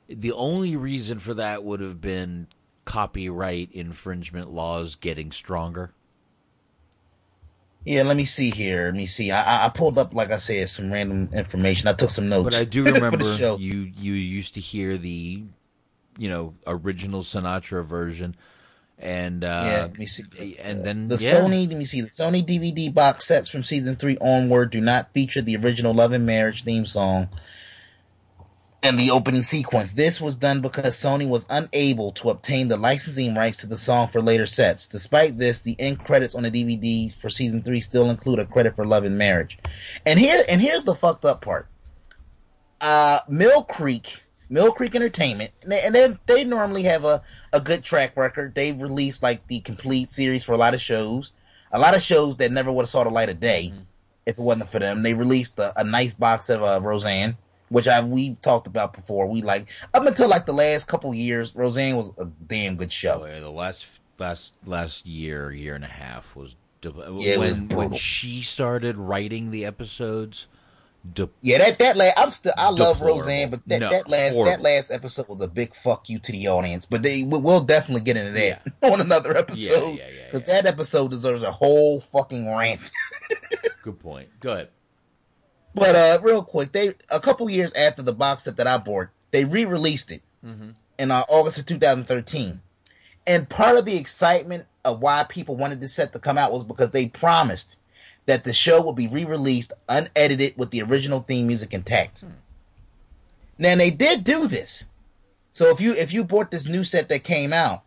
[0.08, 2.48] The only reason for that would have been
[2.84, 5.92] copyright infringement laws getting stronger.
[7.84, 8.86] Yeah, let me see here.
[8.86, 9.30] Let me see.
[9.30, 11.88] I, I- pulled up, like I said, some random information.
[11.88, 12.44] I took some notes.
[12.56, 15.44] But I do remember you you used to hear the,
[16.18, 18.36] you know, original Sinatra version,
[18.98, 20.58] and uh, yeah, let me see.
[20.58, 21.34] and then The yeah.
[21.40, 22.00] Sony, let me see.
[22.00, 26.12] The Sony DVD box sets from season three onward do not feature the original Love
[26.12, 27.28] and Marriage theme song
[28.82, 29.92] and the opening sequence.
[29.92, 34.08] This was done because Sony was unable to obtain the licensing rights to the song
[34.08, 34.86] for later sets.
[34.86, 38.76] Despite this, the end credits on the DVD for season three still include a credit
[38.76, 39.58] for Love and Marriage.
[40.06, 41.68] And here, and here's the fucked up part.
[42.80, 47.60] Uh, Mill Creek, Mill Creek Entertainment, and they, and they, they normally have a, a
[47.60, 48.54] good track record.
[48.54, 51.32] They've released like the complete series for a lot of shows,
[51.72, 53.72] a lot of shows that never would have saw the light of day
[54.24, 55.02] if it wasn't for them.
[55.02, 57.36] They released a, a nice box of uh, Roseanne,
[57.68, 59.26] which I we've talked about before.
[59.26, 63.22] We like up until like the last couple years, Roseanne was a damn good show.
[63.22, 63.86] Oh, yeah, the last
[64.18, 68.42] last last year, year and a half was de- Yeah, it was when when she
[68.42, 70.46] started writing the episodes.
[71.14, 74.32] De- Yeah, that that last I'm still I love Roseanne, but that, No, that last
[74.34, 74.50] horrible.
[74.50, 76.84] that last episode was a big fuck you to the audience.
[76.86, 80.66] But they we- we'll definitely get into that on another episode Yeah, yeah, because that
[80.66, 82.90] episode deserves a whole fucking rant.
[83.82, 84.28] Good point.
[84.40, 84.68] Go ahead.
[85.78, 89.08] But uh, real quick, they a couple years after the box set that I bought,
[89.30, 90.74] they re-released it Mhm.
[90.98, 92.60] in uh, August of 2013.
[93.26, 96.64] And part of the excitement of why people wanted this set to come out was
[96.64, 97.76] because they promised
[98.26, 102.24] that the show would be re-released unedited with the original theme music intact.
[103.58, 104.84] Now they did do this.
[105.50, 107.82] So if you if you bought this new set that came out,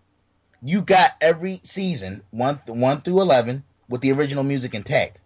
[0.62, 5.21] you got every season one th- one through eleven with the original music intact.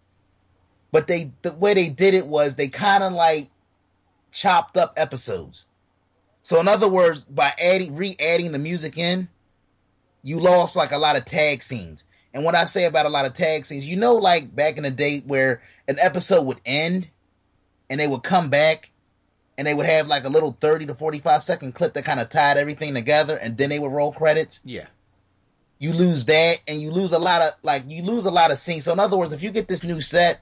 [0.95, 3.49] But they the way they did it was they kind of like
[4.31, 5.65] chopped up episodes.
[6.41, 9.27] So in other words, by adding re-adding the music in,
[10.23, 12.05] you lost like a lot of tag scenes.
[12.33, 14.83] And what I say about a lot of tag scenes, you know, like back in
[14.83, 17.09] the day where an episode would end
[17.89, 18.91] and they would come back
[19.57, 22.29] and they would have like a little 30 to 45 second clip that kind of
[22.29, 24.61] tied everything together and then they would roll credits.
[24.63, 24.85] Yeah.
[25.77, 28.59] You lose that and you lose a lot of like you lose a lot of
[28.59, 28.85] scenes.
[28.85, 30.39] So in other words, if you get this new set,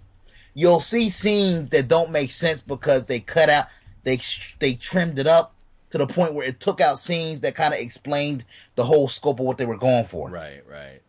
[0.54, 3.66] you'll see scenes that don't make sense because they cut out
[4.04, 4.20] they
[4.60, 5.56] they trimmed it up
[5.90, 8.44] to the point where it took out scenes that kind of explained
[8.76, 10.30] the whole scope of what they were going for.
[10.30, 11.02] Right, right.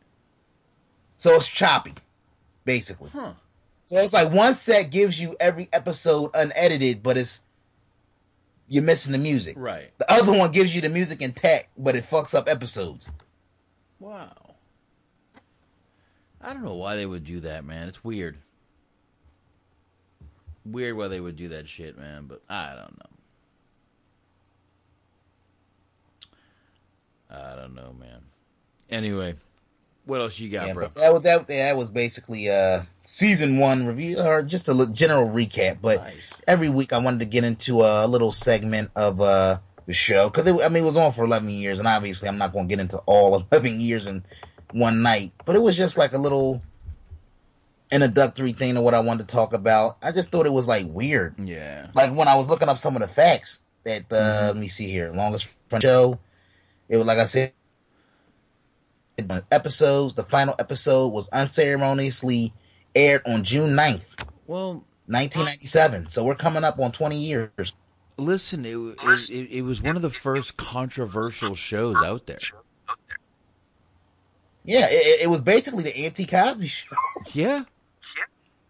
[1.18, 1.94] So it's choppy,
[2.64, 3.10] basically.
[3.84, 7.40] So it's like one set gives you every episode unedited, but it's
[8.68, 9.56] you're missing the music.
[9.58, 9.90] Right.
[9.98, 13.10] The other one gives you the music intact, but it fucks up episodes.
[13.98, 14.32] Wow.
[16.40, 17.89] I don't know why they would do that, man.
[17.89, 18.36] It's weird.
[20.65, 23.10] Weird why they would do that shit, man, but I don't know.
[27.31, 28.20] I don't know, man.
[28.91, 29.34] Anyway,
[30.05, 30.89] What else you got, Yeah, bro?
[30.94, 35.78] that was that, that was basically uh season one review or just a general recap.
[35.83, 36.12] But
[36.47, 40.47] every week I wanted to get into a little segment of uh the show because
[40.62, 42.81] I mean it was on for eleven years, and obviously I'm not going to get
[42.81, 44.25] into all eleven years in
[44.73, 45.33] one night.
[45.44, 46.62] But it was just like a little
[47.94, 49.97] introductory thing to what I wanted to talk about.
[50.02, 51.39] I just thought it was like weird.
[51.39, 51.86] Yeah.
[51.94, 54.89] Like when I was looking up some of the facts that uh let me see
[54.90, 56.18] here, longest front show.
[56.89, 57.52] It was like I said
[59.50, 60.14] episodes.
[60.14, 62.52] The final episode was unceremoniously
[62.94, 64.20] aired on June 9th.
[64.47, 66.08] Well, 1997.
[66.08, 67.74] So we're coming up on 20 years.
[68.16, 72.39] Listen, it, it, it, it was one of the first controversial shows out there.
[74.64, 76.97] Yeah, it, it was basically the anti Cosby show.
[77.32, 77.64] Yeah.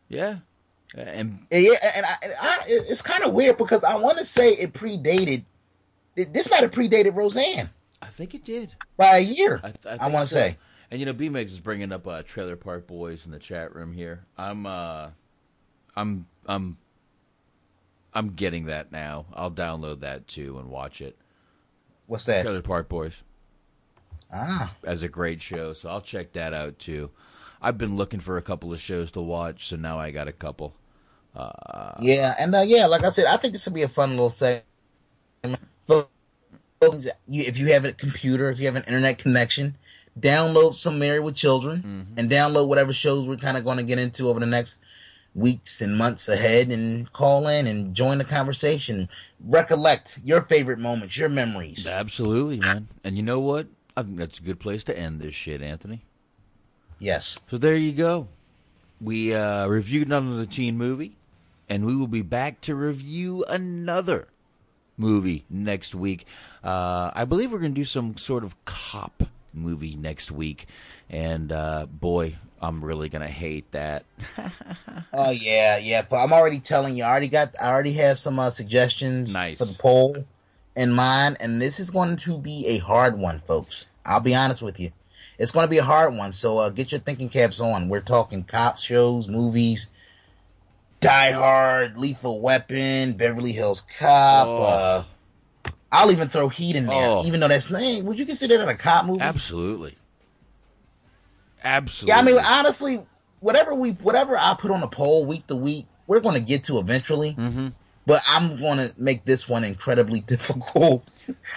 [0.08, 0.38] Yeah.
[0.96, 4.50] And yeah, and, I, and I, it's kind of weird because I want to say
[4.50, 5.44] it predated.
[6.14, 7.68] This might have predated Roseanne
[8.00, 8.72] I think it did.
[8.96, 9.60] by a year.
[9.64, 10.36] I, I, think want to so.
[10.36, 10.58] say.
[10.90, 13.74] And you know, B Megs is bringing up uh, Trailer Park Boys in the chat
[13.74, 14.24] room here.
[14.38, 15.10] I'm, uh,
[15.96, 16.76] I'm, I'm,
[18.12, 19.26] I'm getting that now.
[19.34, 21.16] I'll download that too and watch it.
[22.06, 22.42] What's that?
[22.42, 23.22] Trailer Park Boys.
[24.32, 27.10] Ah, as a great show, so I'll check that out too.
[27.64, 30.32] I've been looking for a couple of shows to watch, so now I got a
[30.32, 30.74] couple.
[31.34, 34.10] Uh, Yeah, and uh, yeah, like I said, I think this will be a fun
[34.10, 34.66] little segment.
[35.86, 39.76] Folks, if you have a computer, if you have an internet connection,
[40.20, 43.98] download some Married with Children and download whatever shows we're kind of going to get
[43.98, 44.80] into over the next
[45.34, 49.08] weeks and months ahead and call in and join the conversation.
[49.42, 51.86] Recollect your favorite moments, your memories.
[51.86, 52.88] Absolutely, man.
[53.02, 53.66] And you know what?
[53.96, 56.04] I think that's a good place to end this shit, Anthony.
[56.98, 57.38] Yes.
[57.50, 58.28] So there you go.
[59.00, 61.16] We uh, reviewed another teen movie,
[61.68, 64.28] and we will be back to review another
[64.96, 66.26] movie next week.
[66.62, 70.66] Uh, I believe we're going to do some sort of cop movie next week,
[71.10, 74.04] and uh, boy, I'm really going to hate that.
[75.16, 76.02] Oh yeah, yeah.
[76.02, 79.58] But I'm already telling you, I already got, I already have some uh, suggestions Nice.
[79.58, 80.24] for the poll
[80.74, 83.86] in mind, and this is going to be a hard one, folks.
[84.04, 84.90] I'll be honest with you,
[85.38, 86.32] it's going to be a hard one.
[86.32, 87.88] So uh, get your thinking caps on.
[87.88, 89.90] We're talking cop shows, movies,
[91.00, 94.46] Die Hard, Lethal Weapon, Beverly Hills Cop.
[94.48, 94.56] Oh.
[94.62, 95.04] Uh,
[95.92, 97.24] I'll even throw Heat in there, Oh.
[97.24, 99.20] even though that's hey, would you consider that a cop movie?
[99.20, 99.96] Absolutely.
[101.62, 102.12] Absolutely.
[102.12, 103.02] Yeah, I mean, honestly,
[103.40, 106.64] whatever we, whatever I put on the poll week to week, we're going to get
[106.64, 107.34] to eventually.
[107.34, 107.68] Mm-hmm.
[108.06, 111.08] But I'm going to make this one incredibly difficult.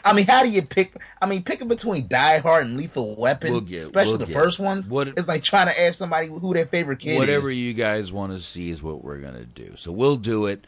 [0.03, 0.95] I mean, how do you pick?
[1.21, 4.33] I mean, picking between Die Hard and Lethal Weapon, We'll get- especially we'll the get-
[4.33, 4.89] first ones.
[4.89, 7.55] what- it's like trying to ask somebody who their favorite kid Whatever is.
[7.55, 9.73] you guys want to see is what we're going to do.
[9.77, 10.65] So we'll do it.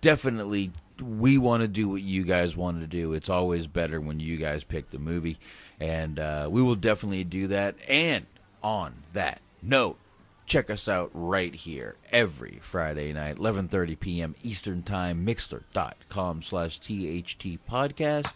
[0.00, 3.12] Definitely, we want to do what you guys want to do.
[3.14, 5.38] It's always better when you guys pick the movie.
[5.80, 7.74] And uh, we will definitely do that.
[7.88, 8.26] And
[8.62, 9.98] on that note,
[10.52, 14.34] check us out right here every Friday night, 11.30 p.m.
[14.42, 18.34] Eastern Time, mixlr.com slash THT podcast.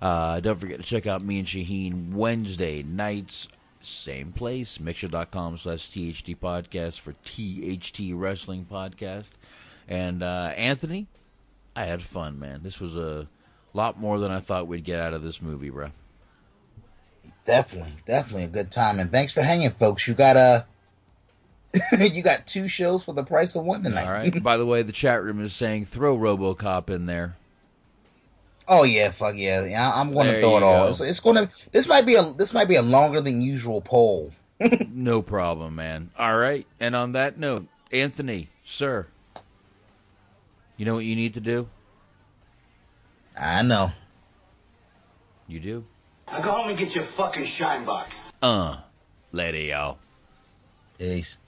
[0.00, 3.46] Uh, don't forget to check out me and Shaheen Wednesday nights,
[3.82, 9.26] same place, mixer.com slash THT podcast for THT Wrestling Podcast.
[9.86, 11.08] And uh, Anthony,
[11.76, 12.60] I had fun, man.
[12.62, 13.28] This was a
[13.74, 15.90] lot more than I thought we'd get out of this movie, bro.
[17.44, 18.98] Definitely, definitely a good time.
[18.98, 20.08] And thanks for hanging, folks.
[20.08, 20.62] You got uh,
[21.98, 24.06] you got two shows for the price of one tonight.
[24.06, 24.42] All right.
[24.42, 27.36] By the way, the chat room is saying throw RoboCop in there.
[28.66, 29.64] Oh yeah, fuck yeah!
[29.64, 30.84] yeah I'm going to throw it you all.
[30.84, 30.88] go.
[30.90, 31.50] It's, it's going to.
[31.72, 32.22] This might be a.
[32.22, 34.32] This might be a longer than usual poll.
[34.92, 36.10] no problem, man.
[36.18, 36.66] All right.
[36.78, 39.06] And on that note, Anthony, sir,
[40.76, 41.68] you know what you need to do?
[43.36, 43.92] I know.
[45.48, 45.84] You do?
[46.28, 48.32] Now go home and get your fucking shine box.
[48.40, 48.76] Uh,
[49.32, 49.98] lady, y'all.
[50.98, 51.38] Peace.